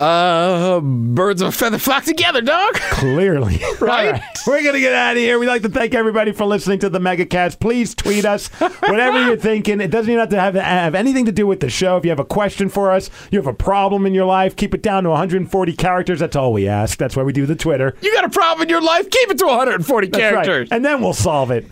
Uh, 0.00 0.78
birds 0.80 1.42
of 1.42 1.48
a 1.48 1.52
feather 1.52 1.78
flock 1.78 2.04
together, 2.04 2.40
dog. 2.40 2.74
Clearly. 2.92 3.60
Right? 3.80 4.12
Right. 4.12 4.22
We're 4.46 4.62
going 4.62 4.74
to 4.74 4.80
get 4.80 4.92
out 4.92 5.12
of 5.12 5.18
here. 5.18 5.38
We'd 5.38 5.46
like 5.46 5.62
to 5.62 5.68
thank 5.68 5.94
everybody 5.94 6.32
for 6.32 6.44
listening 6.44 6.80
to 6.80 6.88
the 6.88 6.98
Mega 6.98 7.24
MegaCast. 7.26 7.60
Please 7.60 7.94
tweet 7.94 8.24
us 8.24 8.48
whatever 8.58 9.24
you're 9.24 9.36
thinking. 9.36 9.80
It 9.80 9.88
doesn't 9.90 10.10
even 10.10 10.18
have 10.20 10.30
to 10.30 10.40
have, 10.40 10.54
have 10.54 10.94
anything 10.96 11.26
to 11.26 11.32
do 11.32 11.46
with 11.46 11.60
the 11.60 11.70
show. 11.70 11.96
If 11.96 12.04
you 12.04 12.10
have 12.10 12.18
a 12.18 12.24
question 12.24 12.68
for 12.68 12.90
us, 12.90 13.08
you 13.30 13.38
have 13.38 13.46
a 13.46 13.54
problem 13.54 14.04
in 14.04 14.14
your 14.14 14.24
life, 14.24 14.56
keep 14.56 14.74
it 14.74 14.82
down 14.82 15.04
to 15.04 15.10
140 15.10 15.72
characters. 15.74 16.18
That's 16.18 16.34
all 16.34 16.52
we 16.52 16.66
ask. 16.66 16.98
That's 16.98 17.16
why 17.16 17.22
we 17.22 17.32
do 17.32 17.46
the 17.46 17.54
Twitter. 17.56 17.94
You 18.00 18.12
got 18.14 18.24
a 18.24 18.30
problem 18.30 18.62
in 18.64 18.68
your 18.68 18.82
life? 18.82 19.08
Keep 19.10 19.30
it 19.30 19.38
to 19.38 19.46
140 19.46 20.06
That's 20.08 20.20
right. 20.20 20.30
characters. 20.32 20.68
And 20.72 20.84
then 20.84 21.00
we'll 21.00 21.14
solve 21.14 21.50
it. 21.50 21.66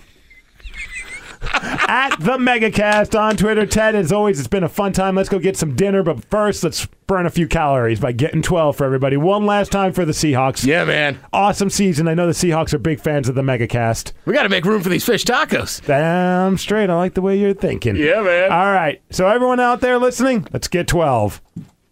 At 1.53 2.17
the 2.19 2.37
MegaCast 2.39 3.19
on 3.19 3.37
Twitter. 3.37 3.67
Ted, 3.67 3.95
as 3.95 4.13
always, 4.13 4.39
it's 4.39 4.49
been 4.49 4.65
a 4.65 4.69
fun 4.69 4.93
time. 4.93 5.15
Let's 5.15 5.29
go 5.29 5.39
get 5.39 5.57
some 5.57 5.75
dinner. 5.77 6.03
But 6.03 6.25
first, 6.31 6.65
let's 6.65 6.87
burn 7.07 7.27
a 7.27 7.31
few 7.31 7.47
calories 7.47 8.01
by 8.01 8.13
getting 8.13 8.43
12 8.43 8.77
for 8.77 8.85
everybody. 8.85 9.17
One 9.17 9.47
last 9.47 9.71
time 9.71 9.93
for 9.93 10.05
the 10.05 10.13
Seahawks. 10.13 10.67
Yeah, 10.67 10.85
man. 10.85 11.19
Awesome 11.33 11.71
season. 11.71 12.09
I 12.09 12.15
know 12.15 12.27
the 12.27 12.33
Seahawks 12.33 12.75
are 12.75 12.79
big 12.79 13.01
fans 13.01 13.29
of 13.29 13.35
the 13.35 13.43
MegaCast. 13.43 14.13
We 14.25 14.35
got 14.35 14.43
to 14.45 14.49
make 14.49 14.65
room 14.65 14.83
for 14.83 14.89
these 14.89 15.05
fish 15.05 15.25
tacos. 15.25 15.85
Damn 15.85 16.59
straight. 16.59 16.91
I 16.91 16.95
like 16.95 17.15
the 17.15 17.23
way 17.23 17.39
you're 17.39 17.55
thinking. 17.55 17.97
Yeah, 17.97 18.23
man. 18.23 18.53
All 18.53 18.73
right. 18.73 19.01
So, 19.11 19.29
everyone 19.29 19.61
out 19.61 19.81
there 19.81 19.99
listening, 19.99 20.47
let's 20.53 20.69
get 20.69 20.89
12. 20.89 21.41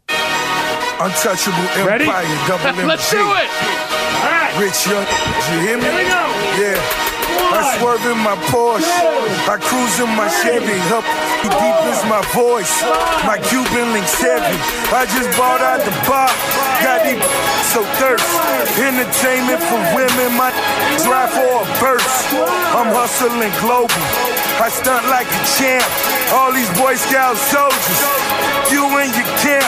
Untouchable 0.08 1.56
empire, 1.58 1.86
Ready? 1.86 2.04
double 2.06 2.86
Let's 2.86 3.10
do 3.10 3.18
it. 3.18 3.22
All 3.22 4.30
right. 4.30 4.54
Rich 4.58 4.86
young, 4.86 5.04
you 5.52 5.66
hear 5.66 5.76
me? 5.76 5.82
Here 5.84 5.96
we 5.96 6.04
go. 6.08 6.22
Yeah. 6.62 7.03
I 7.54 7.78
swerve 7.78 8.02
in 8.10 8.18
my 8.18 8.34
Porsche. 8.50 8.90
I 9.46 9.56
cruise 9.62 9.96
in 10.02 10.10
my 10.18 10.26
Chevy. 10.42 10.74
Up 10.90 11.06
deep 11.46 11.78
is 11.94 12.02
my 12.10 12.18
voice. 12.34 12.82
My 13.22 13.38
Cuban 13.38 13.94
link 13.94 14.06
heavy. 14.18 14.58
I 14.90 15.06
just 15.06 15.30
bought 15.38 15.62
out 15.62 15.80
the 15.86 15.94
bar. 16.10 16.30
Got 16.82 17.06
these 17.06 17.22
so 17.70 17.86
thirst. 18.02 18.26
Entertainment 18.74 19.62
for 19.62 19.78
women. 19.94 20.34
My 20.34 20.50
drive 21.06 21.30
for 21.30 21.62
a 21.62 21.66
burst. 21.78 22.34
I'm 22.74 22.90
hustling 22.90 23.54
global. 23.62 24.02
I 24.58 24.68
stunt 24.70 25.06
like 25.06 25.30
a 25.30 25.42
champ. 25.54 25.86
All 26.34 26.50
these 26.50 26.70
Boy 26.74 26.94
Scout 26.98 27.36
soldiers. 27.36 28.33
You 28.72 28.84
in 29.00 29.08
your 29.12 29.28
camp. 29.42 29.66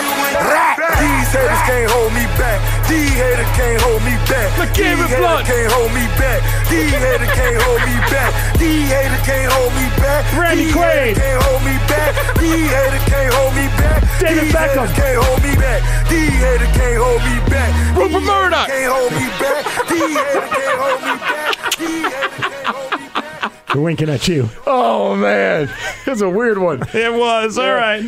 Rap. 0.49 0.76
These 0.99 1.28
haters 1.32 1.62
can't 1.68 1.90
hold 1.90 2.12
me 2.12 2.24
back. 2.40 2.59
These 2.88 3.12
haters 3.16 3.51
can't 3.57 3.80
hold 3.82 4.03
me 4.03 4.14
back. 4.28 4.49
Look, 4.59 4.70
These 4.72 4.84
David 4.84 5.07
haters 5.07 5.20
Blunt. 5.20 5.47
can't 5.47 5.72
hold 5.72 5.92
me 5.92 6.05
back. 6.20 6.40
These 6.70 6.92
haters 6.97 7.32
can't 7.36 7.61
hold 7.62 7.82
me 7.84 7.97
back. 8.12 8.30
These 8.59 8.88
haters 8.90 9.22
can't 9.26 9.53
hold 9.53 9.72
me 9.76 9.86
back. 10.01 10.22
Randy 10.36 10.64
These 10.64 10.74
Quaid. 10.74 11.16
haters 11.16 11.18
can't 11.20 11.42
hold 11.44 11.62
me 11.64 11.76
back. 11.88 12.12
These 12.40 12.70
haters 12.70 13.05
can't 13.07 13.32
hold 13.34 13.55
me 13.57 13.66
back. 13.76 14.01
David 14.20 14.44
These 14.44 14.55
Beckham. 14.55 14.86
haters 14.86 14.92
can't 14.97 15.18
hold 15.24 15.40
me 15.42 15.53
back. 15.57 15.80
These 16.09 16.36
haters 16.40 16.72
can't 16.76 16.99
hold 17.05 17.20
me 17.26 17.36
back. 17.51 17.70
Rupert 17.97 18.22
These 18.22 18.28
haters 18.28 18.28
Murdoch. 18.28 18.66
Can't 18.66 18.92
hold 18.92 19.12
me 19.12 19.26
back. 19.40 19.61
These 19.90 20.16
haters 20.16 20.51
can't 20.57 20.78
hold 20.80 21.01
me 21.05 21.14
back. 21.20 21.53
These 21.76 22.07
haters 22.07 22.38
can't 22.47 22.66
hold 22.70 22.90
me 22.97 23.07
back. 23.12 23.74
We're 23.74 23.82
winking 23.82 24.09
at 24.09 24.26
you. 24.28 24.49
Oh, 24.66 25.14
man. 25.16 25.68
That's 26.07 26.20
a 26.22 26.28
weird 26.30 26.59
one. 26.59 26.82
It 26.94 27.12
was. 27.12 27.59
All 27.59 27.74
right. 27.74 28.05